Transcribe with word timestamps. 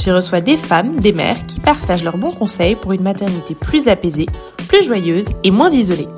J'y 0.00 0.10
reçois 0.10 0.40
des 0.40 0.56
femmes, 0.56 0.98
des 0.98 1.12
mères 1.12 1.44
qui 1.46 1.60
partagent 1.60 2.04
leurs 2.04 2.16
bons 2.16 2.30
conseils 2.30 2.74
pour 2.74 2.92
une 2.92 3.02
maternité 3.02 3.54
plus 3.54 3.86
apaisée, 3.86 4.26
plus 4.66 4.82
joyeuse 4.82 5.26
et 5.44 5.50
moins 5.50 5.68
isolée. 5.68 6.08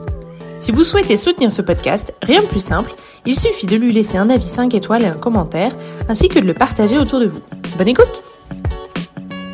Si 0.60 0.70
vous 0.70 0.84
souhaitez 0.84 1.16
soutenir 1.16 1.50
ce 1.50 1.62
podcast, 1.62 2.14
rien 2.22 2.40
de 2.40 2.46
plus 2.46 2.62
simple, 2.62 2.94
il 3.26 3.34
suffit 3.34 3.66
de 3.66 3.74
lui 3.74 3.92
laisser 3.92 4.18
un 4.18 4.30
avis 4.30 4.44
5 4.44 4.72
étoiles 4.74 5.02
et 5.02 5.08
un 5.08 5.16
commentaire, 5.16 5.76
ainsi 6.08 6.28
que 6.28 6.38
de 6.38 6.44
le 6.44 6.54
partager 6.54 6.96
autour 6.96 7.18
de 7.18 7.26
vous. 7.26 7.40
Bonne 7.76 7.88
écoute 7.88 8.22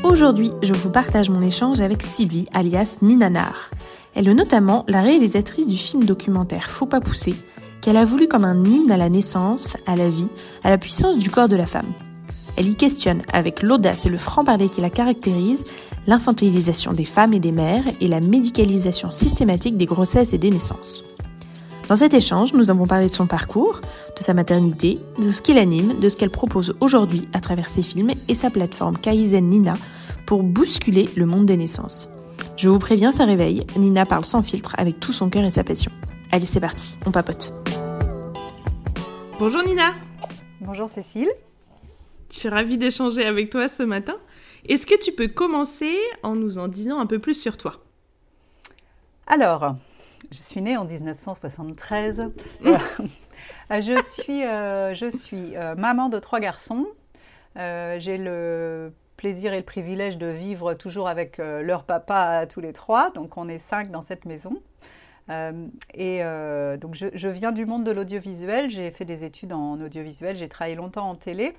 Aujourd'hui, 0.04 0.50
je 0.62 0.74
vous 0.74 0.90
partage 0.90 1.30
mon 1.30 1.40
échange 1.40 1.80
avec 1.80 2.02
Sylvie, 2.02 2.48
alias 2.52 2.98
Nina 3.00 3.30
Nar. 3.30 3.70
Elle 4.14 4.28
est 4.28 4.34
notamment 4.34 4.84
la 4.88 5.00
réalisatrice 5.00 5.66
du 5.66 5.76
film 5.78 6.04
documentaire 6.04 6.68
Faut 6.68 6.86
pas 6.86 7.00
pousser, 7.00 7.34
qu'elle 7.80 7.96
a 7.96 8.04
voulu 8.04 8.28
comme 8.28 8.44
un 8.44 8.62
hymne 8.62 8.90
à 8.90 8.98
la 8.98 9.08
naissance, 9.08 9.78
à 9.86 9.96
la 9.96 10.10
vie, 10.10 10.28
à 10.64 10.68
la 10.68 10.76
puissance 10.76 11.16
du 11.16 11.30
corps 11.30 11.48
de 11.48 11.56
la 11.56 11.66
femme. 11.66 11.94
Elle 12.58 12.70
y 12.70 12.74
questionne, 12.74 13.22
avec 13.32 13.62
l'audace 13.62 14.04
et 14.04 14.08
le 14.08 14.18
franc-parler 14.18 14.68
qui 14.68 14.80
la 14.80 14.90
caractérise, 14.90 15.62
l'infantilisation 16.08 16.90
des 16.90 17.04
femmes 17.04 17.32
et 17.32 17.38
des 17.38 17.52
mères 17.52 17.84
et 18.00 18.08
la 18.08 18.18
médicalisation 18.18 19.12
systématique 19.12 19.76
des 19.76 19.86
grossesses 19.86 20.32
et 20.32 20.38
des 20.38 20.50
naissances. 20.50 21.04
Dans 21.88 21.94
cet 21.94 22.14
échange, 22.14 22.54
nous 22.54 22.68
avons 22.68 22.88
parlé 22.88 23.06
de 23.06 23.12
son 23.12 23.28
parcours, 23.28 23.80
de 24.16 24.22
sa 24.24 24.34
maternité, 24.34 24.98
de 25.20 25.30
ce 25.30 25.40
qui 25.40 25.54
l'anime, 25.54 26.00
de 26.00 26.08
ce 26.08 26.16
qu'elle 26.16 26.30
propose 26.30 26.74
aujourd'hui 26.80 27.28
à 27.32 27.38
travers 27.38 27.68
ses 27.68 27.82
films 27.82 28.10
et 28.26 28.34
sa 28.34 28.50
plateforme 28.50 28.98
Kaizen 28.98 29.48
Nina 29.48 29.74
pour 30.26 30.42
bousculer 30.42 31.08
le 31.16 31.26
monde 31.26 31.46
des 31.46 31.56
naissances. 31.56 32.08
Je 32.56 32.68
vous 32.68 32.80
préviens, 32.80 33.12
ça 33.12 33.24
réveille, 33.24 33.64
Nina 33.76 34.04
parle 34.04 34.24
sans 34.24 34.42
filtre 34.42 34.74
avec 34.78 34.98
tout 34.98 35.12
son 35.12 35.30
cœur 35.30 35.44
et 35.44 35.50
sa 35.50 35.62
passion. 35.62 35.92
Allez, 36.32 36.46
c'est 36.46 36.58
parti, 36.58 36.98
on 37.06 37.12
papote. 37.12 37.54
Bonjour 39.38 39.62
Nina 39.62 39.92
Bonjour 40.60 40.90
Cécile 40.90 41.30
je 42.30 42.38
suis 42.38 42.48
ravie 42.48 42.78
d'échanger 42.78 43.24
avec 43.24 43.50
toi 43.50 43.68
ce 43.68 43.82
matin. 43.82 44.16
Est-ce 44.68 44.86
que 44.86 44.98
tu 44.98 45.12
peux 45.12 45.28
commencer 45.28 45.96
en 46.22 46.34
nous 46.34 46.58
en 46.58 46.68
disant 46.68 46.98
un 46.98 47.06
peu 47.06 47.18
plus 47.18 47.34
sur 47.34 47.56
toi? 47.56 47.76
Alors, 49.26 49.76
je 50.30 50.36
suis 50.38 50.60
née 50.62 50.76
en 50.76 50.84
1973. 50.84 52.30
Euh, 53.70 53.80
je 53.80 54.02
suis, 54.02 54.44
euh, 54.44 54.94
je 54.94 55.08
suis 55.08 55.56
euh, 55.56 55.76
maman 55.76 56.08
de 56.08 56.18
trois 56.18 56.40
garçons. 56.40 56.86
J'ai 57.54 58.18
le 58.18 58.92
plaisir 59.16 59.52
et 59.52 59.58
le 59.58 59.64
privilège 59.64 60.18
de 60.18 60.26
vivre 60.26 60.74
toujours 60.74 61.08
avec 61.08 61.38
leur 61.38 61.84
papa 61.84 62.46
tous 62.48 62.60
les 62.60 62.72
trois. 62.72 63.10
Donc 63.10 63.36
on 63.36 63.48
est 63.48 63.58
cinq 63.58 63.90
dans 63.90 64.02
cette 64.02 64.24
maison. 64.24 64.60
et 65.94 66.20
donc 66.80 66.94
je, 66.94 67.06
je, 67.12 67.28
viens 67.28 67.52
du 67.52 67.64
monde 67.64 67.84
de 67.84 67.90
l'audiovisuel. 67.90 68.70
J'ai 68.70 68.90
fait 68.90 69.04
des 69.04 69.24
études 69.24 69.52
en 69.52 69.80
audiovisuel. 69.80 70.36
J'ai 70.36 70.48
travaillé 70.48 70.76
longtemps 70.76 71.08
en 71.08 71.14
télé 71.14 71.54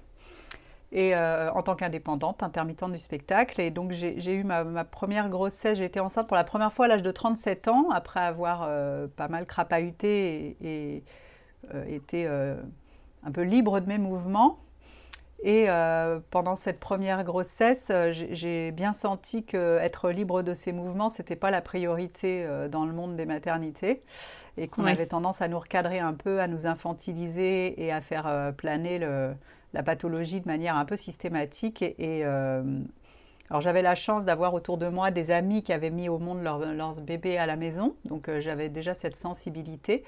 et 0.92 1.16
euh, 1.16 1.52
en 1.52 1.62
tant 1.62 1.76
qu'indépendante, 1.76 2.42
intermittente 2.42 2.92
du 2.92 3.00
spectacle. 3.00 3.62
Et 3.62 3.70
donc 3.70 3.92
j'ai 3.92 4.34
eu 4.34 4.44
ma, 4.44 4.84
première 4.84 5.30
grossesse, 5.30 5.78
j'ai 5.78 5.86
été 5.86 6.00
enceinte 6.00 6.28
pour 6.28 6.38
la 6.38 6.44
première 6.44 6.74
fois 6.74 6.86
à 6.86 6.88
l'âge 6.88 7.02
de 7.02 7.12
37 7.12 7.68
ans, 7.68 7.90
après 7.92 8.20
avoir 8.20 8.66
euh, 8.68 9.08
pas 9.08 9.28
mal 9.28 9.46
crapahuté 9.46 10.58
et, 10.62 11.04
euh, 11.74 11.86
été 11.86 12.28
un 12.28 13.32
peu 13.32 13.42
libre 13.42 13.80
de 13.80 13.88
mes 13.88 13.98
mouvements. 13.98 14.60
Et 15.42 15.68
pendant 16.32 16.58
cette 16.58 16.82
première 16.82 17.24
grossesse, 17.24 17.94
j'ai 18.10 18.72
bien 18.72 18.92
senti 18.92 19.46
qu'être 19.46 20.10
libre 20.10 20.42
de 20.42 20.54
ses 20.54 20.74
mouvements, 20.74 21.08
ce 21.08 21.22
n'était 21.22 21.38
pas 21.38 21.50
la 21.50 21.62
priorité 21.62 22.46
dans 22.70 22.84
le 22.84 22.92
monde 22.92 23.16
des 23.16 23.26
maternités 23.26 24.04
et 24.58 24.68
qu'on 24.68 24.86
avait 24.86 25.06
tendance 25.06 25.42
à 25.42 25.48
nous 25.48 25.58
recadrer 25.58 26.00
un 26.00 26.14
peu, 26.14 26.42
à 26.42 26.48
nous 26.48 26.68
infantiliser 26.68 27.82
et 27.82 27.90
à 27.94 28.02
faire 28.02 28.52
planer 28.58 29.00
le, 29.00 29.34
la 29.74 29.84
pathologie 29.84 30.42
de 30.42 30.48
manière 30.48 30.76
un 30.76 30.86
peu 30.86 30.96
systématique. 30.96 31.82
Et, 31.82 32.22
euh, 32.26 32.64
alors 33.50 33.62
j'avais 33.62 33.82
la 33.82 33.96
chance 33.96 34.26
d'avoir 34.26 34.54
autour 34.54 34.78
de 34.78 34.88
moi 34.88 35.12
des 35.12 35.32
amis 35.32 35.64
qui 35.64 35.74
avaient 35.74 35.90
mis 35.90 36.10
au 36.10 36.20
monde 36.20 36.44
leurs 36.44 36.60
leur 36.60 37.02
bébés 37.02 37.38
à 37.38 37.46
la 37.46 37.56
maison, 37.56 37.96
donc 38.06 38.30
euh, 38.30 38.40
j'avais 38.40 38.70
déjà 38.70 38.94
cette 38.94 39.16
sensibilité. 39.16 40.04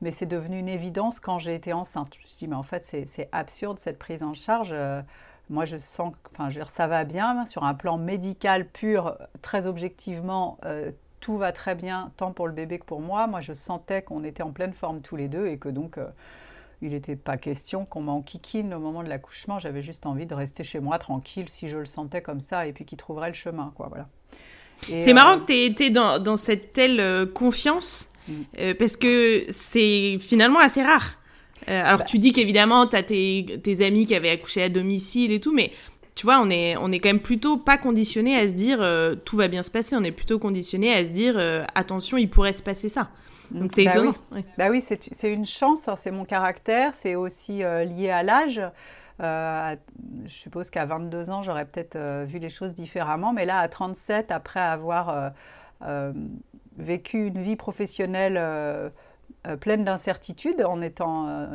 Mais 0.00 0.10
c'est 0.10 0.26
devenu 0.26 0.58
une 0.58 0.68
évidence 0.68 1.20
quand 1.20 1.38
j'ai 1.38 1.54
été 1.54 1.72
enceinte. 1.72 2.12
Je 2.14 2.18
me 2.18 2.24
suis 2.24 2.36
dit, 2.38 2.48
mais 2.48 2.56
en 2.56 2.64
fait, 2.64 2.84
c'est 2.84 3.28
absurde 3.30 3.78
cette 3.78 4.00
prise 4.00 4.24
en 4.24 4.34
charge. 4.34 4.70
Euh, 4.72 5.00
moi, 5.48 5.64
je 5.64 5.76
sens, 5.76 6.12
enfin, 6.32 6.48
ça 6.66 6.88
va 6.88 7.04
bien 7.04 7.46
sur 7.46 7.62
un 7.62 7.74
plan 7.74 7.98
médical 7.98 8.66
pur, 8.66 9.16
très 9.42 9.66
objectivement. 9.66 10.58
tout 11.20 11.38
va 11.38 11.52
très 11.52 11.76
bien, 11.76 12.10
tant 12.16 12.32
pour 12.32 12.48
le 12.48 12.52
bébé 12.52 12.80
que 12.80 12.84
pour 12.84 13.00
moi. 13.00 13.28
Moi, 13.28 13.38
je 13.38 13.52
sentais 13.52 14.02
qu'on 14.02 14.24
était 14.24 14.42
en 14.42 14.50
pleine 14.50 14.72
forme 14.72 15.02
tous 15.02 15.14
les 15.14 15.28
deux 15.28 15.46
et 15.46 15.56
que 15.56 15.68
donc 15.68 15.98
il 16.82 16.90
n'était 16.90 17.16
pas 17.16 17.36
question 17.36 17.84
qu'on 17.84 18.02
m'enquiquine 18.02 18.74
au 18.74 18.80
moment 18.80 19.04
de 19.04 19.08
l'accouchement. 19.08 19.58
J'avais 19.58 19.82
juste 19.82 20.04
envie 20.04 20.26
de 20.26 20.34
rester 20.34 20.64
chez 20.64 20.80
moi 20.80 20.98
tranquille 20.98 21.48
si 21.48 21.68
je 21.68 21.78
le 21.78 21.86
sentais 21.86 22.20
comme 22.20 22.40
ça 22.40 22.66
et 22.66 22.72
puis 22.72 22.84
qu'il 22.84 22.98
trouverait 22.98 23.28
le 23.28 23.34
chemin. 23.34 23.72
quoi. 23.76 23.86
Voilà. 23.88 24.08
C'est 24.80 25.12
marrant 25.12 25.36
euh, 25.36 25.40
que 25.40 25.44
tu 25.46 25.52
aies 25.52 25.66
été 25.66 25.90
dans, 25.90 26.36
cette 26.36 26.72
telle 26.72 26.98
euh, 26.98 27.24
confiance 27.24 28.08
mm. 28.26 28.32
euh, 28.58 28.74
parce 28.76 28.96
que 28.96 29.46
c'est 29.50 30.18
finalement 30.18 30.58
assez 30.58 30.82
rare. 30.82 31.18
alors 31.68 31.98
bah 31.98 32.04
tu 32.04 32.18
dis 32.18 32.32
qu'évidemment, 32.32 32.88
tu 32.88 32.96
as 32.96 33.04
tes, 33.04 33.46
tes, 33.62 33.84
amis 33.86 34.06
qui 34.06 34.16
avaient 34.16 34.30
accouché 34.30 34.62
à 34.62 34.68
domicile 34.68 35.30
et 35.30 35.38
tout, 35.38 35.54
mais 35.54 35.70
tu 36.16 36.26
vois, 36.26 36.40
on 36.40 36.50
est, 36.50 36.76
on 36.76 36.90
est 36.90 36.98
quand 36.98 37.10
même 37.10 37.20
plutôt 37.20 37.58
pas 37.58 37.78
conditionné 37.78 38.36
à 38.36 38.48
se 38.48 38.54
dire 38.54 38.84
tout 39.24 39.36
va 39.36 39.48
bien 39.48 39.62
se 39.62 39.70
passer. 39.70 39.96
On 39.96 40.02
est 40.02 40.10
plutôt 40.10 40.38
conditionné 40.38 40.92
à 40.92 41.04
se 41.04 41.10
dire 41.10 41.40
attention, 41.74 42.18
il 42.18 42.28
pourrait 42.28 42.52
se 42.52 42.62
passer 42.62 42.90
ça. 42.90 43.08
Donc 43.50 43.70
c'est 43.74 43.84
bah 43.84 43.90
étonnant. 43.90 44.14
Oui. 44.30 44.44
Bah 44.56 44.68
oui, 44.70 44.82
c'est 44.82 45.32
une 45.32 45.46
chance, 45.46 45.88
hein, 45.88 45.96
c'est 45.96 46.10
mon 46.10 46.24
caractère, 46.24 46.94
c'est 46.94 47.14
aussi 47.14 47.62
euh, 47.62 47.84
lié 47.84 48.10
à 48.10 48.22
l'âge. 48.22 48.60
Euh, 49.20 49.76
je 50.24 50.32
suppose 50.32 50.70
qu'à 50.70 50.84
22 50.84 51.30
ans, 51.30 51.42
j'aurais 51.42 51.64
peut-être 51.64 51.96
euh, 51.96 52.24
vu 52.26 52.38
les 52.38 52.48
choses 52.48 52.72
différemment, 52.72 53.32
mais 53.32 53.44
là, 53.44 53.58
à 53.58 53.68
37, 53.68 54.30
après 54.30 54.60
avoir 54.60 55.32
vécu 56.78 57.26
une 57.26 57.42
vie 57.42 57.56
professionnelle 57.56 58.40
pleine 59.60 59.84
d'incertitudes, 59.84 60.64
en 60.64 60.80
étant 60.80 61.48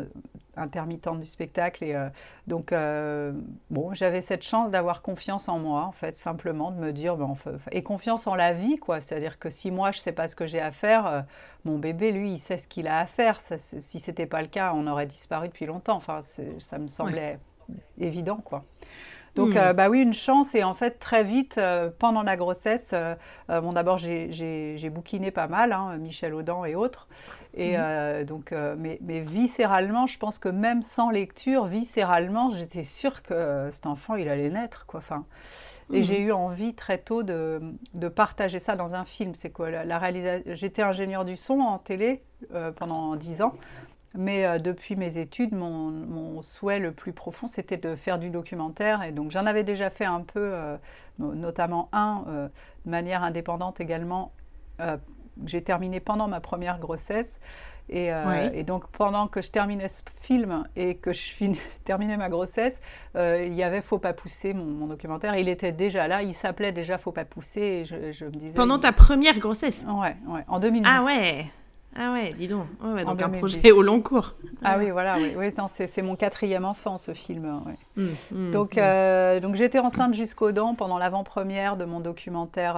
intermittente 0.57 1.19
du 1.19 1.25
spectacle. 1.25 1.83
Et 1.83 1.95
euh, 1.95 2.09
donc, 2.47 2.71
euh, 2.71 3.31
bon, 3.69 3.93
j'avais 3.93 4.21
cette 4.21 4.43
chance 4.43 4.71
d'avoir 4.71 5.01
confiance 5.01 5.47
en 5.47 5.59
moi, 5.59 5.83
en 5.83 5.91
fait, 5.91 6.17
simplement 6.17 6.71
de 6.71 6.77
me 6.77 6.91
dire, 6.91 7.15
ben, 7.15 7.33
et 7.71 7.83
confiance 7.83 8.27
en 8.27 8.35
la 8.35 8.53
vie, 8.53 8.77
quoi. 8.77 9.01
C'est-à-dire 9.01 9.39
que 9.39 9.49
si 9.49 9.71
moi, 9.71 9.91
je 9.91 9.99
ne 9.99 10.03
sais 10.03 10.11
pas 10.11 10.27
ce 10.27 10.35
que 10.35 10.45
j'ai 10.45 10.61
à 10.61 10.71
faire, 10.71 11.07
euh, 11.07 11.21
mon 11.65 11.77
bébé, 11.77 12.11
lui, 12.11 12.33
il 12.33 12.39
sait 12.39 12.57
ce 12.57 12.67
qu'il 12.67 12.87
a 12.87 12.99
à 12.99 13.05
faire. 13.05 13.39
Ça, 13.39 13.57
si 13.57 13.99
ce 13.99 14.11
n'était 14.11 14.25
pas 14.25 14.41
le 14.41 14.47
cas, 14.47 14.73
on 14.73 14.87
aurait 14.87 15.07
disparu 15.07 15.47
depuis 15.47 15.65
longtemps. 15.65 15.95
Enfin, 15.95 16.19
ça 16.59 16.77
me 16.77 16.87
semblait 16.87 17.39
évident, 17.99 18.37
quoi. 18.37 18.63
Donc, 19.37 19.55
hmm. 19.55 19.73
bah 19.73 19.89
oui, 19.89 20.01
une 20.01 20.13
chance. 20.13 20.53
Et 20.53 20.63
en 20.63 20.73
fait, 20.73 20.99
très 20.99 21.23
vite, 21.23 21.59
pendant 21.99 22.23
la 22.23 22.35
grossesse, 22.35 22.93
bon, 23.47 23.71
d'abord, 23.73 23.97
j'ai 23.97 24.89
bouquiné 24.91 25.31
pas 25.31 25.47
mal, 25.47 25.71
hein, 25.71 25.95
Michel 25.97 26.33
Audin 26.33 26.65
et 26.65 26.75
autres. 26.75 27.07
Et 27.57 27.73
euh, 27.75 28.23
donc, 28.23 28.51
euh, 28.51 28.75
mais, 28.77 28.99
viscéralement, 29.19 30.05
je 30.05 30.19
pense 30.19 30.37
que 30.37 30.47
même 30.47 30.83
sans 30.83 31.09
lecture, 31.09 31.65
viscéralement, 31.65 32.51
j'étais 32.53 32.83
sûre 32.83 33.23
que 33.23 33.69
cet 33.71 33.87
enfant, 33.87 34.15
il 34.15 34.29
allait 34.29 34.51
naître, 34.51 34.85
quoi. 34.85 34.99
Enfin, 34.99 35.25
et 35.91 36.03
j'ai 36.03 36.19
mhm. 36.19 36.27
eu 36.27 36.31
envie 36.33 36.75
très 36.75 36.99
tôt 36.99 37.23
de, 37.23 37.59
de, 37.93 38.07
partager 38.09 38.59
ça 38.59 38.75
dans 38.75 38.93
un 38.93 39.05
film. 39.05 39.33
C'est 39.33 39.49
quoi 39.49 39.71
la, 39.71 39.97
réalisation 39.97 40.43
J'étais 40.53 40.83
ingénieur 40.83 41.25
du 41.25 41.35
son 41.35 41.59
en 41.61 41.79
télé 41.79 42.21
euh, 42.53 42.71
pendant 42.71 43.15
dix 43.15 43.41
ans. 43.41 43.53
Mais 44.17 44.59
depuis 44.59 44.95
mes 44.95 45.19
études, 45.19 45.53
mon, 45.53 45.91
mon, 45.91 46.41
souhait 46.41 46.79
le 46.79 46.91
plus 46.91 47.13
profond, 47.13 47.47
c'était 47.47 47.77
de 47.77 47.95
faire 47.95 48.17
du 48.17 48.29
documentaire. 48.29 49.03
Et 49.03 49.11
donc 49.11 49.31
j'en 49.31 49.45
avais 49.45 49.63
déjà 49.63 49.89
fait 49.89 50.05
un 50.05 50.21
peu, 50.21 50.53
notamment 51.19 51.87
un, 51.93 52.49
de 52.85 52.89
manière 52.89 53.23
indépendante 53.23 53.79
également, 53.79 54.31
j'ai 55.45 55.61
terminé 55.61 55.99
pendant 55.99 56.27
ma 56.27 56.39
première 56.39 56.79
grossesse. 56.79 57.39
Et, 57.89 58.11
euh, 58.11 58.49
et, 58.53 58.63
donc, 58.63 58.87
pendant 58.87 59.27
que 59.27 59.41
je 59.41 59.49
terminais 59.49 59.87
ce 59.87 60.01
film 60.21 60.65
et 60.75 60.95
que 60.95 61.13
je 61.13 61.31
terminais 61.85 62.17
ma 62.17 62.29
grossesse, 62.29 62.73
euh, 63.15 63.45
il 63.47 63.53
y 63.53 63.63
avait 63.63 63.81
Faut 63.81 63.97
pas 63.97 64.13
pousser, 64.13 64.53
mon, 64.53 64.87
documentaire. 64.87 65.37
Il 65.37 65.47
était 65.47 65.71
déjà 65.71 66.07
là, 66.07 66.21
il 66.21 66.33
s'appelait 66.33 66.71
déjà 66.71 66.97
Faut 66.97 67.13
pas 67.13 67.25
pousser. 67.25 67.61
Et 67.61 67.85
je, 67.85 68.25
me 68.25 68.31
disais. 68.31 68.57
Pendant 68.57 68.79
ta 68.79 68.91
première 68.91 69.39
grossesse? 69.39 69.85
Ouais, 69.87 70.17
ouais, 70.27 70.43
en 70.47 70.59
2010. 70.59 70.89
Ah 70.91 71.03
ouais 71.03 71.45
Ah 71.97 72.13
ouais, 72.13 72.31
dis 72.33 72.47
donc. 72.47 72.67
donc 72.81 73.21
un 73.21 73.29
projet 73.29 73.71
au 73.71 73.81
long 73.81 74.01
cours. 74.01 74.35
Ah 74.63 74.77
oui, 74.77 74.91
voilà. 74.91 75.15
Oui, 75.17 75.33
oui 75.35 75.47
c'est 75.69 76.01
mon 76.01 76.15
quatrième 76.15 76.65
enfant, 76.65 76.97
ce 76.97 77.13
film. 77.13 77.61
Mmh, 77.95 78.03
mmh, 78.31 78.51
donc, 78.51 78.77
mmh. 78.77 79.39
donc 79.39 79.55
j'étais 79.55 79.79
enceinte 79.79 80.13
jusqu'aux 80.13 80.51
dents 80.51 80.75
pendant 80.75 80.97
l'avant-première 80.97 81.77
de 81.77 81.85
mon 81.85 81.99
documentaire 81.99 82.77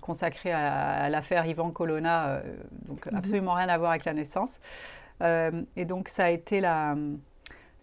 consacré 0.00 0.52
à, 0.52 1.08
l'affaire 1.08 1.46
Ivan 1.46 1.70
Colonna. 1.70 2.42
donc 2.86 3.08
absolument 3.14 3.54
rien 3.54 3.68
à 3.68 3.78
voir 3.78 3.92
avec 3.92 4.04
la 4.04 4.12
naissance. 4.12 4.60
et 5.22 5.84
donc 5.84 6.08
ça 6.08 6.24
a 6.24 6.30
été 6.30 6.60
la 6.60 6.96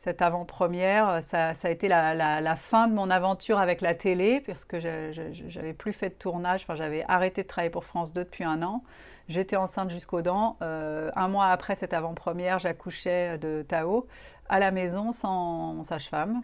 cette 0.07 0.21
avant-première, 0.21 1.21
ça, 1.21 1.51
a 1.61 1.69
été 1.69 1.89
la, 1.89 2.55
fin 2.55 2.87
de 2.87 2.93
mon 2.93 3.09
aventure 3.09 3.59
avec 3.59 3.81
la 3.81 3.93
télé, 3.93 4.39
puisque 4.39 4.79
je 4.79 5.57
n'avais 5.57 5.73
plus 5.73 5.91
fait 5.91 6.07
de 6.07 6.13
tournage, 6.13 6.61
enfin, 6.63 6.75
j'avais 6.75 7.03
arrêté 7.09 7.43
de 7.43 7.47
travailler 7.49 7.69
pour 7.69 7.83
France 7.83 8.13
2 8.13 8.23
depuis 8.23 8.45
un 8.45 8.63
an. 8.63 8.85
J'étais 9.27 9.57
enceinte 9.57 9.89
jusqu'aux 9.89 10.21
dents. 10.21 10.55
Euh, 10.61 11.11
un 11.17 11.27
mois 11.27 11.47
après 11.47 11.75
cette 11.75 11.93
avant-première, 11.93 12.57
j'accouchais 12.57 13.37
de 13.37 13.65
Tao 13.67 14.07
à 14.47 14.59
la 14.59 14.71
maison 14.71 15.11
sans 15.11 15.83
sage-femme. 15.83 16.41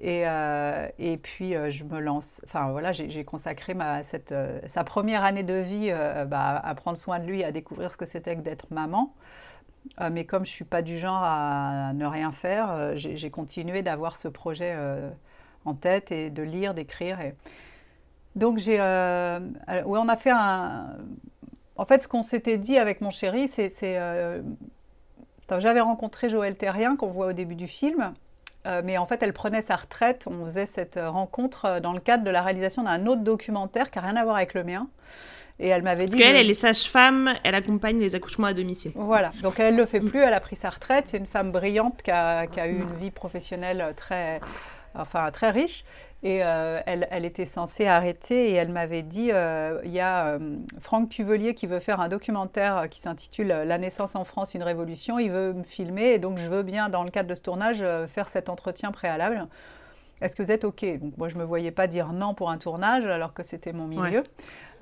Et, 0.00 0.22
euh, 0.26 0.88
puis 1.22 1.54
euh, 1.54 1.68
je 1.68 1.84
me 1.84 2.00
lance, 2.00 2.40
enfin 2.46 2.70
voilà, 2.70 2.92
j'ai 2.92 3.24
consacré 3.26 3.74
ma, 3.74 4.02
cette, 4.02 4.34
sa 4.66 4.82
première 4.82 5.24
année 5.24 5.42
de 5.42 5.56
vie 5.56 5.92
bah, 6.26 6.58
à 6.64 6.74
prendre 6.74 6.96
soin 6.96 7.18
de 7.18 7.26
lui, 7.26 7.44
à 7.44 7.52
découvrir 7.52 7.92
ce 7.92 7.98
que 7.98 8.06
c'était 8.06 8.34
que 8.34 8.40
d'être 8.40 8.68
maman. 8.70 9.12
Euh, 10.00 10.10
mais 10.10 10.24
comme 10.24 10.44
je 10.44 10.50
ne 10.50 10.54
suis 10.54 10.64
pas 10.64 10.82
du 10.82 10.98
genre 10.98 11.22
à 11.22 11.92
ne 11.94 12.06
rien 12.06 12.32
faire, 12.32 12.70
euh, 12.70 12.92
j'ai 12.94 13.30
continué 13.30 13.82
d'avoir 13.82 14.16
ce 14.16 14.28
projet 14.28 14.72
euh, 14.76 15.10
en 15.64 15.74
tête 15.74 16.12
et 16.12 16.30
de 16.30 16.42
lire, 16.42 16.74
d'écrire. 16.74 17.18
Donc 18.36 18.58
j'ai, 18.58 18.78
oui, 18.78 19.98
on 20.00 20.08
a 20.08 20.16
fait 20.16 20.30
un. 20.30 20.96
En 21.76 21.84
fait, 21.84 22.02
ce 22.02 22.08
qu'on 22.08 22.22
s'était 22.22 22.58
dit 22.58 22.78
avec 22.78 23.00
mon 23.00 23.10
chéri, 23.10 23.48
c'est, 23.48 23.68
j'avais 25.58 25.80
rencontré 25.80 26.28
Joël 26.30 26.56
Terrien 26.56 26.96
qu'on 26.96 27.08
voit 27.08 27.26
au 27.26 27.32
début 27.32 27.56
du 27.56 27.66
film. 27.66 28.14
mais 28.84 28.96
en 28.96 29.06
fait, 29.06 29.22
elle 29.22 29.34
prenait 29.34 29.60
sa 29.60 29.76
retraite. 29.76 30.24
On 30.26 30.44
faisait 30.46 30.66
cette 30.66 30.98
rencontre 30.98 31.80
dans 31.80 31.92
le 31.92 32.00
cadre 32.00 32.24
de 32.24 32.30
la 32.30 32.40
réalisation 32.40 32.84
d'un 32.84 33.06
autre 33.06 33.22
documentaire 33.22 33.90
qui 33.90 33.98
n'a 33.98 34.06
rien 34.06 34.16
à 34.16 34.24
voir 34.24 34.36
avec 34.36 34.54
le 34.54 34.64
mien. 34.64 34.88
Et 35.62 35.68
elle 35.68 35.82
m'avait 35.82 36.06
dit. 36.06 36.12
Parce 36.12 36.22
qu'elle, 36.22 36.36
elle 36.36 36.50
est 36.50 36.54
sage-femme, 36.54 37.32
elle 37.44 37.54
accompagne 37.54 37.98
les 37.98 38.14
accouchements 38.14 38.48
à 38.48 38.52
domicile. 38.52 38.90
Voilà. 38.96 39.32
Donc 39.42 39.60
elle 39.60 39.74
ne 39.74 39.80
le 39.80 39.86
fait 39.86 40.00
plus, 40.00 40.20
elle 40.20 40.34
a 40.34 40.40
pris 40.40 40.56
sa 40.56 40.70
retraite. 40.70 41.04
C'est 41.06 41.18
une 41.18 41.26
femme 41.26 41.52
brillante 41.52 42.02
qui 42.02 42.10
a, 42.10 42.48
qui 42.48 42.58
a 42.58 42.66
eu 42.66 42.76
une 42.76 42.96
vie 42.96 43.12
professionnelle 43.12 43.94
très, 43.96 44.40
enfin, 44.94 45.30
très 45.30 45.50
riche. 45.50 45.84
Et 46.24 46.40
euh, 46.44 46.80
elle, 46.86 47.08
elle, 47.10 47.24
était 47.24 47.46
censée 47.46 47.86
arrêter 47.86 48.50
et 48.50 48.54
elle 48.54 48.68
m'avait 48.68 49.02
dit 49.02 49.30
euh, 49.32 49.80
il 49.84 49.90
y 49.90 49.98
a 49.98 50.26
euh, 50.26 50.56
Franck 50.80 51.08
Cuvelier 51.08 51.52
qui 51.54 51.66
veut 51.66 51.80
faire 51.80 52.00
un 52.00 52.08
documentaire 52.08 52.86
qui 52.88 53.00
s'intitule 53.00 53.48
La 53.48 53.76
naissance 53.76 54.14
en 54.14 54.24
France, 54.24 54.54
une 54.54 54.62
révolution. 54.62 55.18
Il 55.18 55.32
veut 55.32 55.52
me 55.52 55.64
filmer 55.64 56.12
et 56.12 56.18
donc 56.20 56.38
je 56.38 56.48
veux 56.48 56.62
bien, 56.62 56.88
dans 56.88 57.02
le 57.02 57.10
cadre 57.10 57.28
de 57.28 57.34
ce 57.34 57.42
tournage, 57.42 57.84
faire 58.06 58.28
cet 58.28 58.48
entretien 58.48 58.92
préalable. 58.92 59.48
Est-ce 60.22 60.36
que 60.36 60.42
vous 60.42 60.52
êtes 60.52 60.64
OK? 60.64 60.84
Donc, 61.00 61.16
Moi, 61.18 61.28
je 61.28 61.34
ne 61.34 61.40
me 61.40 61.44
voyais 61.44 61.72
pas 61.72 61.86
dire 61.86 62.12
non 62.12 62.34
pour 62.34 62.50
un 62.50 62.58
tournage 62.58 63.04
alors 63.04 63.34
que 63.34 63.42
c'était 63.42 63.72
mon 63.72 63.86
milieu. 63.86 64.22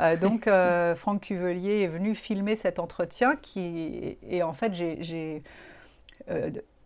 Euh, 0.00 0.16
donc, 0.16 0.46
euh, 0.46 0.94
Franck 0.96 1.22
Cuvelier 1.22 1.82
est 1.82 1.88
venu 1.88 2.14
filmer 2.14 2.56
cet 2.56 2.78
entretien 2.78 3.36
qui, 3.36 4.18
et 4.22 4.42
en 4.42 4.52
fait, 4.52 4.72
j'ai. 4.72 5.42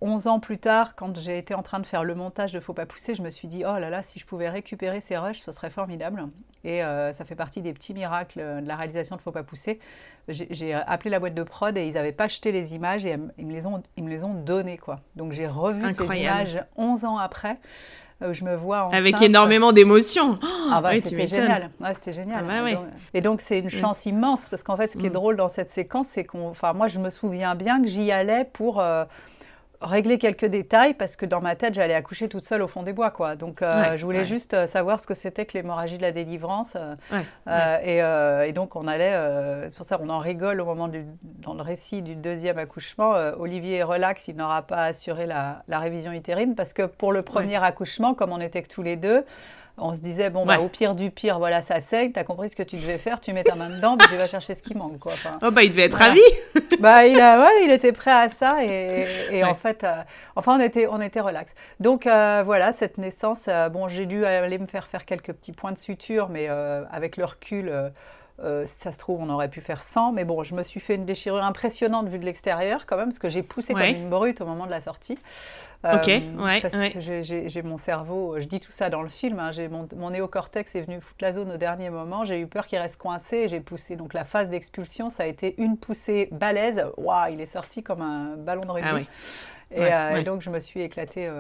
11 0.01 0.27
euh, 0.27 0.31
ans 0.31 0.39
plus 0.39 0.59
tard, 0.59 0.95
quand 0.95 1.19
j'ai 1.19 1.37
été 1.37 1.55
en 1.55 1.63
train 1.63 1.81
de 1.81 1.87
faire 1.87 2.05
le 2.05 2.15
montage 2.15 2.53
de 2.53 2.61
Faut 2.61 2.73
pas 2.73 2.87
pousser, 2.87 3.17
je 3.17 3.23
me 3.23 3.31
suis 3.31 3.49
dit, 3.49 3.65
oh 3.67 3.79
là 3.79 3.91
là, 3.91 4.01
si 4.01 4.21
je 4.21 4.27
pouvais 4.27 4.49
récupérer 4.49 5.01
ces 5.01 5.19
rushs, 5.19 5.41
ce 5.41 5.51
serait 5.51 5.71
formidable. 5.71 6.29
Et 6.63 6.81
ça 6.81 7.25
fait 7.25 7.35
partie 7.35 7.61
des 7.61 7.73
petits 7.73 7.95
miracles 7.95 8.39
de 8.39 8.67
la 8.67 8.77
réalisation 8.77 9.17
de 9.17 9.21
Faut 9.21 9.33
pas 9.33 9.43
pousser. 9.43 9.81
J'ai 10.29 10.73
appelé 10.73 11.11
la 11.11 11.19
boîte 11.19 11.35
de 11.35 11.43
prod 11.43 11.77
et 11.77 11.87
ils 11.89 11.95
n'avaient 11.95 12.13
pas 12.13 12.25
acheté 12.25 12.53
les 12.53 12.77
images 12.77 13.05
et 13.05 13.19
ils 13.39 13.47
me 13.47 13.53
les 13.53 13.67
ont, 13.67 13.83
ils 13.97 14.05
me 14.05 14.09
les 14.09 14.23
ont 14.23 14.35
données. 14.35 14.79
Quoi. 14.79 15.01
Donc 15.17 15.33
j'ai 15.33 15.49
revu 15.49 15.91
ces 15.91 16.05
images 16.05 16.65
11 16.77 17.05
ans 17.05 17.19
après. 17.19 17.59
Euh, 18.25 18.33
je 18.33 18.45
me 18.45 18.57
vois 18.57 18.89
Avec 18.93 19.21
énormément 19.23 19.73
d'émotions. 19.73 20.39
Ah 20.71 20.81
bah, 20.81 20.93
c'était 21.05 21.27
génial. 21.27 21.71
c'était 21.95 22.13
génial. 22.13 22.45
Ah 22.49 22.63
bah 22.63 22.81
et 23.13 23.21
donc 23.21 23.41
c'est 23.41 23.59
une 23.59 23.71
chance 23.71 24.07
immense 24.07 24.49
parce 24.49 24.63
qu'en 24.63 24.77
fait 24.77 24.91
ce 24.91 24.97
qui 24.97 25.07
est 25.07 25.11
mm. 25.11 25.15
drôle 25.15 25.37
dans 25.37 25.49
cette 25.49 25.71
séquence 25.71 26.09
c'est 26.11 26.25
qu'on, 26.25 26.49
enfin 26.49 26.73
moi 26.73 26.89
je 26.89 26.99
me 26.99 27.11
souviens 27.11 27.55
bien 27.55 27.81
que 27.83 27.89
j'y 27.89 28.11
allais 28.11 28.45
pour 28.53 28.81
euh, 28.81 29.05
régler 29.85 30.19
quelques 30.19 30.47
détails 30.47 30.95
parce 30.95 31.17
que 31.17 31.27
dans 31.27 31.41
ma 31.41 31.55
tête, 31.55 31.75
j'allais 31.75 31.95
accoucher 31.95 32.29
toute 32.29 32.43
seule 32.43 32.63
au 32.63 32.69
fond 32.69 32.83
des 32.83 32.93
bois. 32.93 33.11
Quoi. 33.11 33.37
Donc, 33.37 33.63
euh, 33.63 33.97
je 33.97 34.05
voulais 34.05 34.25
juste 34.25 34.55
euh, 34.55 34.67
savoir 34.67 35.01
ce 35.01 35.07
que 35.07 35.15
c'était 35.15 35.47
que 35.47 35.55
l'hémorragie 35.55 35.97
de 35.97 36.03
la 36.03 36.13
délivrance. 36.13 36.77
Euh, 37.47 38.43
et, 38.45 38.53
donc, 38.53 38.77
on 38.77 38.87
allait, 38.87 39.15
c'est 39.69 39.77
pour 39.77 39.87
ça 39.87 39.99
qu'on 39.99 40.11
en 40.11 40.19
rigole 40.19 40.61
au 40.61 40.65
moment 40.65 40.89
du, 40.89 41.05
dans 41.23 41.55
le 41.55 41.63
récit 41.63 42.03
du 42.03 42.15
deuxième 42.17 42.59
accouchement. 42.59 43.13
Olivier 43.39 43.79
est 43.79 43.83
relax, 43.83 44.29
il 44.29 44.37
n'aura 44.37 44.63
pas 44.63 44.85
assuré 44.85 45.27
la, 45.27 45.63
la, 45.69 45.79
révision 45.79 46.13
utérine 46.13 46.55
parce 46.55 46.73
que 46.73 46.83
pour 46.83 47.13
le 47.13 47.23
premier 47.23 47.63
accouchement, 47.63 48.15
comme 48.15 48.33
on 48.33 48.41
était 48.41 48.63
que 48.63 48.69
tous 48.69 48.83
les 48.83 48.97
deux, 48.97 49.25
on 49.77 49.93
se 49.93 50.01
disait, 50.01 50.31
bon, 50.31 50.47
bah, 50.47 50.61
au 50.61 50.69
pire 50.69 50.95
du 50.95 51.11
pire, 51.11 51.39
voilà, 51.39 51.61
ça 51.61 51.81
saigne, 51.81 52.13
tu 52.13 52.19
as 52.19 52.25
compris 52.25 52.49
ce 52.49 52.57
que 52.57 52.63
tu 52.63 52.77
devais 52.77 52.99
faire, 52.99 53.21
tu 53.21 53.33
mets 53.33 53.43
ta 53.43 53.57
main 53.57 53.71
dedans, 53.71 53.97
puis 53.97 54.09
tu 54.09 54.17
vas 54.17 54.29
chercher 54.29 54.55
ce 54.55 54.63
qui 54.63 54.75
manque. 54.75 55.01
Quoi. 55.01 55.15
oh, 55.43 55.51
bah, 55.51 55.65
il 55.65 55.71
devait 55.71 55.85
être 55.85 55.99
ravi 55.99 56.21
bah, 56.81 57.07
il, 57.07 57.21
a, 57.21 57.41
ouais, 57.41 57.65
il 57.65 57.71
était 57.73 57.93
prêt 57.93 58.13
à 58.13 58.29
ça, 58.29 58.65
et, 58.65 59.43
en 59.43 59.57
fait, 59.57 59.83
euh, 59.83 59.97
enfin, 60.37 60.57
on 60.57 60.61
était, 60.61 60.87
on 60.87 61.01
était 61.01 61.21
relax. 61.21 61.53
Donc, 61.81 62.07
euh, 62.07 62.43
voilà, 62.45 62.73
cette 62.73 62.99
naissance, 62.99 63.47
euh, 63.49 63.69
bon, 63.69 63.89
j'ai 63.89 64.07
dû 64.07 64.25
aller 64.25 64.59
me 64.59 64.67
faire 64.67 64.87
faire 64.87 65.05
quelques 65.05 65.33
petits 65.33 65.53
points 65.53 65.73
de 65.73 65.79
suture, 65.79 66.29
mais 66.29 66.49
avec 66.49 67.17
le 67.17 67.25
recul, 67.25 67.73
euh, 68.43 68.65
ça 68.67 68.91
se 68.91 68.99
trouve, 68.99 69.21
on 69.21 69.29
aurait 69.31 69.49
pu 69.49 69.61
faire 69.61 69.83
100, 69.83 70.13
mais 70.13 70.25
bon, 70.25 70.43
je 70.43 70.57
me 70.57 70.65
suis 70.65 70.81
fait 70.81 70.97
une 70.97 71.05
déchirure 71.05 71.45
impressionnante 71.45 72.09
vue 72.09 72.19
de 72.19 72.25
l'extérieur 72.25 72.85
quand 72.85 72.97
même, 72.97 73.07
parce 73.07 73.21
que 73.21 73.29
j'ai 73.29 73.45
poussé 73.45 73.75
comme 73.75 73.83
une 73.83 74.11
brute 74.11 74.41
au 74.41 74.45
moment 74.47 74.67
de 74.67 74.73
la 74.73 74.81
sortie. 74.81 75.19
Euh, 75.85 75.97
ok, 75.97 76.07
ouais, 76.07 76.61
Parce 76.61 76.75
que 76.75 77.01
j'ai 77.01 77.63
mon 77.63 77.77
cerveau, 77.77 78.41
je 78.41 78.47
dis 78.47 78.59
tout 78.59 78.73
ça 78.73 78.91
dans 78.91 79.03
le 79.03 79.09
film, 79.09 79.39
hein, 79.39 79.51
mon, 79.71 79.87
mon, 79.97 80.11
néocortex 80.11 80.75
est 80.75 80.81
venu 80.81 81.01
foutre 81.01 81.23
la 81.23 81.33
zone 81.33 81.53
au 81.53 81.57
dernier 81.59 81.91
moment, 81.91 82.25
j'ai 82.25 82.41
eu 82.41 82.47
peur 82.49 82.67
qu'il 82.67 82.79
reste 82.79 82.97
coincé 82.97 83.47
j'ai 83.47 83.61
poussé. 83.61 83.95
Donc 83.95 84.15
la 84.15 84.25
phase 84.25 84.49
d'expulsion, 84.49 85.11
ça 85.11 85.23
a 85.23 85.27
été 85.27 85.55
une 85.59 85.77
poussée 85.77 86.29
balèze, 86.33 86.85
waouh, 86.97 87.33
il 87.33 87.41
est 87.41 87.47
sorti 87.47 87.85
comme 87.85 88.03
un 88.03 88.37
ballon 88.37 88.63
de 88.63 88.71
rugby. 88.71 89.09
Ah 89.77 89.79
euh, 89.79 90.17
et, 90.17 90.23
donc 90.23 90.41
je 90.41 90.51
me 90.51 90.59
suis 90.59 90.81
éclatée 90.81 91.31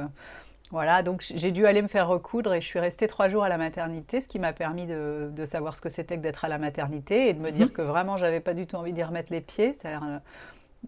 voilà, 0.70 1.02
donc 1.02 1.22
j'ai 1.22 1.52
dû 1.52 1.66
aller 1.66 1.82
me 1.82 1.88
faire 1.88 2.08
recoudre 2.08 2.54
et 2.54 2.60
je 2.60 2.66
suis 2.66 2.78
restée 2.78 3.06
trois 3.06 3.28
jours 3.28 3.44
à 3.44 3.48
la 3.48 3.58
maternité, 3.58 4.20
ce 4.20 4.28
qui 4.28 4.38
m'a 4.38 4.52
permis 4.52 4.86
de, 4.86 5.30
savoir 5.44 5.76
ce 5.76 5.82
que 5.82 5.90
c'était 5.90 6.16
que 6.16 6.22
d'être 6.22 6.44
à 6.44 6.48
la 6.48 6.58
maternité 6.58 7.28
et 7.28 7.34
de 7.34 7.40
me 7.40 7.50
dire 7.50 7.66
mhm. 7.66 7.72
que 7.72 7.82
vraiment 7.82 8.16
j'avais 8.16 8.40
pas 8.40 8.54
du 8.54 8.66
tout 8.66 8.76
envie 8.76 8.94
d'y 8.94 9.02
remettre 9.02 9.30
les 9.30 9.42
pieds. 9.42 9.78
Euh, 9.84 10.18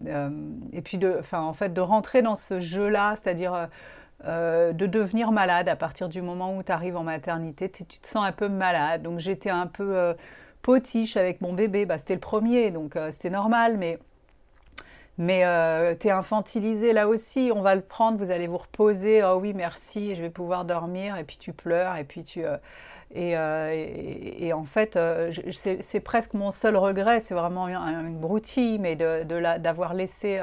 euh, 0.07 0.29
et 0.73 0.81
puis 0.81 0.97
de, 0.97 1.21
en 1.31 1.53
fait, 1.53 1.73
de 1.73 1.81
rentrer 1.81 2.21
dans 2.21 2.35
ce 2.35 2.59
jeu-là, 2.59 3.15
c'est-à-dire 3.15 3.69
euh, 4.25 4.73
de 4.73 4.85
devenir 4.87 5.31
malade 5.31 5.69
à 5.69 5.75
partir 5.75 6.09
du 6.09 6.23
moment 6.23 6.57
où 6.57 6.63
tu 6.63 6.71
arrives 6.71 6.97
en 6.97 7.03
maternité, 7.03 7.69
tu 7.69 7.85
te 7.85 8.07
sens 8.07 8.25
un 8.25 8.31
peu 8.31 8.49
malade. 8.49 9.03
Donc 9.03 9.19
j'étais 9.19 9.51
un 9.51 9.67
peu 9.67 10.15
potiche 10.63 11.17
avec 11.17 11.39
mon 11.39 11.53
bébé, 11.53 11.85
bah, 11.85 11.99
c'était 11.99 12.15
le 12.15 12.19
premier, 12.19 12.71
donc 12.71 12.97
c'était 13.11 13.29
normal, 13.29 13.77
mais 13.77 13.99
mais 15.17 15.45
euh, 15.45 15.95
tu 15.99 16.09
infantilisé 16.09 16.93
là 16.93 17.07
aussi, 17.07 17.51
on 17.53 17.61
va 17.61 17.73
le 17.73 17.81
prendre, 17.81 18.17
vous 18.19 18.29
allez 18.29 18.47
vous 18.47 18.57
reposer, 18.57 19.23
oh 19.23 19.39
oui 19.41 19.53
merci, 19.53 20.15
je 20.15 20.21
vais 20.21 20.29
pouvoir 20.29 20.63
dormir, 20.63 21.17
et 21.17 21.23
puis 21.23 21.37
tu 21.37 21.53
pleures, 21.53 21.95
et 21.95 22.03
puis 22.03 22.23
tu... 22.23 22.45
Euh, 22.45 22.57
euh, 23.15 23.71
et, 24.37 24.51
en 24.51 24.65
fait, 24.65 24.99
c'est 25.71 25.99
presque 26.01 26.33
mon 26.33 26.51
seul 26.51 26.75
regret, 26.75 27.21
c'est 27.21 27.33
vraiment 27.33 27.69
une, 27.69 28.17
broutille, 28.17 28.79
mais 28.79 28.97
d'avoir 28.97 29.93
de, 29.93 29.97
laissé 29.97 30.41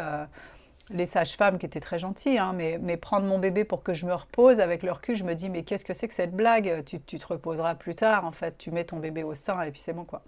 les 0.88 1.06
sages-femmes 1.06 1.58
qui 1.58 1.66
étaient 1.66 1.80
très 1.80 1.98
gentilles, 1.98 2.38
hein, 2.38 2.54
mais, 2.56 2.78
mais, 2.80 2.96
prendre 2.96 3.26
mon 3.26 3.38
bébé 3.38 3.64
pour 3.64 3.82
que 3.82 3.92
je 3.92 4.06
me 4.06 4.14
repose, 4.14 4.60
avec 4.60 4.82
leur 4.82 5.02
cul, 5.02 5.14
je 5.14 5.24
me 5.24 5.34
dis, 5.34 5.50
mais 5.50 5.62
qu'est-ce 5.62 5.84
que 5.84 5.92
c'est 5.92 6.08
que 6.08 6.14
cette 6.14 6.34
blague? 6.34 6.84
Tu, 6.86 7.00
tu, 7.00 7.18
te 7.18 7.26
reposeras 7.26 7.74
plus 7.74 7.94
tard, 7.94 8.24
en 8.24 8.32
fait, 8.32 8.56
tu 8.56 8.70
mets 8.70 8.84
ton 8.84 8.96
bébé 8.96 9.24
au 9.24 9.34
sein, 9.34 9.60
et 9.60 9.70
puis 9.70 9.80
c'est 9.80 9.92
bon, 9.92 10.04
quoi. 10.04 10.22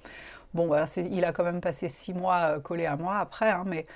Bon, 0.52 0.70
il 0.96 1.24
a 1.24 1.32
quand 1.32 1.44
même 1.44 1.60
passé 1.62 1.88
six 1.88 2.14
mois 2.14 2.60
collé 2.60 2.86
à 2.86 2.96
moi 2.96 3.18
après, 3.18 3.50
hein, 3.50 3.64
mais 3.66 3.86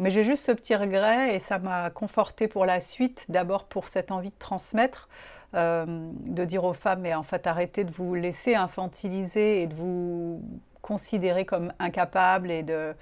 mais 0.00 0.08
j'ai 0.10 0.24
juste 0.24 0.46
ce 0.46 0.52
petit 0.52 0.74
regret 0.74 1.34
et 1.34 1.38
ça 1.38 1.58
m'a 1.58 1.90
conforté 1.90 2.48
pour 2.48 2.64
la 2.64 2.80
suite, 2.80 3.26
d'abord 3.28 3.64
pour 3.64 3.86
cette 3.86 4.10
envie 4.10 4.30
de 4.30 4.38
transmettre, 4.38 5.08
euh, 5.54 5.84
de 6.26 6.44
dire 6.46 6.64
aux 6.64 6.72
femmes, 6.72 7.02
mais 7.02 7.14
en 7.14 7.22
fait 7.22 7.46
arrêtez 7.46 7.84
de 7.84 7.92
vous 7.92 8.14
laisser 8.14 8.54
infantiliser 8.54 9.62
et 9.62 9.66
de 9.66 9.74
vous 9.74 10.42
considérer 10.80 11.44
comme 11.44 11.72
incapable 11.78 12.50
et 12.50 12.62
de, 12.62 12.94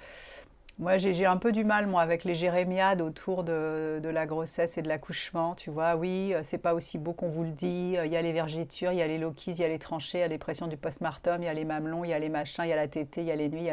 moi, 0.79 0.95
j'ai 0.95 1.25
un 1.25 1.35
peu 1.35 1.51
du 1.51 1.65
mal, 1.65 1.87
moi, 1.87 2.01
avec 2.01 2.23
les 2.23 2.33
jérémiades 2.33 3.01
autour 3.01 3.43
de, 3.43 3.99
la 4.01 4.25
grossesse 4.25 4.77
et 4.77 4.81
de 4.81 4.87
l'accouchement. 4.87 5.53
Tu 5.53 5.69
vois, 5.69 5.97
oui, 5.97 6.33
euh, 6.33 6.39
c'est 6.41 6.57
pas 6.57 6.73
aussi 6.73 6.97
beau 6.97 7.11
qu'on 7.11 7.27
vous 7.27 7.43
le 7.43 7.51
dit. 7.51 7.95
Euh, 7.97 8.05
il 8.05 8.13
y 8.13 8.15
a 8.15 8.21
les 8.21 8.31
vergitures, 8.31 8.93
il 8.93 8.97
y 8.97 9.01
a 9.01 9.07
les 9.07 9.17
loquis, 9.17 9.51
il 9.51 9.59
y 9.59 9.65
a 9.65 9.67
les 9.67 9.77
tranchées, 9.77 10.19
il 10.19 10.21
y 10.21 10.23
a 10.23 10.29
les 10.29 10.37
pressions 10.37 10.67
du 10.67 10.77
postpartum, 10.77 11.43
il 11.43 11.47
y 11.47 11.49
a 11.49 11.53
les 11.53 11.65
mamelons, 11.65 12.05
il 12.05 12.11
y 12.11 12.13
a 12.13 12.19
les 12.19 12.29
machins, 12.29 12.63
il 12.63 12.69
y 12.69 12.73
a 12.73 12.77
la 12.77 12.87
tétée, 12.87 13.21
il 13.21 13.27
y 13.27 13.31
a 13.31 13.35
les 13.35 13.49
nuits. 13.49 13.67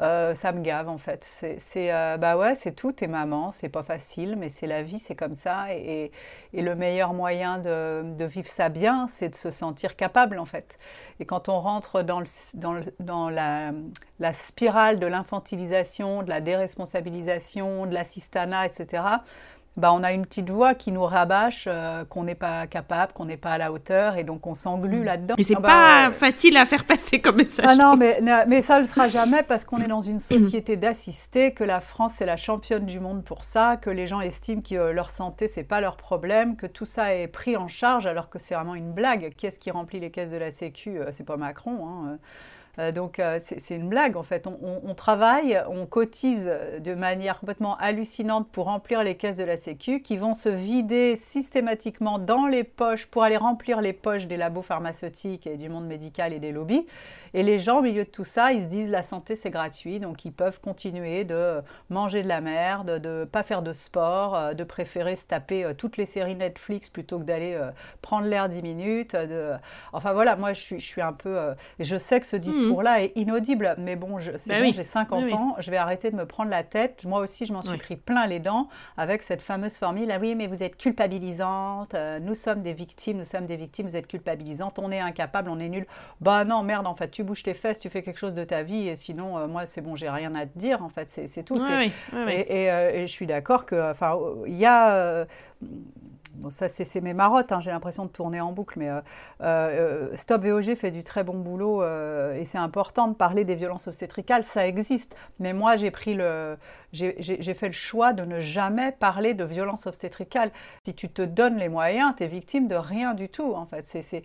Euh, 0.00 0.34
ça 0.34 0.52
me 0.52 0.62
gave, 0.62 0.88
en 0.88 0.96
fait. 0.96 1.22
C'est, 1.58 1.90
bah 2.18 2.38
ouais, 2.38 2.54
c'est 2.54 2.72
tout. 2.72 2.92
T'es 2.92 3.06
maman, 3.06 3.52
c'est 3.52 3.68
pas 3.68 3.82
facile, 3.82 4.36
mais 4.36 4.48
c'est 4.48 4.66
la 4.66 4.82
vie, 4.82 4.98
c'est 4.98 5.14
comme 5.14 5.34
ça. 5.34 5.74
Et, 5.74 6.10
le 6.54 6.74
meilleur 6.74 7.12
moyen 7.12 7.58
de, 7.58 8.24
vivre 8.24 8.48
ça 8.48 8.70
bien, 8.70 9.08
c'est 9.08 9.28
de 9.28 9.34
se 9.34 9.50
sentir 9.50 9.94
capable, 9.94 10.38
en 10.38 10.46
fait. 10.46 10.78
Et 11.20 11.26
quand 11.26 11.50
on 11.50 11.60
rentre 11.60 12.02
dans 12.02 12.22
la, 13.28 13.72
la 14.20 14.32
spirale 14.34 14.98
de 14.98 15.06
l'infantilisation, 15.06 16.22
la 16.22 16.40
déresponsabilisation, 16.40 17.86
de 17.86 17.94
l'assistanat, 17.94 18.66
etc., 18.66 19.02
bah, 19.76 19.92
on 19.92 20.02
a 20.02 20.12
une 20.12 20.26
petite 20.26 20.50
voix 20.50 20.74
qui 20.74 20.92
nous 20.92 21.04
rabâche 21.04 21.64
euh, 21.66 22.04
qu'on 22.04 22.24
n'est 22.24 22.34
pas 22.34 22.66
capable, 22.66 23.12
qu'on 23.12 23.24
n'est 23.24 23.36
pas 23.36 23.52
à 23.52 23.58
la 23.58 23.72
hauteur, 23.72 24.16
et 24.16 24.24
donc 24.24 24.46
on 24.46 24.54
s'englue 24.54 25.00
mm. 25.00 25.04
là-dedans. 25.04 25.34
Mais 25.38 25.44
c'est 25.44 25.54
ah 25.56 25.60
bah, 25.60 25.68
pas 25.68 26.10
facile 26.10 26.56
à 26.56 26.66
faire 26.66 26.84
passer 26.84 27.20
comme 27.20 27.36
message. 27.36 27.66
Ah 27.68 27.76
non, 27.76 27.96
mais, 27.96 28.20
mais 28.46 28.62
ça 28.62 28.76
ne 28.76 28.82
le 28.82 28.88
sera 28.88 29.08
jamais 29.08 29.42
parce 29.42 29.64
qu'on 29.64 29.78
est 29.78 29.88
dans 29.88 30.00
une 30.00 30.20
société 30.20 30.76
d'assistés, 30.76 31.54
que 31.54 31.64
la 31.64 31.80
France 31.80 32.20
est 32.20 32.26
la 32.26 32.36
championne 32.36 32.84
du 32.84 33.00
monde 33.00 33.24
pour 33.24 33.44
ça, 33.44 33.76
que 33.76 33.90
les 33.90 34.06
gens 34.06 34.20
estiment 34.20 34.60
que 34.60 34.74
euh, 34.74 34.92
leur 34.92 35.10
santé, 35.10 35.48
c'est 35.48 35.62
pas 35.62 35.80
leur 35.80 35.96
problème, 35.96 36.56
que 36.56 36.66
tout 36.66 36.86
ça 36.86 37.14
est 37.14 37.28
pris 37.28 37.56
en 37.56 37.68
charge 37.68 38.06
alors 38.06 38.28
que 38.28 38.38
c'est 38.38 38.54
vraiment 38.54 38.74
une 38.74 38.92
blague. 38.92 39.32
Qui 39.36 39.46
est-ce 39.46 39.58
qui 39.58 39.70
remplit 39.70 40.00
les 40.00 40.10
caisses 40.10 40.32
de 40.32 40.36
la 40.36 40.50
Sécu? 40.50 40.98
Euh, 40.98 41.10
C'est 41.12 41.24
pas 41.24 41.36
Macron. 41.36 41.86
Hein. 41.88 42.18
Euh, 42.80 42.92
donc 42.92 43.18
euh, 43.18 43.38
c'est 43.40 43.74
une 43.74 43.88
blague 43.88 44.16
en 44.16 44.22
fait. 44.22 44.46
On, 44.46 44.94
travaille, 44.94 45.60
on 45.68 45.86
cotise 45.86 46.50
de 46.78 46.94
manière 46.94 47.38
complètement 47.38 47.76
hallucinante 47.76 48.48
pour 48.50 48.66
remplir 48.66 49.02
les 49.02 49.16
caisses 49.16 49.36
de 49.36 49.44
la 49.44 49.56
Sécu 49.56 50.02
qui 50.02 50.16
vont 50.16 50.34
se 50.34 50.48
vider 50.48 51.16
systématiquement 51.16 52.18
dans 52.18 52.46
les 52.46 52.64
poches 52.64 53.06
pour 53.06 53.22
aller 53.22 53.36
remplir 53.36 53.80
les 53.80 53.92
poches 53.92 54.26
des 54.26 54.36
labos 54.36 54.62
pharmaceutiques 54.62 55.46
et 55.46 55.56
du 55.56 55.68
monde 55.68 55.86
médical 55.86 56.32
et 56.32 56.38
des 56.38 56.52
lobbies. 56.52 56.86
Et 57.34 57.42
les 57.42 57.58
gens 57.58 57.78
au 57.78 57.82
milieu 57.82 58.04
de 58.04 58.10
tout 58.10 58.24
ça, 58.24 58.52
ils 58.52 58.62
se 58.62 58.68
disent 58.68 58.90
la 58.90 59.02
santé 59.02 59.36
c'est 59.36 59.50
gratuit, 59.50 60.00
donc 60.00 60.24
ils 60.24 60.32
peuvent 60.32 60.60
continuer 60.60 61.24
de 61.24 61.60
manger 61.88 62.22
de 62.22 62.28
la 62.28 62.40
merde, 62.40 62.98
de 62.98 63.24
pas 63.24 63.42
faire 63.42 63.62
de 63.62 63.72
sport, 63.72 64.34
euh, 64.34 64.54
de 64.54 64.64
préférer 64.64 65.16
se 65.16 65.26
taper 65.26 65.70
toutes 65.76 65.96
les 65.96 66.06
séries 66.06 66.34
Netflix 66.34 66.88
plutôt 66.88 67.18
que 67.18 67.24
d'aller 67.24 67.58
prendre 68.02 68.26
l'air 68.26 68.48
10 68.48 68.62
minutes. 68.62 69.16
Enfin 69.92 70.12
voilà, 70.12 70.36
moi 70.36 70.52
je 70.52 70.60
suis, 70.60 70.80
je 70.80 70.86
suis 70.86 71.02
un 71.02 71.12
peu... 71.12 71.54
je 71.78 71.96
sais 71.96 72.20
que 72.20 72.26
ce 72.26 72.36
discours 72.36 72.69
pour 72.70 72.82
là 72.82 73.02
est 73.02 73.12
inaudible. 73.16 73.74
Mais 73.78 73.96
bon, 73.96 74.18
c'est 74.36 74.48
bah 74.48 74.62
bon, 74.62 74.72
j'ai 74.72 74.84
50 74.84 75.32
ans, 75.32 75.56
je 75.58 75.70
vais 75.70 75.76
arrêter 75.76 76.10
de 76.10 76.16
me 76.16 76.26
prendre 76.26 76.50
la 76.50 76.62
tête. 76.62 77.04
Moi 77.04 77.20
aussi, 77.20 77.46
je 77.46 77.52
m'en 77.52 77.62
suis 77.62 77.78
pris 77.78 77.96
plein 77.96 78.26
les 78.26 78.40
dents 78.40 78.68
avec 78.96 79.22
cette 79.22 79.42
fameuse 79.42 79.76
formule. 79.76 80.10
Ah 80.10 80.18
oui, 80.20 80.34
mais 80.34 80.46
vous 80.46 80.62
êtes 80.62 80.76
culpabilisante, 80.76 81.94
euh, 81.94 82.18
nous 82.18 82.34
sommes 82.34 82.62
des 82.62 82.72
victimes, 82.72 83.18
nous 83.18 83.24
sommes 83.24 83.46
des 83.46 83.56
victimes, 83.56 83.86
vous 83.86 83.96
êtes 83.96 84.06
culpabilisante, 84.06 84.78
on 84.78 84.90
est 84.90 85.00
incapable, 85.00 85.50
on 85.50 85.58
est 85.58 85.68
nul. 85.68 85.86
Bah 86.20 86.44
non, 86.44 86.62
merde, 86.62 86.86
en 86.86 86.94
fait, 86.94 87.10
tu 87.10 87.22
bouges 87.22 87.42
tes 87.42 87.54
fesses, 87.54 87.78
tu 87.78 87.88
fais 87.90 88.02
quelque 88.02 88.18
chose 88.18 88.34
de 88.34 88.44
ta 88.44 88.62
vie, 88.62 88.88
et 88.88 88.96
sinon, 88.96 89.38
euh, 89.38 89.46
moi, 89.46 89.66
c'est 89.66 89.80
bon, 89.80 89.96
j'ai 89.96 90.08
rien 90.08 90.34
à 90.34 90.46
te 90.46 90.58
dire, 90.58 90.82
en 90.82 90.88
fait, 90.88 91.10
c'est 91.26 91.42
tout. 91.42 91.56
Et, 91.56 92.70
euh, 92.70 92.90
et, 92.92 93.06
je 93.06 93.12
suis 93.12 93.26
d'accord 93.26 93.66
que, 93.66 93.90
enfin, 93.90 94.18
il 94.46 94.56
y 94.56 94.66
a 94.66 95.26
bon, 96.40 96.50
ça 96.50 96.68
c'est 96.68 97.00
mes 97.00 97.14
marottes, 97.14 97.52
hein, 97.52 97.60
j'ai 97.60 97.70
l'impression 97.70 98.04
de 98.04 98.10
tourner 98.10 98.40
en 98.40 98.52
boucle, 98.52 98.78
mais 98.78 98.88
euh, 98.90 99.00
euh, 99.42 100.16
Stop 100.16 100.44
VOG 100.44 100.74
fait 100.74 100.90
du 100.90 101.04
très 101.04 101.22
bon 101.22 101.38
boulot 101.38 101.82
euh, 101.82 102.34
et 102.34 102.44
c'est 102.44 102.58
important 102.58 103.08
de 103.08 103.14
parler 103.14 103.44
des 103.44 103.54
violences 103.54 103.86
obstétricales, 103.86 104.44
ça 104.44 104.66
existe. 104.66 105.14
Mais 105.38 105.52
moi 105.52 105.76
j'ai 105.76 105.90
pris 105.90 106.14
le, 106.14 106.56
j'ai 106.92 107.54
fait 107.54 107.68
le 107.68 107.72
choix 107.72 108.12
de 108.12 108.24
ne 108.24 108.40
jamais 108.40 108.92
parler 108.92 109.34
de 109.34 109.44
violence 109.44 109.86
obstétricale. 109.86 110.50
Si 110.84 110.94
tu 110.94 111.08
te 111.08 111.22
donnes 111.22 111.56
les 111.56 111.68
moyens, 111.68 112.14
tu 112.16 112.24
es 112.24 112.26
victime 112.26 112.68
de 112.68 112.74
rien 112.74 113.14
du 113.14 113.28
tout. 113.28 113.54
En 113.54 113.66
fait, 113.66 113.86
c'est 113.86 114.22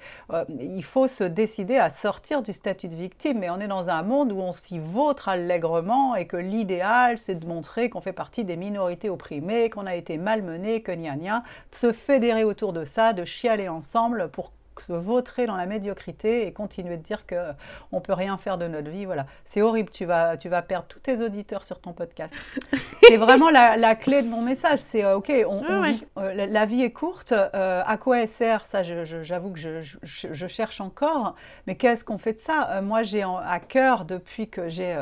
il 0.49 0.83
faut 0.83 1.07
se 1.07 1.23
décider 1.23 1.77
à 1.77 1.89
sortir 1.89 2.41
du 2.41 2.53
statut 2.53 2.87
de 2.87 2.95
victime. 2.95 3.39
Mais 3.39 3.49
on 3.49 3.59
est 3.59 3.67
dans 3.67 3.89
un 3.89 4.03
monde 4.03 4.31
où 4.31 4.39
on 4.39 4.53
s'y 4.53 4.79
vautre 4.79 5.29
allègrement 5.29 6.15
et 6.15 6.27
que 6.27 6.37
l'idéal, 6.37 7.17
c'est 7.17 7.35
de 7.35 7.45
montrer 7.45 7.89
qu'on 7.89 8.01
fait 8.01 8.13
partie 8.13 8.43
des 8.43 8.55
minorités 8.55 9.09
opprimées, 9.09 9.69
qu'on 9.69 9.85
a 9.85 9.95
été 9.95 10.17
malmené, 10.17 10.81
que 10.81 10.91
gna 10.91 11.15
gna, 11.15 11.43
de 11.71 11.75
se 11.75 11.91
fédérer 11.91 12.43
autour 12.43 12.73
de 12.73 12.85
ça, 12.85 13.13
de 13.13 13.25
chialer 13.25 13.69
ensemble 13.69 14.29
pour 14.29 14.51
se 14.81 14.93
vautrer 14.93 15.45
dans 15.45 15.55
la 15.55 15.65
médiocrité 15.65 16.47
et 16.47 16.53
continuer 16.53 16.97
de 16.97 17.03
dire 17.03 17.25
que 17.25 17.35
on 17.91 18.01
peut 18.01 18.13
rien 18.13 18.37
faire 18.37 18.57
de 18.57 18.67
notre 18.67 18.89
vie. 18.89 19.05
Voilà, 19.05 19.25
c'est 19.45 19.61
horrible. 19.61 19.89
Tu 19.89 20.05
vas, 20.05 20.37
tu 20.37 20.49
vas 20.49 20.61
perdre 20.61 20.87
tous 20.87 20.99
tes 20.99 21.21
auditeurs 21.21 21.63
sur 21.63 21.79
ton 21.79 21.93
podcast. 21.93 22.33
c'est 23.03 23.17
vraiment 23.17 23.49
la, 23.49 23.95
clé 23.95 24.21
de 24.21 24.29
mon 24.29 24.41
message. 24.41 24.79
C'est 24.79 25.03
euh, 25.03 25.17
ok, 25.17 25.31
on, 25.47 25.61
euh, 26.17 26.33
la, 26.33 26.65
vie 26.65 26.83
est 26.83 26.91
courte. 26.91 27.31
Euh, 27.31 27.81
à 27.85 27.97
quoi 27.97 28.21
elle 28.21 28.27
sert 28.27 28.65
Ça, 28.65 28.81
j'avoue 28.83 29.51
que 29.51 29.59
je, 29.59 29.81
je, 30.03 30.47
cherche 30.47 30.81
encore. 30.81 31.35
Mais 31.67 31.75
qu'est-ce 31.75 32.03
qu'on 32.03 32.17
fait 32.17 32.33
de 32.33 32.39
ça? 32.39 32.81
Moi, 32.81 33.03
j'ai 33.03 33.23
à 33.23 33.59
cœur 33.59 34.05
depuis 34.05 34.49
que 34.49 34.67
j'ai 34.69 34.95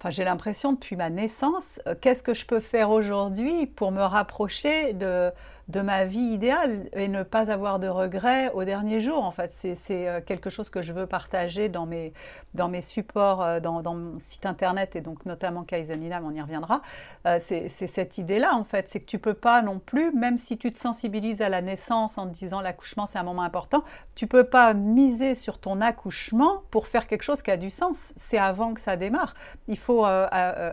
Enfin, 0.00 0.10
j'ai 0.10 0.22
l'impression 0.22 0.74
depuis 0.74 0.94
ma 0.94 1.10
naissance, 1.10 1.80
qu'est-ce 2.00 2.22
que 2.22 2.32
je 2.32 2.46
peux 2.46 2.60
faire 2.60 2.90
aujourd'hui 2.90 3.66
pour 3.66 3.90
me 3.90 4.02
rapprocher 4.02 4.92
de, 4.92 5.32
de 5.68 5.82
ma 5.82 6.06
vie 6.06 6.32
idéale 6.32 6.88
et 6.94 7.08
ne 7.08 7.22
pas 7.22 7.50
avoir 7.50 7.78
de 7.78 7.88
regrets 7.88 8.50
au 8.54 8.64
dernier 8.64 9.00
jour. 9.00 9.22
En 9.22 9.32
fait, 9.32 9.52
c'est 9.52 10.08
euh, 10.08 10.20
quelque 10.24 10.48
chose 10.48 10.70
que 10.70 10.80
je 10.80 10.94
veux 10.94 11.06
partager 11.06 11.68
dans 11.68 11.84
mes, 11.84 12.14
dans 12.54 12.68
mes 12.68 12.80
supports, 12.80 13.42
euh, 13.42 13.60
dans, 13.60 13.82
mon 13.82 14.18
site 14.18 14.46
internet 14.46 14.96
et 14.96 15.02
donc 15.02 15.26
notamment 15.26 15.64
Kaizenina, 15.64 16.22
on 16.24 16.30
y 16.32 16.40
reviendra. 16.40 16.80
Euh, 17.26 17.38
c'est 17.38 17.68
cette 17.68 18.16
idée-là, 18.16 18.54
en 18.54 18.64
fait, 18.64 18.88
c'est 18.88 19.00
que 19.00 19.06
tu 19.06 19.18
peux 19.18 19.34
pas 19.34 19.60
non 19.60 19.78
plus, 19.78 20.10
même 20.12 20.38
si 20.38 20.56
tu 20.56 20.72
te 20.72 20.78
sensibilises 20.78 21.42
à 21.42 21.50
la 21.50 21.60
naissance 21.60 22.16
en 22.16 22.26
te 22.26 22.32
disant 22.32 22.62
l'accouchement 22.62 23.04
c'est 23.04 23.18
un 23.18 23.22
moment 23.22 23.42
important, 23.42 23.84
tu 24.14 24.26
peux 24.26 24.44
pas 24.44 24.72
miser 24.72 25.34
sur 25.34 25.58
ton 25.58 25.82
accouchement 25.82 26.62
pour 26.70 26.86
faire 26.86 27.06
quelque 27.06 27.22
chose 27.22 27.42
qui 27.42 27.50
a 27.50 27.58
du 27.58 27.70
sens. 27.70 28.14
C'est 28.16 28.38
avant 28.38 28.72
que 28.72 28.80
ça 28.80 28.96
démarre. 28.96 29.34
Il 29.68 29.78
faut 29.78 30.06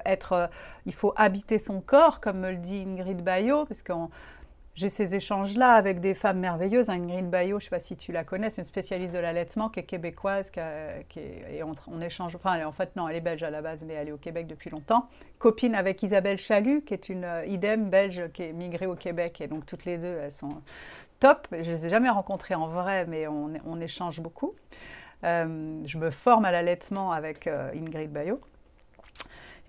être, 0.06 0.50
il 0.86 0.94
faut 0.94 1.14
habiter 1.16 1.60
son 1.60 1.82
corps, 1.82 2.20
comme 2.22 2.40
me 2.40 2.52
le 2.52 2.58
dit 2.58 2.86
Ingrid 2.88 3.22
Bayo, 3.22 3.66
parce 3.66 3.84
qu'on 3.84 4.10
j'ai 4.76 4.90
ces 4.90 5.16
échanges-là 5.16 5.72
avec 5.72 6.02
des 6.02 6.14
femmes 6.14 6.40
merveilleuses. 6.40 6.90
Ingrid 6.90 7.30
Bayo, 7.30 7.60
je 7.60 7.66
ne 7.66 7.70
sais 7.70 7.70
pas 7.70 7.80
si 7.80 7.96
tu 7.96 8.12
la 8.12 8.26
connais, 8.26 8.50
c'est 8.50 8.62
une 8.62 8.66
spécialiste 8.66 9.14
de 9.14 9.20
l'allaitement 9.20 9.70
qui 9.70 9.80
est 9.80 9.84
québécoise, 9.84 10.52
qui, 10.52 10.60
est, 10.60 11.06
et 11.50 11.64
on, 11.64 12.02
échange. 12.02 12.36
Enfin, 12.36 12.66
en 12.66 12.74
fait, 12.74 12.96
non, 12.98 13.08
elle 13.08 13.16
est 13.16 13.22
belge 13.22 13.44
à 13.44 13.50
la 13.50 13.62
base, 13.62 13.86
mais 13.88 13.94
elle 13.94 14.10
est 14.10 14.12
au 14.12 14.18
Québec 14.18 14.48
depuis 14.48 14.70
longtemps. 14.70 15.08
Copine 15.40 15.76
avec 15.76 16.04
Isabelle 16.04 16.38
Chalut, 16.38 16.82
qui 16.82 16.94
est 16.94 17.08
une 17.08 17.24
euh, 17.24 17.46
idem 17.46 17.90
belge 17.90 18.30
qui 18.34 18.44
est 18.44 18.54
migrée 18.54 18.86
au 18.86 18.96
Québec. 18.96 19.40
Et 19.40 19.48
donc, 19.48 19.66
toutes 19.66 19.86
les 19.86 19.98
deux, 19.98 20.18
elles 20.22 20.32
sont 20.32 20.62
top. 21.22 21.48
Je 21.52 21.58
ne 21.58 21.76
les 21.76 21.86
ai 21.86 21.90
jamais 21.90 22.10
rencontrées 22.10 22.56
en 22.56 22.68
vrai, 22.68 23.06
mais 23.06 23.28
on, 23.28 23.80
échange 23.80 24.20
beaucoup. 24.20 24.56
Euh, 25.24 25.82
je 25.86 25.98
me 25.98 26.12
forme 26.12 26.44
à 26.44 26.52
l'allaitement 26.52 27.12
avec 27.14 27.48
euh, 27.48 27.72
Ingrid 27.74 28.12
Bayo. 28.12 28.42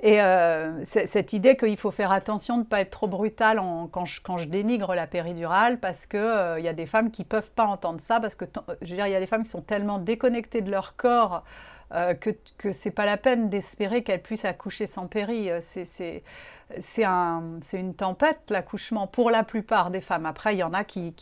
Et 0.01 0.21
euh, 0.21 0.85
cette 0.85 1.33
idée 1.33 1.57
qu'il 1.57 1.77
faut 1.79 1.91
faire 1.91 2.13
attention 2.13 2.57
de 2.57 2.63
ne 2.63 2.67
pas 2.67 2.81
être 2.81 2.91
trop 2.91 3.09
brutal 3.09 3.61
quand, 3.91 4.05
je, 4.05 4.45
dénigre 4.45 4.95
la 4.95 5.07
péridurale, 5.07 5.81
parce 5.81 6.05
qu'il 6.05 6.21
euh, 6.21 6.61
y 6.61 6.69
a 6.69 6.75
des 6.75 6.85
femmes 6.85 7.11
qui 7.11 7.23
ne 7.23 7.27
peuvent 7.27 7.51
pas 7.53 7.65
entendre 7.65 8.01
ça, 8.01 8.21
parce 8.21 8.35
que 8.35 8.45
je 8.83 8.91
veux 8.91 8.97
dire, 8.97 9.07
il 9.07 9.13
y 9.13 9.17
a 9.17 9.21
des 9.21 9.27
femmes 9.27 9.45
qui 9.45 9.51
sont 9.51 9.63
tellement 9.63 9.99
déconnectées 9.99 10.61
de 10.61 10.71
leur 10.71 10.97
corps 10.97 11.45
euh, 11.93 12.13
que, 12.15 12.73
ce 12.73 12.89
n'est 12.89 12.93
pas 12.93 13.07
la 13.07 13.17
peine 13.17 13.49
d'espérer 13.49 14.03
qu'elles 14.03 14.23
puissent 14.23 14.45
accoucher 14.45 14.87
sans 14.87 15.07
péri. 15.07 15.49
C'est 15.61 17.05
un, 17.05 17.43
une 17.73 17.95
tempête, 17.95 18.41
l'accouchement, 18.51 19.07
pour 19.07 19.31
la 19.31 19.45
plupart 19.45 19.91
des 19.91 20.03
femmes. 20.03 20.27
Après, 20.27 20.55
il 20.55 20.59
y 20.59 20.63
en 20.63 20.75
a 20.75 20.85
qui 20.85 21.15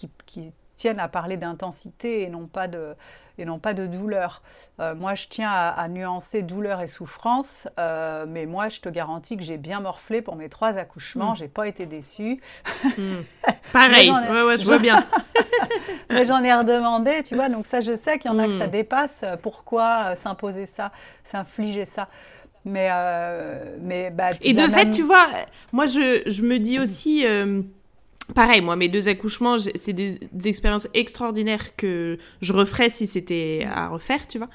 tiennent 0.77 1.01
à 1.01 1.09
parler 1.09 1.37
d'intensité 1.37 2.23
et 2.23 2.29
non 2.29 2.47
pas 2.47 2.69
de, 2.69 2.95
et 3.39 3.45
non 3.45 3.59
pas 3.59 3.75
de 3.75 3.87
douleur. 3.87 4.43
Euh, 4.81 4.95
moi, 4.95 5.15
je 5.15 5.27
tiens 5.29 5.51
à, 5.51 5.89
nuancer 5.89 6.43
douleur 6.43 6.81
et 6.81 6.87
souffrance, 6.87 7.69
euh, 7.79 8.27
mais 8.29 8.47
moi, 8.47 8.69
je 8.69 8.81
te 8.81 8.89
garantis 8.89 9.37
que 9.37 9.43
j'ai 9.43 9.57
bien 9.57 9.81
morflé 9.81 10.23
pour 10.23 10.37
mes 10.37 10.49
trois 10.49 10.79
accouchements. 10.79 11.35
Je 11.35 11.41
mm. 11.41 11.45
J'ai 11.45 11.49
pas 11.49 11.69
été 11.69 11.87
déçue. 11.87 12.41
Mm. 12.97 13.15
Pareil, 13.73 14.11
ouais, 14.11 14.43
ouais, 14.43 14.59
je 14.59 14.65
vois 14.65 14.79
bien. 14.79 15.05
mais 16.11 16.25
j'en 16.25 16.43
ai 16.43 16.53
redemandé, 16.53 17.23
tu 17.23 17.35
vois. 17.35 17.49
Donc 17.49 17.67
ça, 17.67 17.81
je 17.81 17.97
sais 17.97 18.19
qu'il 18.19 18.31
y 18.31 18.35
en 18.35 18.39
a 18.39 18.47
que 18.47 18.59
ça 18.59 18.67
mm. 18.67 18.71
dépasse. 18.71 19.25
Pourquoi 19.43 20.05
euh, 20.07 20.17
s'imposer 20.17 20.67
ça, 20.67 20.93
s'infliger 21.25 21.85
ça? 21.85 22.09
Mais, 22.67 22.89
mais 23.83 24.09
bah, 24.09 24.31
et 24.41 24.55
de 24.55 24.63
fait, 24.69 24.89
tu 24.89 25.03
vois, 25.03 25.27
moi, 25.71 25.85
je, 25.85 26.23
je 26.25 26.41
me 26.41 26.59
dis 26.59 26.79
aussi 26.79 27.23
Pareil, 28.35 28.63
moi, 28.63 28.77
mes 28.77 28.89
deux 28.89 29.09
accouchements, 29.09 29.57
c'est 29.59 29.93
des, 29.93 30.19
expériences 30.45 30.89
extraordinaires 30.95 31.77
que 31.77 32.17
je 32.41 32.53
referais 32.53 32.89
si 32.89 33.07
c'était 33.07 33.67
à 33.71 33.89
refaire, 33.89 34.27
tu 34.27 34.39
vois. 34.39 34.49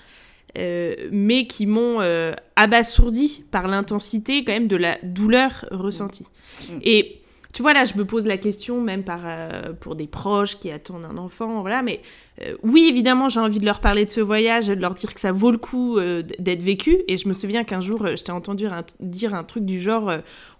Euh, 0.57 0.95
mais 1.11 1.45
qui 1.45 1.67
m'ont 1.67 2.01
euh, 2.01 2.33
abasourdi 2.55 3.43
par 3.51 3.67
l'intensité 3.67 4.43
quand 4.43 4.53
même 4.53 4.67
de 4.67 4.77
la 4.77 4.97
douleur 5.03 5.65
ressentie. 5.69 6.25
Mm. 6.67 6.79
Et 6.81 7.18
tu 7.51 7.63
vois, 7.63 7.73
là, 7.73 7.83
je 7.83 7.95
me 7.95 8.05
pose 8.05 8.27
la 8.27 8.37
question, 8.37 8.79
même 8.79 9.03
par, 9.03 9.21
euh, 9.25 9.73
pour 9.73 9.95
des 9.95 10.05
proches 10.05 10.59
qui 10.59 10.69
attendent 10.69 11.05
un 11.05 11.17
enfant, 11.17 11.61
voilà, 11.61 11.81
mais 11.81 12.01
euh, 12.43 12.55
oui, 12.61 12.85
évidemment, 12.87 13.27
j'ai 13.27 13.39
envie 13.39 13.59
de 13.59 13.65
leur 13.65 13.79
parler 13.79 14.05
de 14.05 14.11
ce 14.11 14.21
voyage, 14.21 14.67
de 14.67 14.75
leur 14.75 14.93
dire 14.93 15.15
que 15.15 15.19
ça 15.19 15.31
vaut 15.31 15.49
le 15.49 15.57
coup 15.57 15.97
euh, 15.97 16.21
d'être 16.37 16.61
vécu. 16.61 16.99
Et 17.07 17.17
je 17.17 17.27
me 17.27 17.33
souviens 17.33 17.63
qu'un 17.63 17.81
jour, 17.81 18.05
je 18.05 18.23
t'ai 18.23 18.31
entendu 18.31 18.67
dire 18.99 19.33
un 19.33 19.43
truc 19.43 19.65
du 19.65 19.81
genre 19.81 20.11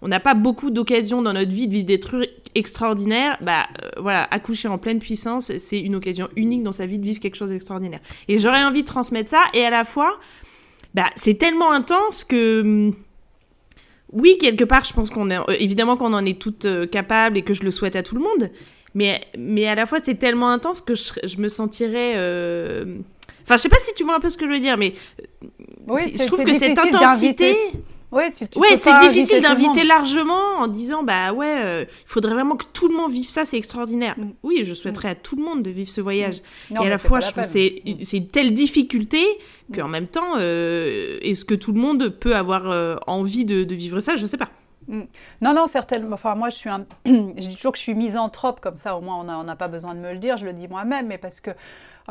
on 0.01 0.07
n'a 0.07 0.19
pas 0.19 0.33
beaucoup 0.33 0.71
d'occasions 0.71 1.21
dans 1.21 1.33
notre 1.33 1.51
vie 1.51 1.67
de 1.67 1.73
vivre 1.73 1.85
des 1.85 1.99
trucs 1.99 2.31
extraordinaires. 2.55 3.37
Bah, 3.41 3.67
voilà, 3.97 4.27
accoucher 4.31 4.67
en 4.67 4.79
pleine 4.79 4.99
puissance, 4.99 5.51
c'est 5.57 5.79
une 5.79 5.95
occasion 5.95 6.27
unique 6.35 6.63
dans 6.63 6.71
sa 6.71 6.87
vie 6.87 6.97
de 6.97 7.05
vivre 7.05 7.19
quelque 7.19 7.35
chose 7.35 7.51
d'extraordinaire. 7.51 8.01
Et 8.27 8.39
j'aurais 8.39 8.63
envie 8.63 8.81
de 8.81 8.87
transmettre 8.87 9.29
ça, 9.29 9.43
et 9.53 9.63
à 9.63 9.69
la 9.69 9.85
fois, 9.85 10.19
bah, 10.95 11.11
c'est 11.15 11.35
tellement 11.35 11.71
intense 11.71 12.23
que 12.23 12.61
hum, 12.61 12.95
oui, 14.11 14.37
quelque 14.39 14.63
part, 14.63 14.85
je 14.85 14.93
pense 14.93 15.09
qu'on 15.09 15.29
est 15.29 15.37
euh, 15.37 15.55
évidemment 15.59 15.97
qu'on 15.97 16.13
en 16.13 16.25
est 16.25 16.39
toutes 16.39 16.65
euh, 16.65 16.87
capables 16.87 17.37
et 17.37 17.41
que 17.43 17.53
je 17.53 17.63
le 17.63 17.71
souhaite 17.71 17.95
à 17.95 18.03
tout 18.03 18.15
le 18.15 18.21
monde. 18.21 18.49
Mais, 18.95 19.21
mais 19.37 19.67
à 19.67 19.75
la 19.75 19.85
fois, 19.85 19.99
c'est 20.03 20.15
tellement 20.15 20.49
intense 20.49 20.81
que 20.81 20.95
je, 20.95 21.37
me 21.37 21.47
sentirais. 21.47 22.13
Euh, 22.15 22.97
enfin, 23.43 23.57
je 23.57 23.61
sais 23.61 23.69
pas 23.69 23.77
si 23.79 23.93
tu 23.93 24.03
vois 24.03 24.15
un 24.15 24.19
peu 24.19 24.29
ce 24.29 24.37
que 24.37 24.45
je 24.45 24.51
veux 24.51 24.59
dire, 24.59 24.77
mais 24.77 24.95
oui, 25.87 26.15
je 26.17 26.25
trouve 26.25 26.43
que 26.43 26.57
cette 26.57 26.77
intensité. 26.77 27.55
Ouais, 28.11 28.31
tu, 28.31 28.47
tu 28.47 28.57
ouais 28.57 28.71
peux 28.71 28.77
c'est 28.77 28.99
difficile 29.09 29.41
d'inviter 29.41 29.83
largement 29.83 30.57
en 30.57 30.67
disant 30.67 31.03
bah 31.03 31.31
ouais, 31.31 31.61
euh, 31.63 31.85
il 31.87 32.07
faudrait 32.07 32.33
vraiment 32.33 32.55
que 32.55 32.65
tout 32.73 32.87
le 32.87 32.95
monde 32.95 33.11
vive 33.11 33.29
ça, 33.29 33.45
c'est 33.45 33.57
extraordinaire. 33.57 34.15
Mm. 34.17 34.31
Oui, 34.41 34.61
je 34.63 34.73
souhaiterais 34.73 35.09
à 35.09 35.15
tout 35.15 35.35
le 35.35 35.43
monde 35.43 35.61
de 35.61 35.69
vivre 35.69 35.89
ce 35.89 36.01
voyage. 36.01 36.41
Non, 36.71 36.81
et 36.81 36.87
à 36.87 36.89
la 36.89 36.97
fois, 36.97 37.19
je 37.19 37.29
trouve 37.31 37.43
c'est 37.43 37.81
Mm. 37.85 38.03
c'est 38.03 38.17
une 38.17 38.27
telle 38.27 38.53
difficulté 38.53 39.23
qu'en 39.73 39.87
même 39.87 40.07
temps, 40.07 40.37
euh, 40.37 41.19
est-ce 41.21 41.45
que 41.45 41.53
tout 41.53 41.71
le 41.71 41.79
monde 41.79 42.09
peut 42.09 42.35
avoir 42.35 42.69
euh, 42.71 42.95
envie 43.05 43.45
de, 43.45 43.63
de 43.63 43.75
vivre 43.75 43.99
ça? 43.99 44.15
Je 44.15 44.25
sais 44.25 44.37
pas. 44.37 44.49
Non, 44.87 45.53
non, 45.53 45.67
certainement. 45.67 46.15
Enfin, 46.15 46.33
moi, 46.33 46.49
je 46.49 46.55
suis 46.55 46.69
un. 46.69 46.85
je 47.05 47.11
dis 47.47 47.55
toujours 47.55 47.73
que 47.73 47.77
je 47.77 47.83
suis 47.83 47.93
misanthrope, 47.93 48.59
comme 48.59 48.75
ça, 48.75 48.95
au 48.95 49.01
moins, 49.01 49.17
on 49.19 49.23
n'a 49.25 49.37
on 49.37 49.43
n'a 49.43 49.55
pas 49.55 49.67
besoin 49.67 49.93
de 49.93 49.99
me 49.99 50.11
le 50.13 50.17
dire, 50.17 50.37
je 50.37 50.45
le 50.45 50.53
dis 50.53 50.67
moi-même, 50.67 51.07
mais 51.07 51.17
parce 51.19 51.41
que. 51.41 51.51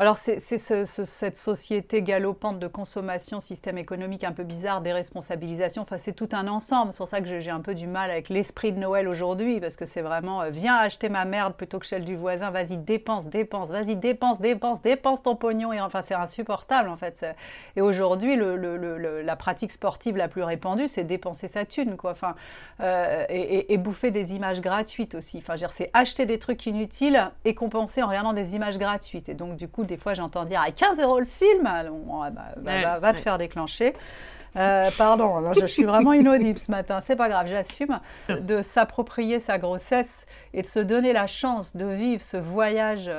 Alors, 0.01 0.15
c'est 0.15 0.39
c'est 0.39 0.57
ce- 0.57 0.85
ce- 0.85 1.03
cette 1.03 1.35
société 1.37 2.01
galopante 2.01 2.57
de 2.57 2.67
consommation, 2.69 3.41
système 3.41 3.77
économique 3.77 4.23
un 4.23 4.31
peu 4.31 4.45
bizarre, 4.45 4.79
déresponsabilisation, 4.79 5.81
enfin, 5.81 5.97
c'est 5.97 6.13
tout 6.13 6.29
un 6.31 6.47
ensemble. 6.47 6.93
C'est 6.93 6.99
pour 6.99 7.09
ça 7.09 7.19
que 7.19 7.37
j'ai 7.37 7.51
un 7.51 7.59
peu 7.59 7.75
du 7.75 7.85
mal 7.85 8.09
avec 8.09 8.29
l'esprit 8.29 8.71
de 8.71 8.79
Noël 8.79 9.09
aujourd'hui, 9.09 9.59
parce 9.59 9.75
que 9.75 9.83
c'est 9.85 9.99
vraiment 9.99 10.41
euh, 10.43 10.51
viens 10.51 10.77
acheter 10.77 11.09
ma 11.09 11.25
merde 11.25 11.53
plutôt 11.53 11.79
que 11.79 11.85
celle 11.85 12.05
du 12.05 12.15
voisin, 12.15 12.49
vas-y, 12.49 12.77
dépense, 12.77 13.27
dépense, 13.27 13.71
vas-y, 13.71 13.97
dépense, 13.97 14.39
dépense, 14.39 14.81
dépense 14.81 15.21
ton 15.21 15.35
pognon. 15.35 15.73
Et 15.73 15.81
enfin, 15.81 16.01
c'est 16.01 16.13
insupportable, 16.15 16.87
en 16.87 16.95
fait. 16.95 17.25
Et 17.75 17.81
aujourd'hui, 17.81 18.37
la 18.37 19.35
pratique 19.35 19.73
sportive 19.73 20.15
la 20.15 20.29
plus 20.29 20.43
répandue, 20.43 20.87
c'est 20.87 21.03
dépenser 21.03 21.49
sa 21.49 21.65
thune, 21.65 21.97
quoi. 21.97 22.11
Enfin, 22.11 22.35
euh, 22.79 23.25
et, 23.27 23.73
et- 23.73 23.77
bouffer 23.77 24.11
des 24.11 24.33
images 24.33 24.61
gratuites 24.61 25.15
aussi. 25.15 25.39
Enfin, 25.39 25.55
c'est 25.69 25.89
acheter 25.93 26.25
des 26.25 26.39
trucs 26.39 26.65
inutiles 26.67 27.31
et 27.43 27.53
compenser 27.53 28.01
en 28.01 28.07
regardant 28.07 28.31
des 28.33 28.55
images 28.55 28.77
gratuites. 28.77 29.27
Et 29.29 29.33
donc, 29.33 29.57
du 29.57 29.67
coup, 29.67 29.83
des 29.89 29.97
fois, 29.97 30.13
j'entends 30.13 30.45
dire 30.45 30.61
à 30.61 30.71
15 30.71 31.01
euros 31.01 31.19
le 31.19 31.25
film, 31.25 31.65
Alors, 31.65 31.95
bon, 31.95 32.21
ouais, 32.23 32.31
bah, 32.31 32.41
bah, 32.57 32.71
Ouais, 32.71 32.83
va, 32.83 32.99
va 32.99 33.13
te 33.13 33.19
faire 33.19 33.37
déclencher. 33.37 33.93
Euh, 34.55 34.89
pardon, 34.97 35.39
là, 35.39 35.51
je 35.59 35.65
suis 35.65 35.83
vraiment 35.83 36.13
inaudible 36.13 36.59
ce 36.59 36.71
matin, 36.71 37.01
c'est 37.01 37.15
pas 37.15 37.29
grave, 37.29 37.47
j'assume. 37.47 37.99
De 38.29 38.61
s'approprier 38.61 39.39
sa 39.39 39.57
grossesse 39.57 40.25
et 40.53 40.61
de 40.61 40.67
se 40.67 40.79
donner 40.79 41.13
la 41.13 41.27
chance 41.27 41.75
de 41.75 41.85
vivre 41.85 42.21
ce 42.21 42.37
voyage, 42.37 43.11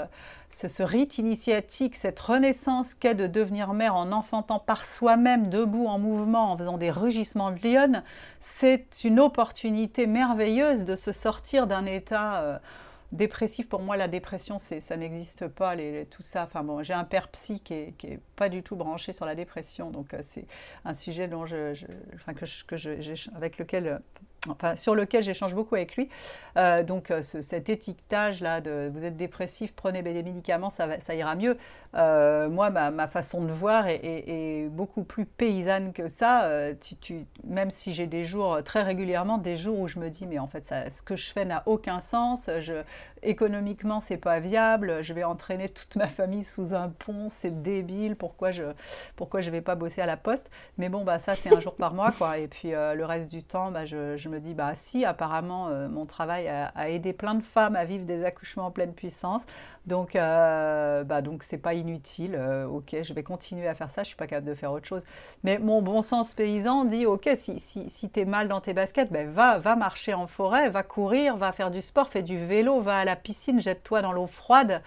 ce, 0.51 0.67
ce 0.67 0.83
rite 0.83 1.19
initiatique, 1.19 1.95
cette 1.95 2.19
renaissance 2.19 2.95
qu'est 2.95 3.15
de 3.15 3.27
devenir 3.27 3.73
mère 3.73 3.95
en 3.95 4.11
enfantant 4.11 4.59
par 4.59 4.87
soi-même, 4.87 5.47
debout, 5.47 5.87
en 5.87 5.99
mouvement, 5.99 6.53
en 6.53 6.57
faisant 6.57 6.79
des 6.79 6.91
rugissements 6.91 7.53
de 7.53 7.59
lionne, 7.63 8.03
c'est 8.41 9.05
une 9.05 9.21
opportunité 9.21 10.07
merveilleuse 10.07 10.85
de 10.85 10.97
se 10.97 11.13
sortir 11.13 11.69
d'un 11.69 11.87
état 11.87 12.41
euh, 12.41 12.59
dépressif. 13.13 13.69
Pour 13.69 13.81
moi, 13.81 13.97
la 13.97 14.09
dépression, 14.09 14.59
ça 14.59 14.97
n'existe 14.97 15.49
pas, 15.49 15.75
les, 15.75 16.07
tout 16.07 16.23
ça. 16.23 16.45
Enfin 16.45 16.65
j'ai 16.83 16.95
un 16.95 17.05
père 17.05 17.29
psy 17.29 17.61
qui 17.61 17.75
est, 17.75 18.21
pas 18.37 18.49
du 18.49 18.63
tout 18.63 18.77
branché 18.77 19.13
sur 19.13 19.27
la 19.27 19.35
dépression, 19.35 19.91
donc 19.91 20.15
euh, 20.15 20.21
c'est 20.23 20.47
un 20.85 20.95
sujet 20.95 21.29
dont 21.29 21.47
je, 21.47 21.75
enfin, 22.15 22.35
que 22.35 22.47
avec 23.37 23.59
lequel, 23.59 23.87
euh, 23.87 23.99
enfin, 24.49 24.77
sur 24.77 24.95
lequel 24.95 25.23
j'échange 25.23 25.55
beaucoup 25.55 25.75
avec 25.75 25.97
lui. 25.97 26.09
Euh, 26.57 26.83
donc 26.83 27.11
euh, 27.11 27.23
ce- 27.23 27.43
cet 27.43 27.69
étiquetage-là 27.69 28.61
de 28.61 28.91
vous 28.93 29.05
êtes 29.05 29.17
dépressif, 29.17 29.73
prenez 29.75 30.03
des 30.03 30.23
médicaments, 30.23 30.71
ça, 30.71 30.87
ira 31.15 31.35
mieux. 31.35 31.57
Euh, 31.95 32.49
moi, 32.49 32.71
ma, 32.71 33.09
façon 33.09 33.45
de 33.45 33.53
voir 33.53 33.87
est, 33.89 34.69
beaucoup 34.71 35.03
plus 35.05 35.27
paysanne 35.27 35.93
que 35.93 36.09
ça. 36.09 36.51
Même 37.45 37.71
si 37.71 37.93
j'ai 37.93 38.07
des 38.07 38.25
jours, 38.25 38.63
très 38.65 38.83
régulièrement, 38.83 39.39
des 39.39 39.57
jours 39.57 39.79
où 39.81 39.89
je 39.89 39.99
me 39.99 40.09
dis, 40.11 40.27
mais 40.27 40.39
en 40.39 40.47
fait, 40.47 40.65
ça- 40.67 40.91
ce 40.91 41.03
que 41.03 41.17
je 41.17 41.31
fais 41.33 41.45
n'a 41.45 41.63
aucun 41.67 42.01
sens. 42.01 42.49
Je, 42.61 42.83
économiquement, 43.23 44.01
c'est 44.01 44.17
pas 44.17 44.41
viable. 44.41 45.03
Je 45.03 45.15
vais 45.15 45.25
entraîner 45.25 45.69
toute 45.69 45.97
ma 45.97 46.07
famille 46.07 46.45
sous 46.45 46.75
un 46.75 46.89
pont. 46.89 47.29
C'est 47.29 47.63
débile. 47.63 48.17
Pourquoi 48.17 48.51
je, 48.51 48.65
pourquoi 49.17 49.41
je 49.41 49.51
vais 49.51 49.61
pas 49.61 49.75
bosser 49.75 50.01
à 50.01 50.07
la 50.07 50.17
poste? 50.17 50.51
Mais 50.79 50.89
bon, 50.89 51.05
bah 51.05 51.19
ça, 51.19 51.35
c'est 51.35 51.55
un 51.55 51.61
jour 51.61 51.75
par 51.75 51.95
mois, 51.95 52.13
quoi. 52.13 52.39
Et 52.39 52.49
puis 52.49 52.75
euh, 52.75 52.95
le 52.95 53.05
reste 53.05 53.31
du 53.31 53.43
temps, 53.43 53.71
bah, 53.71 53.85
je, 53.85 54.29
me 54.29 54.41
dis, 54.41 54.55
bah 54.55 54.75
si, 54.75 55.05
apparemment, 55.05 55.69
euh, 55.69 55.89
mon 55.89 56.07
travail 56.07 56.49
a, 56.49 56.67
a 56.75 56.89
aidé 56.89 57.13
plein 57.13 57.35
de 57.35 57.43
femmes 57.43 57.77
à 57.77 57.85
vivre 57.85 58.05
des 58.05 58.25
accouchements 58.25 58.67
en 58.67 58.71
pleine 58.71 58.93
puissance. 58.93 59.43
Donc, 59.87 60.15
euh, 60.15 61.05
bah 61.05 61.23
donc 61.23 61.43
c'est 61.43 61.59
pas 61.59 61.75
inutile. 61.75 62.35
Euh, 62.37 62.67
ok, 62.67 62.97
je 63.03 63.15
vais 63.15 63.23
continuer 63.23 63.67
à 63.67 63.75
faire 63.75 63.91
ça. 63.91 64.03
Je 64.03 64.09
suis 64.09 64.17
pas 64.17 64.27
capable 64.27 64.47
de 64.47 64.55
faire 64.55 64.73
autre 64.73 64.87
chose. 64.87 65.05
Mais 65.43 65.59
mon 65.59 65.81
bon 65.81 66.03
sens 66.03 66.35
paysan 66.35 66.85
dit, 66.85 67.07
ok, 67.07 67.31
si, 67.37 67.59
si, 67.59 67.89
si 67.89 68.11
tu 68.11 68.21
es 68.21 68.25
mal 68.25 68.49
dans 68.49 68.61
tes 68.61 68.75
baskets, 68.75 69.11
ben 69.11 69.29
va, 69.31 69.59
va 69.59 69.77
marcher 69.77 70.15
en 70.15 70.27
forêt, 70.27 70.69
va 70.69 70.83
courir, 70.83 71.37
va 71.37 71.53
faire 71.53 71.71
du 71.71 71.81
sport, 71.81 72.09
fais 72.09 72.23
du 72.23 72.39
vélo, 72.39 72.81
va 72.81 72.99
à 72.99 73.05
la 73.05 73.10
piscine, 73.17 73.61
jette-toi 73.61 74.03
dans 74.03 74.13
l'eau 74.13 74.27
froide. 74.27 74.83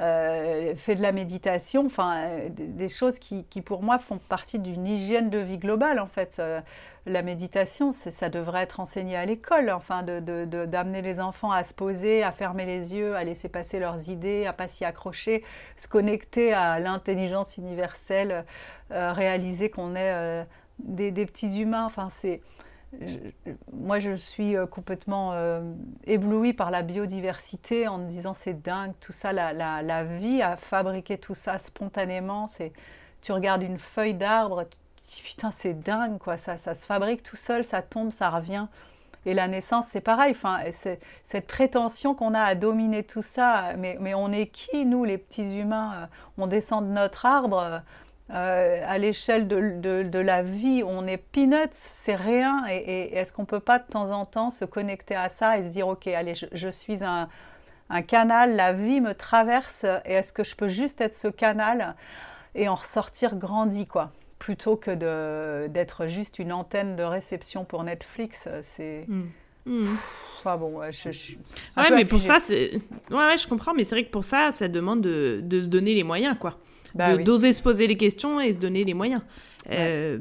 euh, 0.00 0.74
fais 0.76 0.96
de 0.96 1.02
la 1.02 1.12
méditation, 1.12 1.86
enfin 1.86 2.16
euh, 2.16 2.48
des, 2.50 2.88
choses 2.88 3.20
qui, 3.20 3.44
pour 3.64 3.82
moi 3.82 3.98
font 3.98 4.18
partie 4.18 4.58
d'une 4.58 4.86
hygiène 4.86 5.30
de 5.30 5.38
vie 5.38 5.58
globale 5.58 6.00
en 6.00 6.06
fait. 6.06 6.36
Euh, 6.38 6.60
la 7.06 7.22
méditation, 7.22 7.92
ça 7.92 8.30
devrait 8.30 8.62
être 8.62 8.80
enseigné 8.80 9.14
à 9.14 9.26
l'école, 9.26 9.70
enfin 9.70 10.02
d'amener 10.02 11.02
les 11.02 11.20
enfants 11.20 11.52
à 11.52 11.62
se 11.62 11.74
poser, 11.74 12.22
à 12.22 12.32
fermer 12.32 12.64
les 12.64 12.94
yeux, 12.94 13.14
à 13.14 13.24
laisser 13.24 13.50
passer 13.50 13.78
leurs 13.78 14.08
idées, 14.08 14.46
à 14.46 14.54
pas 14.54 14.68
s'y 14.68 14.86
accrocher, 14.86 15.44
se 15.76 15.86
connecter 15.86 16.54
à 16.54 16.80
l'intelligence 16.80 17.58
universelle, 17.58 18.46
réaliser 18.90 19.68
qu'on 19.68 19.94
est 19.96 20.46
des 20.78 21.26
petits 21.26 21.60
humains. 21.60 21.84
Enfin 21.84 22.08
c'est 22.10 22.40
moi, 23.72 23.98
je 23.98 24.14
suis 24.14 24.56
euh, 24.56 24.66
complètement 24.66 25.32
euh, 25.32 25.62
éblouie 26.06 26.52
par 26.52 26.70
la 26.70 26.82
biodiversité 26.82 27.88
en 27.88 27.98
me 27.98 28.08
disant 28.08 28.34
c'est 28.34 28.60
dingue, 28.62 28.92
tout 29.00 29.12
ça, 29.12 29.32
la, 29.32 29.52
la- 29.52 29.82
la 29.82 30.04
vie 30.04 30.42
a 30.42 30.56
fabriqué 30.56 31.18
tout 31.18 31.34
ça 31.34 31.58
spontanément. 31.58 32.46
C'est, 32.46 32.72
tu 33.22 33.32
regardes 33.32 33.62
une 33.62 33.78
feuille 33.78 34.14
d'arbre, 34.14 34.64
tu 35.10 35.22
putain, 35.22 35.50
c'est 35.50 35.74
dingue, 35.74 36.18
quoi, 36.18 36.36
ça, 36.36 36.56
ça 36.56 36.74
se 36.74 36.86
fabrique 36.86 37.22
tout 37.22 37.36
seul, 37.36 37.64
ça 37.64 37.82
tombe, 37.82 38.10
ça 38.10 38.30
revient. 38.30 38.66
Et 39.26 39.32
la 39.34 39.48
naissance, 39.48 39.86
c'est 39.88 40.02
pareil. 40.02 40.32
Enfin, 40.32 40.60
cette 41.24 41.46
prétention 41.46 42.14
qu'on 42.14 42.34
a 42.34 42.40
à 42.42 42.54
dominer 42.54 43.02
tout 43.04 43.22
ça. 43.22 43.72
Mais, 43.78 43.96
mais 44.00 44.12
on 44.14 44.30
est 44.32 44.46
qui, 44.48 44.84
nous, 44.84 45.04
les 45.04 45.16
petits 45.18 45.58
humains 45.58 45.92
euh, 45.94 46.06
On 46.38 46.46
descend 46.46 46.86
de 46.86 46.92
notre 46.92 47.24
arbre. 47.24 47.80
Euh, 48.30 48.80
à 48.86 48.98
l'échelle 48.98 49.46
de, 49.48 49.74
de- 49.80 50.02
de 50.02 50.18
la 50.18 50.42
vie, 50.42 50.82
on 50.84 51.06
est 51.06 51.18
peanuts, 51.18 51.68
c'est 51.72 52.14
rien. 52.14 52.64
Et, 52.70 53.14
est-ce 53.16 53.32
qu'on 53.32 53.44
peut 53.44 53.60
pas 53.60 53.78
de 53.78 53.84
temps 53.86 54.10
en 54.10 54.24
temps 54.24 54.50
se 54.50 54.64
connecter 54.64 55.14
à 55.14 55.28
ça 55.28 55.58
et 55.58 55.62
se 55.64 55.68
dire, 55.68 55.88
ok, 55.88 56.06
allez, 56.06 56.34
je, 56.34 56.46
je 56.52 56.68
suis 56.68 57.04
un, 57.04 57.28
un 57.90 58.02
canal, 58.02 58.56
la 58.56 58.72
vie 58.72 59.00
me 59.00 59.14
traverse, 59.14 59.84
et 60.04 60.12
est-ce 60.14 60.32
que 60.32 60.44
je 60.44 60.56
peux 60.56 60.68
juste 60.68 61.00
être 61.00 61.16
ce 61.16 61.28
canal 61.28 61.94
et 62.54 62.68
en 62.68 62.74
ressortir 62.76 63.36
grandi, 63.36 63.86
quoi 63.86 64.12
plutôt 64.40 64.76
que 64.76 65.66
d'être 65.68 66.06
juste 66.06 66.38
une 66.38 66.52
antenne 66.52 66.96
de 66.96 67.02
réception 67.02 67.64
pour 67.64 67.82
Netflix, 67.82 68.46
c'est... 68.62 69.06
Mm. 69.08 69.22
Mm. 69.66 69.86
Enfin 70.38 70.56
bon, 70.58 70.78
ouais, 70.80 70.92
je, 70.92 71.10
je 71.10 71.18
suis 71.18 71.38
Ouais, 71.78 71.90
mais 71.90 72.04
pour 72.04 72.20
ça, 72.20 72.38
c'est. 72.40 72.72
Ouais, 73.10 73.16
ouais, 73.16 73.38
je 73.38 73.48
comprends, 73.48 73.72
mais 73.72 73.82
c'est 73.84 73.94
vrai 73.94 74.04
que 74.04 74.10
pour 74.10 74.24
ça, 74.24 74.50
ça 74.50 74.68
demande 74.68 75.00
de, 75.00 75.40
de 75.42 75.62
se 75.62 75.68
donner 75.68 75.94
les 75.94 76.04
moyens, 76.04 76.36
quoi. 76.38 76.58
Bah 76.94 77.16
oui. 77.16 77.24
D'oser 77.24 77.52
se 77.52 77.62
poser 77.62 77.86
les 77.86 77.96
questions 77.96 78.40
et 78.40 78.52
se 78.52 78.58
donner 78.58 78.84
les 78.84 78.94
moyens. 78.94 79.22
Euh, 79.70 80.18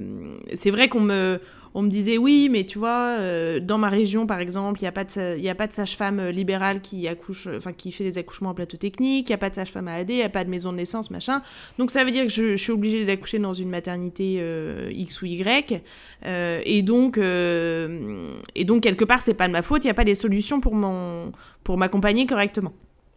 c'est 0.54 0.72
vrai 0.72 0.90
qu'on 0.90 1.02
me, 1.02 1.40
on 1.76 1.82
me 1.82 1.90
disait, 1.90 2.18
oui, 2.18 2.50
mais 2.52 2.66
tu 2.66 2.78
vois, 2.78 3.18
euh, 3.20 3.60
dans 3.60 3.78
ma 3.78 3.90
région, 3.90 4.28
par 4.28 4.40
exemple, 4.40 4.80
il 4.80 4.84
n'y 4.84 4.88
a 4.88 4.92
pas 4.92 5.04
de, 5.04 5.40
de 5.40 5.74
sage-femme 5.74 6.20
euh, 6.20 6.32
libérale 6.32 6.82
qui 6.82 7.08
accouche, 7.08 7.48
enfin, 7.48 7.74
qui 7.74 7.92
fait 7.92 8.04
des 8.04 8.18
accouchements 8.18 8.50
en 8.50 8.54
plateau 8.54 8.78
technique, 8.78 9.30
il 9.30 9.32
n'y 9.32 9.36
a 9.36 9.40
pas 9.40 9.50
de 9.50 9.56
sage-femme 9.56 9.88
à 9.88 9.96
AD, 9.96 10.10
il 10.10 10.16
n'y 10.18 10.24
a 10.24 10.30
pas 10.30 10.44
de 10.44 10.50
maison 10.50 10.72
de 10.72 10.78
naissance, 10.78 11.10
machin. 11.10 11.42
Donc 11.80 11.90
ça 11.90 12.04
veut 12.04 12.12
dire 12.12 12.24
que 12.24 12.32
je, 12.32 12.52
je 12.52 12.62
suis 12.62 12.72
obligée 12.72 13.06
d'accoucher 13.06 13.40
dans 13.40 13.54
une 13.54 13.70
maternité 13.70 14.38
euh, 14.40 14.92
X 14.94 15.22
ou 15.22 15.26
Y. 15.26 15.84
Euh, 16.26 16.62
et 16.64 16.84
donc, 16.84 17.18
et 17.18 18.66
donc 18.66 18.84
quelque 18.84 19.06
part, 19.06 19.22
c'est 19.22 19.34
pas 19.34 19.48
de 19.48 19.54
ma 19.54 19.62
faute. 19.62 19.84
Il 19.84 19.88
n'y 19.88 19.92
a 19.92 19.96
pas 19.96 20.04
des 20.04 20.16
solutions 20.16 20.62
pour 20.62 20.76
mon, 20.76 21.32
pour 21.64 21.78
m'accompagner 21.78 22.26
correctement. 22.26 22.74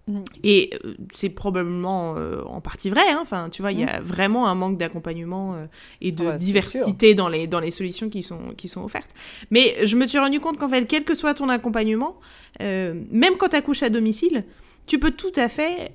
Mm. 0.09 0.23
Et 0.45 0.71
euh, 0.85 0.95
c'est 1.13 1.31
probablement 1.31 2.15
euh, 2.17 2.43
en 2.45 2.61
partie 2.61 2.91
vrai. 2.91 3.09
hein. 3.11 3.19
Enfin, 3.21 3.49
tu 3.51 3.63
vois, 3.63 3.73
il 3.73 3.81
y 3.81 3.85
a 3.85 4.01
vraiment 4.01 4.47
un 4.47 4.55
manque 4.55 4.79
d'accompagnement 4.79 5.55
euh, 5.55 5.67
et 6.01 6.13
de 6.13 6.25
Ouais, 6.25 6.33
c'est 6.33 6.45
diversité 6.45 7.15
dans 7.15 7.29
les 7.29 7.47
dans 7.49 7.59
les 7.61 7.73
solutions 7.73 8.09
qui 8.09 8.23
sont 8.23 8.55
qui 8.57 8.69
sont 8.69 8.85
offertes. 8.85 9.11
Mais 9.51 9.85
je 9.85 9.97
me 9.97 10.07
suis 10.07 10.19
rendu 10.19 10.39
compte 10.39 10.59
qu'en 10.59 10.69
fait, 10.69 10.87
quel 10.87 11.05
que 11.05 11.15
soit 11.15 11.35
ton 11.35 11.49
accompagnement, 11.49 12.21
euh, 12.63 12.95
même 13.11 13.37
quand 13.37 13.49
tu 13.49 13.57
accouches 13.57 13.83
à 13.83 13.91
domicile, 13.91 14.45
tu 14.87 14.99
peux 15.01 15.11
tout 15.11 15.33
à 15.35 15.49
fait 15.49 15.91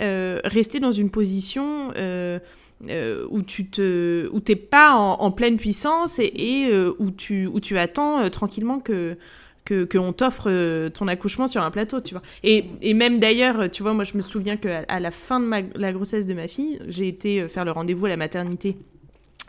rester 0.46 0.82
dans 0.82 0.92
une 0.92 1.10
position 1.10 1.90
où 1.94 3.42
tu 3.44 3.70
te, 3.70 4.28
où 4.34 4.40
t'es 4.42 4.56
pas 4.58 4.94
en, 4.94 5.14
en 5.22 5.32
pleine 5.32 5.56
puissance 5.58 6.20
et, 6.20 6.26
et, 6.36 6.76
où 7.00 7.12
tu, 7.12 7.48
où 7.48 7.60
tu 7.62 7.78
attends 7.78 8.30
tranquillement 8.30 8.80
que 8.80 9.18
que 9.66 9.84
qu'on 9.84 10.14
t'offre 10.14 10.46
euh, 10.48 10.90
ton 10.90 11.08
accouchement 11.08 11.48
sur 11.48 11.62
un 11.62 11.72
plateau, 11.72 12.02
tu 12.02 12.14
vois. 12.14 12.24
Et, 12.44 12.66
et 12.82 12.94
même 12.94 13.20
d'ailleurs, 13.20 13.70
tu 13.70 13.84
vois, 13.84 13.94
moi 13.94 14.04
je 14.04 14.18
me 14.18 14.22
souviens 14.22 14.58
qu'à 14.58 14.84
à 14.88 15.00
la 15.00 15.12
fin 15.12 15.40
de 15.40 15.66
la 15.76 15.94
grossesse 15.94 16.26
de 16.26 16.34
ma 16.34 16.48
fille, 16.48 16.80
j'ai 16.88 17.08
été 17.08 17.42
euh, 17.42 17.48
faire 17.48 17.66
le 17.66 17.72
rendez-vous 17.72 18.06
à 18.06 18.10
la 18.10 18.18
maternité. 18.18 18.78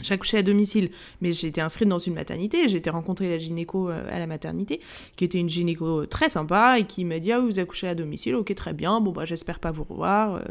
J'ai 0.01 0.15
accouché 0.15 0.39
à 0.39 0.43
domicile, 0.43 0.91
mais 1.21 1.31
été 1.31 1.61
inscrite 1.61 1.89
dans 1.89 1.99
une 1.99 2.15
maternité. 2.15 2.67
J'ai 2.67 2.79
été 2.79 2.91
rencontrer 2.91 3.29
la 3.29 3.39
gynéco 3.39 3.89
euh, 3.89 4.03
à 4.11 4.19
la 4.19 4.27
maternité, 4.27 4.81
qui 5.17 5.25
était 5.25 5.39
une 5.39 5.49
gynéco 5.49 6.07
très 6.07 6.29
sympa 6.29 6.79
et 6.79 6.85
qui 6.85 7.05
m'a 7.05 7.21
dit 7.21 7.31
Ah, 7.31 7.39
vous 7.39 7.61
accouchez 7.61 7.87
à 7.87 7.95
domicile, 7.95 8.35
ok, 8.35 8.53
très 8.55 8.73
bien. 8.73 9.01
Bon, 9.01 9.13
bah, 9.13 9.25
j'espère 9.27 9.61
pas 9.61 9.71
vous 9.71 9.85
revoir. 9.85 10.43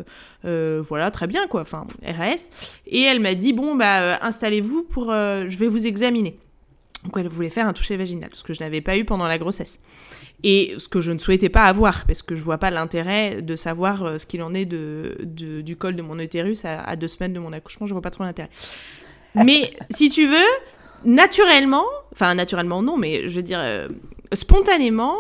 voilà, 0.43 1.11
très 1.11 1.27
bien, 1.27 1.47
quoi. 1.47 1.61
Enfin, 1.61 1.85
RS. 2.03 2.49
Et 2.87 3.01
elle 3.01 3.19
m'a 3.19 3.35
dit 3.35 3.51
Bon, 3.51 3.75
bah, 3.75 4.23
installez-vous 4.23 4.83
pour. 4.83 5.07
je 5.07 5.57
vais 5.57 5.67
vous 5.67 5.85
examiner. 5.85 6.37
Donc 7.03 7.13
elle 7.17 7.27
voulait 7.27 7.49
faire 7.49 7.67
un 7.67 7.73
toucher 7.73 7.97
vaginal, 7.97 8.29
ce 8.33 8.43
que 8.43 8.53
je 8.53 8.59
n'avais 8.59 8.81
pas 8.81 8.97
eu 8.97 9.05
pendant 9.05 9.27
la 9.27 9.37
grossesse. 9.37 9.79
Et 10.43 10.75
ce 10.77 10.87
que 10.87 11.01
je 11.01 11.11
ne 11.11 11.17
souhaitais 11.17 11.49
pas 11.49 11.65
avoir, 11.65 12.05
parce 12.05 12.21
que 12.21 12.35
je 12.35 12.43
vois 12.43 12.57
pas 12.57 12.71
l'intérêt 12.71 13.41
de 13.41 13.55
savoir 13.55 14.03
euh, 14.03 14.17
ce 14.17 14.25
qu'il 14.25 14.41
en 14.41 14.53
est 14.53 14.65
de, 14.65 15.17
du 15.23 15.75
col 15.75 15.95
de 15.95 16.01
mon 16.01 16.19
utérus 16.19 16.65
à, 16.65 16.95
deux 16.95 17.07
semaines 17.07 17.33
de 17.33 17.39
mon 17.39 17.53
accouchement, 17.53 17.87
je 17.87 17.93
vois 17.93 18.01
pas 18.01 18.11
trop 18.11 18.23
l'intérêt. 18.23 18.49
Mais 19.35 19.71
si 19.89 20.09
tu 20.09 20.27
veux, 20.27 20.49
naturellement, 21.05 21.85
enfin 22.11 22.35
naturellement 22.35 22.81
non, 22.81 22.97
mais 22.97 23.29
je 23.29 23.35
veux 23.35 23.43
dire 23.43 23.59
euh, 23.61 23.87
spontanément, 24.33 25.17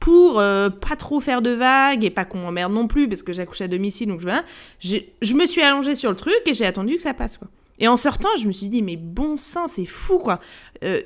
pour 0.00 0.40
euh, 0.40 0.68
pas 0.68 0.96
trop 0.96 1.20
faire 1.20 1.42
de 1.42 1.50
vagues 1.50 2.02
et 2.02 2.10
pas 2.10 2.24
qu'on 2.24 2.38
m'emmerde 2.38 2.72
non 2.72 2.88
plus, 2.88 3.08
parce 3.08 3.22
que 3.22 3.32
j'accouche 3.32 3.60
à 3.60 3.68
domicile, 3.68 4.08
donc 4.08 4.20
je, 4.20 4.96
je 5.22 5.34
me 5.34 5.46
suis 5.46 5.62
allongée 5.62 5.94
sur 5.94 6.10
le 6.10 6.16
truc 6.16 6.40
et 6.46 6.54
j'ai 6.54 6.66
attendu 6.66 6.96
que 6.96 7.02
ça 7.02 7.14
passe, 7.14 7.36
quoi. 7.36 7.48
Et 7.82 7.88
en 7.88 7.96
sortant, 7.96 8.28
je 8.40 8.46
me 8.46 8.52
suis 8.52 8.68
dit, 8.68 8.80
mais 8.80 8.96
bon 8.96 9.36
sang, 9.36 9.66
c'est 9.66 9.86
fou, 9.86 10.18
quoi. 10.18 10.38
Euh, 10.84 11.02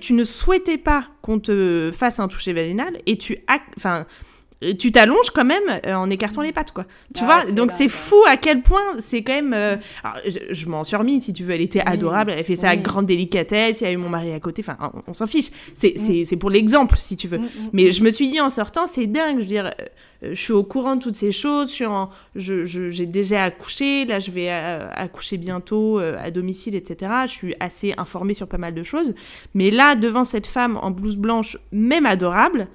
tu 0.00 0.14
ne 0.14 0.24
souhaitais 0.24 0.78
pas 0.78 1.04
qu'on 1.20 1.38
te 1.38 1.92
fasse 1.92 2.18
un 2.18 2.26
toucher 2.26 2.54
vaginal 2.54 2.98
et 3.04 3.18
tu... 3.18 3.38
Enfin, 3.76 4.06
tu 4.78 4.90
t'allonges 4.90 5.30
quand 5.34 5.44
même 5.44 5.80
euh, 5.86 5.94
en 5.94 6.08
écartant 6.08 6.40
les 6.40 6.52
pattes, 6.52 6.72
quoi. 6.72 6.86
Tu 7.14 7.22
ah, 7.24 7.44
vois 7.44 7.52
Donc 7.52 7.70
c'est 7.70 7.90
fou 7.90 8.16
à 8.26 8.38
quel 8.38 8.62
point 8.62 8.80
c'est 8.98 9.22
quand 9.22 9.34
même. 9.34 9.52
Euh, 9.52 9.76
alors, 10.02 10.18
je, 10.24 10.66
m'en 10.66 10.82
suis 10.82 10.96
remis, 10.96 11.20
si 11.20 11.34
tu 11.34 11.44
veux. 11.44 11.54
Elle 11.54 11.60
était 11.60 11.82
adorable, 11.84 12.30
elle 12.30 12.38
a 12.38 12.42
fait 12.42 12.56
ça 12.56 12.68
avec 12.68 12.82
grande 12.82 13.04
délicatesse. 13.04 13.82
Il 13.82 13.84
y 13.84 13.86
a 13.88 13.92
eu 13.92 13.98
mon 13.98 14.08
mari 14.08 14.32
à 14.32 14.40
côté. 14.40 14.64
Enfin, 14.66 14.92
on, 15.06 15.12
s'en 15.12 15.26
fiche. 15.26 15.50
Mm. 15.82 16.24
C'est 16.24 16.36
pour 16.36 16.48
l'exemple, 16.48 16.96
si 16.98 17.16
tu 17.16 17.28
veux. 17.28 17.38
Mm, 17.38 17.42
mm, 17.42 17.70
Mais 17.74 17.92
je 17.92 18.02
me 18.02 18.10
suis 18.10 18.30
dit 18.30 18.40
en 18.40 18.48
sortant, 18.48 18.86
c'est 18.86 19.06
dingue. 19.06 19.36
Je 19.36 19.40
veux 19.40 19.46
dire, 19.46 19.70
je 20.22 20.34
suis 20.34 20.54
au 20.54 20.64
courant 20.64 20.96
de 20.96 21.02
toutes 21.02 21.16
ces 21.16 21.32
choses. 21.32 21.74
J'ai 21.74 21.86
je 22.34 22.64
je, 22.64 23.04
déjà 23.04 23.44
accouché. 23.44 24.06
Là, 24.06 24.20
je 24.20 24.30
vais 24.30 24.48
accoucher 24.48 25.36
bientôt 25.36 25.98
à 25.98 26.30
domicile, 26.30 26.74
etc. 26.74 27.12
Je 27.26 27.32
suis 27.32 27.54
assez 27.60 27.92
informée 27.98 28.32
sur 28.32 28.48
pas 28.48 28.58
mal 28.58 28.72
de 28.72 28.82
choses. 28.82 29.14
Mais 29.52 29.70
là, 29.70 29.96
devant 29.96 30.24
cette 30.24 30.46
femme 30.46 30.78
en 30.80 30.90
blouse 30.90 31.18
blanche, 31.18 31.58
même 31.72 32.06
adorable 32.06 32.68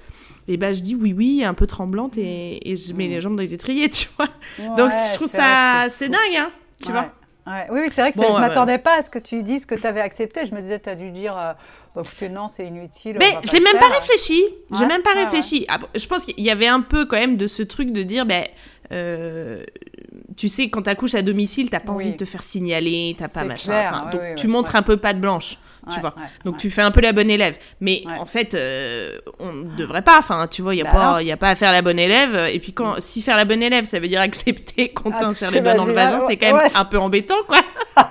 et 0.48 0.56
ben 0.56 0.72
je 0.72 0.80
dis 0.80 0.94
oui 0.94 1.14
oui 1.16 1.44
un 1.44 1.54
peu 1.54 1.66
tremblante 1.66 2.16
et, 2.18 2.70
et 2.70 2.76
je 2.76 2.92
mets 2.92 3.08
les 3.08 3.20
jambes 3.20 3.36
dans 3.36 3.42
les 3.42 3.54
étriers 3.54 3.88
tu 3.90 4.08
vois 4.16 4.28
donc 4.76 4.90
je 4.90 5.14
trouve 5.14 5.28
ça 5.28 5.86
c'est 5.88 6.08
dingue 6.08 6.36
hein 6.36 6.50
tu 6.82 6.92
vois 6.92 7.12
oui, 7.46 7.80
c'est 7.92 8.00
vrai 8.00 8.12
que 8.12 8.22
je 8.22 8.26
ne 8.26 8.38
m'attendais 8.38 8.78
pas 8.78 8.98
à 8.98 9.02
ce 9.02 9.10
que 9.10 9.18
tu 9.18 9.42
dises 9.42 9.66
que 9.66 9.74
tu 9.74 9.86
avais 9.86 10.00
accepté. 10.00 10.46
Je 10.46 10.54
me 10.54 10.60
disais, 10.60 10.78
tu 10.78 10.88
as 10.88 10.94
dû 10.94 11.10
dire, 11.10 11.36
euh, 11.36 11.52
bah, 11.94 12.02
écoutez, 12.04 12.28
non, 12.28 12.48
c'est 12.48 12.66
inutile. 12.66 13.16
Mais 13.18 13.36
j'ai 13.42 13.60
même 13.60 13.78
pas 13.78 13.88
réfléchi. 13.88 14.44
J'ai 14.70 14.86
même 14.86 15.02
pas 15.02 15.14
réfléchi. 15.14 15.66
je 15.94 16.06
pense 16.06 16.24
qu'il 16.24 16.42
y 16.42 16.50
avait 16.50 16.68
un 16.68 16.80
peu 16.80 17.04
quand 17.04 17.18
même 17.18 17.36
de 17.36 17.46
ce 17.46 17.62
truc 17.62 17.92
de 17.92 18.02
dire, 18.02 18.26
ben, 18.26 18.46
euh, 18.92 19.64
tu 20.36 20.48
sais, 20.48 20.70
quand 20.70 20.82
tu 20.82 20.90
accouches 20.90 21.14
à 21.14 21.22
domicile, 21.22 21.68
tu 21.68 21.74
n'as 21.74 21.80
pas 21.80 21.92
envie 21.92 22.12
de 22.12 22.16
te 22.16 22.24
faire 22.24 22.44
signaler, 22.44 23.16
tu 23.18 23.28
pas 23.28 23.44
machin. 23.44 24.10
donc 24.10 24.20
tu 24.36 24.46
montres 24.46 24.76
un 24.76 24.82
peu 24.82 24.96
patte 24.96 25.20
blanche 25.20 25.58
tu 25.90 26.00
vois. 26.00 26.14
Donc 26.44 26.58
tu 26.58 26.70
fais 26.70 26.82
un 26.82 26.90
peu 26.90 27.00
la 27.00 27.12
bonne 27.12 27.30
élève. 27.30 27.58
Mais 27.80 28.02
en 28.18 28.26
fait, 28.26 28.54
euh, 28.54 29.18
on 29.38 29.52
ne 29.52 29.76
devrait 29.76 30.02
pas. 30.02 30.18
Enfin, 30.18 30.46
tu 30.46 30.62
vois, 30.62 30.74
il 30.74 30.82
n'y 30.82 30.88
a, 30.88 30.92
bah 30.92 31.14
pas, 31.14 31.22
y 31.22 31.32
a 31.32 31.36
pas 31.36 31.50
à 31.50 31.54
faire 31.54 31.72
la 31.72 31.82
bonne 31.82 31.98
élève. 31.98 32.48
Et 32.52 32.58
puis, 32.58 32.72
quand, 32.72 33.00
si 33.00 33.22
faire 33.22 33.36
la 33.36 33.44
bonne 33.44 33.62
élève, 33.62 33.84
ça 33.84 33.98
veut 33.98 34.08
dire 34.08 34.20
accepter 34.20 34.88
qu'on 34.94 35.10
t'insère 35.10 35.50
les 35.50 35.60
doigts 35.60 35.74
dans 35.74 35.86
le 35.86 35.92
vagin, 35.92 36.20
c'est 36.26 36.36
quand 36.36 36.54
même 36.54 36.70
un 36.74 36.84
peu 36.84 36.98
embêtant, 36.98 37.42
quoi. 37.46 37.58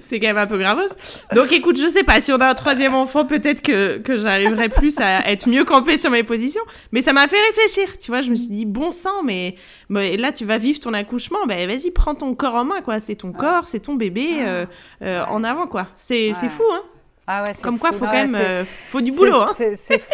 c'est 0.00 0.18
quand 0.18 0.28
même 0.28 0.38
un 0.38 0.46
peu 0.46 0.58
gravos. 0.58 0.88
Donc 1.34 1.52
écoute, 1.52 1.78
je 1.78 1.88
sais 1.88 2.04
pas, 2.04 2.20
si 2.20 2.32
on 2.32 2.38
a 2.38 2.48
un 2.48 2.54
troisième 2.54 2.94
enfant, 2.94 3.24
peut-être 3.24 3.62
que, 3.62 3.98
que 3.98 4.18
j'arriverai 4.18 4.68
plus 4.68 4.98
à 4.98 5.30
être 5.30 5.48
mieux 5.48 5.64
campée 5.64 5.96
sur 5.96 6.10
mes 6.10 6.22
positions. 6.22 6.62
Mais 6.92 7.02
ça 7.02 7.12
m'a 7.12 7.28
fait 7.28 7.40
réfléchir, 7.40 7.98
tu 7.98 8.10
vois. 8.10 8.22
Je 8.22 8.30
me 8.30 8.34
suis 8.34 8.48
dit, 8.48 8.66
bon 8.66 8.90
sang, 8.90 9.22
mais, 9.24 9.56
mais 9.90 10.16
là, 10.16 10.32
tu 10.32 10.44
vas 10.44 10.56
vivre 10.56 10.78
ton 10.78 10.94
accouchement. 10.94 11.44
Ben 11.46 11.68
vas-y, 11.68 11.90
prends 11.90 12.14
ton 12.14 12.34
corps 12.34 12.54
en 12.54 12.64
main, 12.64 12.80
quoi. 12.80 13.00
C'est 13.00 13.16
ton 13.16 13.32
corps, 13.32 13.66
c'est 13.66 13.80
ton 13.80 13.94
bébé 13.94 14.36
euh, 14.40 14.64
euh, 15.02 15.24
en 15.26 15.42
avant, 15.44 15.66
quoi. 15.66 15.88
C'est 15.96 16.32
c'est 16.32 16.48
fou, 16.48 16.62
hein 16.72 16.82
ah 17.32 17.44
ouais, 17.44 17.54
Comme 17.62 17.78
quoi, 17.78 17.90
il 17.92 17.96
faut 17.96 18.06
quand 18.06 18.12
même, 18.12 18.34
euh, 18.34 18.64
faut 18.86 19.00
du 19.00 19.12
boulot. 19.12 19.42
Hein. 19.42 19.54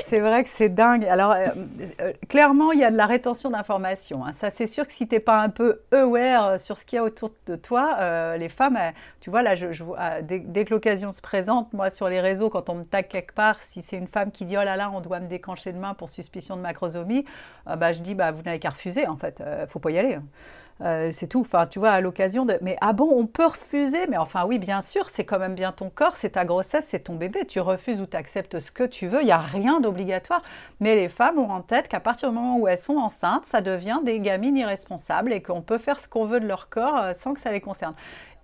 C'est 0.07 0.21
vrai 0.21 0.45
que 0.45 0.51
c'est 0.51 0.69
dingue. 0.69 1.07
Alors, 1.07 1.33
euh, 1.33 1.47
euh, 2.03 2.13
clairement, 2.29 2.73
il 2.73 2.81
y 2.81 2.85
a 2.85 2.91
de 2.91 2.97
la 2.99 3.07
rétention 3.07 3.49
d'informations. 3.49 4.23
Hein. 4.27 4.35
Ça, 4.39 4.51
c'est 4.51 4.67
sûr 4.67 4.87
que 4.87 4.93
si 4.93 5.09
tu 5.09 5.15
n'es 5.15 5.21
pas 5.21 5.41
un 5.41 5.49
peu 5.49 5.81
aware 5.93 6.61
sur 6.61 6.77
ce 6.77 6.85
qu'il 6.85 6.97
y 6.97 7.01
a 7.01 7.03
autour 7.03 7.31
de 7.47 7.57
toi, 7.57 8.37
les 8.37 8.51
femmes, 8.51 8.79
tu 9.21 9.31
vois, 9.31 9.43
là, 9.43 9.55
je, 9.55 9.73
je 9.73 9.83
dès, 10.25 10.65
que 10.67 10.75
l'occasion 10.75 11.11
se 11.11 11.23
présente, 11.23 11.73
moi, 11.73 11.89
sur 11.89 12.11
les 12.11 12.21
réseaux, 12.21 12.51
quand 12.51 12.69
on 12.69 12.75
me 12.75 12.85
tag 12.85 13.09
quelque 13.09 13.33
part, 13.33 13.57
si 13.65 13.81
c'est 13.81 13.97
une 13.97 14.09
femme 14.09 14.31
qui 14.31 14.45
dit, 14.45 14.59
oh 14.59 14.65
là 14.65 14.77
là, 14.77 14.91
on 14.93 15.01
doit 15.01 15.21
me 15.21 15.29
déclencher 15.29 15.73
de 15.73 15.79
main 15.79 15.95
pour 15.95 16.11
suspicion 16.11 16.55
de 16.57 16.61
macrosomie, 16.61 17.25
bah, 17.65 17.95
je 17.95 18.03
dis, 18.03 18.15
bah, 18.15 18.31
vous 18.31 18.43
n'avez 18.43 18.59
qu'à 18.59 18.71
refuser, 18.71 19.07
en 19.07 19.17
fait. 19.17 19.43
Il 19.63 19.69
faut 19.69 19.79
pas 19.79 19.91
y 19.91 19.99
aller. 19.99 20.17
Hein. 20.17 20.25
Euh, 20.83 21.11
c'est 21.13 21.27
tout. 21.27 21.41
Enfin, 21.41 21.67
tu 21.67 21.79
vois, 21.79 21.91
à 21.91 22.01
l'occasion 22.01 22.45
de. 22.45 22.59
Mais 22.61 22.77
ah 22.81 22.93
bon, 22.93 23.09
on 23.11 23.27
peut 23.27 23.47
refuser? 23.47 24.07
Mais 24.09 24.19
enfin, 24.19 24.45
oui, 24.45 24.59
bien 24.59 24.83
sûr, 24.83 25.09
c'est 25.11 25.25
quand 25.25 25.39
même 25.39 25.55
bien 25.55 25.73
ton 25.73 25.89
corps, 25.89 26.17
c'est 26.17 26.31
ta 26.31 26.45
grossesse, 26.45 26.85
c'est 26.91 27.05
ton 27.05 27.15
bébé. 27.15 27.47
Tu 27.47 27.61
refuses 27.61 28.01
ou 28.01 28.07
tu 28.07 28.17
acceptes 28.17 28.61
ce 28.61 28.71
que 28.71 28.85
tu 28.85 29.07
veux. 29.07 29.23
Il 29.23 29.27
n'y 29.27 29.33
a 29.33 29.39
rien 29.39 29.81
d'obligatoire. 29.81 30.43
Mais 30.81 30.95
les 30.95 31.09
femmes 31.09 31.39
ont 31.39 31.51
en 31.51 31.63
tête 31.63 31.89
qu'à 31.89 32.01
partir 32.01 32.29
du 32.29 32.35
moment 32.35 32.59
où 32.59 32.69
elles 32.69 32.79
sont 32.79 32.99
enceintes, 32.99 33.45
ça 33.47 33.63
devient 33.63 34.01
des 34.05 34.21
gamines 34.21 34.57
irresponsables 34.57 35.33
et 35.33 35.41
qu'on 35.41 35.63
peut 35.63 35.79
faire 35.79 35.99
ce 35.99 36.09
qu'on 36.09 36.27
veut 36.27 36.41
de 36.41 36.47
leur 36.47 36.69
corps 36.69 36.99
euh, 36.99 37.13
sans 37.15 37.33
que 37.33 37.41
ça 37.41 37.53
les 37.53 37.61
concerne. 37.61 37.95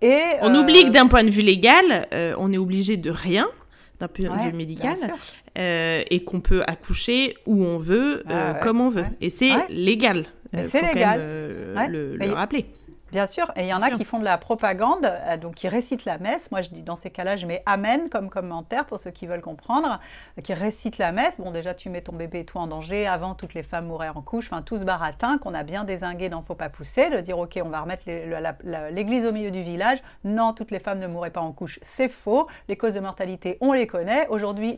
Et, 0.01 0.21
on 0.41 0.53
oublie 0.55 0.83
que 0.83 0.89
euh, 0.89 0.91
d'un 0.91 1.07
point 1.07 1.23
de 1.23 1.29
vue 1.29 1.41
légal, 1.41 2.07
on 2.37 2.51
est 2.51 2.57
obligé 2.57 2.97
de 2.97 3.09
rien 3.09 3.47
d'un 3.99 4.07
point 4.07 4.35
de 4.35 4.41
vue 4.41 4.57
médical, 4.57 4.97
et 5.55 6.23
qu'on 6.25 6.41
peut 6.41 6.63
accoucher 6.67 7.37
où 7.45 7.63
on 7.63 7.77
veut, 7.77 8.23
ah 8.27 8.55
comme 8.55 8.81
on 8.81 8.89
veut. 8.89 9.05
Et 9.21 9.29
c'est 9.29 9.53
légal. 9.69 10.25
Euh, 10.55 10.67
c'est 10.69 10.93
légal. 10.93 11.19
Euh, 11.21 11.87
le, 11.87 12.33
rappeler. 12.33 12.65
Bien 13.13 13.27
sûr, 13.27 13.51
et 13.55 13.61
il 13.61 13.67
y 13.67 13.73
en 13.75 13.81
a 13.83 13.91
qui 13.91 14.05
font 14.05 14.17
de 14.17 14.23
la 14.23 14.39
propagande, 14.39 15.05
euh, 15.05 15.37
donc 15.37 15.53
qui 15.53 15.67
récitent 15.67 16.03
la 16.03 16.17
messe. 16.17 16.49
Moi, 16.49 16.61
je 16.61 16.69
dis 16.69 16.81
dans 16.81 16.95
ces 16.95 17.11
cas-là, 17.11 17.35
je 17.35 17.45
mets 17.45 17.61
Amen 17.67 18.09
comme 18.09 18.27
commentaire 18.31 18.85
pour 18.85 18.99
ceux 18.99 19.11
qui 19.11 19.27
veulent 19.27 19.39
comprendre, 19.39 19.99
qui 20.43 20.55
récitent 20.55 20.97
la 20.97 21.11
messe. 21.11 21.39
Bon, 21.39 21.51
déjà, 21.51 21.75
tu 21.75 21.91
mets 21.91 22.01
ton 22.01 22.13
bébé 22.13 22.39
et 22.39 22.45
toi 22.45 22.63
en 22.63 22.67
danger. 22.67 23.05
Avant, 23.05 23.35
toutes 23.35 23.53
les 23.53 23.61
femmes 23.61 23.85
mouraient 23.85 24.09
en 24.09 24.23
couche. 24.23 24.47
Enfin, 24.51 24.63
tout 24.63 24.79
ce 24.79 24.83
baratin 24.83 25.37
qu'on 25.37 25.53
a 25.53 25.61
bien 25.61 25.83
désingué 25.83 26.29
dans 26.29 26.41
Faut 26.41 26.55
pas 26.55 26.69
pousser, 26.69 27.11
de 27.11 27.19
dire, 27.19 27.37
OK, 27.37 27.59
on 27.63 27.69
va 27.69 27.81
remettre 27.81 28.05
l'église 28.89 29.27
au 29.27 29.31
milieu 29.31 29.51
du 29.51 29.61
village. 29.61 29.99
Non, 30.23 30.53
toutes 30.53 30.71
les 30.71 30.79
femmes 30.79 30.97
ne 30.97 31.05
mouraient 31.05 31.29
pas 31.29 31.41
en 31.41 31.51
couche. 31.51 31.79
C'est 31.83 32.09
faux. 32.09 32.47
Les 32.67 32.77
causes 32.77 32.95
de 32.95 32.99
mortalité, 32.99 33.59
on 33.61 33.73
les 33.73 33.85
connaît. 33.85 34.25
Aujourd'hui, 34.29 34.75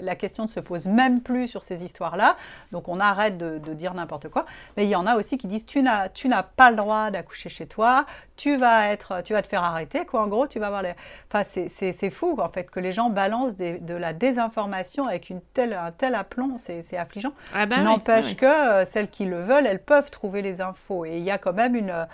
la 0.00 0.14
question 0.14 0.44
ne 0.44 0.48
se 0.48 0.60
pose 0.60 0.86
même 0.86 1.22
plus 1.22 1.48
sur 1.48 1.64
ces 1.64 1.82
histoires-là. 1.84 2.36
Donc, 2.70 2.86
on 2.86 3.00
arrête 3.00 3.36
de, 3.36 3.58
de 3.58 3.74
dire 3.74 3.94
n'importe 3.94 4.28
quoi. 4.28 4.46
Mais 4.76 4.84
il 4.84 4.90
y 4.90 4.94
en 4.94 5.08
a 5.08 5.16
aussi 5.16 5.38
qui 5.38 5.48
disent, 5.48 5.66
tu 5.66 5.82
n'as 5.82 6.42
pas 6.44 6.70
le 6.70 6.76
droit 6.76 7.10
d'accoucher 7.10 7.48
chez 7.48 7.63
toi, 7.66 8.06
tu 8.36 8.56
vas 8.56 8.88
être, 8.88 9.22
tu 9.22 9.32
vas 9.32 9.42
te 9.42 9.48
faire 9.48 9.62
arrêter, 9.62 10.04
quoi. 10.04 10.22
En 10.22 10.28
gros, 10.28 10.46
tu 10.46 10.58
vas 10.58 10.66
avoir 10.66 10.82
les. 10.82 10.94
Enfin, 11.32 11.44
c'est 11.48 12.10
fou, 12.10 12.36
en 12.40 12.48
fait, 12.48 12.70
que 12.70 12.80
les 12.80 12.92
gens 12.92 13.10
balancent 13.10 13.56
de 13.56 13.94
la 13.94 14.12
désinformation 14.12 15.06
avec 15.06 15.30
une 15.30 15.40
telle, 15.40 15.72
un 15.72 15.92
tel 15.92 16.14
aplomb, 16.14 16.56
c'est 16.58 16.96
affligeant. 16.96 17.32
Ah 17.54 17.66
bah 17.66 17.78
N'empêche 17.78 18.36
que 18.36 18.46
euh, 18.46 18.84
celles 18.84 19.08
qui 19.08 19.24
le 19.24 19.42
veulent, 19.42 19.66
elles 19.66 19.82
peuvent 19.82 20.10
trouver 20.10 20.42
les 20.42 20.60
infos. 20.60 21.04
Et 21.04 21.18
il 21.18 21.24
y 21.24 21.30
a 21.30 21.38
quand 21.38 21.52
même 21.52 21.74
une 21.74 22.06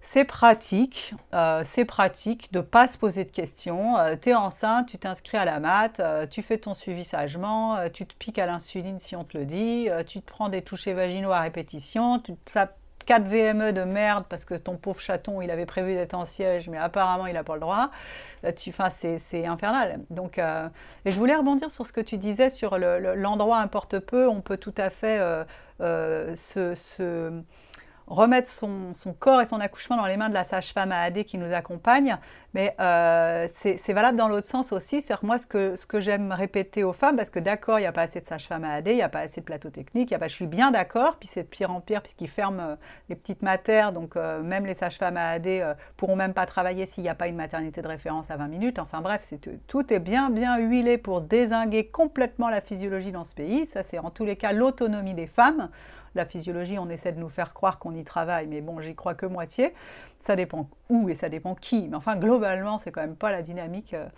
c'est 0.00 0.24
pratique, 0.24 1.12
euh, 1.34 1.62
c'est 1.64 1.84
pratique 1.84 2.52
de 2.52 2.58
ne 2.58 2.62
pas 2.62 2.86
se 2.86 2.96
poser 2.96 3.24
de 3.24 3.30
questions. 3.30 3.98
Euh, 3.98 4.14
tu 4.20 4.30
es 4.30 4.34
enceinte, 4.34 4.88
tu 4.88 4.98
t'inscris 4.98 5.36
à 5.36 5.44
la 5.44 5.58
mat, 5.58 6.00
tu 6.30 6.42
fais 6.42 6.56
ton 6.56 6.72
suivi 6.72 7.04
sagement, 7.04 7.76
tu 7.92 8.06
te 8.06 8.14
piques 8.14 8.38
à 8.38 8.46
l'insuline 8.46 9.00
si 9.00 9.16
on 9.16 9.24
te 9.24 9.36
le 9.36 9.44
dit, 9.44 9.88
tu 10.06 10.20
te 10.20 10.26
prends 10.26 10.48
des 10.48 10.62
touchés 10.62 10.92
vaginaux 10.92 11.32
à 11.32 11.40
répétition, 11.40 12.20
tu, 12.20 12.34
ça 12.46 12.70
4 13.08 13.22
VME 13.26 13.72
de 13.72 13.84
merde 13.84 14.26
parce 14.28 14.44
que 14.44 14.52
ton 14.52 14.76
pauvre 14.76 15.00
chaton, 15.00 15.40
il 15.40 15.50
avait 15.50 15.64
prévu 15.64 15.94
d'être 15.94 16.12
en 16.12 16.26
siège, 16.26 16.68
mais 16.68 16.76
apparemment, 16.76 17.26
il 17.26 17.32
n'a 17.32 17.42
pas 17.42 17.54
le 17.54 17.60
droit. 17.60 17.90
Euh, 18.44 18.52
c'est 18.90 19.46
infernal. 19.46 20.00
Donc, 20.10 20.38
euh, 20.38 20.68
et 21.06 21.10
je 21.10 21.18
voulais 21.18 21.34
rebondir 21.34 21.70
sur 21.70 21.86
ce 21.86 21.92
que 21.92 22.02
tu 22.02 22.18
disais 22.18 22.50
sur 22.50 22.76
l'endroit 22.76 23.60
importe 23.60 23.98
peu. 23.98 24.28
On 24.28 24.42
peut 24.42 24.58
tout 24.58 24.74
à 24.76 24.90
fait 24.90 25.18
euh, 25.80 26.36
se 26.36 26.74
remettre 28.08 28.50
son, 28.50 28.92
corps 29.18 29.40
et 29.40 29.46
son 29.46 29.60
accouchement 29.60 29.96
dans 29.96 30.06
les 30.06 30.16
mains 30.16 30.28
de 30.28 30.34
la 30.34 30.44
sage-femme 30.44 30.92
AAD 30.92 31.24
qui 31.24 31.38
nous 31.38 31.52
accompagne. 31.52 32.16
Mais 32.54 32.74
euh, 32.80 33.46
c'est 33.54 33.92
valable 33.92 34.16
dans 34.16 34.28
l'autre 34.28 34.46
sens 34.46 34.72
aussi. 34.72 35.02
C'est-à-dire 35.02 35.24
moi, 35.24 35.38
ce 35.38 35.46
que, 35.46 35.76
ce 35.76 35.86
que 35.86 36.00
j'aime 36.00 36.32
répéter 36.32 36.82
aux 36.82 36.94
femmes, 36.94 37.16
parce 37.16 37.30
que 37.30 37.38
d'accord, 37.38 37.78
il 37.78 37.82
n'y 37.82 37.86
a 37.86 37.92
pas 37.92 38.02
assez 38.02 38.20
de 38.20 38.26
sage-femme 38.26 38.64
AAD, 38.64 38.88
il 38.88 38.94
n'y 38.96 39.02
a 39.02 39.08
pas 39.10 39.20
assez 39.20 39.40
de 39.40 39.46
plateau 39.46 39.68
technique, 39.68 40.10
y 40.10 40.14
a 40.14 40.18
pas, 40.18 40.28
je 40.28 40.34
suis 40.34 40.46
bien 40.46 40.70
d'accord, 40.70 41.16
puis 41.20 41.28
c'est 41.30 41.42
de 41.42 41.48
pire 41.48 41.70
en 41.70 41.80
pire 41.80 42.02
puisqu'ils 42.02 42.28
ferment 42.28 42.62
euh, 42.62 42.76
les 43.10 43.16
petites 43.16 43.42
matères, 43.42 43.92
donc 43.92 44.16
euh, 44.16 44.42
même 44.42 44.64
les 44.64 44.74
sages-femmes 44.74 45.16
AAD 45.16 45.46
ne 45.46 45.74
pourront 45.96 46.16
même 46.16 46.32
pas 46.32 46.46
travailler 46.46 46.86
s'il 46.86 47.02
n'y 47.02 47.10
a 47.10 47.14
pas 47.14 47.28
une 47.28 47.36
maternité 47.36 47.82
de 47.82 47.88
référence 47.88 48.30
à 48.30 48.36
20 48.36 48.48
minutes. 48.48 48.78
Enfin 48.78 49.02
bref, 49.02 49.30
tout 49.66 49.92
est 49.92 49.98
bien 49.98 50.30
bien 50.30 50.56
huilé 50.58 50.96
pour 50.96 51.20
désinguer 51.20 51.86
complètement 51.86 52.48
la 52.48 52.60
physiologie 52.60 53.12
dans 53.12 53.24
ce 53.24 53.34
pays. 53.34 53.66
Ça, 53.66 53.82
c'est 53.82 53.98
en 53.98 54.10
tous 54.10 54.24
les 54.24 54.36
cas 54.36 54.52
l'autonomie 54.52 55.14
des 55.14 55.26
femmes. 55.26 55.68
La 56.18 56.24
physiologie, 56.24 56.80
on 56.80 56.88
essaie 56.88 57.12
de 57.12 57.20
nous 57.20 57.28
faire 57.28 57.54
croire 57.54 57.78
qu'on 57.78 57.94
y 57.94 58.02
travaille, 58.02 58.48
mais 58.48 58.60
bon, 58.60 58.80
j'y 58.80 58.96
crois 58.96 59.14
que 59.14 59.24
moitié. 59.24 59.72
Ça 60.18 60.34
dépend 60.34 60.68
où 60.88 61.08
et 61.08 61.14
ça 61.14 61.28
dépend 61.28 61.54
qui. 61.54 61.86
Mais 61.86 61.94
enfin, 61.94 62.16
globalement, 62.16 62.78
c'est 62.78 62.90
quand 62.90 63.02
même 63.02 63.14
pas 63.14 63.30
la 63.30 63.40
dynamique. 63.40 63.94
Euh. 63.94 64.08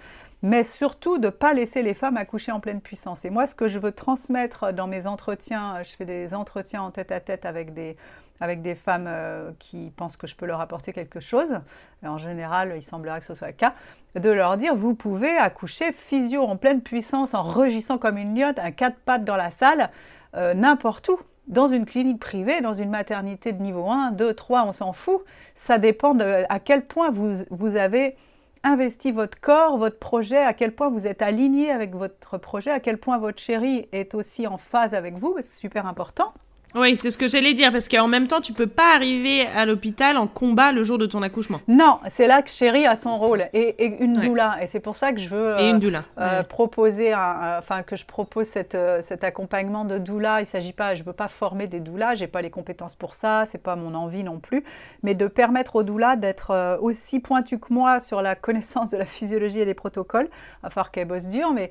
Mais 0.40 0.64
surtout 0.64 1.18
de 1.18 1.28
pas 1.28 1.52
laisser 1.52 1.82
les 1.82 1.92
femmes 1.92 2.16
accoucher 2.16 2.52
en 2.52 2.60
pleine 2.60 2.80
puissance. 2.80 3.26
Et 3.26 3.30
moi, 3.30 3.46
ce 3.46 3.54
que 3.54 3.68
je 3.68 3.78
veux 3.78 3.92
transmettre 3.92 4.72
dans 4.72 4.86
mes 4.86 5.06
entretiens, 5.06 5.82
je 5.82 5.90
fais 5.90 6.06
des 6.06 6.32
entretiens 6.32 6.80
en 6.80 6.90
tête 6.90 7.12
à 7.12 7.20
tête 7.20 7.44
avec 7.44 7.74
des, 7.74 7.98
avec 8.40 8.62
des 8.62 8.74
femmes 8.74 9.10
qui 9.58 9.92
pensent 9.94 10.16
que 10.16 10.26
je 10.26 10.36
peux 10.36 10.46
leur 10.46 10.62
apporter 10.62 10.94
quelque 10.94 11.20
chose. 11.20 11.60
en 12.02 12.16
général, 12.16 12.72
il 12.76 12.82
semblerait 12.82 13.20
que 13.20 13.26
ce 13.26 13.34
soit 13.34 13.48
le 13.48 13.52
cas 13.52 13.74
de 14.14 14.30
leur 14.30 14.56
dire 14.56 14.74
vous 14.74 14.94
pouvez 14.94 15.36
accoucher 15.36 15.92
physio 15.92 16.44
en 16.44 16.56
pleine 16.56 16.80
puissance, 16.80 17.34
en 17.34 17.42
rugissant 17.42 17.98
comme 17.98 18.16
une 18.16 18.34
liotte, 18.34 18.58
un 18.58 18.70
quatre 18.70 18.96
pattes 18.96 19.24
dans 19.24 19.36
la 19.36 19.50
salle, 19.50 19.90
n'importe 20.34 21.10
où 21.10 21.18
dans 21.50 21.68
une 21.68 21.84
clinique 21.84 22.20
privée, 22.20 22.60
dans 22.60 22.74
une 22.74 22.90
maternité 22.90 23.52
de 23.52 23.60
niveau 23.60 23.90
1, 23.90 24.12
2, 24.12 24.32
3, 24.34 24.64
on 24.66 24.72
s'en 24.72 24.92
fout. 24.92 25.22
Ça 25.54 25.78
dépend 25.78 26.14
de 26.14 26.44
à 26.48 26.60
quel 26.60 26.86
point 26.86 27.10
vous, 27.10 27.44
vous 27.50 27.76
avez 27.76 28.16
investi 28.62 29.10
votre 29.10 29.38
corps, 29.40 29.76
votre 29.76 29.98
projet, 29.98 30.38
à 30.38 30.54
quel 30.54 30.74
point 30.74 30.90
vous 30.90 31.06
êtes 31.06 31.22
aligné 31.22 31.70
avec 31.70 31.94
votre 31.94 32.38
projet, 32.38 32.70
à 32.70 32.80
quel 32.80 32.98
point 32.98 33.18
votre 33.18 33.40
chérie 33.40 33.88
est 33.92 34.14
aussi 34.14 34.46
en 34.46 34.58
phase 34.58 34.94
avec 34.94 35.16
vous, 35.16 35.36
c'est 35.40 35.58
super 35.58 35.86
important. 35.86 36.32
Oui, 36.76 36.96
c'est 36.96 37.10
ce 37.10 37.18
que 37.18 37.26
j'allais 37.26 37.54
dire, 37.54 37.72
parce 37.72 37.88
qu'en 37.88 38.06
même 38.06 38.28
temps, 38.28 38.40
tu 38.40 38.52
peux 38.52 38.68
pas 38.68 38.94
arriver 38.94 39.44
à 39.46 39.66
l'hôpital 39.66 40.16
en 40.16 40.28
combat 40.28 40.70
le 40.70 40.84
jour 40.84 40.98
de 40.98 41.06
ton 41.06 41.20
accouchement. 41.20 41.60
Non, 41.66 41.98
c'est 42.10 42.28
là 42.28 42.42
que 42.42 42.50
Chérie 42.50 42.86
a 42.86 42.94
son 42.94 43.18
rôle 43.18 43.46
et, 43.52 44.04
une 44.04 44.20
doula. 44.20 44.56
Et 44.62 44.68
c'est 44.68 44.78
pour 44.78 44.94
ça 44.94 45.12
que 45.12 45.18
je 45.18 45.28
veux 45.28 45.58
et 45.58 45.70
une 45.70 45.80
doula. 45.80 46.04
Euh, 46.18 46.44
proposer, 46.44 47.12
enfin 47.12 47.82
que 47.82 47.96
je 47.96 48.04
propose 48.04 48.46
cette, 48.46 48.76
euh, 48.76 49.02
cet 49.02 49.24
accompagnement 49.24 49.84
de 49.84 49.98
doula. 49.98 50.40
Il 50.40 50.46
s'agit 50.46 50.72
pas, 50.72 50.94
je 50.94 51.02
veux 51.02 51.12
pas 51.12 51.26
former 51.26 51.66
des 51.66 51.80
doulas, 51.80 52.14
j'ai 52.14 52.28
pas 52.28 52.40
les 52.40 52.50
compétences 52.50 52.94
pour 52.94 53.14
ça, 53.14 53.46
c'est 53.50 53.62
pas 53.62 53.74
mon 53.74 53.94
envie 53.94 54.22
non 54.22 54.38
plus, 54.38 54.62
mais 55.02 55.14
de 55.14 55.26
permettre 55.26 55.76
aux 55.76 55.82
doulas 55.82 56.14
d'être 56.14 56.52
euh, 56.52 56.76
aussi 56.80 57.18
pointues 57.18 57.58
que 57.58 57.72
moi 57.72 57.98
sur 57.98 58.22
la 58.22 58.36
connaissance 58.36 58.90
de 58.90 58.96
la 58.96 59.06
physiologie 59.06 59.60
et 59.60 59.66
des 59.66 59.74
protocoles. 59.74 60.28
Il 60.30 60.62
va 60.62 60.70
falloir 60.70 60.92
qu'elles 60.92 61.08
bossent 61.08 61.28
dur, 61.28 61.52
mais 61.52 61.70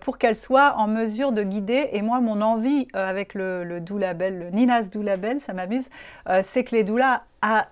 pour 0.00 0.18
qu'elles 0.18 0.36
soient 0.36 0.74
en 0.76 0.86
mesure 0.86 1.32
de 1.32 1.42
guider. 1.42 1.88
Et 1.92 2.02
moi, 2.02 2.20
mon 2.20 2.40
envie 2.42 2.86
avec 2.92 3.34
le, 3.34 3.64
le 3.64 3.80
doula 3.80 4.14
belle 4.14 4.35
le 4.36 4.50
Ninas 4.50 4.84
Doula 4.84 5.16
ça 5.40 5.52
m'amuse, 5.52 5.88
euh, 6.28 6.42
c'est 6.44 6.64
que 6.64 6.74
les 6.74 6.84
doulas 6.84 7.22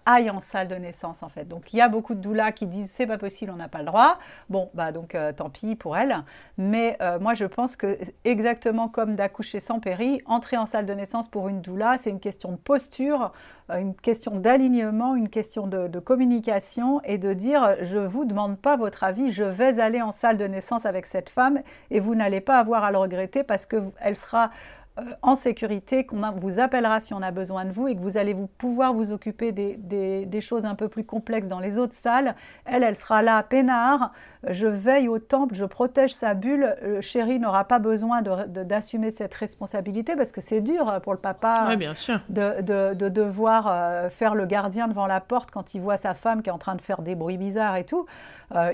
aillent 0.06 0.30
en 0.30 0.40
salle 0.40 0.68
de 0.68 0.74
naissance 0.74 1.22
en 1.22 1.28
fait. 1.28 1.48
Donc 1.48 1.72
il 1.72 1.78
y 1.78 1.80
a 1.80 1.88
beaucoup 1.88 2.14
de 2.14 2.20
doulas 2.20 2.52
qui 2.52 2.66
disent 2.66 2.90
c'est 2.90 3.06
pas 3.06 3.18
possible, 3.18 3.50
on 3.52 3.56
n'a 3.56 3.68
pas 3.68 3.80
le 3.80 3.86
droit. 3.86 4.18
Bon, 4.48 4.70
bah 4.74 4.92
donc 4.92 5.14
euh, 5.14 5.32
tant 5.32 5.50
pis 5.50 5.74
pour 5.74 5.96
elles. 5.96 6.16
Mais 6.58 6.96
euh, 7.00 7.18
moi 7.18 7.34
je 7.34 7.44
pense 7.44 7.74
que 7.74 7.98
exactement 8.24 8.88
comme 8.88 9.16
d'accoucher 9.16 9.60
sans 9.60 9.80
péri, 9.80 10.22
entrer 10.26 10.56
en 10.56 10.66
salle 10.66 10.86
de 10.86 10.92
naissance 10.92 11.28
pour 11.28 11.48
une 11.48 11.60
doula, 11.60 11.96
c'est 12.00 12.10
une 12.10 12.20
question 12.20 12.52
de 12.52 12.56
posture, 12.56 13.32
une 13.70 13.94
question 13.94 14.36
d'alignement, 14.36 15.16
une 15.16 15.28
question 15.28 15.66
de, 15.66 15.98
communication 15.98 17.00
et 17.04 17.18
de 17.18 17.32
dire 17.32 17.76
je 17.82 17.98
vous 17.98 18.24
demande 18.24 18.58
pas 18.58 18.76
votre 18.76 19.04
avis, 19.04 19.32
je 19.32 19.44
vais 19.44 19.80
aller 19.80 20.02
en 20.02 20.12
salle 20.12 20.36
de 20.36 20.46
naissance 20.46 20.86
avec 20.86 21.06
cette 21.06 21.30
femme 21.30 21.62
et 21.90 22.00
vous 22.00 22.14
n'allez 22.14 22.40
pas 22.40 22.58
avoir 22.58 22.84
à 22.84 22.92
le 22.92 22.98
regretter 22.98 23.42
parce 23.42 23.66
qu'elle 23.66 24.16
sera 24.16 24.50
euh, 24.98 25.02
en 25.22 25.34
sécurité, 25.34 26.06
qu'on 26.06 26.20
vous 26.32 26.60
appellera 26.60 27.00
si 27.00 27.14
on 27.14 27.22
a 27.22 27.30
besoin 27.30 27.64
de 27.64 27.72
vous 27.72 27.88
et 27.88 27.96
que 27.96 28.00
vous 28.00 28.16
allez 28.16 28.32
vous 28.32 28.46
pouvoir 28.46 28.94
vous 28.94 29.10
occuper 29.12 29.50
des, 29.52 30.40
choses 30.40 30.64
un 30.64 30.74
peu 30.74 30.88
plus 30.88 31.04
complexes 31.04 31.48
dans 31.48 31.58
les 31.58 31.78
autres 31.78 31.94
salles. 31.94 32.34
Elle, 32.64 32.82
elle 32.82 32.96
sera 32.96 33.22
là, 33.22 33.42
peinard. 33.42 34.12
Je 34.48 34.66
veille 34.66 35.08
au 35.08 35.18
temple, 35.18 35.54
je 35.54 35.64
protège 35.64 36.14
sa 36.14 36.34
bulle. 36.34 36.76
Euh, 36.82 37.00
chérie 37.00 37.40
n'aura 37.40 37.64
pas 37.64 37.78
besoin 37.78 38.22
d'assumer 38.22 39.10
cette 39.10 39.34
responsabilité 39.34 40.16
parce 40.16 40.32
que 40.32 40.40
c'est 40.40 40.60
dur 40.60 41.00
pour 41.02 41.12
le 41.12 41.18
papa 41.18 41.74
bien 41.76 41.94
sûr. 41.94 42.20
De, 42.28 42.60
devoir 43.08 43.66
euh, 43.68 44.10
faire 44.10 44.34
le 44.34 44.46
gardien 44.46 44.88
devant 44.88 45.06
la 45.06 45.20
porte 45.20 45.50
quand 45.50 45.74
il 45.74 45.80
voit 45.80 45.96
sa 45.96 46.14
femme 46.14 46.42
qui 46.42 46.50
est 46.50 46.52
en 46.52 46.58
train 46.58 46.74
de 46.74 46.82
faire 46.82 47.02
des 47.02 47.14
bruits 47.14 47.38
bizarres 47.38 47.76
et 47.76 47.84
tout. 47.84 48.06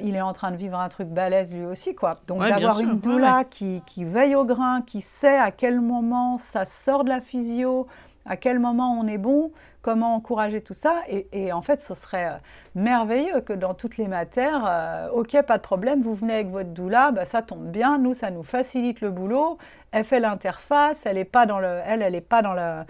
Il 0.02 0.14
est 0.14 0.20
en 0.20 0.32
train 0.32 0.50
de 0.50 0.56
vivre 0.56 0.78
un 0.78 0.88
truc 0.88 1.08
balèze 1.08 1.54
lui 1.54 1.64
aussi. 1.64 1.94
quoi. 1.94 2.20
Donc 2.26 2.40
d'avoir 2.40 2.80
une 2.80 2.98
doula 2.98 3.44
qui, 3.48 3.82
qui 3.86 4.04
veille 4.04 4.34
au 4.34 4.44
grain, 4.44 4.82
qui 4.82 5.00
sait 5.00 5.38
à 5.38 5.50
quel 5.50 5.80
moment 5.80 6.38
ça 6.38 6.64
sort 6.64 7.04
de 7.04 7.08
la 7.08 7.20
physio, 7.20 7.86
à 8.26 8.36
quel 8.36 8.58
moment 8.58 8.98
on 8.98 9.06
est 9.06 9.18
bon, 9.18 9.50
comment 9.82 10.14
encourager 10.14 10.60
tout 10.60 10.74
ça. 10.74 11.02
Et, 11.08 11.52
en 11.52 11.62
fait, 11.62 11.80
ce 11.80 11.94
serait 11.94 12.26
euh, 12.26 12.38
merveilleux 12.74 13.40
que 13.40 13.52
dans 13.52 13.74
toutes 13.74 13.96
les 13.96 14.08
matières, 14.08 14.64
euh, 14.66 15.08
ok, 15.12 15.40
pas 15.42 15.58
de 15.58 15.62
problème, 15.62 16.02
vous 16.02 16.14
venez 16.14 16.34
avec 16.34 16.50
votre 16.50 16.70
doula, 16.70 17.10
bah, 17.12 17.24
ça 17.24 17.42
tombe 17.42 17.70
bien, 17.70 17.98
nous, 17.98 18.14
ça 18.14 18.30
nous 18.30 18.42
facilite 18.42 19.00
le 19.00 19.10
boulot. 19.10 19.58
Elle 19.92 20.04
fait 20.04 20.20
l'interface, 20.20 21.04
elle 21.04 21.16
n'est 21.16 21.24
pas 21.24 21.46
dans 21.46 21.58
le, 21.58 21.80
elle, 21.84 22.02
elle 22.02 22.14
est 22.14 22.20
pas 22.20 22.42
dans 22.42 22.54
le, 22.54 22.84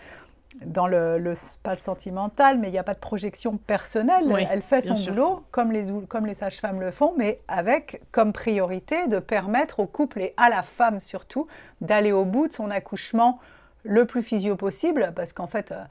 dans 0.64 0.86
le, 0.86 1.34
pas 1.62 1.72
le 1.72 1.78
sentimental, 1.78 2.58
mais 2.58 2.68
il 2.68 2.72
n'y 2.72 2.78
a 2.78 2.82
pas 2.82 2.94
de 2.94 2.98
projection 2.98 3.56
personnelle. 3.56 4.24
elle 4.50 4.62
fait 4.62 4.82
son 4.82 4.94
boulot 4.94 5.44
comme 5.50 5.70
les, 5.72 5.86
comme 6.08 6.26
les 6.26 6.34
sages-femmes 6.34 6.80
le 6.80 6.90
font, 6.90 7.14
mais 7.16 7.40
avec 7.48 8.02
comme 8.10 8.32
priorité 8.32 9.06
de 9.06 9.18
permettre 9.18 9.80
au 9.80 9.86
couple 9.86 10.20
et 10.20 10.34
à 10.36 10.48
la 10.48 10.62
femme 10.62 10.98
surtout 11.00 11.46
d'aller 11.80 12.12
au 12.12 12.24
bout 12.24 12.48
de 12.48 12.52
son 12.52 12.70
accouchement 12.70 13.38
le 13.84 14.04
plus 14.04 14.22
physio 14.22 14.56
possible, 14.56 15.12
parce 15.14 15.32
qu'en 15.32 15.46
fait, 15.46 15.72
euh, 15.72 15.82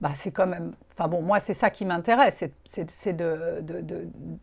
bah, 0.00 0.10
c'est 0.14 0.30
quand 0.30 0.46
même 0.46 0.72
Enfin 1.02 1.08
bon, 1.08 1.20
moi, 1.20 1.40
c'est 1.40 1.54
ça 1.54 1.68
qui 1.68 1.84
m'intéresse, 1.84 2.44
c'est 2.64 3.16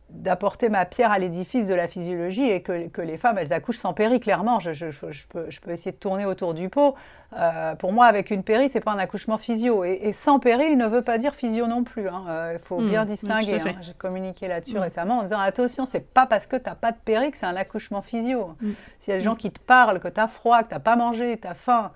d'apporter 0.09 0.67
de, 0.67 0.71
ma 0.73 0.83
pierre 0.83 1.09
à 1.09 1.17
l'édifice 1.17 1.67
de 1.67 1.73
la 1.73 1.87
physiologie 1.87 2.49
et 2.51 2.61
que, 2.61 2.89
que, 2.89 3.01
les 3.01 3.15
femmes, 3.15 3.37
elles 3.37 3.53
accouchent 3.53 3.77
sans 3.77 3.93
péri, 3.93 4.19
clairement. 4.19 4.59
Je, 4.59 4.73
je, 4.73 4.91
je, 4.91 5.25
peux, 5.29 5.49
je, 5.49 5.61
peux, 5.61 5.71
essayer 5.71 5.93
de 5.93 5.97
tourner 5.97 6.25
autour 6.25 6.53
du 6.53 6.67
pot. 6.67 6.95
Euh, 7.37 7.75
pour 7.75 7.93
moi, 7.93 8.07
avec 8.07 8.29
une 8.29 8.43
péri, 8.43 8.67
c'est 8.67 8.81
pas 8.81 8.91
un 8.91 8.99
accouchement 8.99 9.37
physio. 9.37 9.85
Et, 9.85 10.11
sans 10.11 10.39
péri 10.39 10.75
ne 10.75 10.85
veut 10.85 11.01
pas 11.01 11.17
dire 11.17 11.33
physio 11.33 11.65
non 11.65 11.85
plus. 11.85 12.09
Hein. 12.09 12.25
Euh, 12.27 12.57
il 12.57 12.59
faut 12.59 12.81
hmm, 12.81 12.89
bien 12.89 13.05
distinguer. 13.05 13.61
Hein. 13.61 13.75
J'ai 13.79 13.93
communiqué 13.93 14.49
là-dessus 14.49 14.75
hmm. 14.75 14.81
récemment 14.81 15.19
en 15.19 15.21
disant 15.23 15.39
attention, 15.39 15.85
c'est 15.85 16.05
pas 16.13 16.25
parce 16.25 16.45
que 16.45 16.57
tu 16.57 16.63
n'as 16.67 16.75
pas 16.75 16.91
de 16.91 16.97
péri 16.97 17.31
que 17.31 17.37
c'est 17.37 17.45
un 17.45 17.55
accouchement 17.55 18.01
physio. 18.01 18.57
S'il 18.99 19.11
y 19.11 19.15
a 19.15 19.17
des 19.17 19.23
gens 19.23 19.35
qui 19.35 19.49
te 19.49 19.59
parlent, 19.61 20.01
que 20.01 20.09
tu 20.09 20.19
as 20.19 20.27
froid, 20.27 20.61
que 20.63 20.67
tu 20.67 20.73
n'as 20.73 20.81
pas 20.81 20.97
mangé, 20.97 21.39
tu 21.39 21.47
as 21.47 21.53
faim, 21.53 21.91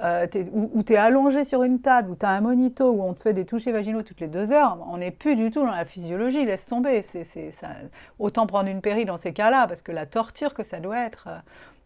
euh, 0.00 0.26
où, 0.52 0.82
tu 0.82 0.94
es 0.94 0.96
allongé 0.96 1.44
sur 1.44 1.62
une 1.62 1.80
table, 1.80 2.10
où 2.10 2.16
tu 2.16 2.24
as 2.24 2.30
un 2.30 2.40
monito, 2.40 2.90
où 2.90 3.02
on 3.02 3.12
te 3.12 3.20
fait 3.20 3.34
des 3.34 3.44
touchés 3.44 3.72
vaginaux 3.72 4.02
toutes 4.02 4.20
les 4.20 4.28
deux 4.28 4.52
heures, 4.52 4.78
on 4.90 4.96
n'est 4.96 5.10
plus 5.10 5.36
du 5.36 5.50
tout 5.50 5.60
dans 5.60 5.70
la 5.70 5.84
physiologie, 5.84 6.44
laisse 6.44 6.66
tomber. 6.66 7.02
C'est, 7.02 7.50
ça, 7.50 7.68
autant 8.18 8.46
prendre 8.46 8.68
une 8.68 8.80
péri 8.80 9.04
dans 9.04 9.16
ces 9.16 9.32
cas-là, 9.32 9.66
parce 9.66 9.82
que 9.82 9.92
la 9.92 10.06
torture 10.06 10.54
que 10.54 10.64
ça 10.64 10.80
doit 10.80 10.98
être 10.98 11.28
euh, 11.28 11.38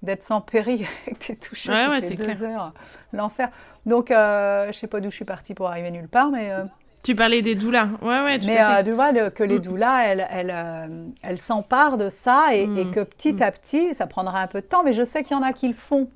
d'être 0.03 0.23
sans 0.23 0.41
péri 0.41 0.87
avec 1.07 1.19
tes 1.19 1.37
touchés 1.37 1.73
toutes 1.73 2.09
les 2.09 2.17
deux 2.17 2.45
heures, 2.45 2.73
l'enfer. 3.13 3.51
Donc, 3.87 4.11
euh, 4.11 4.69
je 4.69 4.79
sais 4.79 4.87
pas 4.87 5.01
d'où 5.01 5.11
je 5.11 5.17
suis 5.17 5.25
partie 5.25 5.55
pour 5.55 5.69
arriver 5.69 5.91
nulle 5.91 6.09
part, 6.09 6.31
mais... 6.31 6.53
Euh, 6.53 6.65
tu 7.03 7.15
parlais 7.15 7.41
des 7.41 7.55
doulas, 7.55 7.89
ouais, 8.03 8.25
ouais, 8.25 8.39
tout 8.41 8.49
mais, 8.49 8.57
à 8.57 8.79
fait. 8.79 8.85
tu 8.85 8.91
vois 8.91 9.13
que 9.31 9.45
les 9.45 9.59
mm. 9.59 9.63
doulas, 9.63 10.07
elles, 10.07 10.27
elles, 10.29 11.15
elles 11.23 11.39
s'emparent 11.39 11.99
de 11.99 12.11
ça 12.11 12.47
et, 12.53 12.63
et, 12.63 12.67
mm. 12.67 12.91
que 12.91 13.01
petit 13.01 13.33
mm. 13.33 13.43
à 13.43 13.53
petit, 13.53 13.95
ça 13.95 14.09
prendra 14.09 14.41
un 14.41 14.49
peu 14.49 14.61
de 14.61 14.67
temps, 14.67 14.83
mais 14.83 14.93
je 14.93 15.05
sais 15.05 15.23
qu'il 15.23 15.37
y 15.37 15.39
en 15.39 15.43
a 15.43 15.53
qui 15.53 15.69
le 15.69 15.75
font. 15.75 16.09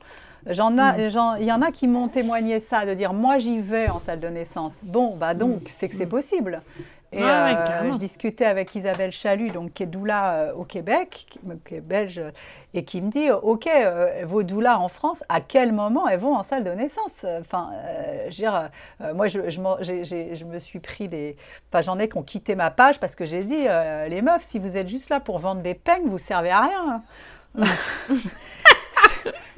J'en 0.47 0.71
mm. 0.71 1.39
il 1.41 1.47
y 1.47 1.53
en 1.53 1.63
a 1.63 1.71
qui 1.71 1.87
m'ont 1.87 2.09
témoigné 2.09 2.61
ça, 2.61 2.87
de 2.87 2.95
dire 2.95 3.13
moi 3.13 3.39
j'y 3.39 3.61
vais 3.61 3.89
en 3.89 3.99
salle 3.99 4.21
de 4.21 4.29
naissance. 4.29 4.73
Bon, 4.83 5.17
bah 5.17 5.35
donc 5.35 5.63
mm. 5.63 5.69
c'est 5.69 5.89
que 5.89 5.97
c'est 5.97 6.07
mm. 6.07 6.11
possible. 6.11 6.63
Et 7.13 7.23
euh, 7.23 7.93
je 7.93 7.99
discutais 7.99 8.45
avec 8.45 8.73
Isabelle 8.77 9.11
Chalut, 9.11 9.51
donc, 9.51 9.73
qui 9.73 9.83
est 9.83 9.87
doula 9.87 10.33
euh, 10.33 10.53
au 10.53 10.63
Québec, 10.63 11.27
qui, 11.29 11.75
est 11.75 11.81
belge, 11.81 12.23
et 12.73 12.85
qui 12.85 13.03
me 13.03 13.11
dit 13.11 13.33
Ok, 13.33 13.67
euh, 13.67 14.23
vos 14.25 14.45
doulas 14.45 14.79
en 14.79 14.89
France, 14.89 15.25
à 15.29 15.41
quel 15.41 15.73
moment 15.73 16.07
elles 16.07 16.21
vont 16.21 16.37
en 16.37 16.45
salle 16.45 16.63
de 16.63 16.71
naissance? 16.71 17.27
Enfin, 17.41 17.71
je 18.27 18.27
veux 18.27 18.31
dire, 18.31 18.71
moi, 19.15 19.27
je, 19.27 19.51
je, 19.51 20.45
me 20.45 20.59
suis 20.61 20.79
pris 20.79 21.09
des. 21.09 21.37
Enfin, 21.73 21.83
j'en 21.83 21.99
ai 21.99 22.09
qui 22.09 22.17
ont 22.17 22.23
quitté 22.23 22.55
ma 22.55 22.71
page 22.71 23.01
parce 23.01 23.17
que 23.17 23.25
j'ai 23.25 23.43
dit 23.43 23.67
Les 24.09 24.23
meufs, 24.23 24.43
si 24.43 24.61
vous 24.61 24.77
êtes 24.77 24.89
juste 24.89 25.11
là 25.11 25.19
pour 25.19 25.41
vendre 25.41 25.63
des 25.63 25.75
peignes, 25.75 26.07
vous 26.07 26.19
servez 26.19 26.51
à 26.51 26.61
rien. 26.61 27.03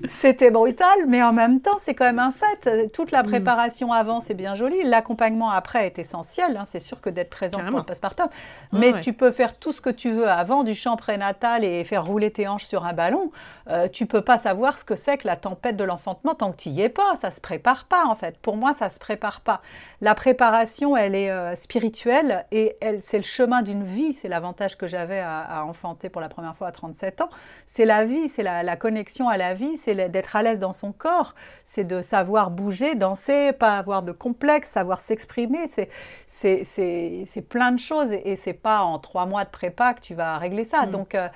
C'était 0.09 0.51
brutal, 0.51 1.07
mais 1.07 1.23
en 1.23 1.33
même 1.33 1.61
temps, 1.61 1.79
c'est 1.83 1.95
quand 1.95 2.05
même 2.05 2.19
un 2.19 2.33
fait. 2.33 2.91
Toute 2.93 3.11
la 3.11 3.23
mm. 3.23 3.27
préparation 3.27 3.93
avant, 3.93 4.21
c'est 4.21 4.35
bien 4.35 4.55
joli. 4.55 4.83
L'accompagnement 4.85 5.51
après 5.51 5.87
est 5.87 5.99
essentiel. 5.99 6.57
Hein. 6.57 6.65
C'est 6.67 6.81
sûr 6.81 7.01
que 7.01 7.11
d'être 7.11 7.31
présent 7.31 7.59
pour 7.59 7.79
le 7.79 7.85
postpartum. 7.85 8.29
Mais 8.73 9.01
tu 9.01 9.13
peux 9.13 9.31
faire 9.31 9.59
tout 9.59 9.73
ce 9.73 9.81
que 9.81 9.91
tu 9.91 10.11
veux 10.11 10.29
avant 10.29 10.65
du 10.65 10.75
champ 10.75 10.97
prénatal 10.97 11.65
et 11.65 11.85
faire 11.85 12.05
rouler 12.05 12.31
tes 12.31 12.49
hanches 12.49 12.67
sur 12.67 12.85
un 12.85 12.93
ballon. 12.93 13.31
Euh, 13.69 13.89
tu 13.89 14.07
peux 14.07 14.23
pas 14.23 14.39
savoir 14.39 14.79
ce 14.79 14.85
que 14.85 14.95
c'est 14.95 15.19
que 15.19 15.27
la 15.27 15.37
tempête 15.37 15.77
de 15.77 15.85
l'enfantement 15.85 16.35
tant 16.35 16.53
que 16.53 16.57
tu 16.57 16.69
y 16.71 16.83
es 16.83 16.89
pas. 16.89 17.17
Ça 17.17 17.31
se 17.31 17.41
prépare 17.41 17.85
pas, 17.85 18.05
en 18.07 18.15
fait. 18.15 18.39
Pour 18.39 18.57
moi, 18.57 18.75
ça 18.75 18.89
se 18.89 18.99
prépare 18.99 19.41
pas. 19.41 19.63
La 20.01 20.15
préparation, 20.15 20.97
elle 20.97 21.15
est 21.15 21.31
euh, 21.31 21.55
spirituelle 21.57 22.45
et 22.51 22.77
elle, 22.81 23.01
c'est 23.03 23.19
le 23.19 23.23
chemin 23.23 23.63
d'une 23.63 23.85
vie. 23.85 24.13
C'est 24.13 24.29
l'avantage 24.29 24.77
que 24.77 24.87
j'avais 24.87 25.21
à, 25.21 25.65
enfanter 25.65 26.09
pour 26.09 26.21
la 26.21 26.29
première 26.29 26.57
fois 26.57 26.69
à 26.69 26.73
37 26.73 27.21
ans. 27.21 27.31
C'est 27.67 27.85
la 27.85 28.05
vie, 28.05 28.29
c'est 28.29 28.43
la, 28.43 28.63
la 28.63 28.77
connexion 28.77 29.29
à 29.29 29.37
la 29.37 29.55
vie, 29.55 29.77
c'est 29.77 29.95
d'être 29.95 30.37
à 30.37 30.43
l'aise 30.43 30.61
dans 30.61 30.73
son 30.73 30.93
corps, 30.93 31.35
c'est 31.65 31.85
de 31.85 32.03
savoir 32.03 32.51
bouger, 32.51 32.95
danser, 32.95 33.53
pas 33.53 33.79
avoir 33.79 34.03
de 34.03 34.13
complexe, 34.13 34.71
savoir 34.71 35.01
s'exprimer. 35.01 35.69
C'est 36.27 37.49
plein 37.49 37.73
de 37.73 37.79
choses 37.79 38.13
et, 38.13 38.37
c'est 38.37 38.53
pas 38.53 38.81
en 38.81 38.99
trois 38.99 39.27
mois 39.27 39.45
de 39.45 39.51
prépa 39.51 39.95
que 39.95 40.01
tu 40.01 40.15
vas 40.15 40.39
régler 40.39 40.65
ça. 40.65 40.87
Mm. 40.87 40.91
Donc, 40.91 41.15
euh, 41.15 41.29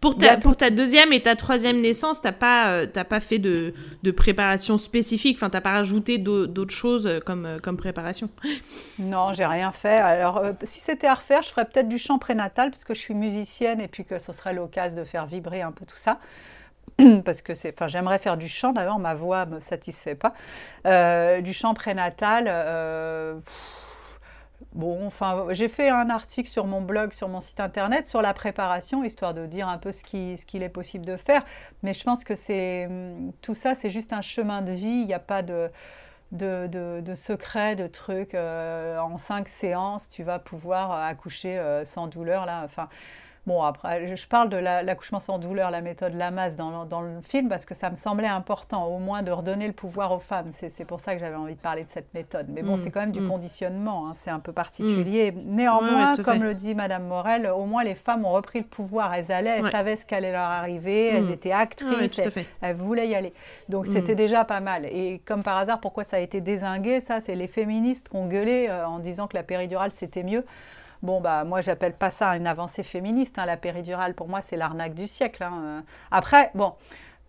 pour, 0.00 0.16
ta, 0.16 0.36
pour 0.36 0.56
ta 0.56 0.70
deuxième 0.70 1.12
et 1.12 1.22
ta 1.22 1.36
troisième 1.36 1.57
naissance, 1.58 2.20
t'as 2.20 2.32
pas, 2.32 2.70
euh, 2.70 2.86
pas 2.86 3.20
fait 3.20 3.38
de, 3.38 3.74
de 4.02 4.10
préparation 4.10 4.78
spécifique, 4.78 5.36
enfin, 5.36 5.50
t'as 5.50 5.60
pas 5.60 5.72
rajouté 5.72 6.18
d'autres 6.18 6.74
choses 6.74 7.06
euh, 7.06 7.20
comme, 7.20 7.58
comme 7.62 7.76
préparation 7.76 8.28
Non, 8.98 9.32
j'ai 9.32 9.46
rien 9.46 9.72
fait. 9.72 9.98
Alors, 9.98 10.42
si 10.64 10.80
c'était 10.80 11.06
à 11.06 11.14
refaire, 11.14 11.42
je 11.42 11.50
ferais 11.50 11.64
peut-être 11.64 11.88
du 11.88 11.98
chant 11.98 12.18
prénatal, 12.18 12.70
puisque 12.70 12.94
je 12.94 13.00
suis 13.00 13.14
musicienne 13.14 13.80
et 13.80 13.88
puis 13.88 14.04
que 14.04 14.18
ce 14.18 14.32
serait 14.32 14.52
l'occasion 14.52 14.98
de 14.98 15.04
faire 15.04 15.26
vibrer 15.26 15.62
un 15.62 15.72
peu 15.72 15.84
tout 15.84 15.96
ça. 15.96 16.18
parce 17.24 17.42
que 17.42 17.54
c'est, 17.54 17.74
enfin, 17.74 17.86
j'aimerais 17.86 18.18
faire 18.18 18.36
du 18.36 18.48
chant. 18.48 18.72
D'ailleurs, 18.72 18.98
ma 18.98 19.14
voix 19.14 19.46
me 19.46 19.60
satisfait 19.60 20.14
pas. 20.14 20.34
Euh, 20.86 21.40
du 21.40 21.52
chant 21.52 21.74
prénatal. 21.74 22.46
Euh, 22.48 23.38
bon, 24.72 25.06
enfin, 25.06 25.46
j'ai 25.50 25.68
fait 25.68 25.88
un 25.88 26.10
article 26.10 26.48
sur 26.48 26.66
mon 26.66 26.80
blog, 26.80 27.12
sur 27.12 27.28
mon 27.28 27.40
site 27.40 27.60
internet, 27.60 28.06
sur 28.06 28.22
la 28.22 28.34
préparation, 28.34 29.04
histoire 29.04 29.34
de 29.34 29.46
dire 29.46 29.68
un 29.68 29.78
peu 29.78 29.92
ce 29.92 30.04
qui, 30.04 30.36
ce 30.38 30.46
qu'il 30.46 30.62
est 30.62 30.68
possible 30.68 31.04
de 31.04 31.16
faire. 31.16 31.44
Mais 31.82 31.94
je 31.94 32.04
pense 32.04 32.24
que 32.24 32.34
c'est 32.34 32.88
tout 33.42 33.54
ça, 33.54 33.74
c'est 33.74 33.90
juste 33.90 34.12
un 34.12 34.22
chemin 34.22 34.62
de 34.62 34.72
vie. 34.72 34.86
Il 34.86 35.06
n'y 35.06 35.14
a 35.14 35.18
pas 35.18 35.42
de 35.42 35.70
de, 36.32 36.66
de, 37.00 37.14
secrets, 37.14 37.74
de 37.74 37.86
trucs. 37.86 38.34
en 38.34 39.16
cinq 39.18 39.48
séances, 39.48 40.08
tu 40.10 40.22
vas 40.22 40.38
pouvoir 40.38 40.92
accoucher 40.92 41.82
sans 41.84 42.06
douleur. 42.06 42.44
Là. 42.44 42.68
Bon, 43.46 43.62
après, 43.62 44.14
je 44.16 44.26
parle 44.26 44.48
de 44.48 44.56
l'accouchement 44.56 45.20
sans 45.20 45.38
douleur, 45.38 45.70
la 45.70 45.80
méthode 45.80 46.14
Lamas 46.14 46.50
dans, 46.50 46.84
dans, 46.84 47.00
le 47.00 47.20
film, 47.22 47.48
parce 47.48 47.64
que 47.64 47.74
ça 47.74 47.90
me 47.90 47.96
semblait 47.96 48.28
important, 48.28 48.86
au 48.86 48.98
moins 48.98 49.22
de 49.22 49.30
redonner 49.30 49.66
le 49.66 49.72
pouvoir 49.72 50.12
aux 50.12 50.18
femmes. 50.18 50.52
C'est 50.54 50.84
pour 50.84 51.00
ça 51.00 51.14
que 51.14 51.20
j'avais 51.20 51.36
envie 51.36 51.54
de 51.54 51.60
parler 51.60 51.84
de 51.84 51.90
cette 51.90 52.12
méthode. 52.14 52.46
Mais 52.50 52.62
bon, 52.62 52.74
mm, 52.74 52.78
c'est 52.78 52.90
quand 52.90 53.00
même 53.00 53.12
du 53.12 53.20
mm. 53.20 53.28
conditionnement, 53.28 54.08
hein, 54.08 54.12
c'est 54.16 54.30
un 54.30 54.40
peu 54.40 54.52
particulier. 54.52 55.32
Mm. 55.32 55.42
Néanmoins, 55.46 56.12
comme 56.24 56.42
le 56.42 56.54
dit 56.54 56.74
Madame 56.74 57.06
Morel, 57.06 57.46
au 57.46 57.64
moins 57.64 57.84
les 57.84 57.94
femmes 57.94 58.24
ont 58.24 58.32
repris 58.32 58.58
le 58.58 58.66
pouvoir. 58.66 59.14
Elles 59.14 59.32
allaient, 59.32 59.58
elles 59.58 59.70
savaient 59.70 59.96
ce 59.96 60.04
qu'allait 60.04 60.32
leur 60.32 60.42
arriver, 60.42 61.06
elles 61.06 61.30
étaient 61.30 61.52
actrices, 61.52 62.20
elles, 62.60 62.76
voulaient 62.76 63.08
y 63.08 63.14
aller. 63.14 63.32
Donc 63.68 63.86
c'était 63.86 64.14
déjà 64.14 64.44
pas 64.44 64.60
mal. 64.60 64.84
Et 64.86 65.20
comme 65.24 65.42
par 65.42 65.56
hasard, 65.56 65.80
pourquoi 65.80 66.04
ça 66.04 66.16
a 66.16 66.20
été 66.20 66.40
désingué? 66.40 67.00
Ça, 67.00 67.20
c'est 67.20 67.34
les 67.34 67.48
féministes 67.48 68.08
qui 68.08 68.16
ont 68.16 68.26
gueulé 68.26 68.66
euh, 68.68 68.86
en 68.86 68.98
disant 68.98 69.26
que 69.26 69.36
la 69.36 69.42
péridurale, 69.42 69.92
c'était 69.92 70.22
mieux. 70.22 70.44
Bon, 71.02 71.20
bah, 71.20 71.44
moi, 71.44 71.60
j'appelle 71.60 71.94
pas 71.94 72.10
ça 72.10 72.36
une 72.36 72.46
avancée 72.46 72.82
féministe. 72.82 73.38
Hein, 73.38 73.46
la 73.46 73.56
péridurale, 73.56 74.14
pour 74.14 74.28
moi, 74.28 74.40
c'est 74.40 74.56
l'arnaque 74.56 74.94
du 74.94 75.06
siècle. 75.06 75.44
Hein. 75.44 75.84
Après, 76.10 76.50
bon, 76.54 76.74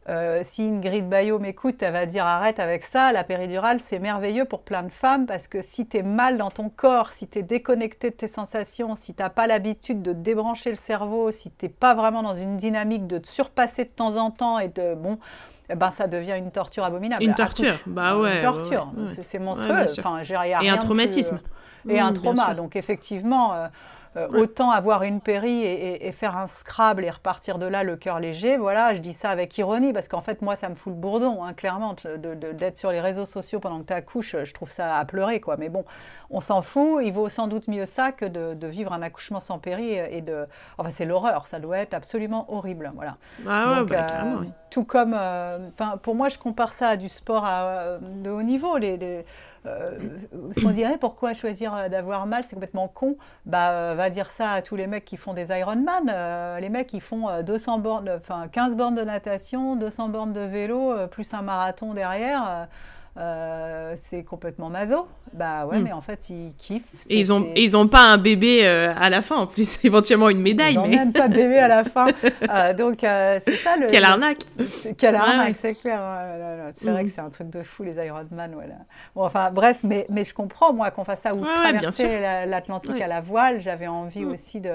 euh, 0.09 0.39
si 0.43 0.63
Ingrid 0.63 1.07
Bayo 1.07 1.37
m'écoute, 1.37 1.83
elle 1.83 1.93
va 1.93 2.05
dire 2.07 2.25
arrête 2.25 2.59
avec 2.59 2.83
ça. 2.83 3.11
La 3.11 3.23
péridurale, 3.23 3.79
c'est 3.79 3.99
merveilleux 3.99 4.45
pour 4.45 4.61
plein 4.61 4.81
de 4.81 4.91
femmes 4.91 5.27
parce 5.27 5.47
que 5.47 5.61
si 5.61 5.87
tu 5.87 5.97
es 5.97 6.03
mal 6.03 6.37
dans 6.37 6.49
ton 6.49 6.69
corps, 6.69 7.11
si 7.11 7.27
tu 7.27 7.39
es 7.39 7.43
déconnecté 7.43 8.09
de 8.09 8.15
tes 8.15 8.27
sensations, 8.27 8.95
si 8.95 9.13
tu 9.13 9.21
n'as 9.21 9.29
pas 9.29 9.45
l'habitude 9.45 10.01
de 10.01 10.13
débrancher 10.13 10.71
le 10.71 10.77
cerveau, 10.77 11.31
si 11.31 11.51
tu 11.51 11.65
n'es 11.65 11.69
pas 11.69 11.93
vraiment 11.93 12.23
dans 12.23 12.33
une 12.33 12.57
dynamique 12.57 13.05
de 13.05 13.19
te 13.19 13.27
surpasser 13.27 13.83
de 13.83 13.89
temps 13.89 14.17
en 14.17 14.31
temps 14.31 14.57
et 14.57 14.69
de. 14.69 14.95
Bon, 14.95 15.19
eh 15.69 15.75
ben, 15.75 15.91
ça 15.91 16.07
devient 16.07 16.35
une 16.37 16.49
torture 16.49 16.83
abominable. 16.83 17.21
Une 17.21 17.35
torture, 17.35 17.75
bah 17.85 18.17
ouais. 18.17 18.37
Une 18.37 18.43
torture, 18.43 18.91
c'est 19.21 19.37
monstrueux. 19.37 19.85
enfin, 19.99 20.21
et 20.61 20.69
un 20.69 20.77
traumatisme 20.77 21.39
et 21.87 21.99
un 21.99 22.13
trauma. 22.13 22.53
Donc 22.53 22.75
effectivement, 22.75 23.53
euh, 23.53 23.67
euh, 24.17 24.27
autant 24.33 24.71
avoir 24.71 25.03
une 25.03 25.21
péri 25.21 25.63
et, 25.63 26.11
faire 26.11 26.35
un 26.35 26.47
scrabble 26.47 27.05
et 27.05 27.11
repartir 27.11 27.59
de 27.59 27.67
là 27.67 27.83
le 27.83 27.95
cœur 27.95 28.19
léger. 28.19 28.57
Voilà, 28.57 28.95
je 28.95 29.01
dis 29.01 29.13
ça 29.13 29.29
avec 29.29 29.55
ironie 29.59 29.93
parce 29.93 30.07
qu'en 30.07 30.21
fait, 30.21 30.41
moi, 30.41 30.55
ça 30.55 30.67
me 30.67 30.73
fout 30.73 30.93
le 30.93 30.99
bourdon, 30.99 31.43
hein, 31.43 31.53
clairement, 31.53 31.95
d'être 32.17 32.77
sur 32.77 32.91
les 32.91 33.01
réseaux 33.01 33.25
sociaux 33.25 33.59
pendant 33.59 33.79
que 33.81 33.85
tu 33.85 33.93
accouches. 33.93 34.35
Je 34.43 34.53
trouve 34.53 34.71
ça 34.71 34.97
à 34.97 35.05
pleurer, 35.05 35.39
quoi. 35.39 35.57
Mais 35.57 35.69
bon, 35.69 35.85
on 36.31 36.41
s'en 36.41 36.63
fout. 36.63 37.03
Il 37.03 37.13
vaut 37.13 37.29
sans 37.29 37.47
doute 37.47 37.67
mieux 37.67 37.85
ça 37.85 38.11
que 38.11 38.25
de, 38.25 38.67
vivre 38.67 38.93
un 38.93 39.03
accouchement 39.03 39.39
sans 39.39 39.59
péri 39.59 39.93
et 39.93 40.21
de. 40.21 40.47
Enfin, 40.79 40.89
c'est 40.89 41.05
l'horreur. 41.05 41.45
Ça 41.45 41.59
doit 41.59 41.77
être 41.77 41.93
absolument 41.93 42.51
horrible. 42.51 42.91
Voilà. 42.95 43.17
Ah 43.47 43.73
ouais, 43.73 43.85
bah, 43.85 44.07
euh, 44.11 44.43
Tout 44.71 44.85
comme. 44.85 45.15
pour 46.01 46.15
moi, 46.15 46.29
je 46.29 46.39
compare 46.39 46.73
ça 46.73 46.89
à 46.89 46.97
du 46.97 47.09
sport 47.09 47.47
de 48.01 48.29
haut 48.31 48.43
niveau. 48.43 48.77
les 48.77 48.97
euh, 49.01 49.21
ce 49.65 50.61
qu'on 50.61 50.71
dirait, 50.71 50.97
pourquoi 50.97 51.33
choisir 51.33 51.75
euh, 51.75 51.89
d'avoir 51.89 52.25
mal, 52.25 52.43
c'est 52.43 52.55
complètement 52.55 52.87
con. 52.87 53.17
Bah, 53.45 53.71
euh, 53.71 53.93
va 53.95 54.09
dire 54.09 54.29
ça 54.31 54.51
à 54.51 54.61
tous 54.61 54.75
les 54.75 54.87
mecs 54.87 55.05
qui 55.05 55.17
font 55.17 55.33
des 55.33 55.49
Ironman. 55.49 56.59
les 56.59 56.69
mecs 56.69 56.87
qui 56.87 56.99
font 56.99 57.41
200 57.41 57.79
bornes, 57.79 58.09
enfin 58.17 58.47
15 58.51 58.75
bornes 58.75 58.95
de 58.95 59.03
natation, 59.03 59.75
200 59.75 60.09
bornes 60.09 60.33
de 60.33 60.41
vélo, 60.41 60.93
plus 61.07 61.33
un 61.33 61.41
marathon 61.41 61.93
derrière. 61.93 62.67
Euh, 63.17 63.95
c'est 63.97 64.23
complètement 64.23 64.69
maso. 64.69 65.07
Bah 65.33 65.65
ouais, 65.65 65.79
hmm. 65.79 65.83
mais 65.83 65.91
en 65.91 66.01
fait, 66.01 66.29
ils 66.29 66.53
kiffent. 66.57 66.83
Et 67.09 67.19
ils 67.19 67.33
ont, 67.33 67.47
ils 67.55 67.75
ont 67.75 67.87
pas 67.87 68.03
un 68.03 68.17
bébé 68.17 68.65
euh, 68.65 68.93
à 68.97 69.09
la 69.09 69.21
fin, 69.21 69.35
en 69.37 69.47
plus, 69.47 69.79
éventuellement 69.83 70.29
une 70.29 70.41
médaille. 70.41 70.75
Ils 70.75 70.89
mais... 70.89 70.97
même 70.97 71.11
pas 71.11 71.27
de 71.27 71.33
bébé 71.33 71.57
à 71.57 71.67
la 71.67 71.83
fin. 71.83 72.07
Euh, 72.49 72.73
donc, 72.73 72.99
c'est 73.01 73.55
ça 73.57 73.75
le. 73.77 73.87
Quelle 73.87 74.05
arnaque 74.05 74.39
Quelle 74.97 75.15
arnaque, 75.15 75.55
c'est 75.59 75.75
clair. 75.75 76.01
c'est 76.75 76.89
vrai 76.89 77.03
hmm. 77.03 77.07
que 77.07 77.13
c'est 77.13 77.21
un 77.21 77.29
truc 77.29 77.49
de 77.49 77.61
fou, 77.61 77.83
les 77.83 77.95
Ironman. 77.95 78.51
Voilà. 78.53 78.75
Bon, 79.15 79.25
enfin, 79.25 79.51
bref, 79.51 79.79
mais, 79.83 80.05
mais 80.09 80.23
je 80.23 80.33
comprends, 80.33 80.73
moi, 80.73 80.89
qu'on 80.91 81.03
fasse 81.03 81.21
ça 81.21 81.35
ou 81.35 81.43
traverser 81.43 82.21
l'Atlantique 82.47 83.01
à 83.01 83.07
la 83.07 83.21
voile. 83.21 83.59
J'avais 83.59 83.87
envie 83.87 84.25
hmm. 84.25 84.31
aussi 84.31 84.61
de 84.61 84.71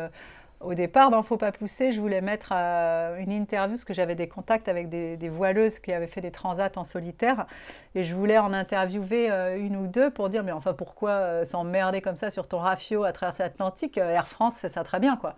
au 0.61 0.75
départ, 0.75 1.11
dans 1.11 1.23
Faut 1.23 1.37
pas 1.37 1.53
pousser, 1.53 1.93
je 1.93 2.01
voulais 2.01 2.21
mettre 2.21 2.51
euh, 2.53 3.19
une 3.19 3.33
interview 3.33 3.77
parce 3.77 3.85
que 3.85 3.95
j'avais 3.95 4.14
des 4.14 4.29
contacts 4.29 4.69
avec 4.69 4.88
des, 4.88 5.29
voileuses 5.29 5.79
qui 5.79 5.93
avaient 5.93 6.07
fait 6.07 6.21
des 6.21 6.31
transats 6.31 6.73
en 6.77 6.85
solitaire 6.85 7.47
et 7.95 8.05
je 8.05 8.14
voulais 8.14 8.38
en 8.38 8.53
interviewer 8.53 9.31
euh, 9.31 9.57
une 9.59 9.77
ou 9.77 9.87
deux 9.87 10.11
pour 10.11 10.29
dire 10.29 10.43
mais 10.45 10.53
enfin 10.53 10.73
pourquoi 10.73 11.11
euh, 11.11 11.45
s'emmerder 11.45 12.01
comme 12.01 12.17
ça 12.17 12.31
sur 12.31 12.47
ton 12.47 12.59
rafio 12.59 13.05
à 13.05 13.12
travers 13.12 13.35
l'Atlantique 13.38 13.99
Air 13.99 14.29
France 14.29 14.61
fait 14.61 14.69
ça 14.69 14.85
très 14.85 15.01
bien 15.01 15.17
quoi. 15.17 15.35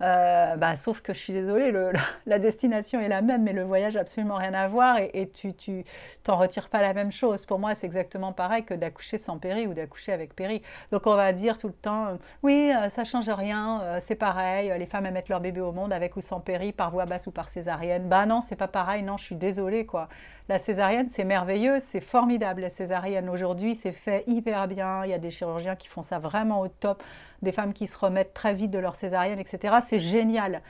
Euh, 0.00 0.56
bah, 0.56 0.76
sauf 0.76 1.00
que 1.00 1.12
je 1.12 1.18
suis 1.18 1.32
désolée, 1.32 1.72
la 2.26 2.38
destination 2.38 3.00
est 3.00 3.08
la 3.08 3.22
même, 3.22 3.42
mais 3.42 3.52
le 3.52 3.62
voyage 3.62 3.96
absolument 3.96 4.36
rien 4.36 4.54
à 4.54 4.68
voir 4.68 4.98
et, 4.98 5.30
tu 5.32 5.84
t'en 6.22 6.36
retires 6.36 6.68
pas 6.68 6.82
la 6.82 6.94
même 6.94 7.12
chose. 7.12 7.46
Pour 7.46 7.58
moi, 7.58 7.74
c'est 7.74 7.86
exactement 7.86 8.32
pareil 8.32 8.64
que 8.64 8.74
d'accoucher 8.74 9.18
sans 9.18 9.38
péri 9.38 9.66
ou 9.66 9.74
d'accoucher 9.74 10.12
avec 10.12 10.34
péri. 10.34 10.62
Donc 10.90 11.06
on 11.06 11.14
va 11.14 11.32
dire 11.32 11.56
tout 11.58 11.68
le 11.68 11.72
temps, 11.72 12.06
euh, 12.06 12.16
oui, 12.42 12.72
euh, 12.74 12.88
ça 12.90 13.04
change 13.04 13.28
rien, 13.28 13.82
c'est 14.00 14.14
pareil, 14.14 14.72
les 14.78 14.86
femmes 14.86 15.06
elles 15.06 15.12
mettent 15.12 15.28
leur 15.28 15.40
bébé 15.40 15.60
au 15.60 15.72
monde 15.72 15.92
avec 15.92 16.16
ou 16.16 16.20
sans 16.20 16.40
péri, 16.40 16.72
par 16.72 16.90
voie 16.90 17.06
basse 17.06 17.26
ou 17.26 17.30
par 17.30 17.48
césarienne. 17.48 18.08
Bah 18.08 18.26
non, 18.26 18.40
c'est 18.40 18.56
pas 18.56 18.68
pareil, 18.68 19.02
non, 19.02 19.16
je 19.16 19.24
suis 19.24 19.36
désolée 19.36 19.86
quoi. 19.86 20.08
La 20.48 20.58
césarienne, 20.58 21.08
c'est 21.10 21.24
merveilleux, 21.24 21.78
c'est 21.80 22.00
formidable. 22.00 22.62
La 22.62 22.70
césarienne 22.70 23.28
aujourd'hui, 23.28 23.74
c'est 23.74 23.92
fait 23.92 24.24
hyper 24.26 24.66
bien. 24.68 25.04
Il 25.04 25.10
y 25.10 25.14
a 25.14 25.18
des 25.18 25.30
chirurgiens 25.30 25.76
qui 25.76 25.88
font 25.88 26.02
ça 26.02 26.18
vraiment 26.18 26.60
au 26.60 26.68
top 26.68 27.02
des 27.42 27.52
femmes 27.52 27.72
qui 27.72 27.86
se 27.86 27.96
remettent 27.96 28.34
très 28.34 28.54
vite 28.54 28.70
de 28.70 28.78
leur 28.78 28.94
césarienne, 28.94 29.38
etc. 29.38 29.76
C'est 29.86 29.98
génial. 29.98 30.62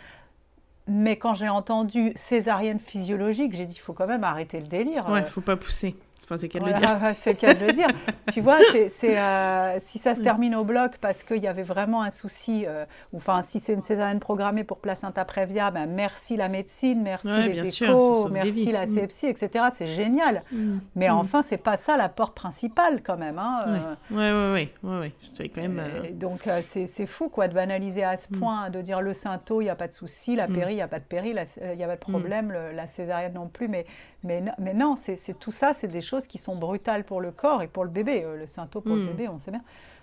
Mais 0.89 1.17
quand 1.17 1.35
j'ai 1.35 1.49
entendu 1.49 2.13
césarienne 2.17 2.81
physiologique, 2.81 3.55
j'ai 3.55 3.67
dit 3.67 3.75
il 3.75 3.81
faut 3.81 3.93
quand 3.93 4.07
même 4.07 4.25
arrêter 4.25 4.61
le 4.61 4.67
délire. 4.67 5.09
Ouais, 5.09 5.21
il 5.21 5.27
faut 5.27 5.41
pas 5.41 5.57
pousser. 5.57 5.97
Enfin, 6.25 6.39
c'est 6.39 6.49
qu'elle 6.49 6.63
le 6.63 6.73
dire. 6.73 6.99
c'est 7.15 7.43
le 7.43 7.73
dire. 7.73 7.89
tu 8.33 8.41
vois, 8.41 8.59
c'est, 8.91 9.19
euh, 9.19 9.79
si 9.85 9.99
ça 9.99 10.15
se 10.15 10.21
mm. 10.21 10.25
termine 10.25 10.55
au 10.55 10.65
bloc 10.65 10.93
parce 11.01 11.23
qu'il 11.25 11.43
y 11.43 11.49
avait 11.49 11.63
vraiment 11.63 12.03
un 12.03 12.11
souci, 12.11 12.65
euh, 12.67 12.85
ou 13.13 13.17
enfin, 13.19 13.43
si 13.43 13.61
c'est 13.61 13.73
une 13.73 13.83
césarienne 13.83 14.21
programmée 14.21 14.65
pour 14.65 14.79
placenta 14.79 15.25
prévia, 15.25 15.71
ben, 15.71 15.87
merci 15.87 16.37
la 16.37 16.49
médecine, 16.49 17.03
merci 17.03 17.29
les 17.29 17.83
échos, 17.83 18.29
merci 18.29 18.73
la 18.73 18.87
mm. 18.87 18.95
sepsie, 18.95 19.27
etc. 19.27 19.67
C'est 19.75 19.87
génial. 19.87 20.45
Mm. 20.53 20.79
Mais 20.97 21.11
enfin, 21.11 21.43
c'est 21.43 21.57
pas 21.57 21.77
ça 21.77 21.97
la 21.97 22.09
porte 22.09 22.35
principale 22.35 23.03
quand 23.03 23.17
même. 23.17 23.39
Hein, 23.39 23.97
oui, 24.11 24.25
oui, 24.31 24.69
oui. 24.83 25.13
oui, 25.41 25.51
quand 25.55 25.63
même. 25.63 25.83
Donc, 26.13 26.49
c'est, 26.63 27.07
fou 27.07 27.29
quoi 27.29 27.49
de 27.49 27.55
banaliser 27.55 28.05
à 28.05 28.17
ce 28.17 28.29
point, 28.29 28.71
de 28.71 28.81
dire 28.81 29.01
le 29.01 29.13
synto, 29.13 29.61
il 29.61 29.65
n'y 29.65 29.71
a 29.71 29.75
pas 29.75 29.89
de 29.89 29.93
souci, 29.93 30.37
la 30.37 30.47
péri, 30.47 30.75
il 30.75 30.77
n'y 30.77 30.83
a 30.83 30.89
pas 30.89 31.01
de 31.01 31.05
péri, 31.05 31.35
il 31.63 31.77
n'y 31.77 31.85
a 31.85 31.89
pas 31.89 31.97
de 31.97 32.01
problème, 32.01 32.55
la 32.75 32.87
césarienne 32.87 33.35
non 33.35 33.49
plus. 33.49 33.69
Mais 33.69 33.87
mais, 34.25 34.43
mais 34.59 34.75
non, 34.75 34.95
c'est 34.97 35.39
tout 35.39 35.51
ça, 35.51 35.73
c'est 35.75 35.89
des 35.89 36.01
choses 36.01 36.12
qui 36.21 36.39
sont 36.39 36.57
brutales 36.57 37.05
pour 37.05 37.21
le 37.21 37.31
corps 37.31 37.63
et 37.63 37.69
pour 37.69 37.85
le 37.85 37.91
bébé. 37.91 38.23
Euh, 38.25 38.37
le 38.37 38.47
synto 38.47 38.81
pour 38.81 38.97
le 38.97 39.03
hmm. 39.03 39.07
bébé, 39.07 39.29
on 39.29 39.39
sait 39.39 39.51
bien. 39.51 39.63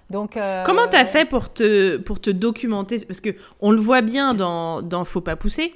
Donc, 0.10 0.38
euh, 0.38 0.64
Comment 0.66 0.88
tu 0.88 0.98
as 0.98 1.06
fait 1.06 1.26
pour 1.26 1.54
te, 1.54 1.98
pour 1.98 2.20
te 2.20 2.30
documenter? 2.30 2.98
Parce 3.06 3.22
que 3.22 3.30
on 3.62 3.72
le 3.72 3.80
voit 3.80 4.02
bien 4.02 4.34
dans, 4.34 4.82
dans 4.82 5.06
Faut 5.06 5.22
pas 5.22 5.36
pousser 5.36 5.74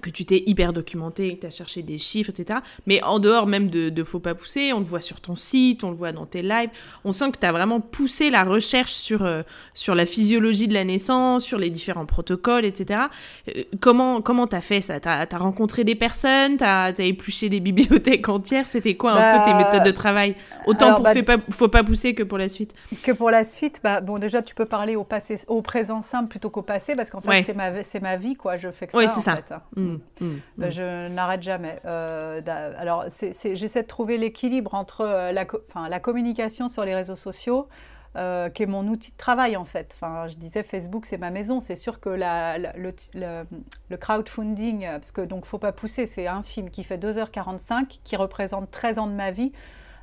que 0.00 0.10
tu 0.10 0.24
t'es 0.24 0.42
hyper 0.46 0.72
documenté, 0.72 1.36
que 1.36 1.40
tu 1.42 1.46
as 1.46 1.50
cherché 1.50 1.82
des 1.82 1.98
chiffres, 1.98 2.30
etc. 2.30 2.60
Mais 2.86 3.02
en 3.02 3.18
dehors 3.18 3.46
même 3.46 3.68
de, 3.68 3.88
de, 3.88 4.04
Faut 4.04 4.20
pas 4.20 4.34
pousser, 4.34 4.72
on 4.72 4.82
te 4.82 4.86
voit 4.86 5.00
sur 5.00 5.20
ton 5.20 5.36
site, 5.36 5.84
on 5.84 5.90
le 5.90 5.96
voit 5.96 6.12
dans 6.12 6.26
tes 6.26 6.42
lives, 6.42 6.70
on 7.04 7.12
sent 7.12 7.32
que 7.32 7.38
tu 7.38 7.46
as 7.46 7.52
vraiment 7.52 7.80
poussé 7.80 8.30
la 8.30 8.44
recherche 8.44 8.92
sur, 8.92 9.22
euh, 9.22 9.42
sur 9.74 9.94
la 9.94 10.06
physiologie 10.06 10.68
de 10.68 10.74
la 10.74 10.84
naissance, 10.84 11.44
sur 11.44 11.58
les 11.58 11.70
différents 11.70 12.06
protocoles, 12.06 12.64
etc. 12.64 13.00
Euh, 13.48 13.64
comment 13.80 14.20
comment 14.20 14.46
t'as 14.46 14.60
fait 14.60 14.80
ça? 14.80 15.00
T'as 15.00 15.26
as 15.30 15.38
rencontré 15.38 15.84
des 15.84 15.94
personnes? 15.94 16.56
T'as 16.56 16.92
as 16.92 17.02
épluché 17.02 17.48
des 17.48 17.60
bibliothèques 17.60 18.28
entières? 18.28 18.66
C'était 18.66 18.94
quoi 18.94 19.12
un 19.12 19.38
peu 19.38 19.44
tes 19.44 19.52
bah, 19.52 19.64
méthodes 19.64 19.84
de 19.84 19.90
travail? 19.90 20.34
Autant 20.66 20.94
pour 20.94 21.04
bah, 21.04 21.22
pas, 21.22 21.36
Faut 21.50 21.68
pas 21.68 21.84
pousser 21.84 22.14
que 22.14 22.22
pour 22.22 22.38
la 22.38 22.48
suite 22.48 22.74
Que 23.02 23.12
pour 23.12 23.30
la 23.30 23.44
suite, 23.44 23.80
bah, 23.82 24.00
bon 24.00 24.18
déjà 24.18 24.42
tu 24.42 24.54
peux 24.54 24.66
parler 24.66 24.96
au, 24.96 25.04
passé, 25.04 25.38
au 25.46 25.62
présent 25.62 26.00
simple 26.02 26.28
plutôt 26.28 26.50
qu'au 26.50 26.62
passé, 26.62 26.94
parce 26.94 27.10
qu'en 27.10 27.20
fait 27.20 27.42
c'est 27.42 27.54
ma, 27.54 27.70
ma 28.00 28.16
vie, 28.16 28.34
quoi. 28.34 28.56
je 28.56 28.70
fais 28.70 28.86
que 28.86 28.92
ça. 28.92 28.98
Oui, 28.98 29.04
c'est 29.08 29.20
ça. 29.20 29.36
Fait. 29.36 29.54
Hein. 29.54 29.62
Mmh. 29.76 29.89
Mm, 29.90 30.24
mm, 30.24 30.40
mm. 30.58 30.70
Je 30.70 31.08
n'arrête 31.08 31.42
jamais. 31.42 31.80
Euh, 31.84 32.40
alors, 32.78 33.04
j'essaie 33.08 33.82
de 33.82 33.88
trouver 33.88 34.18
l'équilibre 34.18 34.74
entre 34.74 35.02
euh, 35.02 35.32
la, 35.32 36.00
communication 36.00 36.68
sur 36.68 36.84
les 36.84 36.94
réseaux 36.94 37.16
sociaux, 37.16 37.68
euh, 38.16 38.48
qui 38.48 38.62
est 38.64 38.66
mon 38.66 38.86
outil 38.88 39.12
de 39.12 39.16
travail 39.16 39.56
en 39.56 39.64
fait. 39.64 39.96
Enfin, 39.96 40.26
je 40.28 40.36
disais 40.36 40.62
Facebook, 40.62 41.06
c'est 41.06 41.18
ma 41.18 41.30
maison. 41.30 41.60
C'est 41.60 41.76
sûr 41.76 42.00
que 42.00 42.10
le, 42.10 43.96
crowdfunding, 43.96 44.86
parce 44.86 45.12
que 45.12 45.20
donc 45.22 45.46
faut 45.46 45.58
pas 45.58 45.72
pousser, 45.72 46.06
c'est 46.06 46.26
un 46.26 46.42
film 46.42 46.70
qui 46.70 46.84
fait 46.84 46.98
2h45, 46.98 48.00
qui 48.04 48.16
représente 48.16 48.70
13 48.70 48.98
ans 48.98 49.06
de 49.06 49.14
ma 49.14 49.30
vie 49.30 49.52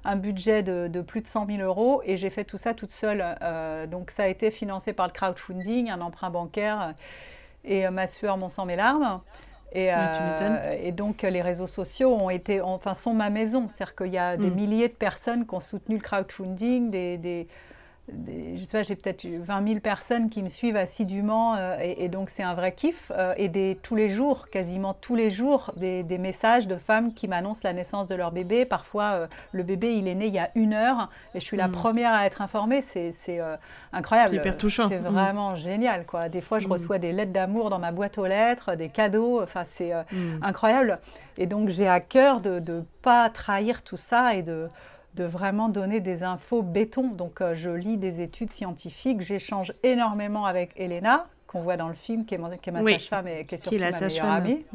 un 0.06 0.16
budget 0.16 0.64
de, 0.64 1.02
plus 1.02 1.22
de 1.22 1.28
100 1.28 1.48
000 1.48 1.62
euros 1.62 2.02
et 2.06 2.16
j'ai 2.16 2.30
fait 2.30 2.46
tout 2.46 2.58
ça 2.58 2.74
toute 2.74 2.92
seule. 2.92 3.26
donc 3.92 4.10
ça 4.12 4.24
a 4.24 4.28
été 4.28 4.52
financé 4.52 4.94
par 4.94 5.08
le 5.08 5.12
crowdfunding, 5.12 5.90
un 5.90 6.00
emprunt 6.00 6.30
bancaire 6.30 6.94
et 7.66 7.90
ma 7.90 8.08
sueur, 8.08 8.38
mon 8.38 8.48
sang, 8.48 8.66
mes 8.66 8.78
larmes. 8.78 9.20
Et, 9.74 9.90
et, 10.82 10.92
donc 10.92 11.24
les 11.24 11.42
réseaux 11.42 11.68
sociaux 11.68 12.16
ont 12.16 12.30
été, 12.30 12.62
enfin, 12.62 12.94
sont 12.94 13.14
ma 13.14 13.30
maison. 13.30 13.68
C'est-à-dire 13.68 13.96
qu'il 13.96 14.14
y 14.14 14.18
a 14.18 14.38
des 14.38 14.50
mm. 14.50 14.56
milliers 14.56 14.88
de 14.88 14.94
personnes 14.94 15.46
qui 15.46 15.54
ont 15.54 15.60
soutenu 15.60 15.96
le 15.96 16.02
crowdfunding, 16.02 16.90
des, 16.90 17.18
des, 17.18 17.48
je 18.10 18.64
sais 18.64 18.78
pas, 18.78 18.84
j'ai 18.84 18.96
peut-être 18.96 19.26
20 19.26 19.68
000 19.68 19.80
personnes 19.82 20.30
qui 20.30 20.42
me 20.42 20.48
suivent 20.48 20.78
assidûment 20.78 21.56
euh, 21.56 21.78
et, 21.82 22.08
donc 22.08 22.30
c'est 22.30 22.44
un 22.44 22.54
vrai 22.54 22.72
kiff. 22.72 23.12
Euh, 23.16 23.34
et 23.36 23.50
des, 23.50 23.78
tous 23.84 23.96
les 23.96 24.08
jours, 24.08 24.50
quasiment 24.50 24.94
tous 24.94 25.16
les 25.16 25.30
jours, 25.30 25.72
des, 25.76 26.04
messages 26.18 26.68
de 26.68 26.78
femmes 26.78 27.14
qui 27.14 27.28
m'annoncent 27.28 27.62
la 27.64 27.74
naissance 27.74 28.08
de 28.08 28.16
leur 28.16 28.32
bébé. 28.32 28.66
Parfois, 28.66 29.12
euh, 29.12 29.28
le 29.52 29.64
bébé, 29.64 29.94
il 29.94 30.08
est 30.08 30.16
né 30.16 30.28
il 30.28 30.34
y 30.34 30.40
a 30.40 30.50
une 30.56 30.74
heure 30.74 31.10
et 31.36 31.40
je 31.40 31.46
suis 31.46 31.58
la 31.58 31.68
hmm. 31.68 31.74
première 31.74 32.14
à 32.14 32.26
être 32.26 32.42
informée. 32.42 32.84
C'est 32.88 33.14
incroyable. 33.92 34.30
C'est 34.30 34.36
hyper 34.38 34.58
touchant. 34.58 34.88
C'est 34.88 35.00
hmm. 35.00 35.08
vraiment 35.08 35.56
génial. 35.56 36.06
Quoi. 36.06 36.30
Des 36.30 36.42
fois, 36.42 36.60
je 36.60 36.68
hmm. 36.68 36.72
reçois 36.72 37.00
des 37.00 37.12
lettres 37.12 37.34
d'amour 37.34 37.70
dans 37.70 37.80
ma 37.80 37.92
boîte 37.92 38.18
aux 38.18 38.26
lettres, 38.26 38.76
des 38.76 38.90
cadeaux. 38.90 39.42
Enfin, 39.42 39.64
c'est 39.66 39.92
incroyable. 40.42 41.00
Et 41.38 41.46
donc, 41.46 41.70
j'ai 41.70 41.88
à 41.88 42.00
cœur 42.00 42.40
de 42.40 42.60
ne 42.60 42.82
pas 43.02 43.30
trahir 43.30 43.84
tout 43.84 43.98
ça 43.98 44.34
et 44.34 44.44
de 44.44 44.70
de 45.18 45.24
vraiment 45.24 45.68
donner 45.68 46.00
des 46.00 46.24
infos 46.24 46.62
béton. 46.62 47.10
Donc 47.10 47.42
euh, 47.42 47.56
je 47.56 47.70
lis 47.70 47.98
des 47.98 48.22
études 48.22 48.52
scientifiques, 48.52 49.22
j'échange 49.22 49.74
énormément 49.84 50.46
avec 50.46 50.72
Elena, 50.78 51.26
qu'on 51.48 51.62
voit 51.62 51.76
dans 51.76 51.90
le 51.90 51.96
film, 51.96 52.26
qui 52.26 52.36
est, 52.36 52.38
ma 52.38 52.50
sage-femme 52.50 53.28
et 53.28 53.44
qui 53.44 53.56
est 53.56 53.58
surtout 53.58 53.80
ma 53.80 53.92
meilleure 53.92 54.26
amie. 54.32 54.66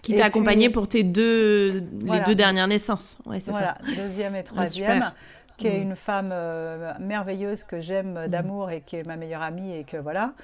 Qui 0.00 0.14
t'a 0.14 0.26
accompagnée 0.26 0.70
pour 0.70 0.86
tes 0.86 1.02
deux, 1.02 1.82
les 2.04 2.20
deux 2.24 2.36
dernières 2.36 2.68
naissances. 2.68 3.18
Ouais, 3.26 3.40
voilà, 3.48 3.76
deuxième 3.84 4.36
et 4.36 4.44
troisième. 4.44 5.12
qui 5.56 5.66
est 5.66 5.78
mm. 5.78 5.82
une 5.82 5.96
femme 5.96 6.30
euh, 6.32 6.92
merveilleuse 7.00 7.64
que 7.64 7.80
j'aime 7.80 8.26
mm. 8.26 8.28
d'amour 8.28 8.70
et 8.70 8.80
qui 8.82 8.94
est 8.94 9.06
ma 9.06 9.16
meilleure 9.16 9.42
amie 9.42 9.74
et 9.74 9.82
que 9.82 9.96
voilà. 9.96 10.34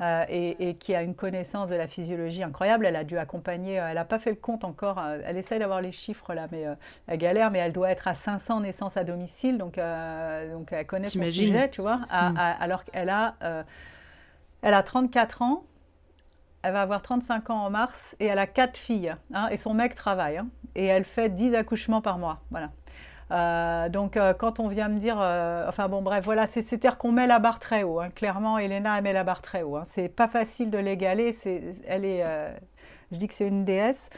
Euh, 0.00 0.24
et, 0.28 0.74
qui 0.74 0.92
a 0.92 1.02
une 1.02 1.14
connaissance 1.14 1.70
de 1.70 1.76
la 1.76 1.86
physiologie 1.86 2.42
incroyable. 2.42 2.84
Elle 2.84 2.96
a 2.96 3.04
dû 3.04 3.16
accompagner, 3.16 3.78
euh, 3.78 3.86
elle 3.88 3.94
n'a 3.94 4.04
pas 4.04 4.18
fait 4.18 4.30
le 4.30 4.36
compte 4.36 4.64
encore, 4.64 4.98
euh, 4.98 5.20
elle 5.24 5.36
essaye 5.36 5.60
d'avoir 5.60 5.80
les 5.80 5.92
chiffres 5.92 6.34
là, 6.34 6.48
mais 6.50 6.66
elle 7.06 7.18
galère, 7.18 7.52
mais 7.52 7.60
elle 7.60 7.72
doit 7.72 7.90
être 7.90 8.08
à 8.08 8.14
500 8.14 8.60
naissances 8.60 8.96
à 8.96 9.04
domicile, 9.04 9.56
donc, 9.56 9.76
donc 9.76 10.72
elle 10.72 10.86
connaît 10.86 11.06
son 11.06 11.22
sujet, 11.22 11.70
tu 11.70 11.80
vois, 11.80 11.98
hmm. 12.10 12.36
alors 12.36 12.84
qu'elle 12.84 13.08
a, 13.08 13.36
elle 14.62 14.74
a 14.74 14.82
34 14.82 15.42
ans, 15.42 15.64
elle 16.62 16.72
va 16.72 16.82
avoir 16.82 17.00
35 17.00 17.50
ans 17.50 17.64
en 17.64 17.70
mars, 17.70 18.16
et 18.18 18.26
elle 18.26 18.40
a 18.40 18.48
quatre 18.48 18.76
filles, 18.76 19.14
hein, 19.32 19.48
et 19.50 19.56
son 19.56 19.74
mec 19.74 19.94
travaille, 19.94 20.38
hein, 20.38 20.48
et 20.74 20.86
elle 20.86 21.04
fait 21.04 21.28
10 21.28 21.54
accouchements 21.54 22.00
par 22.00 22.18
mois, 22.18 22.40
voilà. 22.50 22.70
Euh, 23.30 23.88
donc 23.88 24.16
euh, 24.16 24.34
quand 24.34 24.60
on 24.60 24.68
vient 24.68 24.88
me 24.88 24.98
dire, 24.98 25.16
euh, 25.20 25.66
enfin 25.68 25.88
bon 25.88 26.02
bref, 26.02 26.24
voilà, 26.24 26.46
c'est-à-dire 26.46 26.98
qu'on 26.98 27.12
met 27.12 27.26
la 27.26 27.38
barre 27.38 27.58
très 27.58 27.82
haut. 27.82 28.00
Hein. 28.00 28.10
Clairement, 28.14 28.58
Elena 28.58 28.98
elle 28.98 29.04
met 29.04 29.12
la 29.12 29.24
barre 29.24 29.42
très 29.42 29.62
haut. 29.62 29.76
Hein. 29.76 29.86
C'est 29.92 30.08
pas 30.08 30.28
facile 30.28 30.70
de 30.70 30.78
l'égaler. 30.78 31.34
Elle 31.86 32.04
est, 32.04 32.24
je 33.12 33.18
dis 33.18 33.28
que 33.28 33.34
c'est 33.34 33.46
une 33.46 33.64
déesse. 33.64 34.10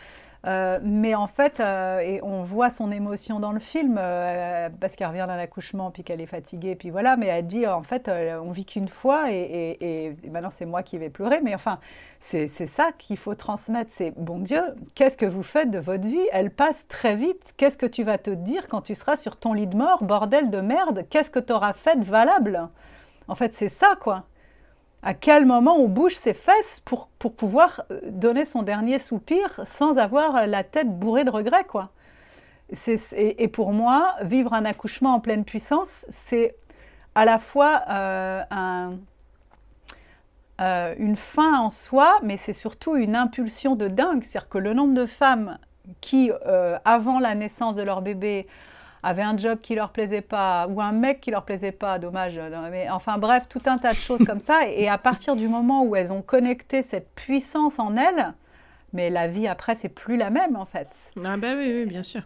Euh, 0.47 0.79
mais 0.83 1.15
en 1.17 1.27
fait, 1.27 1.59
euh, 1.59 1.99
et 1.99 2.23
on 2.23 2.45
voit 2.45 2.71
son 2.71 2.93
émotion 2.93 3.41
dans 3.41 3.51
le 3.51 3.59
film, 3.59 3.97
euh, 3.99 4.69
parce 4.81 4.95
qu'elle 4.95 5.09
revient 5.09 5.25
d'un 5.27 5.39
accouchement, 5.39 5.91
puis 5.91 6.05
qu'elle 6.05 6.21
est 6.21 6.27
fatiguée, 6.27 6.77
puis 6.77 6.91
voilà, 6.91 7.17
mais 7.17 7.27
elle 7.27 7.47
dit, 7.49 7.67
en 7.67 7.83
fait, 7.83 8.09
on 8.09 8.53
vit 8.53 8.65
qu'une 8.65 8.89
fois, 8.89 9.33
et, 9.33 9.77
et, 9.81 10.13
maintenant 10.31 10.51
c'est 10.51 10.67
moi 10.67 10.85
qui 10.85 10.99
vais 10.99 11.11
pleurer, 11.11 11.41
mais 11.43 11.55
enfin, 11.55 11.81
c'est 12.21 12.49
ça 12.49 12.91
qu'il 12.97 13.17
faut 13.17 13.35
transmettre, 13.35 13.91
c'est, 13.93 14.13
bon 14.17 14.39
Dieu, 14.39 14.63
qu'est-ce 14.95 15.17
que 15.17 15.27
vous 15.27 15.43
faites 15.43 15.71
de 15.71 15.79
votre 15.79 16.07
vie? 16.07 16.27
Elle 16.33 16.51
passe 16.51 16.87
très 16.87 17.17
vite, 17.17 17.55
qu'est-ce 17.57 17.77
que 17.77 17.87
tu 17.87 18.05
vas 18.05 18.19
te 18.19 18.31
dire 18.31 18.69
quand 18.69 18.83
tu 18.83 18.95
seras 18.95 19.17
sur 19.17 19.37
ton 19.37 19.53
lit 19.53 19.67
de 19.67 19.77
mort, 19.77 20.05
bordel 20.05 20.51
de 20.51 20.61
merde, 20.61 21.07
qu'est-ce 21.11 21.31
que 21.31 21.41
tu 21.41 21.53
auras 21.53 21.73
fait 21.73 21.97
de 21.99 22.05
valable? 22.05 22.69
En 23.27 23.35
fait, 23.35 23.53
c'est 23.55 23.69
ça, 23.69 23.95
quoi 24.01 24.25
à 25.03 25.15
quel 25.15 25.47
moment 25.47 25.77
on 25.79 25.89
bouge 25.89 26.17
ses 26.17 26.35
fesses 26.35 26.81
pour, 26.85 27.09
pour 27.19 27.35
pouvoir 27.35 27.85
euh, 27.91 28.01
donner 28.05 28.45
son 28.45 28.63
dernier 28.63 28.99
soupir 28.99 29.61
sans 29.65 29.99
avoir 29.99 30.47
la 30.47 30.65
tête 30.65 30.99
bourrée 30.99 31.25
de 31.25 31.31
regrets, 31.31 31.65
quoi? 31.65 31.91
Et, 33.13 33.47
pour 33.47 33.73
moi, 33.73 34.17
vivre 34.23 34.53
un 34.53 34.65
accouchement 34.65 35.15
en 35.15 35.21
pleine 35.21 35.45
puissance, 35.45 36.05
c'est 36.11 36.57
à 37.15 37.25
la 37.25 37.39
fois 37.39 37.83
euh, 37.89 38.43
euh, 40.61 40.95
une 40.99 41.15
fin 41.15 41.61
en 41.61 41.71
soi, 41.71 42.19
mais 42.25 42.37
c'est 42.37 42.53
surtout 42.53 42.97
une 42.97 43.15
impulsion 43.15 43.77
de 43.77 43.87
dingue. 43.87 44.25
C'est-à-dire 44.25 44.49
que 44.49 44.59
le 44.59 44.75
nombre 44.75 44.95
de 44.95 45.07
femmes 45.07 45.59
qui, 46.01 46.33
avant 46.85 47.21
la 47.21 47.37
naissance 47.37 47.77
de 47.77 47.83
leur 47.83 48.03
bébé, 48.03 48.49
avaient 49.07 49.23
un 49.23 49.37
job 49.37 49.61
qui 49.63 49.77
leur 49.77 49.91
plaisait 49.91 50.21
pas 50.21 50.67
ou 50.69 50.83
un 50.83 50.91
mec 50.91 51.21
qui 51.21 51.31
leur 51.31 51.45
plaisait 51.45 51.71
pas, 51.71 52.01
dommage. 52.01 52.41
Mais 52.73 52.91
enfin 52.91 53.19
bref, 53.19 53.45
tout 53.49 53.63
un 53.67 53.79
tas 53.79 53.93
de 53.93 53.99
choses 53.99 54.25
comme 54.27 54.41
ça. 54.41 54.69
Et 54.69 54.89
à 54.89 54.99
partir 54.99 55.37
du 55.37 55.47
moment 55.47 55.85
où 55.85 55.95
elles 55.95 56.13
ont 56.13 56.23
connecté 56.23 56.83
cette 56.83 57.15
puissance 57.15 57.79
en 57.79 57.97
elles, 57.97 58.35
mais 58.93 59.09
la 59.09 59.29
vie 59.29 59.47
après 59.47 59.77
c'est 59.77 59.89
plus 59.89 60.17
la 60.17 60.31
même 60.31 60.57
en 60.57 60.65
fait. 60.65 60.89
Ah 61.25 61.37
bah 61.37 61.55
oui, 61.57 61.73
oui 61.73 61.87
bien 61.87 62.03
sûr. 62.03 62.23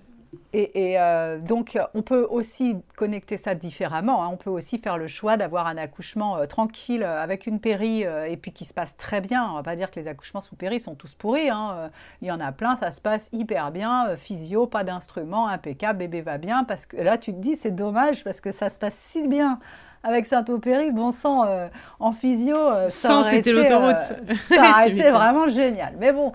Et, 0.52 0.98
euh, 0.98 1.38
donc, 1.38 1.78
on 1.94 2.02
peut 2.02 2.26
aussi 2.28 2.76
connecter 2.96 3.36
ça 3.36 3.54
différemment. 3.54 4.24
Hein. 4.24 4.28
On 4.32 4.36
peut 4.36 4.50
aussi 4.50 4.78
faire 4.78 4.98
le 4.98 5.06
choix 5.06 5.36
d'avoir 5.36 5.66
un 5.68 5.76
accouchement 5.76 6.38
euh, 6.38 6.46
tranquille 6.46 7.04
euh, 7.04 7.22
avec 7.22 7.46
une 7.46 7.60
péri 7.60 8.02
et 8.02 8.36
puis 8.36 8.52
qui 8.52 8.64
se 8.64 8.74
passe 8.74 8.96
très 8.96 9.20
bien. 9.20 9.48
On 9.50 9.54
va 9.54 9.62
pas 9.62 9.76
dire 9.76 9.90
que 9.90 10.00
les 10.00 10.08
accouchements 10.08 10.40
sous 10.40 10.56
péri 10.56 10.80
sont 10.80 10.94
tous 10.94 11.14
pourris. 11.14 11.50
Hein. 11.50 11.90
Il 12.20 12.28
y 12.28 12.32
en 12.32 12.40
a 12.40 12.52
plein, 12.52 12.76
ça 12.76 12.90
se 12.90 13.00
passe 13.00 13.28
hyper 13.32 13.70
bien. 13.70 14.16
physio, 14.16 14.66
pas 14.66 14.84
d'instrument, 14.84 15.48
impeccable, 15.48 16.00
bébé 16.00 16.20
va 16.22 16.38
bien. 16.38 16.64
Parce 16.64 16.86
que 16.86 16.96
là, 16.96 17.18
tu 17.18 17.32
te 17.32 17.38
dis, 17.38 17.56
c'est 17.56 17.70
dommage 17.70 18.24
parce 18.24 18.40
que 18.40 18.52
ça 18.52 18.70
se 18.70 18.78
passe 18.78 18.94
si 19.08 19.28
bien 19.28 19.60
avec 20.02 20.26
Saint-Opéry, 20.26 20.92
bon 20.92 21.12
sang, 21.12 21.44
euh, 21.44 21.68
en 21.98 22.12
physio, 22.12 22.56
euh, 22.56 22.88
aurait 23.04 23.38
été 23.38 23.52
l'autoroute. 23.52 23.96
Euh, 23.96 24.34
ça 24.48 24.74
a 24.76 24.86
été 24.86 25.10
vraiment 25.10 25.48
génial. 25.48 25.94
Mais 25.98 26.12
bon, 26.12 26.32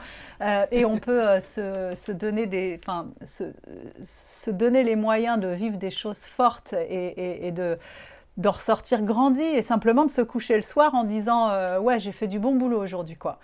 et 0.72 0.86
on 0.86 0.97
peut 0.97 1.39
se, 1.39 2.11
donner 2.11 2.45
des, 2.45 2.80
enfin, 2.86 3.07
se, 3.24 4.51
donner 4.51 4.84
les 4.84 4.95
moyens 4.95 5.39
de 5.39 5.47
vivre 5.47 5.78
des 5.78 5.91
choses 5.91 6.26
fortes 6.26 6.74
et, 6.74 7.51
de 7.51 7.78
de 8.38 8.49
ressortir 8.49 9.01
grandi 9.01 9.41
et 9.41 9.61
simplement 9.61 10.03
de 10.03 10.11
se 10.11 10.22
coucher 10.22 10.57
le 10.57 10.61
soir 10.61 10.93
en 10.93 11.05
disant 11.05 11.53
ouais 11.80 12.01
j'ai 12.01 12.11
fait 12.11 12.28
du 12.28 12.38
bon 12.38 12.53
boulot 12.53 12.84
aujourd'hui 12.84 13.16
quoi 13.16 13.39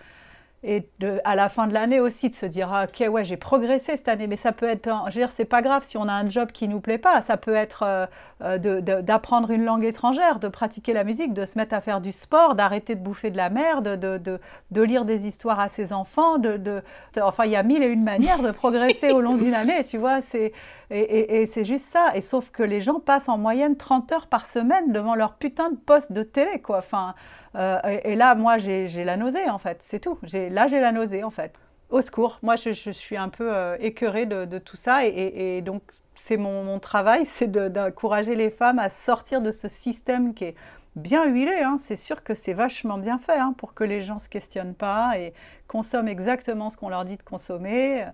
et 0.63 0.87
à 1.23 1.35
la 1.35 1.49
fin 1.49 1.65
de 1.65 1.73
l'année 1.73 1.99
aussi 1.99 2.29
de 2.29 2.35
se 2.35 2.45
dire 2.45 2.71
ah, 2.71 2.85
ok 2.85 3.09
ouais 3.09 3.23
j'ai 3.23 3.37
progressé 3.37 3.97
cette 3.97 4.07
année 4.07 4.27
mais 4.27 4.37
ça 4.37 4.51
peut 4.51 4.67
être 4.67 4.87
je 5.07 5.15
veux 5.15 5.25
dire 5.25 5.31
c'est 5.31 5.45
pas 5.45 5.63
grave 5.63 5.83
si 5.83 5.97
on 5.97 6.07
a 6.07 6.13
un 6.13 6.29
job 6.29 6.51
qui 6.51 6.67
nous 6.67 6.79
plaît 6.79 6.99
pas. 6.99 7.21
Ça 7.21 7.35
peut 7.35 7.55
être 7.55 7.83
euh, 7.83 8.05
euh, 8.43 8.81
d'apprendre 9.01 9.49
une 9.49 9.63
langue 9.65 9.83
étrangère 9.83 10.39
de 10.39 10.47
pratiquer 10.47 10.93
la 10.93 11.03
musique 11.03 11.33
de 11.33 11.45
se 11.45 11.57
mettre 11.57 11.73
à 11.73 11.81
faire 11.81 11.99
du 11.99 12.11
sport 12.11 12.53
d'arrêter 12.53 12.93
de 12.93 12.99
bouffer 12.99 13.31
de 13.31 13.37
la 13.37 13.49
merde 13.49 13.99
de, 13.99 14.17
de, 14.19 14.39
de, 14.69 14.81
lire 14.81 15.05
des 15.05 15.25
histoires 15.25 15.59
à 15.59 15.67
ses 15.67 15.93
enfants 15.93 16.37
de, 16.37 16.83
enfin 17.19 17.45
il 17.45 17.51
y 17.51 17.55
a 17.55 17.63
mille 17.63 17.81
et 17.81 17.87
une 17.87 18.03
manières 18.03 18.43
de 18.43 18.51
progresser 18.51 19.11
au 19.11 19.21
long 19.21 19.37
d'une 19.37 19.55
année 19.55 19.83
tu 19.83 19.97
vois 19.97 20.21
c'est 20.21 20.53
et, 20.93 21.41
et, 21.41 21.45
c'est 21.47 21.63
juste 21.63 21.85
ça. 21.85 22.11
Et 22.15 22.21
sauf 22.21 22.49
que 22.51 22.63
les 22.63 22.81
gens 22.81 22.99
passent 22.99 23.29
en 23.29 23.37
moyenne 23.37 23.77
30 23.77 24.11
heures 24.11 24.27
par 24.27 24.45
semaine 24.45 24.91
devant 24.91 25.15
leur 25.15 25.35
putain 25.35 25.71
de 25.71 25.77
poste 25.77 26.11
de 26.11 26.21
télé 26.21 26.59
quoi. 26.59 26.79
Enfin 26.79 27.15
euh, 27.55 27.79
et, 28.03 28.15
là, 28.15 28.35
moi, 28.35 28.57
j'ai 28.57 29.03
la 29.03 29.17
nausée, 29.17 29.49
en 29.49 29.57
fait, 29.57 29.79
c'est 29.81 29.99
tout. 29.99 30.17
Là, 30.33 30.67
j'ai 30.67 30.79
la 30.79 30.91
nausée, 30.91 31.23
en 31.23 31.31
fait. 31.31 31.53
Au 31.89 32.01
secours. 32.01 32.39
Moi, 32.41 32.55
je, 32.55 32.91
suis 32.91 33.17
un 33.17 33.29
peu 33.29 33.53
euh, 33.53 33.75
écœurée 33.79 34.25
de, 34.25 34.57
tout 34.57 34.77
ça. 34.77 35.05
Et, 35.05 35.61
donc, 35.61 35.81
c'est 36.15 36.37
mon, 36.37 36.79
travail, 36.79 37.25
c'est 37.35 37.51
d'encourager 37.51 38.35
les 38.35 38.49
femmes 38.49 38.79
à 38.79 38.89
sortir 38.89 39.41
de 39.41 39.51
ce 39.51 39.67
système 39.67 40.33
qui 40.33 40.45
est 40.45 40.55
bien 40.95 41.25
huilé. 41.25 41.61
Hein. 41.61 41.77
C'est 41.79 41.95
sûr 41.95 42.23
que 42.23 42.33
c'est 42.33 42.53
vachement 42.53 42.97
bien 42.97 43.17
fait 43.17 43.37
hein, 43.37 43.53
pour 43.57 43.73
que 43.73 43.83
les 43.83 44.01
gens 44.01 44.15
ne 44.15 44.19
se 44.19 44.29
questionnent 44.29 44.75
pas 44.75 45.17
et 45.17 45.33
consomment 45.67 46.09
exactement 46.09 46.69
ce 46.69 46.77
qu'on 46.77 46.89
leur 46.89 47.05
dit 47.05 47.17
de 47.17 47.23
consommer, 47.23 48.05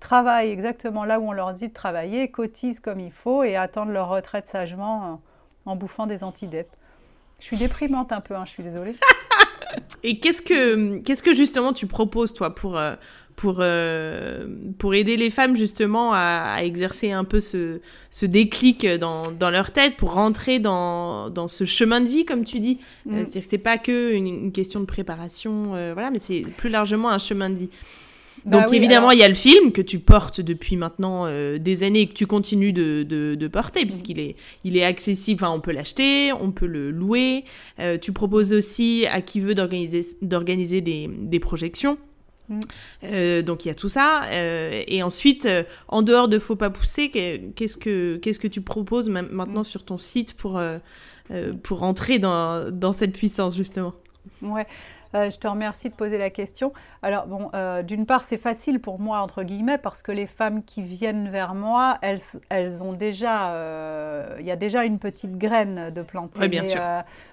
travaillent 0.00 0.50
exactement 0.50 1.04
là 1.04 1.20
où 1.20 1.28
on 1.28 1.32
leur 1.32 1.52
dit 1.54 1.68
de 1.68 1.74
travailler, 1.74 2.30
cotisent 2.30 2.80
comme 2.80 3.00
il 3.00 3.12
faut 3.12 3.44
et 3.44 3.56
attendent 3.56 3.90
leur 3.90 4.08
retraite 4.08 4.48
sagement 4.48 5.20
en, 5.66 5.76
bouffant 5.76 6.06
des 6.06 6.24
antidep. 6.24 6.68
Je 7.40 7.46
suis 7.46 7.56
déprimante 7.56 8.12
un 8.12 8.20
peu, 8.20 8.34
hein, 8.34 8.44
je 8.46 8.50
suis 8.50 8.62
désolée. 8.62 8.94
Et 10.02 10.18
qu'est-ce 10.18 10.42
que, 10.42 10.98
qu'est-ce 10.98 11.22
que 11.22 11.32
justement 11.32 11.72
tu 11.72 11.86
proposes, 11.86 12.32
toi, 12.32 12.54
pour, 12.54 12.76
euh, 12.78 12.94
pour, 13.36 13.56
euh, 13.60 14.46
pour 14.78 14.94
aider 14.94 15.16
les 15.16 15.30
femmes 15.30 15.56
justement 15.56 16.12
à, 16.12 16.58
exercer 16.62 17.12
un 17.12 17.24
peu 17.24 17.40
ce, 17.40 17.80
ce 18.10 18.26
déclic 18.26 18.86
dans, 18.86 19.22
dans, 19.30 19.50
leur 19.50 19.70
tête, 19.72 19.96
pour 19.96 20.14
rentrer 20.14 20.58
dans, 20.58 21.30
dans, 21.30 21.48
ce 21.48 21.64
chemin 21.64 22.00
de 22.00 22.08
vie, 22.08 22.24
comme 22.24 22.44
tu 22.44 22.60
dis? 22.60 22.78
Mm. 23.06 23.14
euh, 23.14 23.18
C'est-à-dire 23.20 23.42
que 23.42 23.48
c'est 23.48 23.58
pas 23.58 23.78
que 23.78 24.12
une, 24.14 24.52
question 24.52 24.80
de 24.80 24.86
préparation, 24.86 25.70
voilà, 25.92 26.10
mais 26.10 26.18
c'est 26.18 26.42
plus 26.56 26.70
largement 26.70 27.10
un 27.10 27.18
chemin 27.18 27.50
de 27.50 27.56
vie. 27.56 27.70
Bah 28.44 28.60
Donc 28.60 28.72
évidemment, 28.72 29.10
il 29.10 29.18
y 29.18 29.22
a 29.22 29.28
le 29.28 29.34
film 29.34 29.72
que 29.72 29.82
tu 29.82 29.98
portes 29.98 30.40
depuis 30.40 30.76
maintenant 30.76 31.26
euh, 31.26 31.58
des 31.58 31.82
années 31.82 32.02
et 32.02 32.06
que 32.06 32.14
tu 32.14 32.26
continues 32.26 32.72
de, 32.72 33.02
de, 33.02 33.48
porter, 33.48 33.84
puisqu'il 33.84 34.18
est, 34.18 34.36
il 34.64 34.76
est 34.76 34.84
accessible, 34.84 35.42
enfin 35.42 35.52
on 35.52 35.60
peut 35.60 35.72
l'acheter, 35.72 36.32
on 36.32 36.52
peut 36.52 36.66
le 36.66 36.90
louer. 36.90 37.44
Euh, 37.78 37.98
tu 37.98 38.12
proposes 38.12 38.52
aussi 38.52 39.04
à 39.10 39.20
qui 39.20 39.40
veut 39.40 39.54
d'organiser, 39.54 40.06
d'organiser 40.22 40.80
des, 40.80 41.08
des 41.08 41.40
projections. 41.40 41.98
Mm. 42.48 42.60
Euh, 43.04 43.42
donc 43.42 43.64
il 43.64 43.68
y 43.68 43.70
a 43.70 43.74
tout 43.74 43.88
ça. 43.88 44.22
et 44.32 45.02
ensuite, 45.02 45.48
en 45.88 46.02
dehors 46.02 46.28
de 46.28 46.38
Faut 46.38 46.56
pas 46.56 46.70
pousser, 46.70 47.10
qu'est-ce 47.10 47.76
que, 47.76 48.16
qu'est-ce 48.16 48.38
que 48.38 48.48
tu 48.48 48.62
proposes 48.62 49.08
maintenant 49.08 49.64
sur 49.64 49.84
ton 49.84 49.98
site 49.98 50.34
pour, 50.34 50.60
pour 51.62 51.82
entrer 51.82 52.18
dans, 52.18 52.70
dans 52.70 52.92
cette 52.92 53.12
puissance 53.12 53.56
justement? 53.56 53.94
Ouais. 54.42 54.66
Je 55.12 55.38
te 55.38 55.48
remercie 55.48 55.88
de 55.88 55.94
poser 55.94 56.18
la 56.18 56.30
question. 56.30 56.72
Alors, 57.02 57.26
bon, 57.26 57.50
d'une 57.82 58.06
part, 58.06 58.24
c'est 58.24 58.38
facile 58.38 58.80
pour 58.80 58.98
moi, 58.98 59.20
entre 59.20 59.42
guillemets, 59.42 59.78
parce 59.78 60.02
que 60.02 60.12
les 60.12 60.26
femmes 60.26 60.62
qui 60.62 60.82
viennent 60.82 61.28
vers 61.28 61.54
moi, 61.54 61.98
elles, 62.02 62.20
elles 62.48 62.82
ont 62.82 62.92
déjà. 62.92 63.54
Il 64.38 64.46
y 64.46 64.50
a 64.50 64.56
déjà 64.56 64.84
une 64.84 64.98
petite 64.98 65.36
graine 65.36 65.90
de 65.90 66.02
planter. 66.02 66.40
Oui, 66.40 66.48
bien 66.48 66.64
sûr. 66.64 66.80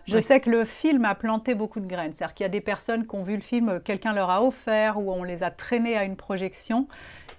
je 0.05 0.17
sais 0.17 0.39
que 0.39 0.49
le 0.49 0.65
film 0.65 1.05
a 1.05 1.15
planté 1.15 1.55
beaucoup 1.55 1.80
de 1.80 1.88
graines. 1.88 2.13
C'est-à-dire 2.13 2.34
qu'il 2.34 2.43
y 2.43 2.47
a 2.47 2.49
des 2.49 2.61
personnes 2.61 3.05
qui 3.05 3.15
ont 3.15 3.23
vu 3.23 3.36
le 3.36 3.41
film, 3.41 3.80
quelqu'un 3.82 4.13
leur 4.13 4.30
a 4.30 4.43
offert, 4.43 4.99
ou 4.99 5.11
on 5.11 5.23
les 5.23 5.43
a 5.43 5.51
traînées 5.51 5.97
à 5.97 6.03
une 6.03 6.15
projection. 6.15 6.88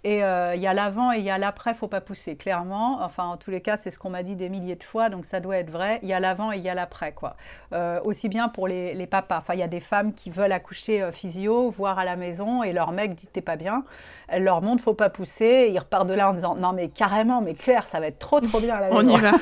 Et 0.08 0.24
euh, 0.24 0.54
il 0.54 0.62
y 0.62 0.66
a 0.66 0.72
l'avant 0.72 1.12
et 1.12 1.18
il 1.18 1.22
y 1.22 1.28
a 1.28 1.36
l'après, 1.36 1.74
faut 1.74 1.86
pas 1.86 2.00
pousser, 2.00 2.34
clairement. 2.34 3.02
Enfin, 3.02 3.24
en 3.24 3.36
tous 3.36 3.50
les 3.50 3.60
cas, 3.60 3.76
c'est 3.76 3.90
ce 3.90 3.98
qu'on 3.98 4.08
m'a 4.08 4.22
dit 4.22 4.36
des 4.36 4.48
milliers 4.48 4.76
de 4.76 4.82
fois, 4.82 5.10
donc 5.10 5.26
ça 5.26 5.38
doit 5.38 5.58
être 5.58 5.68
vrai. 5.68 5.98
Il 6.02 6.08
y 6.08 6.14
a 6.14 6.18
l'avant 6.18 6.50
et 6.50 6.56
il 6.56 6.62
y 6.62 6.70
a 6.70 6.74
l'après, 6.74 7.12
quoi. 7.12 7.36
Euh, 7.74 8.00
aussi 8.04 8.30
bien 8.30 8.48
pour 8.48 8.68
les, 8.68 8.94
les 8.94 9.06
papas. 9.06 9.36
Enfin, 9.36 9.52
il 9.52 9.60
y 9.60 9.62
a 9.62 9.68
des 9.68 9.80
femmes 9.80 10.14
qui 10.14 10.30
veulent 10.30 10.52
accoucher 10.52 11.02
euh, 11.02 11.12
physio, 11.12 11.68
voire 11.68 11.98
à 11.98 12.06
la 12.06 12.16
maison, 12.16 12.62
et 12.62 12.72
leur 12.72 12.90
mec 12.90 13.16
dit 13.16 13.26
t'es 13.26 13.42
pas 13.42 13.56
bien. 13.56 13.84
Elle 14.28 14.44
leur 14.44 14.62
montre 14.62 14.82
faut 14.82 14.94
pas 14.94 15.10
pousser. 15.10 15.68
ils 15.70 15.78
repartent 15.78 16.08
de 16.08 16.14
là 16.14 16.30
en 16.30 16.32
disant 16.32 16.54
non 16.54 16.72
mais 16.72 16.88
carrément, 16.88 17.42
mais 17.42 17.52
Claire, 17.52 17.86
ça 17.86 18.00
va 18.00 18.06
être 18.06 18.18
trop 18.18 18.40
trop 18.40 18.60
bien 18.60 18.76
à 18.76 18.80
la 18.80 18.90
maison. 18.90 19.14
On 19.14 19.18
y 19.18 19.20
va. 19.20 19.32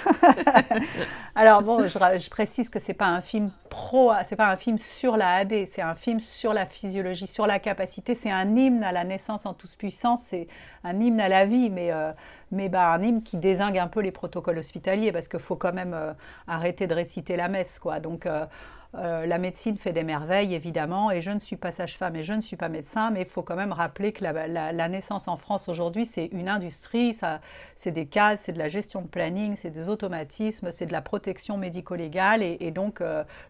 Alors 1.36 1.62
bon, 1.62 1.82
je, 1.82 1.88
je 1.88 2.30
précise 2.30 2.70
que 2.70 2.78
c'est 2.78 2.94
pas 2.94 3.06
un 3.06 3.20
film 3.20 3.50
pro, 3.68 4.12
c'est 4.24 4.36
pas 4.36 4.50
un 4.50 4.56
film 4.56 4.78
sur 4.78 5.16
la 5.16 5.34
AD, 5.34 5.52
c'est 5.70 5.82
un 5.82 5.94
film 5.94 6.18
sur 6.18 6.54
la 6.54 6.66
physiologie, 6.66 7.26
sur 7.26 7.46
la 7.46 7.58
capacité. 7.58 8.14
C'est 8.14 8.30
un 8.30 8.56
hymne 8.56 8.82
à 8.82 8.92
la 8.92 9.04
naissance 9.04 9.44
en 9.44 9.54
toute 9.54 9.76
puissance. 9.76 10.22
C'est 10.24 10.48
un 10.86 11.00
hymne 11.00 11.20
à 11.20 11.28
la 11.28 11.46
vie, 11.46 11.70
mais, 11.70 11.92
euh, 11.92 12.12
mais 12.52 12.68
bah, 12.68 12.92
un 12.92 13.02
hymne 13.02 13.22
qui 13.22 13.36
désingue 13.36 13.78
un 13.78 13.88
peu 13.88 14.00
les 14.00 14.12
protocoles 14.12 14.58
hospitaliers, 14.58 15.12
parce 15.12 15.28
qu'il 15.28 15.40
faut 15.40 15.56
quand 15.56 15.72
même 15.72 15.94
euh, 15.94 16.12
arrêter 16.46 16.86
de 16.86 16.94
réciter 16.94 17.36
la 17.36 17.48
messe. 17.48 17.78
Quoi. 17.78 18.00
Donc, 18.00 18.26
euh, 18.26 18.46
la 18.94 19.36
médecine 19.36 19.76
fait 19.76 19.92
des 19.92 20.04
merveilles, 20.04 20.54
évidemment, 20.54 21.10
et 21.10 21.20
je 21.20 21.30
ne 21.30 21.38
suis 21.38 21.56
pas 21.56 21.70
sage-femme 21.70 22.16
et 22.16 22.22
je 22.22 22.32
ne 22.32 22.40
suis 22.40 22.56
pas 22.56 22.70
médecin, 22.70 23.10
mais 23.10 23.22
il 23.22 23.26
faut 23.26 23.42
quand 23.42 23.56
même 23.56 23.72
rappeler 23.72 24.12
que 24.12 24.24
la, 24.24 24.88
naissance 24.88 25.28
en 25.28 25.36
France 25.36 25.68
aujourd'hui, 25.68 26.06
c'est 26.06 26.26
une 26.26 26.48
industrie, 26.48 27.12
ça, 27.12 27.40
c'est 27.74 27.90
des 27.90 28.06
cases, 28.06 28.40
c'est 28.44 28.52
de 28.52 28.58
la 28.58 28.68
gestion 28.68 29.02
de 29.02 29.08
planning, 29.08 29.54
c'est 29.54 29.70
des 29.70 29.90
automatismes, 29.90 30.70
c'est 30.72 30.86
de 30.86 30.92
la 30.92 31.02
protection 31.02 31.58
médico-légale, 31.58 32.42
et, 32.42 32.70
donc 32.70 33.02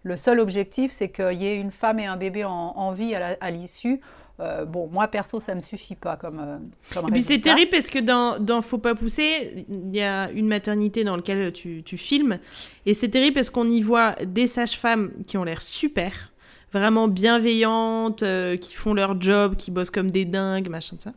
le 0.03 0.17
seul 0.17 0.41
objectif, 0.41 0.91
c'est 0.91 1.11
qu'il 1.11 1.35
y 1.35 1.47
ait 1.47 1.59
une 1.59 1.71
femme 1.71 2.01
et 2.01 2.07
un 2.07 2.17
bébé 2.17 2.45
en, 2.45 2.91
vie 2.91 3.15
à 3.15 3.51
l'issue. 3.53 4.01
Euh, 4.39 4.67
bon, 4.67 4.89
moi 4.89 5.09
perso, 5.09 5.41
ça 5.41 5.55
me 5.55 5.61
suffit 5.61 5.95
pas 5.95 6.17
comme. 6.17 6.41
Euh, 6.41 7.01
et 7.09 7.11
puis 7.11 7.23
c'est 7.23 7.41
terrible 7.41 7.71
parce 7.71 7.89
que 7.89 7.99
dans, 7.99 8.39
dans 8.39 8.61
Faut 8.61 8.79
pas 8.79 8.95
pousser, 8.95 9.67
il 9.69 9.97
y 9.97 10.03
a 10.03 10.31
une 10.31 10.47
maternité 10.47 11.05
dans 11.05 11.17
laquelle 11.17 11.53
tu, 11.53 11.83
tu 11.83 11.97
filmes. 11.97 12.39
Et 12.85 12.93
c'est 12.93 13.09
terrible 13.09 13.35
parce 13.35 13.49
qu'on 13.49 13.69
y 13.71 13.81
voit 13.81 14.13
des 14.25 14.47
sages-femmes 14.47 15.13
qui 15.27 15.39
ont 15.39 15.45
l'air 15.45 15.63
super, 15.63 16.33
vraiment 16.73 17.09
bienveillantes, 17.09 18.23
euh, 18.23 18.57
qui 18.59 18.75
font 18.75 18.93
leur 18.93 19.19
job, 19.21 19.57
qui 19.57 19.71
bossent 19.71 19.91
comme 19.91 20.11
des 20.11 20.27
dingues, 20.27 20.69
machin, 20.69 20.97
ça. 20.99 21.13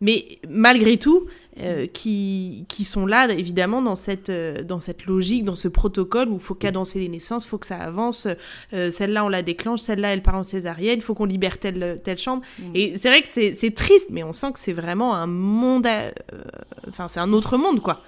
Mais 0.00 0.38
malgré 0.48 0.96
tout, 0.96 1.26
euh, 1.58 1.88
qui, 1.92 2.64
qui, 2.68 2.84
sont 2.84 3.06
là, 3.06 3.26
évidemment, 3.28 3.82
dans 3.82 3.96
cette, 3.96 4.30
euh, 4.30 4.62
dans 4.62 4.78
cette 4.78 5.06
logique, 5.06 5.44
dans 5.44 5.56
ce 5.56 5.66
protocole 5.66 6.28
où 6.28 6.34
il 6.34 6.40
faut 6.40 6.54
cadencer 6.54 7.00
les 7.00 7.08
naissances, 7.08 7.44
il 7.44 7.48
faut 7.48 7.58
que 7.58 7.66
ça 7.66 7.76
avance. 7.76 8.28
Euh, 8.72 8.92
celle-là, 8.92 9.24
on 9.24 9.28
la 9.28 9.42
déclenche, 9.42 9.80
celle-là, 9.80 10.12
elle 10.12 10.22
part 10.22 10.36
en 10.36 10.44
césarienne, 10.44 10.94
il 10.96 11.02
faut 11.02 11.14
qu'on 11.14 11.24
libère 11.24 11.58
telle, 11.58 12.00
telle 12.04 12.18
chambre. 12.18 12.42
Mm. 12.60 12.76
Et 12.76 12.98
c'est 12.98 13.08
vrai 13.08 13.22
que 13.22 13.28
c'est 13.28 13.74
triste, 13.74 14.06
mais 14.10 14.22
on 14.22 14.32
sent 14.32 14.52
que 14.52 14.60
c'est 14.60 14.72
vraiment 14.72 15.14
un 15.16 15.26
monde. 15.26 15.88
Enfin, 16.88 17.08
c'est 17.08 17.20
un 17.20 17.32
autre 17.32 17.58
monde, 17.58 17.80
quoi. 17.80 18.00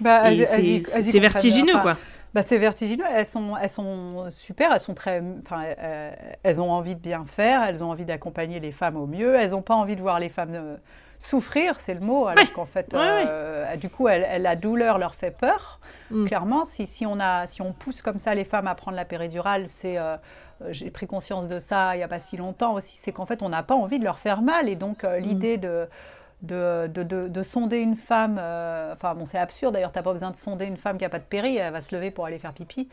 Bah, 0.00 0.30
c'est 0.34 1.18
vertigineux, 1.18 1.78
quoi. 1.82 1.98
Bah, 2.32 2.42
c'est 2.44 2.58
vertigineux. 2.58 3.04
Elles 3.12 3.26
sont, 3.26 3.54
elles 3.60 3.68
sont 3.68 4.30
super. 4.30 4.72
Elles 4.72 4.80
sont 4.80 4.94
très, 4.94 5.22
enfin, 5.44 5.62
elles 6.42 6.60
ont 6.60 6.72
envie 6.72 6.94
de 6.94 7.00
bien 7.00 7.26
faire. 7.26 7.62
Elles 7.64 7.84
ont 7.84 7.90
envie 7.90 8.06
d'accompagner 8.06 8.60
les 8.60 8.72
femmes 8.72 8.96
au 8.96 9.06
mieux. 9.06 9.34
Elles 9.34 9.50
n'ont 9.50 9.62
pas 9.62 9.74
envie 9.74 9.94
de 9.94 10.00
voir 10.00 10.18
les 10.18 10.30
femmes 10.30 10.78
souffrir, 11.18 11.78
c'est 11.80 11.94
le 11.94 12.00
mot, 12.00 12.26
alors 12.26 12.52
qu'en 12.52 12.66
fait, 12.66 12.94
euh, 12.94 13.76
du 13.76 13.90
coup, 13.90 14.08
elle, 14.08 14.42
la 14.42 14.56
douleur 14.56 14.98
leur 14.98 15.14
fait 15.14 15.30
peur. 15.30 15.80
Mm. 16.10 16.26
Clairement, 16.26 16.64
si, 16.64 16.86
si, 16.86 17.06
on 17.06 17.18
a, 17.20 17.46
si 17.46 17.60
on 17.62 17.72
pousse 17.72 18.02
comme 18.02 18.18
ça 18.18 18.34
les 18.34 18.44
femmes 18.44 18.66
à 18.66 18.74
prendre 18.74 18.96
la 18.96 19.04
péridurale, 19.04 19.66
c'est 19.68 19.98
euh, 19.98 20.16
euh, 20.62 20.68
j'ai 20.70 20.90
pris 20.90 21.06
conscience 21.06 21.46
de 21.46 21.60
ça 21.60 21.94
il 21.94 21.98
n'y 21.98 22.02
a 22.02 22.08
pas 22.08 22.18
si 22.18 22.36
longtemps 22.36 22.74
aussi, 22.74 22.96
c'est 22.96 23.12
qu'en 23.12 23.26
fait, 23.26 23.42
on 23.42 23.48
n'a 23.48 23.62
pas 23.62 23.74
envie 23.74 23.98
de 23.98 24.04
leur 24.04 24.18
faire 24.18 24.42
mal. 24.42 24.68
Et 24.68 24.76
donc, 24.76 25.02
mm. 25.02 25.16
l'idée 25.16 25.56
de, 25.56 25.88
de, 26.42 26.86
de, 26.86 27.42
sonder 27.42 27.78
une 27.78 27.96
femme, 27.96 28.38
euh, 28.40 28.92
enfin 28.92 29.14
bon 29.14 29.26
c'est 29.26 29.38
absurde 29.38 29.74
d'ailleurs, 29.74 29.90
tu 29.90 29.98
n'as 29.98 30.04
pas 30.04 30.12
besoin 30.12 30.30
de 30.30 30.36
sonder 30.36 30.66
une 30.66 30.76
femme 30.76 30.96
qui 30.96 31.02
n'a 31.02 31.08
pas 31.08 31.18
de 31.18 31.24
péri, 31.24 31.56
elle 31.56 31.72
va 31.72 31.82
se 31.82 31.94
lever 31.94 32.12
pour 32.12 32.26
aller 32.26 32.38
faire 32.38 32.52
pipi. 32.52 32.88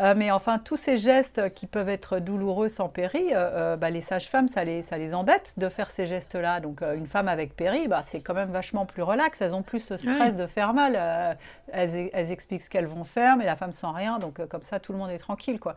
Euh, 0.00 0.14
mais 0.16 0.32
enfin 0.32 0.58
tous 0.58 0.76
ces 0.76 0.98
gestes 0.98 1.54
qui 1.54 1.66
peuvent 1.66 1.88
être 1.88 2.18
douloureux 2.18 2.68
sans 2.68 2.88
péri, 2.88 3.28
euh, 3.32 3.76
bah, 3.76 3.90
les 3.90 4.00
sages-femmes 4.00 4.48
ça 4.48 4.64
les, 4.64 4.82
ça 4.82 4.98
les 4.98 5.14
embête 5.14 5.54
de 5.58 5.68
faire 5.68 5.92
ces 5.92 6.06
gestes-là. 6.06 6.58
Donc 6.58 6.82
une 6.82 7.06
femme 7.06 7.28
avec 7.28 7.54
péri, 7.54 7.86
bah, 7.86 8.02
c'est 8.02 8.20
quand 8.20 8.34
même 8.34 8.50
vachement 8.50 8.84
plus 8.84 9.02
relax, 9.02 9.40
elles 9.40 9.54
ont 9.54 9.62
plus 9.62 9.80
ce 9.80 9.96
stress 9.96 10.34
de 10.34 10.46
faire 10.46 10.74
mal, 10.74 11.36
elles, 11.72 12.10
elles, 12.12 12.32
expliquent 12.32 12.62
ce 12.62 12.70
qu'elles 12.70 12.86
vont 12.86 13.04
faire, 13.04 13.36
mais 13.36 13.46
la 13.46 13.56
femme 13.56 13.72
sent 13.72 13.86
rien, 13.94 14.18
donc 14.18 14.44
comme 14.48 14.62
ça 14.62 14.80
tout 14.80 14.92
le 14.92 14.98
monde 14.98 15.10
est 15.10 15.18
tranquille 15.18 15.60
quoi 15.60 15.76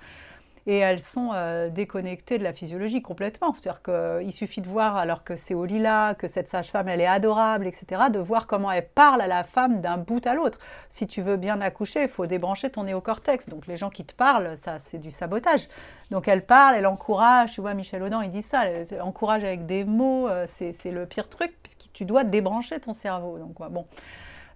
et 0.68 0.78
elles 0.78 1.02
sont 1.02 1.32
euh, 1.34 1.70
déconnectées 1.70 2.38
de 2.38 2.44
la 2.44 2.54
physiologie 2.54 3.02
complètement. 3.02 3.54
C'est-à-dire 3.54 3.82
qu'il 3.82 4.32
suffit 4.32 4.62
de 4.62 4.68
voir, 4.68 4.96
alors 4.96 5.24
que 5.24 5.36
c'est 5.36 5.54
au 5.54 5.66
lilas, 5.66 6.14
que 6.16 6.28
cette 6.28 6.48
sage-femme, 6.48 6.88
elle 6.88 7.02
est 7.02 7.08
adorable, 7.08 7.68
etc., 7.68 8.04
de 8.12 8.20
voir 8.20 8.48
comment 8.48 8.72
elle 8.72 8.88
parle 8.88 9.22
à 9.22 9.28
la 9.28 9.44
femme 9.44 9.82
d'un 9.82 9.98
bout 9.98 10.26
à 10.26 10.34
l'autre. 10.34 10.60
Si 10.90 11.08
tu 11.08 11.22
veux 11.22 11.38
bien 11.38 11.62
accoucher, 11.62 12.04
il 12.04 12.10
faut 12.10 12.26
débrancher 12.26 12.70
ton 12.70 12.84
néocortex. 12.84 13.50
Donc 13.50 13.68
les 13.68 13.78
gens 13.78 13.90
qui 13.90 14.06
te 14.06 14.14
parlent, 14.14 14.58
ça, 14.58 14.80
c'est 14.80 15.00
du 15.00 15.12
sabotage. 15.12 15.68
Donc 16.12 16.28
elle 16.28 16.46
parle, 16.46 16.76
elle 16.76 16.88
encourage, 16.88 17.54
tu 17.54 17.62
vois, 17.62 17.74
Michel 17.74 18.04
Audin, 18.04 18.24
il 18.24 18.30
dit 18.30 18.44
ça, 18.44 18.66
elle 18.66 19.02
encourage 19.02 19.44
avec 19.44 19.66
des 19.66 19.84
mots, 19.84 20.28
euh, 20.28 20.46
c'est 20.58 20.92
le 20.92 21.06
pire 21.06 21.30
truc, 21.30 21.54
puisque 21.64 21.90
tu 21.94 22.06
dois 22.06 22.24
débrancher 22.24 22.80
ton 22.80 22.94
cerveau. 22.94 23.40
Donc, 23.40 23.56
bon. 23.72 23.86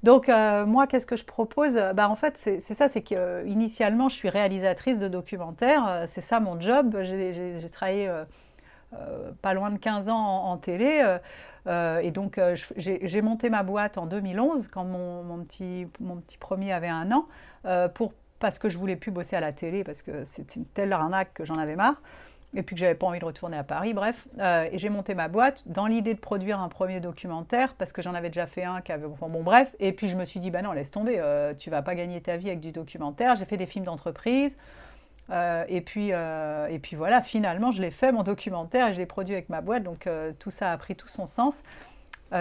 Donc 0.05 0.29
euh, 0.29 0.67
moi, 0.67 0.85
qu'est-ce 0.85 1.07
que 1.07 1.15
je 1.15 1.25
propose? 1.25 1.73
Bah, 1.95 2.07
En 2.09 2.15
fait, 2.15 2.37
c'est 2.37 2.59
ça, 2.59 2.87
c'est 2.87 3.01
qu'initialement, 3.01 4.07
je 4.07 4.15
suis 4.15 4.29
réalisatrice 4.29 4.99
de 4.99 5.07
documentaires, 5.07 5.87
euh, 5.87 6.05
c'est 6.07 6.21
ça 6.21 6.39
mon 6.39 6.61
job. 6.61 6.99
J'ai 7.01 7.69
travaillé 7.71 8.07
euh, 8.07 8.23
pas 9.41 9.55
loin 9.55 9.71
de 9.71 9.79
15 9.79 10.09
ans 10.09 10.15
en, 10.15 10.57
télé. 10.57 11.03
et 11.67 12.11
donc, 12.11 12.39
j'ai 12.77 13.21
monté 13.23 13.49
ma 13.49 13.63
boîte 13.63 13.97
en 13.97 14.05
2011, 14.05 14.67
quand 14.67 14.85
mon, 14.85 15.43
petit, 15.43 15.87
mon 15.99 16.17
petit 16.17 16.37
premier 16.37 16.71
avait 16.71 16.87
un 16.87 17.11
an, 17.11 17.25
parce 18.37 18.59
que 18.59 18.69
je 18.69 18.77
voulais 18.77 18.95
plus 18.95 19.09
bosser 19.09 19.35
à 19.35 19.39
la 19.39 19.53
télé, 19.53 19.83
parce 19.83 20.03
que 20.03 20.23
c'était 20.23 20.59
une 20.59 20.67
telle 20.67 20.93
arnaque 20.93 21.33
que 21.33 21.45
j'en 21.45 21.55
avais 21.55 21.75
marre 21.75 21.99
et 22.55 22.63
puis 22.63 22.75
que 22.75 22.79
j'avais 22.79 22.95
pas 22.95 23.05
envie 23.05 23.19
de 23.19 23.25
retourner 23.25 23.57
à 23.57 23.63
Paris, 23.63 23.93
bref. 23.93 24.27
Euh, 24.39 24.67
et 24.71 24.77
j'ai 24.77 24.89
monté 24.89 25.13
ma 25.13 25.27
boîte 25.27 25.61
dans 25.65 25.87
l'idée 25.87 26.13
de 26.13 26.19
produire 26.19 26.59
un 26.59 26.69
premier 26.69 27.01
documentaire 27.01 27.75
parce 27.77 27.91
que 27.91 28.01
j'en 28.01 28.13
avais 28.13 28.29
déjà 28.29 28.47
fait 28.47 28.63
un 28.63 28.81
qui 28.81 28.93
avait. 28.93 29.07
bon, 29.07 29.43
bref. 29.43 29.75
Et 29.79 29.91
puis 29.91 30.07
je 30.07 30.15
me 30.15 30.23
suis 30.23 30.39
dit, 30.39 30.51
bah 30.51 30.61
non, 30.61 30.71
laisse 30.71 30.89
tomber, 30.89 31.17
euh, 31.19 31.53
tu 31.53 31.69
vas 31.69 31.81
pas 31.81 31.95
gagner 31.95 32.21
ta 32.21 32.37
vie 32.37 32.47
avec 32.47 32.61
du 32.61 32.71
documentaire. 32.71 33.35
J'ai 33.35 33.45
fait 33.45 33.57
des 33.57 33.65
films 33.65 33.85
d'entreprise. 33.85 34.55
Euh, 35.31 35.65
et, 35.67 35.81
puis, 35.81 36.11
et 36.11 36.79
puis 36.79 36.95
voilà, 36.95 37.21
finalement, 37.21 37.71
je 37.71 37.81
l'ai 37.81 37.91
fait, 37.91 38.11
mon 38.11 38.23
documentaire, 38.23 38.89
et 38.89 38.93
je 38.93 38.99
l'ai 38.99 39.05
produit 39.05 39.33
avec 39.33 39.49
ma 39.49 39.59
boîte. 39.59 39.83
Donc 39.83 40.07
tout 40.39 40.51
ça 40.51 40.71
a 40.71 40.77
pris 40.77 40.95
tout 40.95 41.09
son 41.09 41.25
sens. 41.25 41.61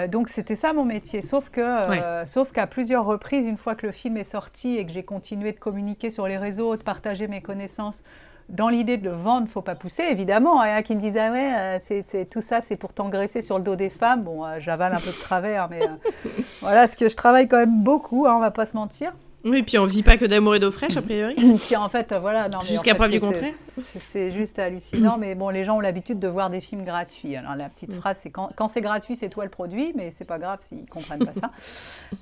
donc 0.09 0.29
c'était 0.29 0.55
ça 0.55 0.73
mon 0.73 0.85
métier, 0.85 1.23
sauf 1.23 1.51
que, 1.51 2.25
sauf 2.27 2.53
qu'à 2.53 2.69
plusieurs 2.69 3.05
reprises, 3.05 3.47
une 3.47 3.57
fois 3.57 3.75
que 3.75 3.87
le 3.87 3.93
film 3.93 4.17
est 4.17 4.23
sorti 4.23 4.77
et 4.77 4.87
que 4.87 4.93
j'ai 4.93 5.03
continué 5.03 5.51
de 5.53 5.59
communiquer 5.59 6.11
sur 6.11 6.29
les 6.29 6.37
réseaux, 6.37 6.77
de 6.77 6.85
partager 6.85 7.27
mes 7.27 7.41
connaissances, 7.41 8.05
dans 8.49 8.69
l'idée 8.69 8.97
de 8.97 9.05
le 9.05 9.15
vendre, 9.15 9.49
faut 9.49 9.63
pas 9.63 9.75
pousser, 9.75 10.03
évidemment. 10.03 10.63
Il 10.65 10.71
y 10.71 10.73
en 10.73 10.77
a 10.77 10.83
qui 10.83 10.95
me 10.95 11.01
disent 11.01 11.17
Ah 11.17 11.31
ouais, 11.31 11.55
euh, 11.55 11.79
c'est, 11.81 12.29
tout 12.29 12.41
ça, 12.41 12.61
c'est 12.61 12.77
pour 12.77 12.93
t'engraisser 12.93 13.43
sur 13.43 13.59
le 13.59 13.65
dos 13.65 13.77
des 13.77 13.91
femmes. 13.91 14.23
Bon, 14.23 14.45
euh, 14.45 14.57
j'avale 14.59 14.93
un 14.93 15.01
peu 15.01 15.11
de 15.11 15.23
travers, 15.23 15.69
mais 15.69 15.83
euh, 15.83 16.11
voilà, 16.61 16.87
ce 16.87 16.97
que 16.97 17.09
je 17.09 17.17
travaille 17.17 17.49
quand 17.49 17.57
même 17.57 17.83
beaucoup, 17.83 18.27
hein, 18.27 18.35
on 18.37 18.41
va 18.41 18.51
pas 18.51 18.67
se 18.67 18.77
mentir. 18.77 19.13
Oui, 19.45 19.63
puis 19.63 19.79
on 19.79 19.85
vit 19.85 20.03
pas 20.03 20.17
que 20.17 20.25
d'amour 20.25 20.55
et 20.55 20.61
d'eau 20.61 20.71
fraîche, 20.71 20.97
a 20.97 21.03
priori. 21.03 21.35
puis 21.65 21.77
en 21.77 21.89
fait, 21.89 22.15
voilà. 22.19 22.49
Jusqu'à 22.63 22.95
preuve 22.95 23.11
du 23.11 23.21
contraire. 23.21 23.53
C'est 23.59 24.31
juste 24.31 24.59
hallucinant, 24.59 25.19
mais 25.19 25.35
bon, 25.35 25.51
les 25.51 25.65
gens 25.65 25.77
ont 25.77 25.81
l'habitude 25.81 26.19
de 26.19 26.29
voir 26.29 26.49
des 26.49 26.61
films 26.61 26.85
gratuits. 26.85 27.37
Alors 27.37 27.55
la 27.55 27.69
petite 27.69 27.93
mm. 27.93 27.99
phrase, 27.99 28.19
c'est 28.23 28.31
quand, 28.31 28.51
quand 28.57 28.69
c'est 28.69 28.81
gratuit, 28.81 29.17
c'est 29.17 29.29
toi 29.29 29.45
le 29.45 29.51
produit, 29.51 29.93
mais 29.95 30.13
c'est 30.17 30.25
pas 30.25 30.39
grave 30.39 30.61
s'ils 30.63 30.87
comprennent 30.87 31.25
pas 31.25 31.35
ça. 31.35 31.51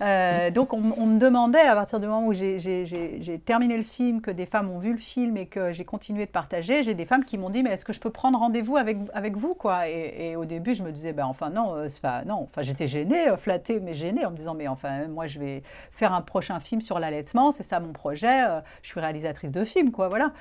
Euh, 0.00 0.50
donc 0.50 0.72
on, 0.72 0.80
me 0.80 1.18
demandait, 1.18 1.60
à 1.60 1.74
partir 1.74 2.00
du 2.00 2.06
moment 2.06 2.26
où 2.26 2.32
j'ai 2.32 3.42
terminé 3.44 3.76
le 3.76 3.82
film, 3.82 4.20
que 4.20 4.30
des 4.30 4.46
femmes 4.46 4.70
ont 4.70 4.78
vu 4.78 4.92
le 4.92 4.98
film 4.98 5.36
et 5.36 5.46
que 5.46 5.70
j'ai 5.70 5.84
continué 5.84 6.24
de 6.24 6.30
partager, 6.30 6.82
j'ai 6.82 6.94
des 6.94 7.04
femmes 7.04 7.24
qui 7.24 7.38
m'ont 7.38 7.50
dit, 7.50 7.62
mais 7.62 7.70
est-ce 7.70 7.84
que 7.84 7.92
je 7.92 8.00
peux 8.00 8.10
prendre 8.10 8.38
rendez-vous 8.38 8.76
avec, 8.76 8.96
avec 9.12 9.36
vous 9.36 9.54
quoi? 9.54 9.88
Et, 9.88 10.34
au 10.34 10.44
début, 10.44 10.74
je 10.74 10.82
me 10.82 10.90
disais, 10.90 11.12
ben 11.12 11.26
enfin 11.26 11.50
non, 11.50 11.74
euh, 11.74 11.88
c'est 11.88 12.00
pas, 12.00 12.24
non. 12.24 12.48
Enfin, 12.50 12.62
j'étais 12.62 12.86
gênée, 12.86 13.28
euh, 13.28 13.36
flattée, 13.36 13.80
mais 13.80 13.94
gênée 13.94 14.24
en 14.24 14.30
me 14.30 14.36
disant, 14.36 14.54
mais 14.54 14.66
enfin, 14.66 15.06
moi, 15.08 15.26
je 15.26 15.38
vais 15.38 15.62
faire 15.92 16.14
un 16.14 16.22
prochain 16.22 16.58
film 16.58 16.80
sur 16.80 16.98
la 16.98 17.10
c'est 17.52 17.62
ça 17.62 17.80
mon 17.80 17.92
projet, 17.92 18.44
euh, 18.46 18.60
je 18.82 18.88
suis 18.88 19.00
réalisatrice 19.00 19.50
de 19.50 19.64
films, 19.64 19.92
quoi, 19.92 20.08
voilà. 20.08 20.32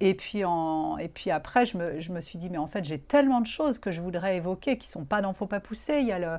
Et 0.00 0.12
puis, 0.14 0.44
en, 0.44 0.98
et 0.98 1.08
puis 1.08 1.30
après, 1.30 1.64
je 1.64 1.78
me, 1.78 2.00
je 2.00 2.12
me, 2.12 2.20
suis 2.20 2.38
dit, 2.38 2.50
mais 2.50 2.58
en 2.58 2.66
fait, 2.66 2.84
j'ai 2.84 2.98
tellement 2.98 3.40
de 3.40 3.46
choses 3.46 3.78
que 3.78 3.90
je 3.90 4.02
voudrais 4.02 4.36
évoquer 4.36 4.76
qui 4.76 4.88
ne 4.88 4.92
sont 4.92 5.04
pas 5.04 5.22
dans 5.22 5.32
Faut 5.32 5.46
pas 5.46 5.60
pousser. 5.60 6.00
Il 6.00 6.06
y 6.06 6.12
a 6.12 6.18
le, 6.18 6.38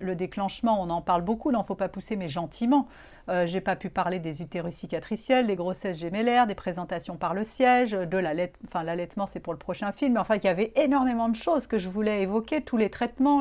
le 0.00 0.14
déclachement, 0.16 0.82
on 0.82 0.90
en 0.90 1.00
parle 1.00 1.22
beaucoup 1.22 1.52
dans 1.52 1.62
Faut 1.62 1.76
pas 1.76 1.88
pousser, 1.88 2.16
mais 2.16 2.28
gentiment. 2.28 2.88
Euh, 3.28 3.46
j'ai 3.46 3.60
pas 3.60 3.76
pu 3.76 3.90
parler 3.90 4.18
des 4.18 4.42
utérus 4.42 4.74
cicatriciels, 4.74 5.46
des 5.46 5.54
grossesses 5.54 6.00
gémellaires, 6.00 6.48
des 6.48 6.56
présentations 6.56 7.16
par 7.16 7.32
le 7.32 7.44
siège, 7.44 7.92
de 7.92 8.18
l'allaitement, 8.18 9.26
c'est 9.26 9.40
pour 9.40 9.52
le 9.52 9.58
prochain 9.58 9.92
film. 9.92 10.16
Enfin, 10.18 10.34
il 10.34 10.44
y 10.44 10.48
avait 10.48 10.72
énormément 10.74 11.28
de 11.28 11.36
choses 11.36 11.68
que 11.68 11.78
je 11.78 11.88
voulais 11.88 12.22
évoquer, 12.22 12.60
tous 12.60 12.76
les 12.76 12.90
traitements, 12.90 13.40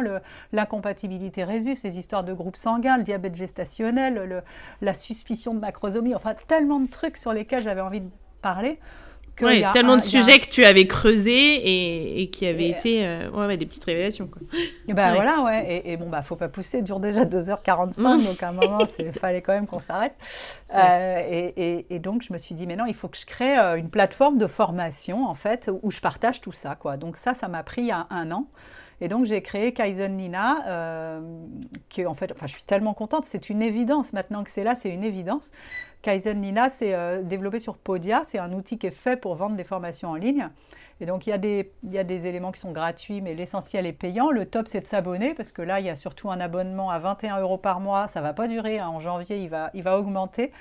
l'incompatibilité 0.52 1.44
résus, 1.44 1.76
les 1.84 1.98
histoires 2.00 2.24
de 2.24 2.34
groupes 2.34 2.56
sanguins, 2.56 2.98
le 2.98 3.04
diabète 3.04 3.36
gestationnel, 3.36 4.44
la 4.82 4.94
suspicion 4.94 5.56
de 5.56 5.60
macrosomie, 5.60 6.14
enfin, 6.14 6.36
tellement 6.48 6.80
de 6.80 6.88
trucs 6.88 7.18
sur 7.18 7.34
lesquels 7.34 7.64
j'avais 7.64 7.82
envie 7.82 8.02
de 8.02 8.10
parler. 8.42 8.80
Oui, 9.42 9.64
tellement 9.74 9.96
de 9.96 10.02
sujets 10.02 10.40
que 10.40 10.48
tu 10.48 10.64
avais 10.64 10.86
creusés 10.86 12.22
et, 12.22 12.30
qui 12.30 12.46
avaient 12.46 12.70
été 12.70 13.06
euh, 13.06 13.30
ouais, 13.32 13.58
des 13.58 13.66
petites 13.66 13.84
révélations. 13.84 14.28
Quoi. 14.28 14.42
Et 14.88 14.94
bah 14.94 15.14
voilà, 15.14 15.42
ouais. 15.42 15.82
Et, 15.86 15.98
bon, 15.98 16.10
bah 16.10 16.22
faut 16.22 16.36
pas 16.36 16.50
pousser, 16.50 16.82
dure 16.82 17.00
déjà 17.00 17.26
2h45, 17.26 18.00
mm. 18.00 18.24
donc 18.24 18.44
à 18.44 18.50
un 18.50 18.52
moment, 18.52 18.80
il 19.00 19.12
fallait 19.14 19.42
quand 19.42 19.54
même 19.54 19.66
qu'on 19.66 19.80
s'arrête. 19.80 20.16
Euh, 20.76 21.52
et, 21.90 22.00
donc 22.00 22.22
je 22.22 22.32
me 22.34 22.38
suis 22.38 22.54
dit, 22.54 22.68
mais 22.68 22.76
non, 22.76 22.86
il 22.86 22.94
faut 22.94 23.08
que 23.08 23.18
je 23.18 23.26
crée 23.26 23.58
euh, 23.58 23.76
une 23.76 23.90
plateforme 23.90 24.38
de 24.38 24.48
formation, 24.48 25.26
en 25.26 25.36
fait, 25.36 25.70
où 25.82 25.90
je 25.90 26.00
partage 26.00 26.42
tout 26.42 26.52
ça, 26.52 26.76
quoi. 26.76 26.98
Donc 26.98 27.18
ça, 27.18 27.34
ça 27.34 27.48
m'a 27.48 27.64
pris 27.64 27.92
un, 27.92 28.08
un 28.10 28.32
an. 28.32 28.48
Et 29.04 29.10
donc 29.10 29.26
j'ai 29.26 29.42
créé 29.42 29.74
Kaizen 29.74 30.16
Nina, 30.16 30.66
euh, 30.68 31.20
qui 31.90 32.06
en 32.06 32.14
fait, 32.14 32.32
enfin 32.32 32.48
je 32.48 32.54
suis 32.54 32.64
tellement 32.64 32.94
contente, 32.94 33.26
c'est 33.26 33.50
une 33.50 33.62
évidence 33.62 34.14
maintenant 34.14 34.46
que 34.46 34.50
c'est 34.50 34.64
là, 34.64 34.76
c'est 34.76 34.90
une 34.90 35.04
évidence. 35.04 35.52
Kaizen 36.04 36.42
Nina, 36.42 36.70
c'est 36.70 36.94
euh, 36.94 37.24
développé 37.24 37.60
sur 37.60 37.78
Podia, 37.78 38.24
c'est 38.28 38.38
un 38.38 38.52
outil 38.52 38.78
qui 38.78 38.88
est 38.88 38.92
fait 38.92 39.16
pour 39.16 39.36
vendre 39.36 39.56
des 39.56 39.64
formations 39.64 40.10
en 40.10 40.16
ligne. 40.16 40.50
Et 41.00 41.06
donc 41.06 41.26
il 41.26 41.32
y, 41.32 41.34
a 41.34 41.38
des, 42.04 42.28
éléments 42.28 42.52
qui 42.52 42.60
sont 42.60 42.72
gratuits, 42.72 43.22
mais 43.22 43.34
l'essentiel 43.34 43.86
est 43.86 43.94
payant. 43.94 44.30
Le 44.30 44.46
top, 44.46 44.68
c'est 44.68 44.82
de 44.82 44.86
s'abonner, 44.86 45.34
parce 45.34 45.52
que 45.52 45.62
là, 45.62 45.80
il 45.80 45.86
y 45.86 45.90
a 45.90 45.96
surtout 45.96 46.30
un 46.30 46.40
abonnement 46.40 46.92
à 46.92 47.00
21 47.00 47.40
euros 47.40 47.58
par 47.58 47.80
mois. 47.80 48.08
Ça 48.10 48.20
ne 48.20 48.26
va 48.26 48.34
pas 48.34 48.48
durer, 48.48 48.80
hein. 48.80 48.90
en 48.90 49.00
janvier, 49.00 49.38
il 49.74 49.84
va 49.84 49.98
augmenter 49.98 50.52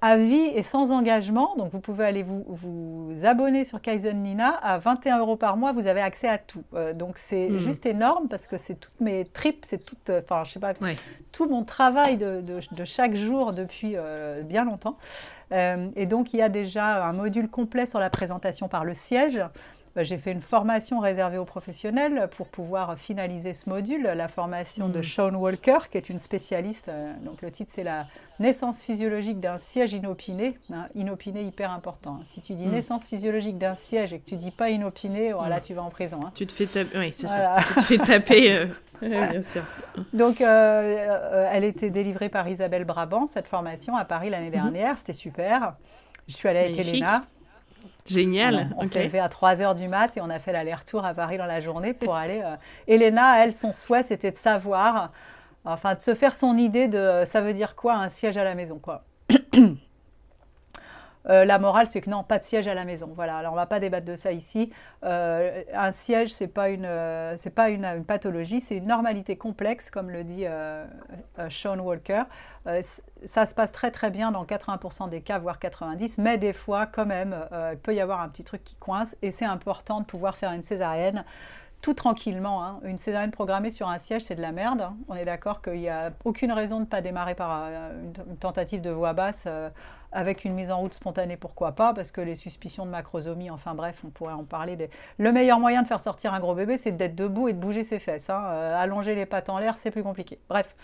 à 0.00 0.16
vie 0.16 0.50
et 0.54 0.62
sans 0.62 0.92
engagement. 0.92 1.54
Donc 1.56 1.72
vous 1.72 1.80
pouvez 1.80 2.04
aller 2.04 2.22
vous, 2.22 2.44
vous 2.48 3.14
abonner 3.24 3.64
sur 3.64 3.80
Kaizen 3.80 4.22
Nina 4.22 4.50
à 4.62 4.78
21 4.78 5.18
euros 5.18 5.36
par 5.36 5.56
mois. 5.56 5.72
Vous 5.72 5.86
avez 5.86 6.00
accès 6.00 6.28
à 6.28 6.38
tout. 6.38 6.64
Euh, 6.74 6.92
donc 6.92 7.18
c'est 7.18 7.48
hmm. 7.48 7.58
juste 7.58 7.86
énorme 7.86 8.28
parce 8.28 8.46
que 8.46 8.58
c'est 8.58 8.74
toutes 8.74 9.00
mes 9.00 9.24
tripes, 9.24 9.64
c'est 9.66 9.84
tout, 9.84 9.96
euh, 10.08 10.20
enfin 10.22 10.44
je 10.44 10.52
sais 10.52 10.60
pas, 10.60 10.74
tout 11.32 11.48
mon 11.48 11.64
travail 11.64 12.16
de, 12.16 12.40
de, 12.40 12.84
chaque 12.84 13.14
jour 13.14 13.52
depuis 13.52 13.92
euh, 13.96 14.42
bien 14.42 14.64
longtemps. 14.64 14.96
et 15.50 16.06
donc 16.06 16.34
il 16.34 16.38
y 16.38 16.42
a 16.42 16.48
déjà 16.48 17.06
un 17.06 17.12
module 17.12 17.48
complet 17.48 17.86
sur 17.86 17.98
la 17.98 18.10
présentation 18.10 18.68
par 18.68 18.84
le 18.84 18.94
siège. 18.94 19.42
Bah, 19.98 20.04
j'ai 20.04 20.16
fait 20.16 20.30
une 20.30 20.42
formation 20.42 21.00
réservée 21.00 21.38
aux 21.38 21.44
professionnels 21.44 22.30
pour 22.36 22.46
pouvoir 22.46 22.96
finaliser 22.96 23.52
ce 23.52 23.68
module, 23.68 24.04
la 24.04 24.28
formation 24.28 24.88
de 24.88 25.00
hmm. 25.00 25.02
Sean 25.02 25.34
Walker, 25.34 25.78
qui 25.90 25.98
est 25.98 26.08
une 26.08 26.20
spécialiste. 26.20 26.88
Euh, 26.88 27.12
donc 27.24 27.42
le 27.42 27.50
titre, 27.50 27.72
c'est 27.74 27.82
la 27.82 28.06
naissance 28.38 28.80
physiologique 28.80 29.40
d'un 29.40 29.58
siège 29.58 29.94
inopiné. 29.94 30.56
Hein, 30.72 30.86
inopiné, 30.94 31.42
hyper 31.42 31.72
important. 31.72 32.18
Hein. 32.20 32.26
Si 32.26 32.40
tu 32.40 32.54
dis 32.54 32.66
hmm. 32.66 32.70
naissance 32.70 33.08
physiologique 33.08 33.58
d'un 33.58 33.74
siège 33.74 34.12
et 34.12 34.20
que 34.20 34.24
tu 34.24 34.36
dis 34.36 34.52
pas 34.52 34.70
inopiné, 34.70 35.32
voilà, 35.32 35.56
oh, 35.56 35.58
hmm. 35.58 35.62
tu 35.62 35.74
vas 35.74 35.82
en 35.82 35.90
prison. 35.90 36.20
Hein. 36.24 36.30
Tu 36.32 36.46
te 36.46 36.52
fais 36.52 36.66
taper, 36.66 36.96
oui, 36.96 37.12
c'est 37.12 37.26
ça. 37.26 37.56
Tu 37.66 37.74
te 37.74 37.80
fais 37.80 37.98
taper. 37.98 38.52
Euh, 38.52 38.66
bien 39.02 39.42
sûr. 39.42 39.64
Donc, 40.12 40.40
euh, 40.40 41.48
elle 41.50 41.64
était 41.64 41.90
délivrée 41.90 42.28
par 42.28 42.46
Isabelle 42.48 42.84
Brabant, 42.84 43.26
cette 43.26 43.48
formation, 43.48 43.96
à 43.96 44.04
Paris 44.04 44.30
l'année 44.30 44.46
mhm. 44.46 44.52
dernière. 44.52 44.98
C'était 44.98 45.12
super. 45.12 45.72
Je 46.28 46.36
suis 46.36 46.48
allée 46.48 46.60
avec 46.60 46.78
Elena. 46.78 47.24
Génial. 48.08 48.70
On, 48.76 48.86
s'est 48.86 49.04
levé 49.04 49.18
à 49.18 49.28
3 49.28 49.56
h 49.56 49.74
du 49.74 49.88
mat 49.88 50.16
et 50.16 50.20
on 50.20 50.30
a 50.30 50.38
fait 50.38 50.52
l'aller-retour 50.52 51.04
à 51.04 51.14
Paris 51.14 51.38
dans 51.38 51.46
la 51.46 51.60
journée 51.60 51.92
pour 51.92 52.14
aller. 52.16 52.42
Euh... 52.44 52.56
Elena, 52.86 53.44
elle, 53.44 53.54
son 53.54 53.72
souhait, 53.72 54.02
c'était 54.02 54.30
de 54.30 54.36
savoir, 54.36 55.12
enfin, 55.64 55.94
de 55.94 56.00
se 56.00 56.14
faire 56.14 56.34
son 56.34 56.56
idée 56.56 56.88
de 56.88 57.24
ça 57.26 57.40
veut 57.40 57.54
dire 57.54 57.76
quoi 57.76 57.94
un 57.94 58.08
siège 58.08 58.36
à 58.36 58.44
la 58.44 58.54
maison, 58.54 58.78
quoi. 58.78 59.04
Euh, 61.28 61.44
la 61.44 61.58
morale, 61.58 61.88
c'est 61.90 62.00
que 62.00 62.10
non, 62.10 62.22
pas 62.22 62.38
de 62.38 62.44
siège 62.44 62.68
à 62.68 62.74
la 62.74 62.84
maison. 62.84 63.10
Voilà. 63.14 63.36
Alors, 63.36 63.52
on 63.52 63.56
va 63.56 63.66
pas 63.66 63.80
débattre 63.80 64.06
de 64.06 64.16
ça 64.16 64.32
ici. 64.32 64.72
Euh, 65.04 65.62
un 65.74 65.92
siège, 65.92 66.32
c'est 66.32 66.48
pas 66.48 66.70
une, 66.70 66.86
euh, 66.86 67.36
pas 67.54 67.68
une, 67.68 68.04
pathologie, 68.04 68.60
c'est 68.60 68.76
une 68.76 68.86
normalité 68.86 69.36
complexe, 69.36 69.90
comme 69.90 70.10
le 70.10 70.24
dit 70.24 70.46
Sean 71.50 71.78
Walker. 71.78 72.22
ça 73.26 73.46
se 73.46 73.54
passe 73.54 73.72
très 73.72 73.90
très 73.90 74.10
bien 74.10 74.30
dans 74.30 74.44
80% 74.44 75.08
des 75.08 75.20
cas, 75.20 75.38
voire 75.38 75.58
90, 75.58 76.18
mais 76.18 76.38
des 76.38 76.52
fois, 76.52 76.86
quand 76.86 77.06
même, 77.06 77.36
il 77.72 77.78
peut 77.78 77.94
y 77.94 78.00
avoir 78.00 78.20
un 78.20 78.28
petit 78.28 78.44
truc 78.44 78.64
qui 78.64 78.76
coince, 78.76 79.16
et 79.22 79.30
c'est 79.30 79.44
important 79.44 80.00
de 80.00 80.06
pouvoir 80.06 80.36
faire 80.36 80.52
une 80.52 80.62
césarienne 80.62 81.24
tout 81.80 81.94
tranquillement. 81.94 82.64
Hein. 82.64 82.80
Une 82.82 82.98
césarienne 82.98 83.30
programmée 83.30 83.70
sur 83.70 83.88
un 83.88 83.98
siège, 83.98 84.22
c'est 84.22 84.34
de 84.34 84.42
la 84.42 84.52
merde. 84.52 84.80
Hein. 84.80 84.96
On 85.08 85.14
est 85.14 85.24
d'accord 85.24 85.62
qu'il 85.62 85.74
n'y 85.80 85.88
a 85.88 86.12
aucune 86.24 86.52
raison 86.52 86.76
de 86.76 86.82
ne 86.82 86.86
pas 86.86 87.00
démarrer 87.00 87.34
par 87.34 87.68
une, 87.68 88.36
tentative 88.36 88.80
de 88.80 88.90
voix 88.90 89.12
basse 89.12 89.46
avec 90.12 90.44
une 90.44 90.54
mise 90.54 90.70
en 90.70 90.78
route 90.78 90.94
spontanée, 90.94 91.36
pourquoi 91.36 91.72
pas, 91.72 91.92
parce 91.92 92.10
que 92.10 92.20
les 92.20 92.34
suspicions 92.34 92.86
de 92.86 92.90
macrosomie, 92.90 93.50
enfin 93.50 93.74
bref, 93.74 94.00
on 94.04 94.10
pourrait 94.10 94.32
en 94.32 94.44
parler. 94.44 94.88
Le 95.18 95.32
meilleur 95.32 95.60
moyen 95.60 95.82
de 95.82 95.86
faire 95.88 96.00
sortir 96.00 96.34
un 96.34 96.40
gros 96.40 96.54
bébé, 96.54 96.78
c'est 96.78 96.92
d'être 96.92 97.14
debout 97.14 97.48
et 97.48 97.52
de 97.52 97.58
bouger 97.58 97.84
ses 97.84 97.98
fesses. 97.98 98.30
Hein. 98.30 98.42
Euh, 98.46 98.82
allonger 98.82 99.14
les 99.14 99.26
pattes 99.26 99.48
en 99.48 99.58
l'air, 99.58 99.76
c'est 99.76 99.90
plus 99.90 100.02
compliqué. 100.02 100.38
Bref. 100.48 100.74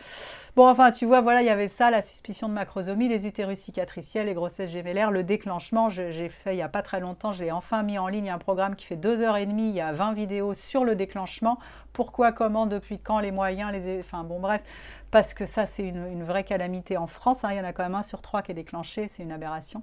Bon, 0.56 0.68
enfin, 0.68 0.92
tu 0.92 1.04
vois, 1.04 1.20
voilà, 1.20 1.42
il 1.42 1.46
y 1.46 1.50
avait 1.50 1.66
ça, 1.66 1.90
la 1.90 2.00
suspicion 2.00 2.48
de 2.48 2.54
macrosomie, 2.54 3.08
les 3.08 3.26
utérus 3.26 3.58
cicatriciels, 3.58 4.26
les 4.26 4.34
grossesses 4.34 4.70
gémellaires, 4.70 5.10
le 5.10 5.24
déclenchement. 5.24 5.90
J'ai 5.90 6.28
fait 6.28 6.52
il 6.52 6.56
n'y 6.56 6.62
a 6.62 6.68
pas 6.68 6.82
très 6.82 7.00
longtemps, 7.00 7.32
j'ai 7.32 7.50
enfin 7.50 7.82
mis 7.82 7.98
en 7.98 8.06
ligne 8.06 8.30
un 8.30 8.38
programme 8.38 8.76
qui 8.76 8.86
fait 8.86 8.94
deux 8.94 9.20
heures 9.20 9.36
et 9.36 9.46
demie, 9.46 9.70
il 9.70 9.74
y 9.74 9.80
a 9.80 9.92
20 9.92 10.12
vidéos 10.12 10.54
sur 10.54 10.84
le 10.84 10.94
déclenchement. 10.94 11.58
Pourquoi, 11.92 12.30
comment, 12.30 12.66
depuis 12.66 13.00
quand, 13.00 13.18
les 13.18 13.32
moyens, 13.32 13.72
les... 13.72 13.98
Enfin 13.98 14.22
bon, 14.22 14.38
bref, 14.38 14.62
parce 15.10 15.34
que 15.34 15.44
ça, 15.44 15.66
c'est 15.66 15.88
une, 15.88 16.22
vraie 16.22 16.44
calamité 16.44 16.96
en 16.98 17.08
France. 17.08 17.42
Hein. 17.42 17.48
Il 17.50 17.56
y 17.56 17.60
en 17.60 17.64
a 17.64 17.72
quand 17.72 17.82
même 17.82 17.96
un 17.96 18.04
sur 18.04 18.22
trois 18.22 18.42
qui 18.42 18.52
est 18.52 18.54
déclenché, 18.54 19.08
c'est 19.08 19.24
une 19.24 19.32
aberration. 19.32 19.82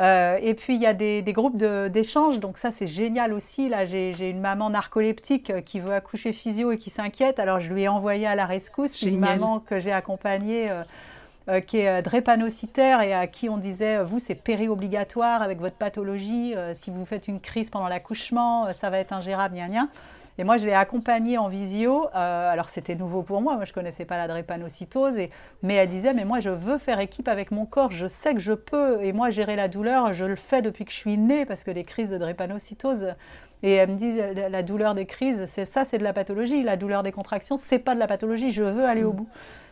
Euh, 0.00 0.38
et 0.42 0.54
puis, 0.54 0.74
il 0.74 0.82
y 0.82 0.86
a 0.86 0.94
des, 0.94 1.22
groupes 1.28 1.56
d'échange, 1.56 2.40
donc 2.40 2.58
ça, 2.58 2.70
c'est 2.72 2.86
génial 2.86 3.32
aussi. 3.32 3.68
Là, 3.68 3.84
j'ai 3.84 4.28
une 4.28 4.40
maman 4.40 4.70
narcoleptique 4.70 5.50
euh, 5.50 5.60
qui 5.60 5.80
veut 5.80 5.94
accoucher 5.94 6.32
physio 6.32 6.72
et 6.72 6.78
qui 6.78 6.90
s'inquiète. 6.90 7.38
Alors, 7.38 7.60
je 7.60 7.72
lui 7.72 7.82
ai 7.82 7.88
envoyé 7.88 8.26
à 8.26 8.34
la 8.34 8.46
rescousse 8.46 9.02
une 9.02 9.18
maman 9.18 9.60
que 9.60 9.78
j'ai 9.78 9.92
accompagnée. 9.92 10.68
Euh, 10.70 11.60
qui 11.60 11.76
est 11.76 12.00
drépanocytaire 12.00 13.02
et 13.02 13.12
à 13.12 13.26
qui 13.26 13.50
on 13.50 13.58
disait, 13.58 14.02
vous, 14.02 14.18
c'est 14.18 14.34
péri-obligatoire 14.34 15.42
avec 15.42 15.60
votre 15.60 15.76
pathologie, 15.76 16.54
si 16.72 16.90
vous 16.90 17.04
faites 17.04 17.28
une 17.28 17.38
crise 17.38 17.68
pendant 17.68 17.86
l'accouchement, 17.86 18.72
ça 18.80 18.88
va 18.88 18.98
être 18.98 19.12
ingérable, 19.12 19.54
gna 19.54 19.68
gna. 19.68 19.88
Et 20.36 20.44
moi, 20.44 20.56
je 20.56 20.66
l'ai 20.66 20.72
accompagnée 20.72 21.38
en 21.38 21.48
visio. 21.48 22.08
Euh, 22.14 22.52
alors, 22.52 22.68
c'était 22.68 22.96
nouveau 22.96 23.22
pour 23.22 23.40
moi. 23.40 23.54
Moi, 23.54 23.64
je 23.64 23.70
ne 23.70 23.74
connaissais 23.74 24.04
pas 24.04 24.16
la 24.16 24.26
drépanocytose. 24.26 25.16
Et, 25.16 25.30
mais 25.62 25.74
elle 25.74 25.88
disait, 25.88 26.12
mais 26.12 26.24
moi, 26.24 26.40
je 26.40 26.50
veux 26.50 26.78
faire 26.78 26.98
équipe 26.98 27.28
avec 27.28 27.52
mon 27.52 27.66
corps. 27.66 27.92
Je 27.92 28.08
sais 28.08 28.34
que 28.34 28.40
je 28.40 28.52
peux. 28.52 29.02
Et 29.02 29.12
moi, 29.12 29.30
gérer 29.30 29.54
la 29.54 29.68
douleur, 29.68 30.12
je 30.12 30.24
le 30.24 30.36
fais 30.36 30.60
depuis 30.60 30.84
que 30.84 30.90
je 30.90 30.96
suis 30.96 31.18
née 31.18 31.46
parce 31.46 31.62
que 31.62 31.70
les 31.70 31.84
crises 31.84 32.10
de 32.10 32.18
drépanocytose. 32.18 33.14
Et 33.62 33.74
elle 33.74 33.90
me 33.90 33.96
dit, 33.96 34.18
la 34.50 34.62
douleur 34.62 34.94
des 34.94 35.06
crises, 35.06 35.46
c'est 35.46 35.66
ça, 35.66 35.84
c'est 35.84 35.98
de 35.98 36.04
la 36.04 36.12
pathologie. 36.12 36.62
La 36.64 36.76
douleur 36.76 37.02
des 37.02 37.12
contractions, 37.12 37.56
c'est 37.56 37.78
pas 37.78 37.94
de 37.94 38.00
la 38.00 38.08
pathologie. 38.08 38.50
Je 38.50 38.64
veux 38.64 38.84
aller 38.84 39.04
au 39.04 39.12
mm. 39.12 39.16
bout. 39.16 39.28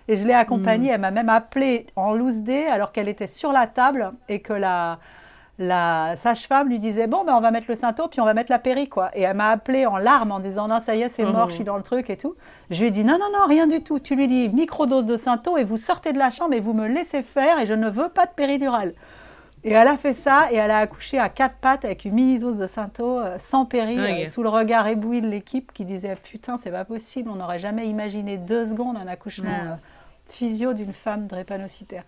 Et 0.06 0.16
je 0.16 0.26
l'ai 0.26 0.32
accompagnée. 0.32 0.90
Mm. 0.90 0.94
Elle 0.94 1.00
m'a 1.00 1.10
même 1.10 1.28
appelée 1.28 1.86
en 1.96 2.12
loose 2.12 2.42
day 2.42 2.66
alors 2.66 2.92
qu'elle 2.92 3.08
était 3.08 3.26
sur 3.26 3.52
la 3.52 3.66
table 3.66 4.12
et 4.28 4.40
que 4.40 4.52
la 4.52 5.00
la 5.62 6.16
sage-femme 6.16 6.68
lui 6.68 6.78
disait 6.78 7.06
bon 7.06 7.24
ben 7.24 7.34
on 7.34 7.40
va 7.40 7.50
mettre 7.50 7.66
le 7.68 7.74
synto 7.74 8.08
puis 8.08 8.20
on 8.20 8.24
va 8.24 8.34
mettre 8.34 8.50
la 8.50 8.58
péri 8.58 8.88
quoi. 8.88 9.10
Et 9.14 9.22
elle 9.22 9.36
m'a 9.36 9.50
appelé 9.50 9.86
en 9.86 9.96
larmes 9.96 10.32
en 10.32 10.40
disant 10.40 10.68
non 10.68 10.80
ça 10.80 10.94
y 10.94 11.02
est 11.02 11.08
c'est 11.08 11.24
mort 11.24 11.50
je 11.50 11.56
suis 11.56 11.64
dans 11.64 11.76
le 11.76 11.82
truc 11.82 12.10
et 12.10 12.16
tout. 12.16 12.34
Je 12.70 12.80
lui 12.80 12.88
ai 12.88 12.90
dit 12.90 13.04
non 13.04 13.18
non 13.18 13.30
non 13.32 13.46
rien 13.46 13.66
du 13.66 13.82
tout. 13.82 13.98
Tu 13.98 14.16
lui 14.16 14.28
dis 14.28 14.48
microdose 14.48 15.06
de 15.06 15.16
synto 15.16 15.56
et 15.56 15.64
vous 15.64 15.78
sortez 15.78 16.12
de 16.12 16.18
la 16.18 16.30
chambre 16.30 16.54
et 16.54 16.60
vous 16.60 16.72
me 16.72 16.86
laissez 16.86 17.22
faire 17.22 17.58
et 17.58 17.66
je 17.66 17.74
ne 17.74 17.88
veux 17.88 18.08
pas 18.08 18.26
de 18.26 18.32
péridurale. 18.32 18.92
Et 19.64 19.72
elle 19.72 19.86
a 19.86 19.96
fait 19.96 20.12
ça 20.12 20.48
et 20.50 20.56
elle 20.56 20.72
a 20.72 20.78
accouché 20.78 21.18
à 21.18 21.28
quatre 21.28 21.54
pattes 21.56 21.84
avec 21.84 22.04
une 22.04 22.14
mini 22.14 22.38
dose 22.38 22.58
de 22.58 22.66
synto 22.66 23.20
euh, 23.20 23.38
sans 23.38 23.64
péri 23.64 23.96
euh, 23.98 24.26
sous 24.26 24.42
le 24.42 24.48
regard 24.48 24.88
ébloui 24.88 25.20
de 25.20 25.28
l'équipe 25.28 25.72
qui 25.72 25.84
disait 25.84 26.16
putain 26.16 26.56
c'est 26.56 26.72
pas 26.72 26.84
possible 26.84 27.30
on 27.30 27.36
n'aurait 27.36 27.60
jamais 27.60 27.86
imaginé 27.86 28.38
deux 28.38 28.66
secondes 28.66 28.96
un 28.96 29.06
accouchement 29.06 29.50
euh, 29.50 29.74
physio 30.28 30.74
d'une 30.74 30.92
femme 30.92 31.28
drépanocytaire 31.28 32.02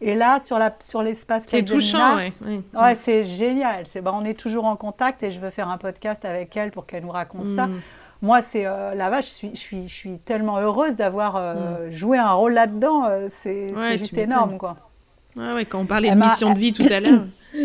et 0.00 0.14
là, 0.14 0.38
sur, 0.40 0.58
la, 0.58 0.74
sur 0.80 1.02
l'espace 1.02 1.44
C'est 1.46 1.64
touchant, 1.64 2.18
oui. 2.18 2.62
Ouais, 2.74 2.94
c'est 2.94 3.24
génial. 3.24 3.84
C'est, 3.86 4.00
bah, 4.00 4.12
on 4.14 4.24
est 4.24 4.38
toujours 4.38 4.64
en 4.64 4.76
contact 4.76 5.22
et 5.22 5.30
je 5.30 5.40
veux 5.40 5.50
faire 5.50 5.68
un 5.68 5.78
podcast 5.78 6.24
avec 6.24 6.56
elle 6.56 6.70
pour 6.70 6.86
qu'elle 6.86 7.02
nous 7.02 7.10
raconte 7.10 7.48
ça. 7.56 7.66
Mm. 7.66 7.80
Moi, 8.22 8.42
c'est 8.42 8.66
euh, 8.66 8.94
la 8.94 9.10
vache, 9.10 9.28
je 9.28 9.34
suis, 9.34 9.50
je, 9.54 9.60
suis, 9.60 9.88
je 9.88 9.94
suis 9.94 10.18
tellement 10.18 10.58
heureuse 10.58 10.96
d'avoir 10.96 11.36
euh, 11.36 11.88
mm. 11.88 11.92
joué 11.92 12.18
un 12.18 12.32
rôle 12.32 12.52
là-dedans. 12.52 13.06
Euh, 13.06 13.28
c'est, 13.42 13.72
juste 13.98 14.16
énorme, 14.16 14.56
quoi. 14.56 14.76
Ouais, 15.36 15.52
ouais, 15.52 15.64
quand 15.64 15.80
on 15.80 15.86
parlait 15.86 16.10
de 16.10 16.16
mission 16.16 16.52
de 16.52 16.58
vie 16.58 16.72
tout 16.72 16.86
à 16.90 17.00
l'heure. 17.00 17.24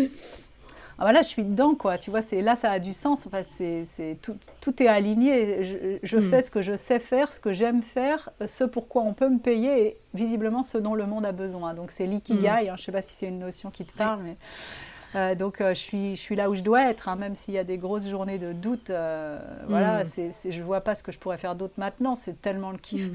ah, 1.04 1.08
voilà, 1.08 1.20
je 1.20 1.28
suis 1.28 1.44
dedans, 1.44 1.74
quoi. 1.74 1.98
Tu 1.98 2.10
vois, 2.10 2.22
c'est 2.22 2.40
là, 2.40 2.56
ça 2.56 2.70
a 2.70 2.78
du 2.78 2.94
sens. 2.94 3.26
En 3.26 3.30
fait, 3.30 3.46
c'est, 3.50 3.84
c'est 3.84 4.16
tout, 4.22 4.38
tout, 4.62 4.82
est 4.82 4.86
aligné. 4.86 6.00
Je, 6.02 6.16
hmm. 6.16 6.30
fais 6.30 6.42
ce 6.42 6.50
que 6.50 6.62
je 6.62 6.78
sais 6.78 6.98
faire, 6.98 7.30
ce 7.30 7.40
que 7.40 7.52
j'aime 7.52 7.82
faire, 7.82 8.30
ce 8.46 8.64
pourquoi 8.64 9.02
on 9.02 9.12
peut 9.12 9.28
me 9.28 9.38
payer 9.38 9.86
et 9.86 9.96
visiblement 10.14 10.62
ce 10.62 10.78
dont 10.78 10.94
le 10.94 11.04
monde 11.04 11.26
a 11.26 11.32
besoin. 11.32 11.74
Donc, 11.74 11.90
c'est 11.90 12.06
l'ikigai. 12.06 12.48
Hmm. 12.48 12.48
Hein, 12.48 12.76
je 12.76 12.82
ne 12.82 12.84
sais 12.86 12.92
pas 12.92 13.02
si 13.02 13.12
c'est 13.12 13.26
une 13.26 13.38
notion 13.38 13.70
qui 13.70 13.84
te 13.84 13.94
parle, 13.96 14.20
mais. 14.22 14.36
Euh, 15.14 15.36
donc 15.36 15.58
je, 15.60 15.74
suis, 15.74 16.16
je 16.16 16.20
suis 16.20 16.34
là 16.34 16.50
où 16.50 16.56
je 16.56 16.62
dois 16.62 16.90
être, 16.90 17.08
hein, 17.08 17.14
même 17.14 17.36
s'il 17.36 17.54
y 17.54 17.58
a 17.58 17.62
des 17.62 17.78
grosses 17.78 18.08
journées 18.08 18.38
de 18.38 18.52
doute. 18.52 18.90
Voilà, 19.68 20.04
mm. 20.04 20.08
c'est, 20.32 20.50
je 20.50 20.62
vois 20.62 20.80
pas 20.80 20.94
ce 20.94 21.02
que 21.04 21.12
je 21.12 21.18
pourrais 21.18 21.38
faire 21.38 21.54
d'autre 21.54 21.74
maintenant. 21.76 22.14
C'est 22.16 22.40
tellement 22.40 22.72
le 22.72 22.78
kiff. 22.78 23.10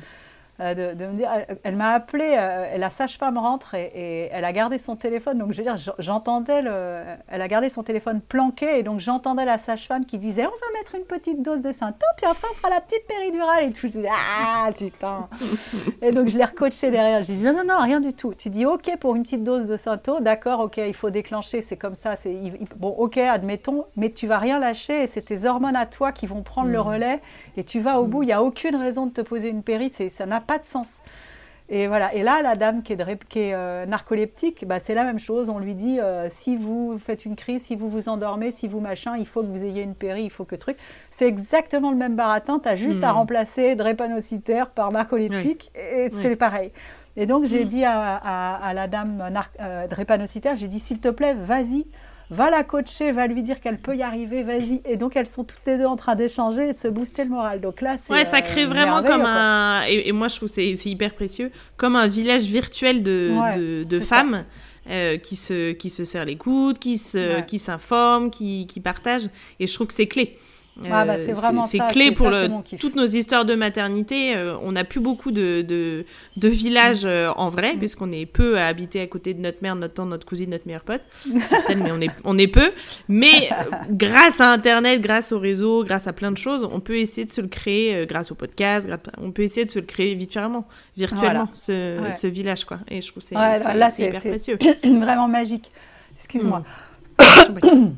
Mm. 0.59 0.61
Euh, 0.61 0.93
de, 0.93 1.05
me 1.05 1.13
dire, 1.13 1.29
elle, 1.63 1.75
m'a 1.75 1.93
appelé, 1.93 2.35
euh, 2.37 2.77
la 2.77 2.89
sage-femme 2.89 3.37
rentre 3.37 3.75
et, 3.75 4.29
elle 4.31 4.45
a 4.45 4.51
gardé 4.51 4.77
son 4.77 4.95
téléphone, 4.95 5.37
donc 5.37 5.53
je 5.53 5.57
veux 5.57 5.63
dire, 5.63 5.77
j'entendais, 5.99 6.61
le, 6.61 7.01
elle 7.27 7.41
a 7.41 7.47
gardé 7.47 7.69
son 7.69 7.83
téléphone 7.83 8.21
planqué 8.21 8.79
et 8.79 8.83
donc 8.83 8.99
j'entendais 8.99 9.45
la 9.45 9.57
sage-femme 9.57 10.05
qui 10.05 10.17
disait, 10.17 10.45
on 10.45 10.49
va 10.49 10.79
mettre 10.79 10.95
une 10.95 11.03
petite 11.03 11.41
dose 11.41 11.61
de 11.61 11.71
synthé, 11.71 12.05
puis 12.17 12.25
après 12.25 12.47
on 12.51 12.55
fera 12.55 12.69
la 12.69 12.81
petite 12.81 13.05
péridurale 13.07 13.65
et 13.65 13.71
tout. 13.71 13.87
Je 13.87 13.99
dis, 13.99 14.07
ah 14.09 14.69
putain 14.77 15.29
Et 16.01 16.11
donc 16.11 16.27
je 16.27 16.37
l'ai 16.37 16.45
recoaché 16.45 16.91
derrière, 16.91 17.23
j'ai 17.23 17.35
dit, 17.35 17.43
non, 17.43 17.53
non, 17.53 17.63
non, 17.65 17.81
rien 17.81 17.99
du 17.99 18.13
tout. 18.13 18.33
Tu 18.33 18.49
dis, 18.49 18.65
ok 18.65 18.97
pour 18.99 19.15
une 19.15 19.23
petite 19.23 19.43
dose 19.43 19.65
de 19.65 19.77
synthé, 19.77 20.11
d'accord, 20.21 20.59
ok, 20.59 20.77
il 20.77 20.93
faut 20.93 21.09
déclencher, 21.09 21.61
c'est 21.61 21.77
comme 21.77 21.95
ça, 21.95 22.15
c'est 22.15 22.35
bon, 22.75 22.89
ok, 22.89 23.17
admettons, 23.17 23.85
mais 23.95 24.11
tu 24.11 24.27
vas 24.27 24.37
rien 24.37 24.59
lâcher 24.59 25.03
et 25.03 25.07
c'est 25.07 25.21
tes 25.21 25.45
hormones 25.45 25.75
à 25.75 25.85
toi 25.85 26.11
qui 26.11 26.27
vont 26.27 26.43
prendre 26.43 26.69
le 26.69 26.79
mmh. 26.79 26.81
relais 26.81 27.21
et 27.57 27.63
tu 27.63 27.79
vas 27.79 27.99
au 27.99 28.05
bout, 28.05 28.23
il 28.23 28.27
n'y 28.27 28.33
a 28.33 28.43
aucune 28.43 28.75
raison 28.75 29.05
de 29.05 29.11
te 29.11 29.21
poser 29.21 29.49
une 29.49 29.63
péri, 29.63 29.91
ça 30.15 30.25
n'a 30.25 30.41
pas 30.41 30.57
de 30.57 30.65
sens. 30.65 30.87
Et 31.71 31.87
voilà. 31.87 32.13
Et 32.15 32.23
là, 32.23 32.41
la 32.41 32.55
dame 32.55 32.81
qui 32.81 32.93
est, 32.93 33.27
qui 33.27 33.39
est 33.39 33.53
euh, 33.53 33.85
narcoleptique, 33.85 34.65
bah, 34.67 34.79
c'est 34.79 34.95
la 34.95 35.03
même 35.03 35.19
chose. 35.19 35.49
On 35.49 35.59
lui 35.59 35.75
dit 35.75 35.99
euh, 35.99 36.27
si 36.31 36.57
vous 36.57 36.97
faites 36.97 37.25
une 37.25 37.35
crise, 37.35 37.61
si 37.63 37.75
vous 37.75 37.89
vous 37.89 38.09
endormez, 38.09 38.51
si 38.51 38.67
vous 38.67 38.79
machin, 38.79 39.17
il 39.17 39.27
faut 39.27 39.41
que 39.41 39.47
vous 39.47 39.63
ayez 39.63 39.83
une 39.83 39.93
péri, 39.93 40.23
il 40.23 40.31
faut 40.31 40.45
que 40.45 40.55
truc. 40.55 40.77
C'est 41.11 41.27
exactement 41.27 41.91
le 41.91 41.97
même 41.97 42.15
baratin. 42.15 42.59
Tu 42.59 42.67
as 42.67 42.75
juste 42.75 43.03
à 43.03 43.13
hmm. 43.13 43.17
remplacer 43.17 43.75
drépanocytaire 43.75 44.71
par 44.71 44.91
narcoleptique 44.91 45.71
et 45.75 46.09
c'est 46.21 46.35
pareil. 46.35 46.71
Et 47.15 47.27
donc, 47.27 47.45
j'ai 47.45 47.65
hmm. 47.65 47.69
dit 47.69 47.85
à, 47.85 48.71
la 48.73 48.87
dame 48.87 49.23
euh, 49.59 49.87
drépanocytaire 49.87 50.55
j'ai 50.55 50.67
dit 50.67 50.79
s'il 50.79 50.99
te 50.99 51.09
plaît, 51.09 51.35
vas-y 51.35 51.85
va 52.29 52.49
la 52.49 52.63
coacher, 52.63 53.11
va 53.11 53.27
lui 53.27 53.41
dire 53.41 53.59
qu'elle 53.59 53.79
peut 53.79 53.95
y 53.95 54.03
arriver, 54.03 54.43
vas-y. 54.43 54.81
Et 54.85 54.97
donc 54.97 55.15
elles 55.15 55.27
sont 55.27 55.43
toutes 55.43 55.61
les 55.65 55.77
deux 55.77 55.85
en 55.85 55.95
train 55.95 56.15
d'échanger 56.15 56.69
et 56.69 56.73
de 56.73 56.77
se 56.77 56.87
booster 56.87 57.23
le 57.23 57.29
moral. 57.29 57.61
Donc 57.61 57.81
là, 57.81 57.97
c'est. 58.03 58.13
Ouais, 58.13 58.25
ça 58.25 58.41
crée 58.41 58.65
euh, 58.65 58.67
vraiment 58.67 59.03
comme 59.03 59.25
un. 59.25 59.83
Et, 59.83 60.11
moi, 60.11 60.27
je 60.27 60.35
trouve 60.35 60.49
que 60.49 60.55
c'est 60.55 60.89
hyper 60.89 61.13
précieux. 61.13 61.51
Comme 61.77 61.95
un 61.95 62.07
village 62.07 62.43
virtuel 62.43 63.03
de, 63.03 63.83
de, 63.83 63.99
femmes. 63.99 64.45
Euh, 64.89 65.17
qui, 65.17 65.35
se, 65.35 65.73
qui 65.73 65.91
se 65.91 66.03
serrent 66.03 66.25
les 66.25 66.37
coudes, 66.37 66.79
qui 66.79 66.97
s'informent, 66.97 68.31
qui, 68.31 68.65
qui, 68.65 68.73
qui 68.73 68.79
partagent. 68.79 69.29
Et 69.59 69.67
je 69.67 69.73
trouve 69.75 69.85
que 69.85 69.93
c'est 69.93 70.07
clé. 70.07 70.39
Ah 70.89 71.05
bah, 71.05 71.15
c'est 71.17 71.33
vraiment 71.33 71.63
C'est 71.63 71.79
clé 71.89 72.11
pour 72.11 72.29
le, 72.29 72.47
toutes 72.79 72.95
nos 72.95 73.05
histoires 73.05 73.45
de 73.45 73.55
maternité. 73.55 74.35
Euh, 74.35 74.55
on 74.61 74.73
n'a 74.73 74.83
plus 74.83 74.99
beaucoup 74.99 75.31
de, 75.31 75.61
de, 75.61 76.05
de 76.37 76.47
villages 76.47 77.05
euh, 77.05 77.31
en 77.35 77.49
vrai, 77.49 77.75
mm. 77.75 77.79
puisqu'on 77.79 78.11
est 78.11 78.25
peu 78.25 78.57
à 78.57 78.67
habiter 78.67 79.01
à 79.01 79.07
côté 79.07 79.33
de 79.33 79.41
notre 79.41 79.61
mère, 79.61 79.75
notre 79.75 79.95
tante, 79.95 80.09
notre 80.09 80.25
cousine, 80.25 80.49
notre 80.51 80.65
meilleure 80.67 80.83
pote. 80.83 81.01
Certaines, 81.47 81.83
mais 81.83 81.91
on 81.91 82.01
est, 82.01 82.11
on 82.23 82.37
est 82.37 82.47
peu. 82.47 82.71
Mais 83.07 83.49
euh, 83.51 83.75
grâce 83.89 84.39
à 84.39 84.51
Internet, 84.51 85.01
grâce 85.01 85.31
au 85.31 85.39
réseau, 85.39 85.83
grâce 85.83 86.07
à 86.07 86.13
plein 86.13 86.31
de 86.31 86.37
choses, 86.37 86.67
on 86.71 86.79
peut 86.79 86.97
essayer 86.97 87.25
de 87.25 87.31
se 87.31 87.41
le 87.41 87.47
créer, 87.47 88.05
grâce 88.05 88.31
au 88.31 88.35
podcast, 88.35 88.87
on 89.17 89.31
peut 89.31 89.43
essayer 89.43 89.65
de 89.65 89.71
se 89.71 89.79
le 89.79 89.85
créer 89.85 90.15
virtuellement, 90.15 90.67
virtuellement 90.95 91.49
ce, 91.53 91.97
ce, 92.13 92.27
village. 92.27 92.65
quoi. 92.65 92.79
Et 92.89 93.01
je 93.01 93.11
trouve 93.11 93.23
que 93.23 93.29
c'est 93.29 94.03
hyper 94.03 94.21
précieux. 94.21 94.57
Vraiment 94.83 95.27
magique. 95.27 95.71
Excuse-moi. 96.17 96.63
Mm. 97.61 97.95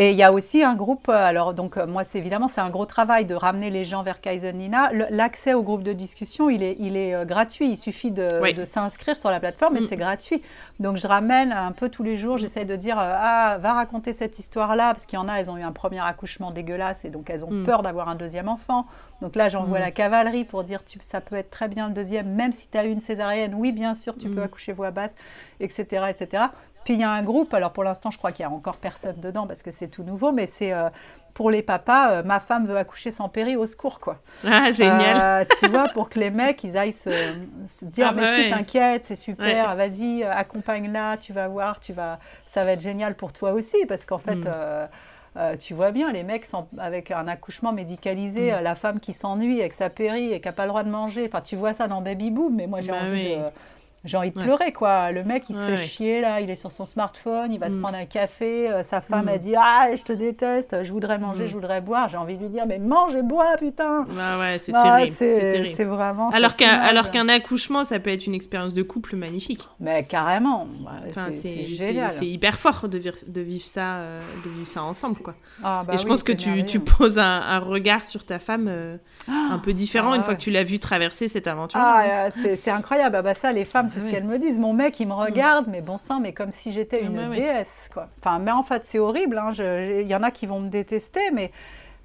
Et 0.00 0.12
il 0.12 0.16
y 0.16 0.22
a 0.22 0.32
aussi 0.32 0.62
un 0.62 0.76
groupe, 0.76 1.08
euh, 1.08 1.12
alors 1.12 1.54
donc 1.54 1.76
euh, 1.76 1.84
moi 1.84 2.04
c'est 2.04 2.18
évidemment 2.18 2.46
c'est 2.46 2.60
un 2.60 2.70
gros 2.70 2.86
travail 2.86 3.24
de 3.24 3.34
ramener 3.34 3.68
les 3.68 3.82
gens 3.82 4.04
vers 4.04 4.20
Kaizen 4.20 4.56
Nina. 4.56 4.92
L'accès 5.10 5.54
au 5.54 5.64
groupe 5.64 5.82
de 5.82 5.92
discussion 5.92 6.48
il 6.48 6.62
est, 6.62 6.76
il 6.78 6.96
est 6.96 7.16
euh, 7.16 7.24
gratuit, 7.24 7.68
il 7.68 7.76
suffit 7.76 8.12
de, 8.12 8.52
de 8.52 8.64
s'inscrire 8.64 9.18
sur 9.18 9.28
la 9.28 9.40
plateforme 9.40 9.76
et 9.76 9.80
mm. 9.80 9.86
c'est 9.88 9.96
gratuit. 9.96 10.40
Donc 10.78 10.98
je 10.98 11.08
ramène 11.08 11.50
un 11.50 11.72
peu 11.72 11.88
tous 11.88 12.04
les 12.04 12.16
jours, 12.16 12.38
j'essaie 12.38 12.64
de 12.64 12.76
dire 12.76 12.94
ah 12.96 13.58
va 13.60 13.72
raconter 13.72 14.12
cette 14.12 14.38
histoire-là 14.38 14.94
parce 14.94 15.04
qu'il 15.04 15.18
y 15.18 15.20
en 15.20 15.26
a, 15.26 15.34
elles 15.34 15.50
ont 15.50 15.56
eu 15.56 15.64
un 15.64 15.72
premier 15.72 15.98
accouchement 15.98 16.52
dégueulasse 16.52 17.04
et 17.04 17.10
donc 17.10 17.28
elles 17.28 17.44
ont 17.44 17.50
mm. 17.50 17.64
peur 17.64 17.82
d'avoir 17.82 18.08
un 18.08 18.14
deuxième 18.14 18.48
enfant. 18.48 18.86
Donc 19.20 19.34
là 19.34 19.48
j'envoie 19.48 19.80
mm. 19.80 19.82
la 19.82 19.90
cavalerie 19.90 20.44
pour 20.44 20.62
dire 20.62 20.84
tu, 20.84 21.00
ça 21.02 21.20
peut 21.20 21.34
être 21.34 21.50
très 21.50 21.66
bien 21.66 21.88
le 21.88 21.94
deuxième, 21.94 22.28
même 22.28 22.52
si 22.52 22.68
tu 22.68 22.78
as 22.78 22.84
eu 22.84 22.90
une 22.92 23.00
césarienne, 23.00 23.52
oui 23.52 23.72
bien 23.72 23.96
sûr 23.96 24.16
tu 24.16 24.28
peux 24.28 24.44
accoucher 24.44 24.72
voix 24.72 24.92
basse, 24.92 25.16
etc. 25.58 26.04
etc. 26.08 26.44
Puis 26.84 26.94
il 26.94 27.00
y 27.00 27.04
a 27.04 27.10
un 27.10 27.22
groupe, 27.22 27.52
alors 27.54 27.72
pour 27.72 27.84
l'instant, 27.84 28.10
je 28.10 28.18
crois 28.18 28.32
qu'il 28.32 28.44
y 28.44 28.46
a 28.46 28.50
encore 28.50 28.76
personne 28.76 29.16
dedans 29.18 29.46
parce 29.46 29.62
que 29.62 29.70
c'est 29.70 29.88
tout 29.88 30.02
nouveau, 30.02 30.32
mais 30.32 30.46
c'est 30.46 30.72
euh, 30.72 30.88
pour 31.34 31.50
les 31.50 31.62
papas, 31.62 32.12
euh, 32.12 32.22
ma 32.22 32.40
femme 32.40 32.66
veut 32.66 32.76
accoucher 32.76 33.10
sans 33.10 33.28
péri, 33.28 33.56
au 33.56 33.66
secours, 33.66 34.00
quoi. 34.00 34.18
Ah, 34.46 34.72
génial. 34.72 35.18
Euh, 35.22 35.44
tu 35.60 35.68
vois, 35.68 35.88
pour 35.88 36.08
que 36.08 36.18
les 36.18 36.30
mecs, 36.30 36.64
ils 36.64 36.76
aillent 36.76 36.92
se, 36.92 37.10
dire, 37.84 38.08
ah, 38.10 38.12
mais 38.12 38.22
bah 38.22 38.36
si, 38.36 38.50
t'inquiète, 38.50 39.04
c'est 39.04 39.16
super, 39.16 39.76
vas-y, 39.76 40.24
accompagne-la, 40.24 41.16
tu 41.18 41.32
vas 41.32 41.46
voir, 41.48 41.78
tu 41.80 41.92
vas, 41.92 42.18
ça 42.46 42.64
va 42.64 42.72
être 42.72 42.80
génial 42.80 43.14
pour 43.14 43.32
toi 43.32 43.52
aussi, 43.52 43.84
parce 43.86 44.04
qu'en 44.04 44.18
fait, 44.18 44.36
mm. 44.36 45.58
tu 45.58 45.74
vois 45.74 45.90
bien, 45.90 46.10
les 46.10 46.22
mecs 46.22 46.46
sont 46.46 46.68
avec 46.78 47.10
un 47.10 47.28
accouchement 47.28 47.72
médicalisé, 47.72 48.52
mm. 48.52 48.62
la 48.62 48.74
femme 48.74 48.98
qui 48.98 49.12
s'ennuie 49.12 49.60
avec 49.60 49.74
sa 49.74 49.90
péri 49.90 50.32
et 50.32 50.40
qui 50.40 50.48
n'a 50.48 50.52
pas 50.52 50.64
le 50.64 50.70
droit 50.70 50.82
de 50.82 50.90
manger. 50.90 51.26
Enfin, 51.28 51.42
tu 51.42 51.54
vois 51.54 51.74
ça 51.74 51.86
dans 51.86 52.00
Baby 52.00 52.30
Boom, 52.30 52.56
mais 52.56 52.66
moi 52.66 52.80
j'ai 52.80 52.92
bah 52.92 52.98
envie 53.02 53.36
de 53.36 53.42
j'ai 54.04 54.16
envie 54.16 54.30
de 54.30 54.40
pleurer, 54.40 54.72
quoi. 54.72 55.12
Le 55.12 55.24
mec, 55.24 55.44
il 55.48 55.56
se 55.56 55.60
fait 55.60 55.76
chier, 55.76 56.20
là, 56.20 56.40
il 56.40 56.50
est 56.50 56.56
sur 56.56 56.72
son 56.72 56.86
smartphone, 56.86 57.52
il 57.52 57.58
va 57.58 57.68
se 57.68 57.76
mm. 57.76 57.80
prendre 57.80 57.96
un 57.96 58.06
café, 58.06 58.70
euh, 58.70 58.82
sa 58.82 59.00
femme 59.00 59.26
mm. 59.26 59.28
a 59.28 59.38
dit 59.38 59.54
Ah, 59.56 59.88
je 59.94 60.02
te 60.02 60.12
déteste, 60.12 60.82
je 60.82 60.92
voudrais 60.92 61.18
manger, 61.18 61.44
mm. 61.44 61.48
je 61.48 61.52
voudrais 61.54 61.80
boire. 61.80 62.08
J'ai 62.08 62.16
envie 62.16 62.36
de 62.36 62.42
lui 62.42 62.48
dire 62.48 62.64
Mais 62.66 62.78
mange 62.78 63.16
et 63.16 63.22
bois, 63.22 63.56
putain 63.58 64.04
Bah 64.10 64.38
ouais, 64.38 64.58
c'est 64.58 64.72
terrible. 64.72 65.16
C'est 65.18 65.84
vraiment. 65.84 66.30
Alors 66.30 66.54
qu'un 66.54 66.68
alors 66.68 67.10
qu'un 67.10 67.28
accouchement, 67.28 67.84
ça 67.84 67.98
peut 67.98 68.10
être 68.10 68.26
une 68.26 68.34
expérience 68.34 68.74
de 68.74 68.82
couple 68.82 69.16
magnifique. 69.16 69.68
Mais 69.80 70.04
carrément. 70.04 70.68
c'est 71.30 71.66
génial. 71.66 72.10
C'est 72.10 72.26
hyper 72.26 72.58
fort 72.58 72.88
de, 72.88 72.98
de, 73.26 73.40
vivre 73.40 73.64
ça, 73.64 73.96
euh, 73.96 74.20
de 74.44 74.50
vivre 74.50 74.66
ça 74.66 74.82
ensemble, 74.82 75.16
quoi. 75.16 75.34
Ah, 75.62 75.84
bah 75.86 75.94
et 75.94 75.98
je 75.98 76.06
pense 76.06 76.22
que 76.22 76.32
tu, 76.32 76.64
tu 76.64 76.80
poses 76.80 77.18
un, 77.18 77.58
regard 77.58 78.04
sur 78.04 78.24
ta 78.24 78.38
femme 78.38 78.66
euh, 78.68 78.96
ah. 79.28 79.48
un 79.52 79.58
peu 79.58 79.72
différent 79.72 80.14
une 80.14 80.22
fois 80.22 80.34
que 80.34 80.40
tu 80.40 80.50
l'as 80.50 80.64
vu 80.64 80.78
traverser 80.78 81.28
cette 81.28 81.46
aventure. 81.46 81.80
Ah, 81.82 82.28
c'est 82.32 82.70
incroyable. 82.70 83.16
Ah, 83.16 83.22
bah, 83.22 83.34
ça, 83.34 83.52
les 83.52 83.64
femmes, 83.64 83.87
c'est 83.90 84.00
ce 84.00 84.10
qu'elles 84.10 84.24
me 84.24 84.38
disent. 84.38 84.58
Mon 84.58 84.72
mec, 84.72 84.98
il 85.00 85.06
me 85.06 85.12
mm. 85.12 85.18
regarde, 85.18 85.66
mais 85.68 85.80
bon 85.80 85.98
sang, 85.98 86.20
mais 86.20 86.32
comme 86.32 86.52
si 86.52 86.72
j'étais 86.72 87.00
ah 87.02 87.06
une 87.06 87.30
déesse, 87.30 87.88
quoi. 87.92 88.08
Enfin, 88.20 88.38
mais 88.38 88.50
en 88.50 88.62
fait, 88.62 88.82
c'est 88.84 88.98
horrible. 88.98 89.38
Hein. 89.38 89.52
Il 89.58 90.06
y 90.06 90.14
en 90.14 90.22
a 90.22 90.30
qui 90.30 90.46
vont 90.46 90.60
me 90.60 90.68
détester, 90.68 91.30
mais 91.32 91.50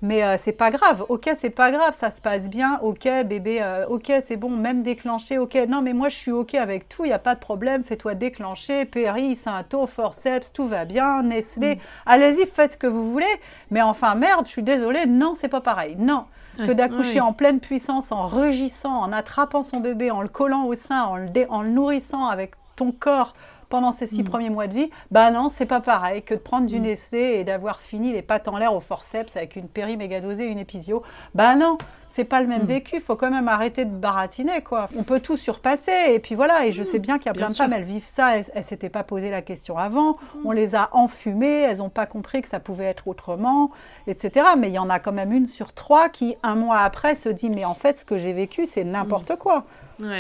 mais 0.04 0.22
euh, 0.22 0.36
c'est 0.38 0.52
pas 0.52 0.70
grave. 0.70 1.06
Ok, 1.08 1.30
c'est 1.38 1.50
pas 1.50 1.72
grave, 1.72 1.96
ça 1.98 2.12
se 2.12 2.22
passe 2.22 2.50
bien. 2.50 2.78
Ok, 2.84 3.08
bébé, 3.26 3.60
euh, 3.62 3.88
ok, 3.88 4.12
c'est 4.26 4.36
bon, 4.36 4.50
même 4.50 4.84
déclenché. 4.84 5.38
Ok, 5.38 5.56
non, 5.70 5.82
mais 5.82 5.94
moi 5.94 6.10
je 6.10 6.18
suis 6.18 6.32
ok 6.32 6.56
avec 6.56 6.90
tout, 6.90 7.06
il 7.06 7.08
n'y 7.08 7.14
a 7.14 7.20
pas 7.20 7.36
de 7.36 7.40
problème. 7.40 7.86
Fais-toi 7.86 8.14
déclencher, 8.14 8.84
péri, 8.84 9.38
Sainto, 9.38 9.88
forceps, 9.88 10.52
tout 10.52 10.68
va 10.68 10.84
bien, 10.84 11.24
Nestlé. 11.24 11.76
Mm. 11.76 11.80
Allez-y, 12.06 12.46
faites 12.48 12.74
ce 12.74 12.78
que 12.78 12.88
vous 12.88 13.12
voulez. 13.14 13.26
Mais 13.72 13.82
enfin, 13.82 14.14
merde, 14.16 14.46
je 14.46 14.52
suis 14.52 14.62
désolée, 14.62 15.06
non, 15.06 15.36
c'est 15.36 15.48
pas 15.48 15.62
pareil. 15.62 15.96
Non 15.98 16.26
que 16.58 16.72
d'accoucher 16.72 17.20
en 17.20 17.34
pleine 17.34 17.60
puissance, 17.60 18.12
en 18.12 18.28
rugissant, 18.28 18.96
en 19.02 19.12
attrapant 19.12 19.64
son 19.64 19.80
bébé, 19.80 20.12
en 20.12 20.22
le 20.22 20.28
collant 20.30 20.66
au 20.66 20.76
sein, 20.76 21.04
en 21.04 21.16
le, 21.16 21.30
en 21.50 21.62
le 21.62 21.70
nourrissant 21.70 22.28
avec 22.28 22.54
ton 22.76 22.92
corps 22.92 23.34
pendant 23.74 23.92
ces 23.92 24.06
six 24.06 24.22
mm. 24.22 24.30
premiers 24.30 24.50
mois 24.52 24.68
de 24.68 24.74
vie, 24.76 24.92
bah 25.10 25.32
non, 25.32 25.50
c'est 25.50 25.66
pas 25.66 25.82
pareil 25.82 26.22
que 26.22 26.36
de 26.36 26.40
prendre 26.40 26.68
du 26.68 26.80
mm. 26.80 26.84
Nestlé 26.84 27.38
et 27.40 27.44
d'avoir 27.44 27.80
fini 27.80 28.14
les 28.14 28.22
pattes 28.22 28.48
en 28.48 28.56
l'air 28.58 28.72
au 28.76 28.82
forceps 28.82 29.36
avec 29.36 29.56
une 29.56 29.68
péri 29.68 29.98
méga 29.98 30.22
dosée, 30.22 30.46
une 30.46 30.60
épisio. 30.60 31.02
Bah 31.34 31.56
non, 31.56 31.80
c'est 32.08 32.24
pas 32.24 32.40
le 32.42 32.48
même 32.48 32.66
mm. 32.66 32.68
vécu. 32.68 32.96
Il 32.98 33.02
faut 33.02 33.16
quand 33.16 33.32
même 33.32 33.48
arrêter 33.48 33.86
de 33.86 33.90
baratiner, 33.90 34.62
quoi. 34.62 34.90
On 34.96 35.02
peut 35.02 35.20
tout 35.20 35.38
surpasser. 35.38 36.14
Et 36.14 36.20
puis 36.20 36.36
voilà. 36.36 36.68
Et 36.68 36.72
je 36.72 36.84
sais 36.84 37.00
bien 37.00 37.18
qu'il 37.18 37.26
y 37.26 37.30
a 37.30 37.34
plein 37.34 37.50
de 37.50 37.56
femmes, 37.56 37.74
elles 37.74 37.82
vivent 37.82 38.06
ça. 38.06 38.38
Elles, 38.38 38.46
elles 38.54 38.64
s'étaient 38.64 38.90
pas 38.90 39.02
posé 39.02 39.32
la 39.32 39.42
question 39.42 39.80
avant. 39.80 40.18
On 40.46 40.52
les 40.52 40.76
a 40.76 40.90
enfumées. 40.92 41.62
Elles 41.62 41.78
n'ont 41.78 41.90
pas 41.90 42.06
compris 42.06 42.44
que 42.44 42.50
ça 42.50 42.60
pouvait 42.60 42.86
être 42.86 43.08
autrement, 43.08 43.72
etc. 44.06 44.46
Mais 44.56 44.68
il 44.68 44.74
y 44.76 44.80
en 44.80 44.92
a 44.92 45.00
quand 45.00 45.14
même 45.14 45.34
une 45.34 45.48
sur 45.48 45.74
trois 45.74 46.10
qui, 46.10 46.36
un 46.44 46.54
mois 46.54 46.78
après, 46.82 47.16
se 47.16 47.30
dit 47.30 47.50
mais 47.50 47.66
en 47.66 47.74
fait, 47.74 47.98
ce 47.98 48.06
que 48.06 48.20
j'ai 48.20 48.34
vécu, 48.34 48.68
c'est 48.68 48.84
n'importe 48.84 49.36
quoi 49.38 49.66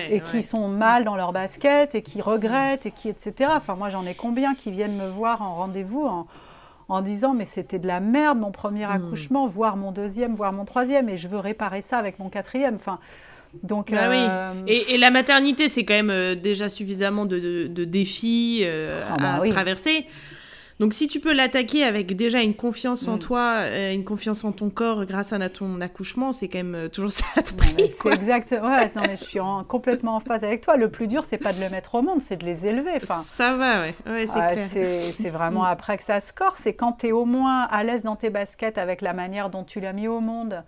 et 0.09 0.21
qui 0.21 0.43
sont 0.43 0.67
mal 0.67 1.03
dans 1.03 1.15
leur 1.15 1.33
basket 1.33 1.95
et 1.95 2.01
qui 2.01 2.21
regrettent 2.21 2.85
et 2.85 2.91
qui 2.91 3.09
etc. 3.09 3.51
Enfin 3.55 3.75
moi 3.75 3.89
j'en 3.89 4.05
ai 4.05 4.13
combien 4.13 4.55
qui 4.55 4.71
viennent 4.71 4.97
me 4.97 5.09
voir 5.09 5.41
en 5.41 5.55
rendez-vous 5.55 6.05
en, 6.05 6.27
en 6.89 7.01
disant 7.01 7.33
mais 7.33 7.45
c'était 7.45 7.79
de 7.79 7.87
la 7.87 7.99
merde 7.99 8.39
mon 8.39 8.51
premier 8.51 8.85
hmm. 8.85 8.91
accouchement, 8.91 9.47
voire 9.47 9.77
mon 9.77 9.91
deuxième, 9.91 10.35
voire 10.35 10.53
mon 10.53 10.65
troisième 10.65 11.09
et 11.09 11.17
je 11.17 11.27
veux 11.27 11.39
réparer 11.39 11.81
ça 11.81 11.97
avec 11.97 12.19
mon 12.19 12.29
quatrième. 12.29 12.75
Enfin 12.75 12.99
donc, 13.61 13.91
bah 13.91 14.09
euh, 14.09 14.53
et, 14.65 14.97
la 14.97 15.11
maternité, 15.11 15.69
c'est 15.69 15.85
quand 15.85 15.93
même 15.93 16.09
euh, 16.09 16.33
déjà 16.33 16.69
suffisamment 16.69 17.25
de, 17.25 17.67
de, 17.67 17.83
défis 17.83 18.61
euh, 18.63 19.03
ah 19.07 19.17
bah 19.17 19.41
à 19.43 19.47
traverser. 19.47 20.07
Donc 20.79 20.93
si 20.93 21.07
tu 21.07 21.19
peux 21.19 21.33
l'attaquer 21.33 21.83
avec 21.83 22.15
déjà 22.15 22.41
une 22.41 22.55
confiance 22.55 23.07
en 23.07 23.15
mm. 23.15 23.19
toi, 23.19 23.53
euh, 23.59 23.93
une 23.93 24.03
confiance 24.03 24.43
en 24.43 24.51
ton 24.51 24.69
corps 24.69 25.05
grâce 25.05 25.33
à 25.33 25.49
ton 25.49 25.81
accouchement, 25.81 26.31
c'est 26.31 26.47
quand 26.47 26.59
même 26.59 26.75
euh, 26.75 26.89
toujours 26.89 27.11
ça 27.11 27.25
de 27.37 27.55
prix. 27.55 27.91
C'est 28.01 28.13
exact. 28.13 28.51
Ouais, 28.51 28.91
non, 28.95 29.03
mais 29.07 29.15
je 29.15 29.23
suis 29.23 29.39
complètement 29.67 30.15
en 30.15 30.19
phase 30.19 30.43
avec 30.43 30.61
toi. 30.61 30.77
Le 30.77 30.89
plus 30.89 31.07
dur, 31.07 31.25
c'est 31.25 31.37
pas 31.37 31.53
de 31.53 31.61
le 31.61 31.69
mettre 31.69 31.95
au 31.95 32.01
monde, 32.01 32.21
c'est 32.21 32.37
de 32.37 32.45
les 32.45 32.65
élever. 32.65 32.91
Enfin, 33.01 33.21
ça 33.21 33.55
va, 33.55 33.81
ouais. 33.81 33.95
ouais 34.07 34.25
c'est 34.27 35.29
vraiment 35.29 35.63
mm. 35.63 35.71
après 35.71 35.97
que 35.97 36.03
ça 36.03 36.21
se 36.21 36.33
corse. 36.33 36.59
C'est 36.63 36.73
quand 36.73 36.93
tu 36.93 37.07
es 37.07 37.11
au 37.11 37.25
moins 37.25 37.63
à 37.63 37.83
l'aise 37.83 38.03
dans 38.03 38.15
tes 38.15 38.29
baskets 38.29 38.77
avec 38.77 39.01
la 39.01 39.13
manière 39.13 39.49
dont 39.49 39.63
tu 39.63 39.79
l'as 39.79 39.93
mis 39.93 40.07
au 40.07 40.19
monde. 40.19 40.63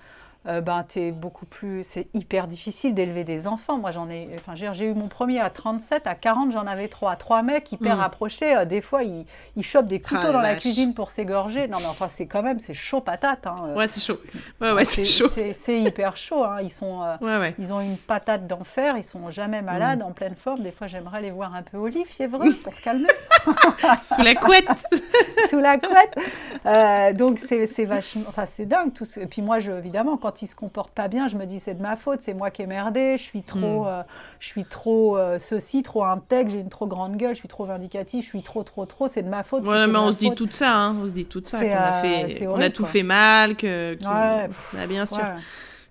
Euh, 0.48 0.62
ben, 0.62 0.86
es 0.96 1.12
beaucoup 1.12 1.48
plus, 1.48 1.84
c'est 1.84 2.08
hyper 2.14 2.48
difficile 2.48 2.93
d'élever 2.93 3.24
des 3.24 3.48
enfants. 3.48 3.80
Moi, 3.80 3.89
j'en 3.89 4.10
ai, 4.10 4.30
enfin, 4.36 4.54
j'ai 4.54 4.86
eu 4.86 4.93
mon 4.93 5.08
premier 5.08 5.39
à 5.39 5.50
37, 5.50 6.06
à 6.06 6.14
40, 6.14 6.52
j'en 6.52 6.68
avais 6.68 6.88
trois. 6.88 7.16
Trois 7.16 7.41
mecs 7.41 7.72
hyper 7.72 7.96
mm. 7.96 8.00
rapprochés. 8.00 8.56
Euh, 8.56 8.66
des 8.66 8.82
fois, 8.82 9.04
ils, 9.04 9.26
ils 9.56 9.64
chopent 9.64 9.88
des 9.88 10.00
couteaux 10.00 10.28
ah, 10.28 10.34
dans 10.34 10.41
la 10.41 10.56
cuisine 10.56 10.93
pour 10.93 11.10
s'égorger. 11.10 11.68
Non, 11.68 11.80
mais 11.80 11.88
enfin, 11.88 12.08
c'est 12.10 12.28
quand 12.28 12.43
même, 12.43 12.60
c'est 12.60 12.76
chaud 12.76 13.02
patate. 13.02 13.48
Hein. 13.48 13.74
Ouais, 13.76 13.88
c'est 13.88 14.02
chaud. 14.02 14.20
Ouais, 14.62 14.72
ouais, 14.74 14.86
c'est 14.86 15.06
chaud. 15.06 15.30
C'est 15.54 15.82
hyper 15.82 16.16
chaud. 16.16 16.43
Hein. 16.43 16.60
Ils 16.62 16.72
sont, 16.72 17.02
euh, 17.02 17.52
ils 17.58 17.74
ont 17.74 17.82
une 17.82 17.98
patate 17.98 18.46
d'enfer. 18.46 18.98
Ils 18.98 19.04
sont 19.04 19.32
jamais 19.32 19.64
malades, 19.64 20.00
mm. 20.00 20.04
en 20.04 20.12
pleine 20.12 20.36
forme. 20.36 20.62
Des 20.62 20.72
fois, 20.72 20.86
j'aimerais 20.86 21.24
les 21.24 21.32
voir 21.32 21.56
un 21.56 21.64
peu 21.64 21.78
au 21.78 21.88
lit, 21.88 22.06
fiévreux, 22.06 22.54
pour 22.64 22.72
se 22.72 22.84
calmer. 22.84 23.08
Sous 24.04 24.22
la 24.22 24.36
couette. 24.36 24.70
Sous 25.50 25.60
la 25.60 25.80
couette. 25.80 27.18
donc, 27.18 27.39
c'est 27.39 27.86
vachement, 27.86 28.26
enfin, 28.28 28.46
c'est 28.46 28.68
dingue 28.68 28.93
tout. 28.93 29.06
Ce... 29.06 29.20
Et 29.20 29.26
puis 29.26 29.41
moi, 29.41 29.60
je, 29.60 29.72
évidemment, 29.72 30.18
quand 30.18 30.35
il 30.42 30.48
se 30.48 30.56
comporte 30.56 30.92
pas 30.92 31.08
bien, 31.08 31.28
je 31.28 31.38
me 31.38 31.46
dis 31.46 31.60
c'est 31.60 31.74
de 31.74 31.82
ma 31.82 31.96
faute, 31.96 32.22
c'est 32.22 32.34
moi 32.34 32.52
qui 32.52 32.62
ai 32.62 32.68
merdé, 32.68 33.18
je 33.18 33.24
suis 33.24 33.44
trop, 33.44 33.84
hmm. 33.84 33.88
euh, 33.88 34.04
je 34.40 34.48
suis 34.48 34.66
trop 34.66 35.18
euh, 35.18 35.40
ceci, 35.40 35.84
trop 35.84 36.04
intègre, 36.04 36.52
j'ai 36.52 36.60
une 36.60 36.70
trop 36.70 36.88
grande 36.88 37.18
gueule, 37.18 37.34
je 37.34 37.40
suis 37.40 37.48
trop 37.48 37.66
vindicatif, 37.66 38.24
je 38.24 38.30
suis 38.30 38.44
trop, 38.44 38.64
trop, 38.64 38.86
trop, 38.86 39.08
c'est 39.08 39.24
de 39.24 39.30
ma 39.30 39.44
faute. 39.44 39.68
Ouais, 39.68 39.88
mais 39.88 39.98
on 39.98 40.12
se 40.12 40.18
dit 40.18 40.34
tout 40.36 40.48
ça, 40.52 40.74
hein, 40.74 40.96
on 41.02 41.08
se 41.08 41.12
dit 41.12 41.26
tout 41.26 41.44
ça, 41.46 41.60
qu'on 41.60 41.72
a, 41.72 42.04
euh, 42.06 42.28
fait, 42.30 42.48
on 42.48 42.60
a 42.60 42.70
tout 42.70 42.86
fait 42.86 43.04
mal, 43.04 43.56
que, 43.56 43.98
bah, 44.02 44.88
bien 44.88 45.06
sûr. 45.06 45.24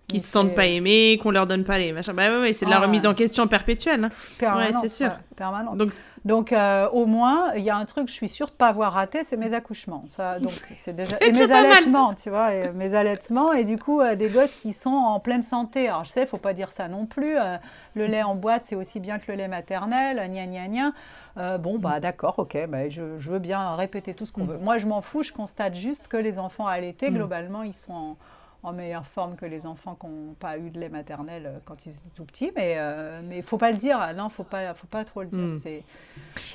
qu'ils 0.06 0.22
se 0.22 0.30
sentent 0.30 0.54
pas 0.54 0.66
aimés, 0.66 1.18
qu'on 1.22 1.30
leur 1.30 1.46
donne 1.46 1.64
pas 1.64 1.78
les 1.78 1.92
machins. 1.92 2.12
Bah 2.12 2.40
ouais, 2.40 2.52
c'est 2.52 2.66
de 2.66 2.70
la 2.70 2.80
remise 2.80 3.06
en 3.06 3.14
question 3.14 3.46
perpétuelle. 3.46 4.04
Hein. 4.04 4.56
Ouais, 4.56 4.70
c'est 4.80 4.88
sûr. 4.88 5.10
permanent. 5.36 5.74
Donc 5.74 5.92
donc, 6.24 6.54
euh, 6.54 6.88
au 6.88 7.04
moins, 7.04 7.52
il 7.54 7.62
y 7.62 7.70
a 7.70 7.76
un 7.76 7.84
truc, 7.84 8.08
je 8.08 8.14
suis 8.14 8.30
sûre 8.30 8.46
de 8.46 8.52
ne 8.52 8.56
pas 8.56 8.68
avoir 8.68 8.94
raté, 8.94 9.24
c'est 9.24 9.36
mes 9.36 9.52
accouchements. 9.52 10.04
Ça, 10.08 10.38
donc, 10.38 10.52
c'est 10.74 10.94
déjà... 10.94 11.18
et 11.20 11.30
mes 11.30 11.52
allaitements, 11.52 12.14
tu 12.14 12.30
vois, 12.30 12.54
et 12.54 12.72
mes 12.72 12.94
allaitements, 12.94 13.52
et 13.52 13.64
du 13.64 13.76
coup, 13.78 14.00
euh, 14.00 14.16
des 14.16 14.30
gosses 14.30 14.54
qui 14.54 14.72
sont 14.72 14.90
en 14.90 15.20
pleine 15.20 15.42
santé. 15.42 15.88
Alors, 15.88 16.04
je 16.04 16.10
sais, 16.10 16.20
il 16.20 16.24
ne 16.24 16.28
faut 16.28 16.38
pas 16.38 16.54
dire 16.54 16.72
ça 16.72 16.88
non 16.88 17.04
plus. 17.04 17.36
Euh, 17.36 17.58
le 17.94 18.06
lait 18.06 18.22
en 18.22 18.34
boîte, 18.34 18.62
c'est 18.64 18.74
aussi 18.74 19.00
bien 19.00 19.18
que 19.18 19.30
le 19.30 19.36
lait 19.36 19.48
maternel, 19.48 20.16
gna 20.30 20.46
gna 20.46 20.68
gna. 20.68 21.58
bon, 21.58 21.78
bah 21.78 22.00
d'accord, 22.00 22.38
ok, 22.38 22.56
bah, 22.68 22.88
je, 22.88 23.02
veux 23.02 23.38
bien 23.38 23.76
répéter 23.76 24.14
tout 24.14 24.24
ce 24.24 24.32
qu'on 24.32 24.44
mm. 24.44 24.48
veut. 24.48 24.58
Moi, 24.58 24.78
je 24.78 24.86
m'en 24.86 25.02
fous, 25.02 25.22
je 25.22 25.32
constate 25.32 25.74
juste 25.74 26.08
que 26.08 26.16
les 26.16 26.38
enfants 26.38 26.66
allaités, 26.66 27.10
mm. 27.10 27.14
globalement, 27.14 27.62
ils 27.62 27.74
sont 27.74 27.92
en 27.92 28.16
en 28.64 28.72
meilleure 28.72 29.06
forme 29.06 29.36
que 29.36 29.44
les 29.44 29.66
enfants 29.66 29.96
qui 30.00 30.06
n'ont 30.06 30.34
pas 30.40 30.56
eu 30.58 30.70
de 30.70 30.80
lait 30.80 30.88
maternel 30.88 31.44
euh, 31.46 31.58
quand 31.66 31.84
ils 31.84 31.90
étaient 31.90 32.10
tout 32.14 32.24
petits. 32.24 32.50
Mais 32.56 32.76
euh, 32.78 33.20
il 33.30 33.36
ne 33.36 33.42
faut 33.42 33.58
pas 33.58 33.70
le 33.70 33.76
dire. 33.76 33.98
Non, 34.16 34.28
il 34.28 34.32
faut 34.32 34.42
pas, 34.42 34.72
faut 34.74 34.86
pas 34.86 35.04
trop 35.04 35.20
le 35.20 35.28
dire. 35.28 35.38
Hmm. 35.38 35.58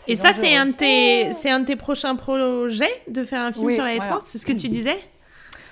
Et 0.08 0.16
ça, 0.16 0.34
c'est 0.34 0.56
un, 0.56 0.68
de 0.68 0.72
tes, 0.72 1.32
c'est 1.32 1.52
un 1.52 1.62
de 1.62 1.66
tes 1.66 1.76
prochains 1.76 2.16
projets 2.16 2.90
de 3.08 3.24
faire 3.24 3.42
un 3.42 3.52
film 3.52 3.72
sur 3.72 3.84
la 3.84 3.96
voilà. 3.96 4.18
C'est 4.22 4.40
ce 4.40 4.46
que 4.46 4.54
tu 4.54 4.70
disais? 4.70 4.98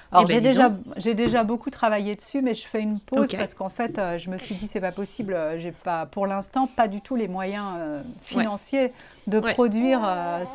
Alors 0.09 0.23
eh 0.23 0.27
ben, 0.27 0.35
j'ai 0.35 0.41
déjà, 0.41 0.71
j'ai 0.95 1.13
déjà 1.15 1.43
beaucoup 1.43 1.69
travaillé 1.69 2.15
dessus, 2.15 2.41
mais 2.41 2.53
je 2.53 2.65
fais 2.65 2.81
une 2.81 3.01
pause 3.01 3.27
parce 3.35 3.53
qu'en 3.55 3.67
fait, 3.67 3.99
euh, 3.99 4.17
je 4.17 4.29
me 4.29 4.37
suis 4.37 4.55
dit 4.55 4.69
c'est 4.71 4.79
pas 4.79 4.93
possible. 4.93 5.37
J'ai 5.57 5.73
pas, 5.73 6.05
pour 6.05 6.27
l'instant, 6.27 6.67
pas 6.67 6.87
du 6.87 7.01
tout 7.01 7.15
les 7.15 7.27
moyens 7.27 7.65
financiers 8.21 8.93
de 9.25 9.39
produire 9.39 10.01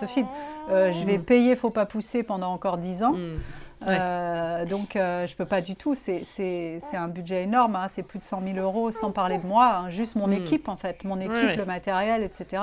ce 0.00 0.06
film. 0.06 0.28
je 0.68 1.04
vais 1.04 1.18
hmm. 1.18 1.24
payer 1.24 1.56
Faut 1.56 1.70
pas 1.70 1.86
pousser 1.86 2.22
pendant 2.22 2.52
encore 2.52 2.78
10 2.78 3.02
ans. 3.02 3.14
Euh, 3.86 4.64
donc, 4.64 4.96
euh, 4.96 5.26
je 5.26 5.34
peux 5.36 5.44
pas 5.44 5.60
du 5.60 5.76
tout. 5.76 5.94
C'est 5.94 6.76
un 6.92 7.08
budget 7.08 7.42
énorme. 7.42 7.76
Hein. 7.76 7.86
C'est 7.90 8.02
plus 8.02 8.18
de 8.18 8.24
100 8.24 8.42
000 8.54 8.58
euros, 8.58 8.90
sans 8.92 9.10
parler 9.10 9.38
de 9.38 9.46
moi. 9.46 9.76
Hein. 9.76 9.90
Juste 9.90 10.16
mon 10.16 10.28
hmm. 10.28 10.32
équipe, 10.34 10.68
en 10.68 10.76
fait. 10.76 11.04
Mon 11.04 11.20
équipe, 11.20 11.56
le 11.56 11.64
matériel, 11.64 12.22
etc. 12.22 12.62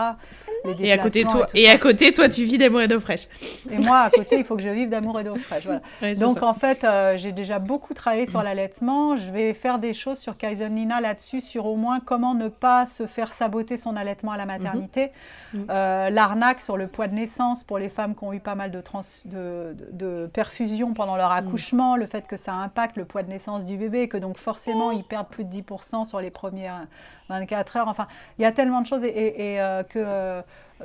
et 0.80 0.92
à 0.92 0.98
côté, 0.98 1.24
toi, 1.24 1.48
et, 1.54 1.70
à 1.70 1.78
côté, 1.78 2.12
toi, 2.12 2.30
tu 2.30 2.44
vis 2.44 2.58
d'amour 2.58 2.82
et 2.82 2.88
d'eau 2.88 3.00
fraîche. 3.00 3.28
Et 3.72 3.78
moi, 3.78 4.00
à 4.02 4.10
côté, 4.10 4.38
il 4.38 4.46
faut 4.46 4.56
que 4.56 4.62
je 4.62 4.70
vive 4.70 4.90
d'amour 4.90 5.20
et 5.20 5.24
d'eau 5.24 5.36
fraîche. 5.36 5.68
donc, 6.20 6.44
en 6.44 6.54
fait, 6.54 6.84
euh, 6.84 7.18
j'ai 7.18 7.32
déjà 7.32 7.60
beaucoup 7.60 7.94
travaillé 7.94 8.26
sur 8.26 8.44
l'allaitement. 8.44 9.16
Je 9.16 9.32
vais 9.32 9.54
faire 9.54 9.80
des 9.80 9.94
choses 9.94 10.20
sur 10.20 10.38
Kaizen 10.38 10.74
Nina 10.74 11.02
là-dessus, 11.02 11.42
sur 11.42 11.66
au 11.66 11.76
moins 11.76 12.00
comment 12.00 12.34
ne 12.34 12.48
pas 12.48 12.86
se 12.86 13.08
faire 13.08 13.32
saboter 13.32 13.78
son 13.78 13.96
allaitement 13.96 14.32
à 14.32 14.38
la 14.38 14.46
maternité. 14.46 15.12
Mhm. 15.54 15.66
L'arnaque 15.68 16.62
sur 16.62 16.78
le 16.78 16.88
poids 16.88 17.08
de 17.08 17.16
naissance 17.16 17.64
pour 17.64 17.80
les 17.80 17.90
femmes 17.90 18.16
qui 18.16 18.24
ont 18.24 18.34
eu 18.34 18.40
pas 18.40 18.56
mal 18.56 18.72
de, 18.72 18.82
trans, 18.82 19.02
de, 19.26 19.76
de 19.92 20.30
perfusion 20.32 20.94
pendant 20.94 21.16
leur 21.16 21.30
mm. 21.30 21.38
accouchement, 21.38 21.96
le 21.96 22.06
fait 22.06 22.28
que 22.28 22.38
ça 22.38 22.54
impacte 22.54 22.98
le 22.98 23.06
poids 23.06 23.24
de 23.24 23.30
naissance 23.30 23.66
du 23.66 23.78
bébé, 23.78 24.08
que 24.08 24.18
donc 24.18 24.38
forcément 24.38 24.92
ils 24.92 25.04
perdent 25.04 25.30
plus 25.30 25.46
de 25.46 25.50
10% 25.52 26.06
sur 26.06 26.20
les 26.22 26.32
premières 26.32 26.88
24 27.30 27.78
heures. 27.78 27.88
Enfin, 27.88 28.08
il 28.38 28.42
y 28.42 28.46
a 28.46 28.52
tellement 28.52 28.82
de 28.82 28.88
choses 28.88 29.04
et, 29.04 29.36
euh, 29.60 29.84
que, 29.84 30.42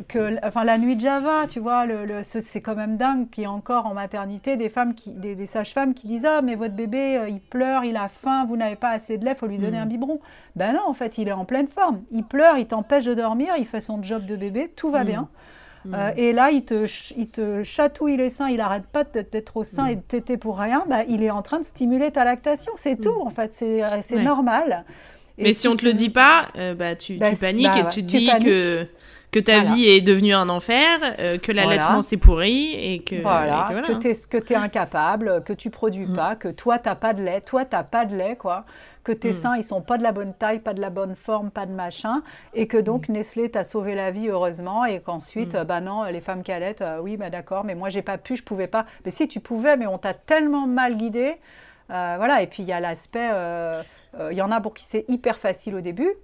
que 0.09 0.47
enfin, 0.47 0.64
la 0.64 0.78
nuit 0.78 0.97
de 0.97 1.01
Java, 1.01 1.47
tu 1.49 1.61
vois, 1.61 1.86
le, 1.86 2.22
c'est 2.22 2.61
quand 2.61 2.74
même 2.74 2.97
dingue 2.97 3.28
qu'il 3.30 3.42
y 3.42 3.45
ait 3.45 3.49
encore 3.49 3.86
en 3.86 3.95
maternité 3.95 4.57
des 4.57 4.68
femmes, 4.68 4.95
qui, 4.95 5.11
des, 5.11 5.47
sages-femmes 5.47 5.95
qui 5.95 6.07
disent 6.07 6.26
Ah, 6.26 6.42
mais 6.42 6.55
votre 6.55 6.74
bébé, 6.74 7.18
euh, 7.18 7.28
il 7.28 7.40
pleure, 7.40 7.84
il 7.84 7.97
a 7.97 8.09
faim, 8.09 8.45
vous 8.47 8.57
n'avez 8.57 8.76
pas 8.76 8.90
assez 8.90 9.18
de 9.18 9.24
lait, 9.24 9.32
il 9.32 9.36
faut 9.36 9.47
lui 9.47 9.59
donner 9.59 9.78
mm. 9.78 9.82
un 9.82 9.86
biberon. 9.86 10.20
Ben 10.57 10.72
non, 10.72 10.82
en 10.86 10.95
fait, 10.95 11.18
il 11.18 11.28
est 11.28 11.32
en 11.32 11.45
pleine 11.45 11.68
forme. 11.68 12.03
Il 12.11 12.24
pleure, 12.24 12.59
il 12.59 12.66
t'empêche 12.66 13.05
de 13.05 13.14
dormir, 13.14 13.55
il 13.59 13.66
fait 13.66 13.80
son 13.80 14.03
job 14.03 14.24
de 14.26 14.36
bébé, 14.36 14.72
tout 14.74 14.90
va 14.90 15.03
mm. 15.03 15.07
bien. 15.07 15.28
Euh, 15.92 16.12
et 16.16 16.32
là, 16.32 16.51
il 16.51 16.64
te, 16.64 16.86
il 17.16 17.28
te 17.28 17.62
chatouille 17.62 18.16
les 18.16 18.30
seins, 18.30 18.49
il 18.49 18.57
n'arrête 18.57 18.86
pas 18.86 19.05
d'être 19.05 19.57
au 19.57 19.64
sein 19.64 19.86
et 19.86 19.97
de 19.97 20.01
téter 20.01 20.36
pour 20.36 20.59
rien. 20.59 20.84
Bah, 20.88 21.05
il 21.09 21.22
est 21.22 21.30
en 21.30 21.42
train 21.42 21.59
de 21.59 21.64
stimuler 21.64 22.11
ta 22.11 22.24
lactation. 22.24 22.72
C'est 22.76 22.97
tout, 22.97 23.20
en 23.20 23.30
fait. 23.30 23.53
C'est 23.53 23.82
euh, 23.82 24.22
normal. 24.22 24.84
Mais 25.39 25.55
si 25.55 25.68
on 25.68 25.76
te 25.76 25.85
le 25.85 25.93
dit 25.93 26.11
pas, 26.11 26.49
euh, 26.57 26.74
bah, 26.74 26.95
tu, 26.95 27.16
bah, 27.16 27.30
tu 27.30 27.37
paniques 27.37 27.66
bah, 27.66 27.80
et 27.80 27.89
tu 27.89 28.03
te 28.03 28.07
dis 28.07 28.30
que 28.43 28.87
que 29.30 29.41
ta 29.41 29.62
vie 29.62 29.85
est 29.89 30.01
devenue 30.01 30.32
un 30.32 30.49
enfer, 30.49 31.16
que 31.43 31.51
l'allaitement 31.51 32.03
s'est 32.03 32.16
pourri 32.16 32.72
et 32.72 33.01
que 33.01 33.20
voilà, 33.20 33.68
que 33.68 34.39
tu 34.39 34.53
es, 34.53 34.57
incapable, 34.57 35.43
que 35.45 35.53
tu 35.53 35.70
produis 35.70 36.07
mm. 36.07 36.14
pas, 36.14 36.37
que 36.37 36.47
toi 36.47 36.78
tu 36.78 36.89
n'as 36.89 36.95
pas 36.95 37.14
de 37.14 37.22
lait, 37.22 37.41
toi 37.41 37.64
tu 37.64 37.74
n'as 37.74 37.82
pas 37.82 38.05
de 38.05 38.14
lait 38.14 38.37
quoi 38.37 38.64
que 39.05 39.12
tes 39.12 39.30
hmm. 39.30 39.35
seins, 39.35 39.57
ils 39.57 39.64
sont 39.64 39.82
pas 39.82 39.99
de 39.99 40.03
la 40.03 40.12
bonne 40.12 40.35
taille, 40.35 40.59
pas 40.59 40.74
de 40.74 40.80
la 40.80 40.91
bonne 40.91 41.14
forme, 41.14 41.51
pas 41.51 41.66
de 41.66 41.72
machin, 41.72 42.22
et 42.55 42.66
que 42.66 42.78
donc 42.78 43.09
hmm. 43.09 43.12
Nestlé 43.12 43.51
t'a 43.51 43.62
sauvé 43.62 43.95
la 43.95 44.11
vie 44.11 44.28
heureusement, 44.28 44.85
et 44.85 45.01
qu'ensuite, 45.01 45.57
bah 45.57 45.80
non, 45.80 46.05
les 46.05 46.20
femmes 46.20 46.43
qui 46.43 46.51
allaitent, 46.51 46.82
euh, 46.82 46.99
oui, 47.01 47.16
bah 47.16 47.30
d'accord, 47.30 47.64
mais 47.64 47.74
moi 47.74 47.91
j'ai 47.91 48.03
pas 48.03 48.18
pu, 48.18 48.35
je 48.35 48.43
pouvais 48.43 48.66
pas. 48.66 48.87
Mais 49.05 49.11
si 49.11 49.28
tu 49.28 49.41
pouvais, 49.41 49.76
mais 49.76 49.87
on 49.87 49.99
t'a 49.99 50.14
tellement 50.14 50.66
mal 50.66 50.97
guidé, 50.97 51.37
euh, 51.91 52.14
voilà. 52.16 52.43
Et 52.43 52.47
puis 52.47 52.62
il 52.62 52.68
y 52.68 52.72
a 52.72 52.80
l'aspect, 52.80 53.28
euh, 53.30 53.82
il 54.31 54.37
y 54.37 54.43
en 54.43 54.51
a 54.51 54.61
pour 54.61 54.75
qui 54.75 54.85
c'est 54.85 55.05
hyper 55.09 55.39
facile 55.39 55.75
au 55.75 55.81
début. 55.81 56.15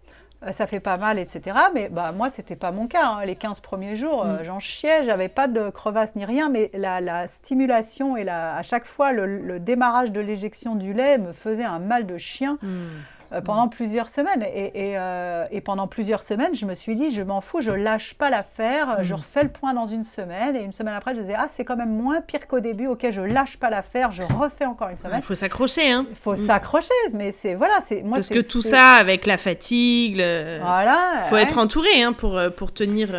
Euh, 0.47 0.53
ça 0.53 0.67
fait 0.67 0.81
pas 0.81 0.97
mal, 0.97 1.19
etc. 1.19 1.57
Mais 1.75 1.89
bah, 1.91 2.13
moi, 2.13 2.31
c'était 2.31 2.57
pas 2.57 2.73
mon 2.73 2.87
cas. 2.87 3.07
Hein. 3.07 3.25
Les 3.27 3.37
15 3.37 3.61
premiers 3.61 3.95
jours, 3.95 4.25
euh, 4.25 4.41
mm. 4.41 4.45
j'en 4.45 4.59
chiais, 4.59 5.03
j'avais 5.05 5.29
pas 5.29 5.49
de 5.49 5.69
crevasse 5.71 6.15
ni 6.17 6.25
rien, 6.25 6.49
mais 6.49 6.71
la, 6.73 7.27
stimulation 7.27 8.17
et 8.17 8.25
la, 8.25 8.57
à 8.57 8.63
chaque 8.63 8.87
fois, 8.87 9.13
le, 9.13 9.61
démarrage 9.61 10.13
de 10.13 10.21
l'éjection 10.21 10.77
du 10.77 10.95
lait 10.95 11.19
me 11.19 11.33
faisait 11.33 11.65
un 11.65 11.79
mal 11.79 12.07
de 12.07 12.17
chien. 12.17 12.59
Mm. 12.63 12.87
Euh, 13.33 13.41
pendant 13.41 13.69
plusieurs 13.69 14.09
semaines. 14.09 14.43
Et, 14.43 14.99
euh, 14.99 15.47
et, 15.53 15.61
pendant 15.61 15.87
plusieurs 15.87 16.23
semaines, 16.23 16.53
je 16.55 16.67
me 16.67 16.75
suis 16.75 16.97
dit, 16.97 17.11
je 17.11 17.23
m'en 17.23 17.41
fous, 17.41 17.61
je 17.61 17.71
lâche 17.71 18.15
pas 18.15 18.29
l'affaire, 18.29 19.05
je 19.05 19.15
mm. 19.15 19.19
refais 19.19 19.43
le 19.45 19.49
point 19.51 19.73
dans 19.73 19.87
une 19.87 20.03
semaine. 20.03 20.57
Et 20.57 20.63
une 20.63 20.73
semaine 20.73 20.95
après, 20.95 21.15
je 21.15 21.21
disais, 21.21 21.37
ah, 21.39 21.47
c'est 21.53 21.65
quand 21.65 21.77
même 21.77 21.97
moins 21.97 22.21
pire 22.23 22.49
qu'au 22.49 22.59
début, 22.59 22.89
ok, 22.89 23.07
je 23.11 23.21
lâche 23.21 23.57
pas 23.57 23.71
l'affaire, 23.71 24.11
je 24.11 24.23
refais 24.23 24.67
encore 24.67 24.89
une 24.89 24.99
semaine. 24.99 25.19
Il 25.19 25.23
faut 25.23 25.37
s'accrocher, 25.37 25.93
hein. 25.93 26.07
Il 26.11 26.17
faut 26.17 26.35
mm. 26.35 26.47
s'accrocher, 26.47 26.95
mais 27.15 27.31
c'est, 27.31 27.55
voilà, 27.55 27.81
c'est 27.87 28.03
moi. 28.03 28.17
Parce 28.17 28.31
que 28.31 28.41
tout 28.41 28.63
ça, 28.63 28.95
avec 28.95 29.27
la 29.27 29.37
fatigue, 29.37 30.17
le... 30.17 30.59
voilà, 30.61 31.27
faut 31.29 31.37
être 31.37 31.59
entouré, 31.59 32.03
hein, 32.03 32.13
pour, 32.13 32.37
pour 32.57 32.73
tenir 32.73 33.11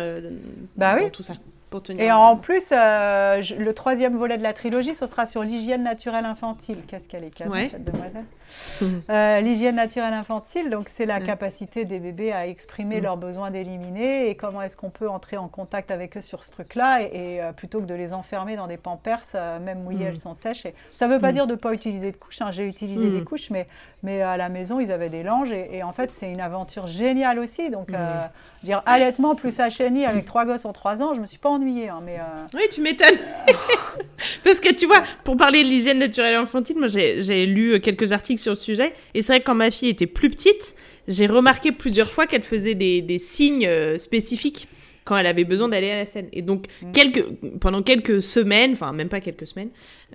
bah, 0.76 0.96
oui. 0.98 1.10
tout 1.10 1.22
ça. 1.22 1.34
Et 1.98 2.12
en 2.12 2.36
plus, 2.36 2.64
euh, 2.72 3.42
le 3.58 3.72
troisième 3.72 4.16
volet 4.16 4.36
de 4.36 4.42
la 4.42 4.52
trilogie, 4.52 4.94
ce 4.94 5.06
sera 5.06 5.26
sur 5.26 5.42
l'hygiène 5.42 5.82
naturelle 5.82 6.24
infantile. 6.24 6.78
Qu'est-ce 6.86 7.08
qu'elle 7.08 7.24
est 7.24 7.30
cadeau, 7.30 7.54
cette 7.54 7.84
demoiselle? 7.84 8.24
euh, 9.10 9.40
L'hygiène 9.40 9.76
naturelle 9.76 10.14
infantile, 10.14 10.70
donc 10.70 10.88
c'est 10.88 11.06
la 11.06 11.20
capacité 11.20 11.84
des 11.84 11.98
bébés 11.98 12.32
à 12.32 12.46
exprimer 12.46 13.00
mm. 13.00 13.02
leurs 13.02 13.16
besoins 13.16 13.50
d'éliminer 13.50 14.28
et 14.28 14.34
comment 14.34 14.62
est-ce 14.62 14.76
qu'on 14.76 14.90
peut 14.90 15.08
entrer 15.08 15.36
en 15.36 15.48
contact 15.48 15.90
avec 15.90 16.16
eux 16.16 16.20
sur 16.20 16.44
ce 16.44 16.50
truc-là 16.50 17.02
et, 17.02 17.40
euh, 17.42 17.52
plutôt 17.52 17.80
que 17.80 17.86
de 17.86 17.94
les 17.94 18.12
enfermer 18.12 18.56
dans 18.56 18.66
des 18.66 18.76
pampers, 18.76 19.22
même 19.60 19.82
mouillées, 19.82 20.04
mm. 20.04 20.08
elles 20.08 20.18
sont 20.18 20.34
sèches. 20.34 20.66
Et 20.66 20.74
ça 20.92 21.08
ne 21.08 21.14
veut 21.14 21.20
pas 21.20 21.30
mm. 21.30 21.34
dire 21.34 21.46
de 21.46 21.52
ne 21.52 21.58
pas 21.58 21.72
utiliser 21.72 22.12
de 22.12 22.16
couches. 22.16 22.40
Hein. 22.40 22.50
J'ai 22.50 22.66
utilisé 22.66 23.10
des 23.10 23.24
couches, 23.24 23.50
mais, 23.50 23.66
mais 24.02 24.22
à 24.22 24.36
la 24.36 24.48
maison, 24.48 24.80
ils 24.80 24.92
avaient 24.92 25.08
des 25.08 25.22
langes 25.22 25.52
et, 25.52 25.82
en 25.82 25.92
fait, 25.92 26.12
c'est 26.12 26.30
une 26.30 26.40
aventure 26.40 26.86
géniale 26.86 27.38
aussi. 27.38 27.70
Donc, 27.70 27.90
dire 28.62 28.82
allaitement 28.86 29.34
plus 29.34 29.58
HNI 29.58 30.06
avec 30.06 30.24
trois 30.24 30.44
gosses 30.44 30.64
en 30.64 30.72
trois 30.72 31.02
ans, 31.02 31.14
je 31.14 31.20
me 31.20 31.26
suis 31.26 31.38
pas 31.38 31.48
ennuyée. 31.48 31.88
Hein, 31.88 32.00
mais 32.04 32.18
euh, 32.18 32.46
Oui, 32.54 32.62
tu 32.70 32.80
m'étonnes. 32.80 33.18
Parce 34.44 34.60
que 34.60 34.72
tu 34.72 34.86
vois, 34.86 35.02
pour 35.24 35.36
parler 35.36 35.62
de 35.64 35.68
l'hygiène 35.68 35.98
naturelle 35.98 36.34
infantile, 36.34 36.78
moi 36.78 36.88
j'ai 36.88 37.46
lu 37.46 37.72
euh, 37.72 37.78
quelques 37.78 38.12
articles 38.12 38.40
sur 38.42 38.52
le 38.52 38.56
sujet. 38.56 38.92
Et 39.14 39.22
c'est 39.22 39.32
vrai 39.32 39.40
que 39.40 39.46
quand 39.46 39.54
ma 39.54 39.70
fille 39.70 39.88
était 39.88 40.06
plus 40.06 40.30
petite, 40.30 40.74
j'ai 41.08 41.26
remarqué 41.26 41.72
plusieurs 41.72 42.10
fois 42.10 42.26
qu'elle 42.26 42.42
faisait 42.42 42.74
des, 42.74 43.00
des 43.00 43.18
signes 43.18 43.66
euh, 43.66 43.98
spécifiques 43.98 44.68
quand 45.04 45.16
elle 45.16 45.26
avait 45.26 45.44
besoin 45.44 45.68
d'aller 45.68 45.90
à 45.90 45.96
la 45.96 46.06
scène. 46.06 46.28
Et 46.32 46.42
donc, 46.42 46.66
mm. 46.82 46.92
quelques, 46.92 47.24
pendant 47.60 47.82
quelques 47.82 48.22
semaines, 48.22 48.72
enfin 48.72 48.92
même 48.92 49.08
pas 49.08 49.20
quelques 49.20 49.46
semaines, 49.46 49.70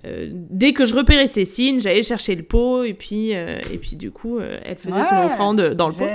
euh, 0.06 0.28
dès 0.30 0.72
que 0.72 0.84
je 0.84 0.94
repérais 0.94 1.26
ces 1.26 1.44
signes, 1.44 1.80
j'allais 1.80 2.02
chercher 2.02 2.34
le 2.36 2.44
pot 2.44 2.84
et 2.84 2.94
puis, 2.94 3.34
euh, 3.34 3.58
et 3.72 3.78
puis 3.78 3.96
du 3.96 4.10
coup, 4.10 4.38
euh, 4.38 4.58
elle 4.64 4.76
faisait 4.76 5.02
son 5.02 5.16
offrande 5.24 5.74
dans 5.74 5.88
le 5.88 5.94
pot. 5.94 6.06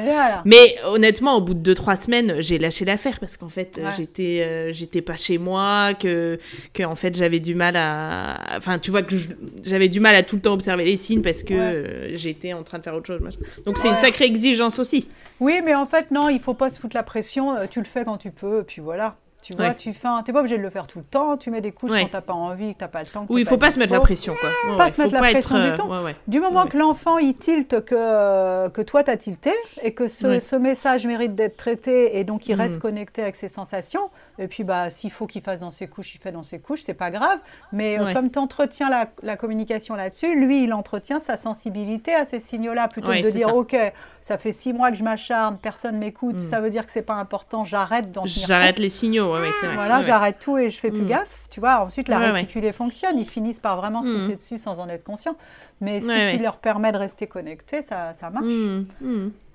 Mais 0.46 0.76
honnêtement, 0.86 1.36
au 1.36 1.42
bout 1.42 1.54
de 1.54 1.74
2-3 1.74 1.96
semaines, 2.04 2.36
j'ai 2.40 2.58
lâché 2.58 2.86
l'affaire 2.86 3.20
parce 3.20 3.38
qu'en 3.38 3.50
fait, 3.50 3.82
j'étais 3.98 4.74
j'étais 4.74 5.02
pas 5.02 5.18
chez 5.18 5.38
moi, 5.38 5.94
que, 5.94 6.40
que 6.74 6.84
en 6.84 6.96
fait, 6.96 7.16
j'avais 7.16 7.40
du 7.40 7.56
mal 7.56 7.76
à. 7.76 8.58
Enfin, 8.58 8.80
tu 8.80 8.92
vois, 8.92 9.02
que 9.02 9.16
j'avais 9.64 9.90
du 9.90 10.00
mal 10.00 10.16
à 10.16 10.24
tout 10.24 10.36
le 10.36 10.42
temps 10.42 10.54
observer 10.54 10.86
les 10.86 10.98
signes 10.98 11.22
parce 11.22 11.44
que 11.44 12.12
j'étais 12.14 12.54
en 12.54 12.64
train 12.64 12.80
de 12.80 12.84
faire 12.84 12.96
autre 12.96 13.08
chose. 13.08 13.22
Donc, 13.66 13.78
c'est 13.78 13.90
une 13.90 13.98
sacrée 13.98 14.26
exigence 14.26 14.80
aussi. 14.80 15.08
Oui, 15.40 15.62
mais 15.64 15.76
en 15.76 15.86
fait, 15.86 16.12
non, 16.12 16.30
il 16.30 16.40
faut 16.40 16.54
pas 16.54 16.70
se 16.70 16.80
foutre 16.80 16.96
la 16.96 17.04
pression. 17.04 17.56
Tu 17.70 17.80
le 17.80 17.86
fais 17.86 18.06
quand 18.06 18.18
tu 18.18 18.32
peux, 18.32 18.63
puis 18.64 18.82
voilà. 18.82 19.16
Tu 19.44 19.54
vois, 19.56 19.74
tu 19.74 19.94
fais 19.94 20.08
t'es 20.24 20.32
pas 20.32 20.40
obligé 20.40 20.58
de 20.58 20.62
le 20.64 20.70
faire 20.70 20.88
tout 20.88 21.00
le 21.00 21.04
temps, 21.04 21.36
tu 21.36 21.52
mets 21.52 21.60
des 21.60 21.74
couches 21.74 21.92
quand 21.92 22.10
t'as 22.10 22.22
pas 22.22 22.34
envie, 22.34 22.74
que 22.74 22.80
t'as 22.80 22.88
pas 22.88 23.02
le 23.02 23.08
temps. 23.08 23.26
Oui, 23.28 23.42
il 23.42 23.48
faut 23.48 23.58
pas, 23.58 23.72
se 23.72 23.78
mettre 23.78 23.92
la 23.92 24.00
pression, 24.00 24.34
quoi. 24.40 24.78
pas 24.78 24.90
se 24.90 25.02
mettre 25.02 25.14
la 25.14 25.20
pression 25.20 25.70
du 25.70 25.76
temps. 25.76 25.90
Du 26.28 26.40
moment 26.40 26.66
que 26.66 26.78
l'enfant 26.78 27.18
il 27.18 27.36
tilte 27.36 27.84
que, 27.84 28.70
que 28.70 28.82
toi 28.82 29.04
t'as 29.04 29.18
tilté 29.18 29.52
et 29.82 29.94
que 29.94 30.08
ce, 30.08 30.40
ce 30.40 30.56
message 30.56 31.06
mérite 31.06 31.36
d'être 31.36 31.58
traité 31.58 32.18
et 32.18 32.24
donc 32.24 32.48
il 32.48 32.54
reste 32.54 32.78
mm. 32.78 32.80
connecté 32.80 33.22
avec 33.22 33.36
ses 33.36 33.50
sensations, 33.50 34.10
et 34.40 34.48
puis, 34.48 34.64
bah, 34.64 34.90
s'il 34.90 35.12
faut 35.12 35.28
qu'il 35.28 35.42
fasse 35.42 35.60
dans 35.60 35.70
ses 35.70 35.88
couches, 35.88 36.16
il 36.16 36.18
fait 36.18 36.32
dans 36.32 36.42
ses 36.42 36.60
couches, 36.60 36.82
c'est 36.82 36.96
pas 36.96 37.12
grave. 37.12 37.40
Mais 37.72 38.00
euh, 38.00 38.14
comme 38.14 38.32
tu 38.32 38.40
entretiens 38.40 38.90
la, 38.90 39.08
la 39.22 39.38
communication 39.38 39.96
là-dessus, 39.96 40.36
lui, 40.36 40.64
il 40.64 40.74
entretient 40.74 41.20
sa 41.20 41.38
sensibilité 41.38 42.16
à 42.16 42.26
ces 42.26 42.40
signaux-là, 42.40 42.88
plutôt 42.88 43.10
que 43.10 43.24
de 43.24 43.30
dire, 43.30 43.56
OK, 43.56 43.76
ça 44.22 44.38
fait 44.38 44.52
six 44.52 44.74
mois 44.74 44.90
que 44.90 44.98
je 44.98 45.04
m'acharne, 45.04 45.58
personne 45.58 45.98
m'écoute, 45.98 46.38
mm. 46.38 46.50
ça 46.50 46.62
veut 46.62 46.72
dire 46.72 46.86
que 46.86 46.92
c'est 46.92 47.04
pas 47.04 47.16
important, 47.16 47.64
j'arrête 47.64 48.12
d'en 48.12 48.26
J'arrête 48.26 48.80
les 48.80 48.90
signaux, 48.90 49.34
ouais, 49.34 49.50
c'est 49.60 49.68
vrai. 49.68 49.76
Voilà, 49.76 50.02
j'arrête 50.02 50.40
tout 50.40 50.58
et 50.58 50.72
je 50.72 50.80
fais 50.80 50.90
plus 50.90 51.04
mm. 51.04 51.10
gaffe. 51.10 51.44
Tu 51.52 51.60
vois, 51.60 51.82
ensuite, 51.86 52.08
la 52.08 52.18
réticulée 52.18 52.72
fonctionne, 52.72 53.18
ils 53.20 53.30
finissent 53.30 53.60
par 53.60 53.78
vraiment 53.78 54.02
se 54.02 54.08
pousser 54.08 54.34
mm. 54.34 54.38
dessus 54.38 54.58
sans 54.58 54.80
en 54.80 54.90
être 54.90 55.04
conscient. 55.04 55.36
Mais 55.80 56.02
si 56.02 56.38
tu 56.38 56.42
leur 56.42 56.58
permets 56.58 56.92
de 56.92 56.98
rester 56.98 57.28
connectés, 57.28 57.84
ça, 57.84 58.14
ça 58.20 58.30
marche. 58.32 58.46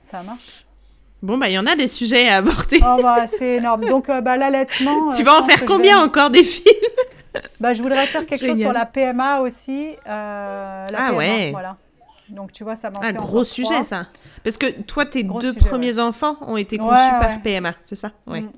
Ça 0.03 0.22
marche. 0.22 0.67
Bon, 1.20 1.36
bah, 1.36 1.48
il 1.48 1.54
y 1.54 1.58
en 1.58 1.66
a 1.66 1.74
des 1.74 1.88
sujets 1.88 2.28
à 2.28 2.36
aborder. 2.36 2.80
Oh, 2.80 3.00
bah, 3.02 3.26
c'est 3.26 3.56
énorme. 3.56 3.84
Donc, 3.86 4.08
euh, 4.08 4.20
bah, 4.20 4.36
l'allaitement. 4.36 5.10
Tu 5.16 5.24
vas 5.24 5.40
en 5.40 5.42
faire 5.42 5.64
combien 5.64 6.00
encore 6.00 6.30
des 6.30 6.44
films 6.44 6.76
bah, 7.60 7.74
Je 7.74 7.82
voudrais 7.82 8.06
faire 8.06 8.24
quelque 8.24 8.46
chose 8.46 8.58
sur 8.58 8.72
la 8.72 8.86
PMA 8.86 9.40
aussi. 9.40 9.96
Euh, 10.06 10.84
la 10.90 10.98
ah 10.98 11.08
PMA, 11.10 11.18
ouais. 11.18 11.50
Voilà. 11.50 11.76
Donc, 12.28 12.52
tu 12.52 12.62
vois, 12.62 12.76
ça 12.76 12.90
m'en 12.90 13.02
Un 13.02 13.12
gros 13.12 13.42
sujet, 13.42 13.82
ça. 13.82 14.06
Parce 14.49 14.57
que 14.57 14.80
toi, 14.80 15.05
tes 15.05 15.24
deux 15.24 15.53
premiers 15.53 15.99
enfants 15.99 16.38
ont 16.40 16.57
été 16.57 16.78
conçus 16.78 17.11
par 17.20 17.42
PMA, 17.42 17.74
c'est 17.82 17.96
ça? 17.96 18.12
Ouais. 18.26 18.40
Mm, 18.40 18.49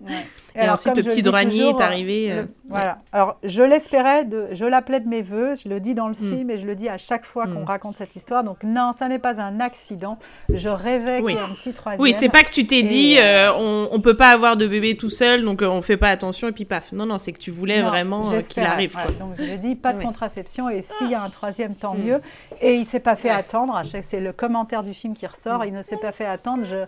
et, 0.54 0.58
alors, 0.60 0.74
ensuite, 0.74 0.96
le 0.96 1.02
petit 1.02 1.22
Dorani 1.22 1.60
est 1.60 1.80
arrivé. 1.80 2.32
Euh, 2.32 2.44
voilà. 2.68 2.98
Alors, 3.12 3.36
je 3.42 3.62
l'espérais, 3.62 4.24
de, 4.24 4.48
je 4.52 4.64
l'appelais 4.64 5.00
de 5.00 5.08
mes 5.08 5.22
voeux, 5.22 5.54
je 5.54 5.68
le 5.68 5.80
dis 5.80 5.94
dans 5.94 6.08
le 6.08 6.14
mm. 6.14 6.16
film 6.16 6.50
et 6.50 6.58
je 6.58 6.66
le 6.66 6.74
dis 6.74 6.88
à 6.88 6.98
chaque 6.98 7.24
fois 7.24 7.46
qu'on 7.46 7.62
mm. 7.62 7.64
raconte 7.64 7.96
cette 7.98 8.14
histoire. 8.16 8.44
Donc, 8.44 8.58
non, 8.64 8.92
ça 8.98 9.08
n'est 9.08 9.18
pas 9.18 9.40
un 9.40 9.60
accident. 9.60 10.18
Je 10.52 10.68
rêvais 10.68 11.22
qu'il 11.22 11.34
y 11.34 11.38
ait 11.38 11.40
un 11.40 11.54
petit 11.54 11.72
troisième. 11.72 12.00
Oui, 12.00 12.12
c'est 12.12 12.28
pas 12.28 12.42
que 12.42 12.50
tu 12.50 12.66
t'es 12.66 12.82
dit, 12.82 13.16
euh, 13.18 13.52
on, 13.52 13.88
on 13.92 14.00
peut 14.00 14.16
pas 14.16 14.30
avoir 14.30 14.56
de 14.56 14.66
bébé 14.66 14.96
tout 14.96 15.10
seul, 15.10 15.44
donc 15.44 15.62
euh, 15.62 15.68
on 15.68 15.82
fait 15.82 15.96
pas 15.96 16.08
attention 16.08 16.48
et 16.48 16.52
puis 16.52 16.64
paf. 16.64 16.92
Non, 16.92 17.06
non, 17.06 17.18
c'est 17.18 17.32
que 17.32 17.38
tu 17.38 17.50
voulais 17.50 17.82
vraiment 17.82 18.30
qu'il 18.48 18.62
arrive. 18.62 18.96
Donc, 19.18 19.34
je 19.38 19.56
dis, 19.56 19.74
pas 19.76 19.92
de 19.92 20.02
contraception 20.02 20.68
et 20.68 20.82
s'il 20.82 21.10
y 21.10 21.14
a 21.14 21.22
un 21.22 21.30
troisième, 21.30 21.74
tant 21.74 21.94
mieux. 21.94 22.20
Et 22.60 22.74
il 22.74 22.86
s'est 22.86 23.00
pas 23.00 23.16
fait 23.16 23.30
attendre. 23.30 23.80
C'est 24.02 24.20
le 24.20 24.32
commentaire 24.32 24.82
du 24.82 24.94
film 24.94 25.14
qui 25.14 25.26
ressort. 25.26 25.64
Il 25.64 25.72
ne 25.80 25.84
s'est 25.84 25.96
pas 25.96 26.12
fait 26.12 26.26
attendre. 26.26 26.64
Je, 26.64 26.84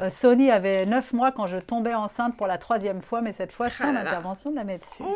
euh, 0.00 0.10
Sony 0.10 0.50
avait 0.50 0.84
9 0.84 1.12
mois 1.12 1.32
quand 1.32 1.46
je 1.46 1.56
tombais 1.56 1.94
enceinte 1.94 2.36
pour 2.36 2.46
la 2.46 2.58
troisième 2.58 3.02
fois, 3.02 3.20
mais 3.22 3.32
cette 3.32 3.52
fois 3.52 3.70
sans 3.70 3.92
l'intervention 3.92 4.50
de 4.50 4.56
la 4.56 4.64
médecine. 4.64 5.06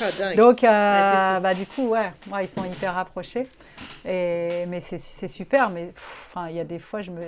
Ah, 0.00 0.34
Donc, 0.34 0.62
euh, 0.62 1.40
bah, 1.40 1.54
du 1.54 1.66
coup, 1.66 1.88
ouais, 1.88 2.12
moi, 2.28 2.42
ils 2.42 2.48
sont 2.48 2.64
hyper 2.64 2.94
rapprochés. 2.94 3.42
Et, 4.04 4.66
mais 4.68 4.80
c'est 4.80 5.28
super. 5.28 5.70
Mais 5.70 5.92
il 6.48 6.56
y 6.56 6.60
a 6.60 6.64
des 6.64 6.78
fois, 6.78 7.02
je 7.02 7.10
me. 7.10 7.22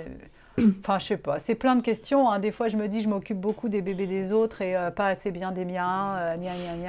Enfin, 0.79 0.99
je 0.99 1.05
sais 1.07 1.17
pas, 1.17 1.37
c'est 1.37 1.55
plein 1.55 1.75
de 1.75 1.81
questions. 1.81 2.29
Hein. 2.29 2.39
Des 2.39 2.53
fois, 2.53 2.69
je 2.69 2.77
me 2.77 2.87
dis, 2.87 3.01
je 3.01 3.09
m'occupe 3.09 3.37
beaucoup 3.37 3.67
des 3.67 3.81
bébés 3.81 4.07
des 4.07 4.31
autres 4.31 4.61
et 4.61 4.77
euh, 4.77 4.89
pas 4.89 5.07
assez 5.07 5.29
bien 5.31 5.51
des 5.51 5.65
miens. 5.65 6.37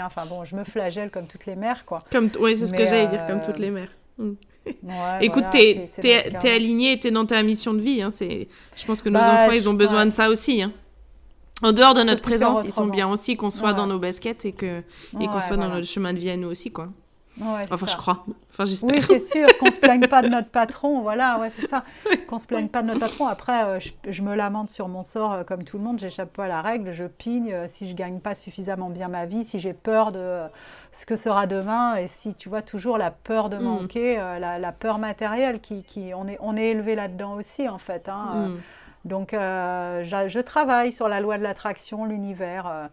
Enfin, 0.04 0.24
bon, 0.24 0.44
je 0.44 0.54
me 0.54 0.62
flagelle 0.62 1.10
comme 1.10 1.26
toutes 1.26 1.46
les 1.46 1.56
mères, 1.56 1.84
quoi. 1.84 2.04
Comme 2.12 2.30
oui, 2.38 2.56
c'est 2.56 2.68
ce 2.68 2.74
que 2.74 2.86
j'allais 2.86 3.08
dire, 3.08 3.26
comme 3.26 3.42
toutes 3.42 3.58
les 3.58 3.70
mères. 3.70 3.90
Mm. 4.18 4.34
Écoute, 5.20 5.44
t'es 5.52 5.88
es, 6.02 6.50
aligné, 6.50 6.98
t'es 6.98 7.10
dans 7.10 7.26
ta 7.26 7.42
mission 7.42 7.74
de 7.74 7.80
vie. 7.80 8.02
Hein, 8.02 8.10
je 8.20 8.86
pense 8.86 9.02
que 9.02 9.08
nos 9.08 9.18
bah, 9.18 9.44
enfants, 9.44 9.52
ils 9.52 9.68
ont 9.68 9.74
besoin 9.74 10.06
de 10.06 10.10
ça 10.10 10.28
aussi. 10.28 10.62
Hein. 10.62 10.72
En 11.62 11.72
dehors 11.72 11.94
de 11.94 12.02
notre 12.02 12.22
présence, 12.22 12.64
ils 12.64 12.72
sont 12.72 12.86
bien 12.86 13.08
aussi 13.08 13.36
qu'on 13.36 13.50
soit 13.50 13.72
dans 13.72 13.86
nos 13.86 13.98
baskets 13.98 14.44
et 14.44 14.52
qu'on 14.52 14.82
et 15.20 15.26
qu'on 15.26 15.40
soit 15.40 15.56
dans 15.56 15.68
notre 15.68 15.86
chemin 15.86 16.12
de 16.12 16.18
vie 16.18 16.30
à 16.30 16.36
nous 16.36 16.48
aussi, 16.48 16.70
quoi. 16.70 16.88
enfin, 17.40 17.86
je 17.86 17.96
crois. 17.96 18.26
Enfin, 18.52 18.64
j'espère. 18.64 18.96
Oui, 18.96 19.02
c'est 19.06 19.20
sûr, 19.20 19.46
qu'on 19.58 19.70
se 19.70 19.78
plaigne 19.78 20.06
pas 20.06 20.22
de 20.22 20.28
notre 20.28 20.48
patron. 20.48 21.00
Voilà, 21.00 21.38
ouais, 21.38 21.50
c'est 21.50 21.66
ça. 21.66 21.84
Qu'on 22.26 22.38
se 22.38 22.46
plaigne 22.46 22.68
pas 22.68 22.80
de 22.80 22.86
notre 22.86 23.00
patron. 23.00 23.26
Après, 23.26 23.64
euh, 23.64 23.78
je, 24.08 24.22
me 24.22 24.34
lamente 24.34 24.70
sur 24.70 24.88
mon 24.88 25.02
sort 25.02 25.34
euh, 25.34 25.44
comme 25.44 25.62
tout 25.62 25.76
le 25.76 25.84
monde. 25.84 25.98
J'échappe 25.98 26.32
pas 26.32 26.46
à 26.46 26.48
la 26.48 26.62
règle. 26.62 26.92
Je 26.92 27.04
pigne. 27.04 27.52
Euh, 27.52 27.66
si 27.68 27.86
je 27.86 27.94
gagne 27.94 28.18
pas 28.18 28.34
suffisamment 28.34 28.88
bien 28.88 29.08
ma 29.08 29.26
vie, 29.26 29.44
si 29.44 29.58
j'ai 29.58 29.74
peur 29.74 30.10
de 30.10 30.40
ce 30.98 31.06
que 31.06 31.16
sera 31.16 31.46
demain, 31.46 31.96
et 31.96 32.08
si 32.08 32.34
tu 32.34 32.48
vois 32.48 32.62
toujours 32.62 32.98
la 32.98 33.10
peur 33.10 33.48
de 33.48 33.56
mm. 33.56 33.62
manquer, 33.62 34.16
la, 34.16 34.72
peur 34.72 34.98
matérielle, 34.98 35.60
qui, 35.60 35.82
qui, 35.82 36.12
on 36.14 36.26
est, 36.26 36.38
on 36.40 36.56
est 36.56 36.68
élevé 36.68 36.94
là-dedans 36.94 37.34
aussi, 37.34 37.68
en 37.68 37.78
fait. 37.78 38.08
Hein, 38.08 38.48
mm. 38.48 38.60
Donc, 39.04 39.28
je, 39.32 40.40
travaille 40.40 40.92
sur 40.92 41.08
la 41.08 41.20
loi 41.20 41.38
de 41.38 41.42
l'attraction, 41.42 42.04
l'univers. 42.06 42.88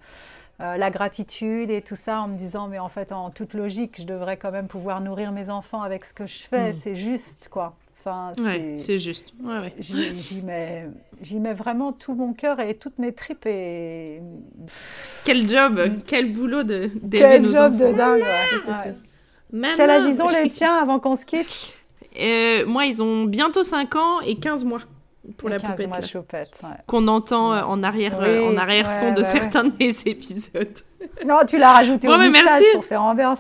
Euh, 0.62 0.78
la 0.78 0.92
gratitude 0.92 1.72
et 1.72 1.82
tout 1.82 1.96
ça 1.96 2.22
en 2.22 2.28
me 2.28 2.38
disant 2.38 2.68
mais 2.68 2.78
en 2.78 2.88
fait 2.88 3.12
en 3.12 3.32
toute 3.32 3.56
logique 3.56 3.96
je 4.00 4.06
devrais 4.06 4.38
quand 4.38 4.52
même 4.52 4.68
pouvoir 4.68 5.02
nourrir 5.02 5.32
mes 5.32 5.50
enfants 5.50 5.82
avec 5.82 6.06
ce 6.06 6.14
que 6.14 6.28
je 6.28 6.44
fais. 6.44 6.74
Mm. 6.74 6.76
c'est 6.76 6.96
juste 6.96 7.50
quoi. 7.50 7.76
Enfin 8.00 8.34
c'est 8.76 9.00
juste. 9.00 9.34
Ouais, 9.44 9.74
j'y 9.80 10.44
mets 10.44 10.90
j'y 11.22 11.40
mets 11.40 11.56
vraiment 11.56 11.92
tout 11.92 12.14
mon 12.14 12.34
cœur 12.34 12.60
et 12.60 12.76
toutes 12.76 13.00
mes 13.00 13.14
tripes 13.14 13.48
et 13.48 14.22
quel 15.26 15.50
job 15.50 15.80
mm. 15.80 16.02
quel 16.06 16.32
boulot 16.32 16.62
de 16.62 16.92
quel 17.12 17.46
job 17.46 17.76
de 17.76 17.92
dingue 17.92 18.24
quel 19.76 19.90
âge 19.90 20.04
ils 20.06 20.22
ont 20.22 20.30
les 20.30 20.50
tiens 20.52 20.76
avant 20.76 21.00
qu'on 21.00 21.16
se 21.16 21.26
quitte? 21.26 21.76
Euh, 22.20 22.64
moi 22.68 22.86
ils 22.86 23.02
ont 23.02 23.24
bientôt 23.24 23.64
5 23.64 23.96
ans 23.96 24.22
et 24.22 24.36
15 24.36 24.66
mois 24.66 24.82
pour 25.38 25.50
la 25.50 25.60
poupée 25.60 25.88
qu'on 26.86 27.08
entend 27.08 27.54
euh, 27.54 27.62
en 27.64 27.82
arrière 27.84 28.20
euh, 28.22 28.52
en 28.52 28.58
arrière 28.58 28.92
son 28.92 29.14
de 29.14 29.24
certains 29.24 29.64
de 29.64 29.74
mes 29.80 29.96
épisodes. 30.06 30.78
Non, 31.26 31.40
tu 31.48 31.58
l'as 31.58 31.74
rajouté 31.74 32.08
au 32.08 32.18
message 32.18 32.64
pour 32.74 32.86
faire 32.86 33.02
ambiance. 33.02 33.40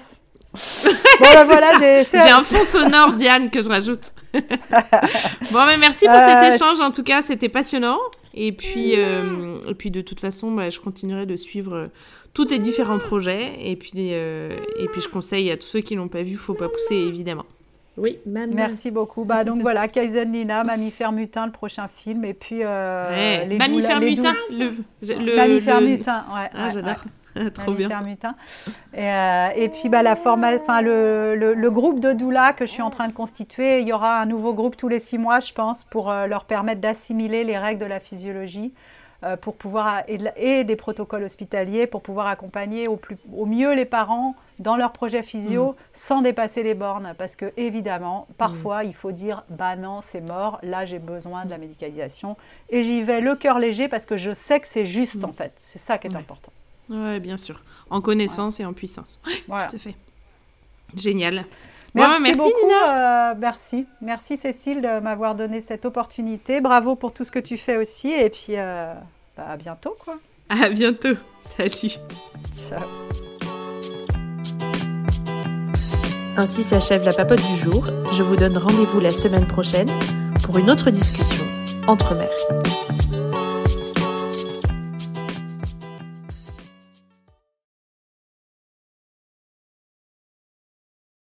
bon 0.83 1.25
ben 1.33 1.45
voilà, 1.45 1.71
j'ai 1.79 2.29
un 2.29 2.43
fond 2.43 2.63
sonore 2.63 3.13
Diane 3.13 3.49
que 3.49 3.61
je 3.61 3.69
rajoute. 3.69 4.13
bon 4.33 5.65
mais 5.65 5.77
merci 5.77 6.05
pour 6.05 6.15
cet 6.15 6.43
euh, 6.43 6.55
échange 6.55 6.79
en 6.79 6.91
tout 6.91 7.03
cas, 7.03 7.21
c'était 7.21 7.49
passionnant. 7.49 7.99
Et 8.35 8.51
puis 8.51 8.93
et 8.93 9.73
puis 9.77 9.91
de 9.91 10.01
toute 10.01 10.19
façon, 10.19 10.51
bah, 10.51 10.69
je 10.69 10.79
continuerai 10.79 11.25
de 11.25 11.35
suivre 11.35 11.89
tous 12.33 12.45
tes 12.45 12.59
différents 12.59 12.99
projets. 12.99 13.55
Et 13.61 13.75
puis 13.75 14.11
et 14.11 14.87
puis 14.91 15.01
je 15.01 15.09
conseille 15.09 15.49
à 15.49 15.57
tous 15.57 15.65
ceux 15.65 15.81
qui 15.81 15.95
l'ont 15.95 16.07
pas 16.07 16.23
vu, 16.23 16.35
faut 16.35 16.53
pas 16.53 16.69
pousser 16.69 16.95
évidemment. 16.95 17.45
Oui, 17.97 18.19
Merci 18.25 18.91
beaucoup. 18.91 19.23
Bah, 19.23 19.43
donc 19.43 19.61
voilà, 19.61 19.87
Kaizen 19.87 20.31
Lina, 20.31 20.63
Mammifère 20.63 21.11
Mutin, 21.11 21.45
le 21.45 21.51
prochain 21.51 21.87
film. 21.87 22.25
Et 22.25 22.33
puis. 22.33 22.59
Euh, 22.61 23.45
les 23.45 23.57
Mammifère 23.57 23.99
Mutin 23.99 24.33
le, 24.49 24.73
le, 25.01 25.35
Mammifère 25.35 25.81
Mutin, 25.81 26.25
ouais. 26.33 26.49
Ah, 26.53 26.69
j'adore. 26.69 27.03
Trop 27.53 27.73
bien. 27.73 28.01
Mutin. 28.01 28.35
Et, 28.93 29.09
euh, 29.09 29.47
et, 29.55 29.69
puis 29.69 29.89
bah, 29.89 30.03
la 30.03 30.15
forma... 30.15 30.51
le, 30.81 31.35
le, 31.35 31.71
groupe 31.71 31.99
de 31.99 32.13
doula 32.13 32.53
que 32.53 32.65
je 32.65 32.71
suis 32.71 32.81
en 32.81 32.91
train 32.91 33.07
de 33.07 33.13
constituer, 33.13 33.79
il 33.79 33.87
y 33.87 33.93
aura 33.93 34.19
un 34.19 34.25
nouveau 34.25 34.53
groupe 34.53 34.77
tous 34.77 34.87
les 34.87 34.99
six 34.99 35.17
mois, 35.17 35.39
je 35.39 35.53
pense, 35.53 35.83
pour 35.83 36.11
euh, 36.11 36.27
leur 36.27 36.45
permettre 36.45 36.81
d'assimiler 36.81 37.43
les 37.43 37.57
règles 37.57 37.81
de 37.81 37.87
la 37.87 37.99
physiologie. 37.99 38.73
Euh, 39.23 39.37
pour 39.37 39.55
pouvoir 39.55 40.03
et, 40.09 40.65
des 40.65 40.75
protocoles 40.75 41.23
hospitaliers 41.23 41.87
pour 41.87 42.01
pouvoir 42.01 42.27
accompagner 42.27 42.89
au, 42.89 42.97
plus, 42.97 43.15
au 43.33 43.45
mieux 43.45 43.73
les 43.73 43.85
parents 43.85 44.35
dans 44.59 44.75
leur 44.75 44.91
projet 44.91 45.23
physio 45.23 45.71
mm. 45.71 45.75
sans 45.93 46.21
dépasser 46.21 46.63
les 46.63 46.73
bornes 46.73 47.13
parce 47.17 47.35
que 47.35 47.51
évidemment 47.57 48.27
parfois 48.37 48.83
mm. 48.83 48.87
il 48.87 48.93
faut 48.93 49.11
dire 49.11 49.43
bah 49.49 49.75
non 49.75 50.01
c'est 50.01 50.21
mort 50.21 50.59
là 50.63 50.85
j'ai 50.85 50.99
besoin 50.99 51.45
de 51.45 51.49
la 51.49 51.57
médicalisation 51.57 52.37
et 52.69 52.83
j'y 52.83 53.03
vais 53.03 53.21
le 53.21 53.35
cœur 53.35 53.59
léger 53.59 53.87
parce 53.87 54.05
que 54.05 54.17
je 54.17 54.33
sais 54.33 54.59
que 54.59 54.67
c'est 54.67 54.85
juste 54.85 55.15
mm. 55.21 55.25
en 55.25 55.33
fait 55.33 55.53
c'est 55.57 55.79
ça 55.79 55.97
qui 55.97 56.07
est 56.07 56.15
important 56.15 56.51
ouais 56.89 57.19
bien 57.19 57.37
sûr 57.37 57.61
en 57.89 58.01
connaissance 58.01 58.59
et 58.59 58.65
en 58.65 58.73
puissance 58.73 59.21
voilà. 59.47 59.67
tout 59.67 59.75
à 59.75 59.79
fait 59.79 59.95
génial 60.95 61.45
Merci, 61.95 62.21
merci 62.21 62.37
beaucoup, 62.37 62.71
euh, 62.71 63.33
merci. 63.37 63.85
Merci 64.01 64.37
Cécile 64.37 64.81
de 64.81 64.99
m'avoir 64.99 65.35
donné 65.35 65.61
cette 65.61 65.85
opportunité. 65.85 66.59
Bravo 66.59 66.95
pour 66.95 67.13
tout 67.13 67.23
ce 67.23 67.31
que 67.31 67.39
tu 67.39 67.57
fais 67.57 67.77
aussi. 67.77 68.11
Et 68.11 68.29
puis, 68.29 68.57
euh, 68.57 68.93
bah, 69.37 69.45
à 69.49 69.57
bientôt, 69.57 69.95
quoi. 70.03 70.17
À 70.49 70.69
bientôt. 70.69 71.15
Salut. 71.55 71.97
Ciao. 72.69 73.32
Ainsi 76.35 76.63
s'achève 76.63 77.03
la 77.03 77.13
papote 77.13 77.45
du 77.47 77.55
jour. 77.55 77.89
Je 78.11 78.23
vous 78.23 78.35
donne 78.35 78.57
rendez-vous 78.57 78.99
la 78.99 79.11
semaine 79.11 79.45
prochaine 79.45 79.89
pour 80.43 80.57
une 80.57 80.71
autre 80.71 80.89
discussion 80.89 81.45
entre 81.87 82.15
mères. 82.15 82.92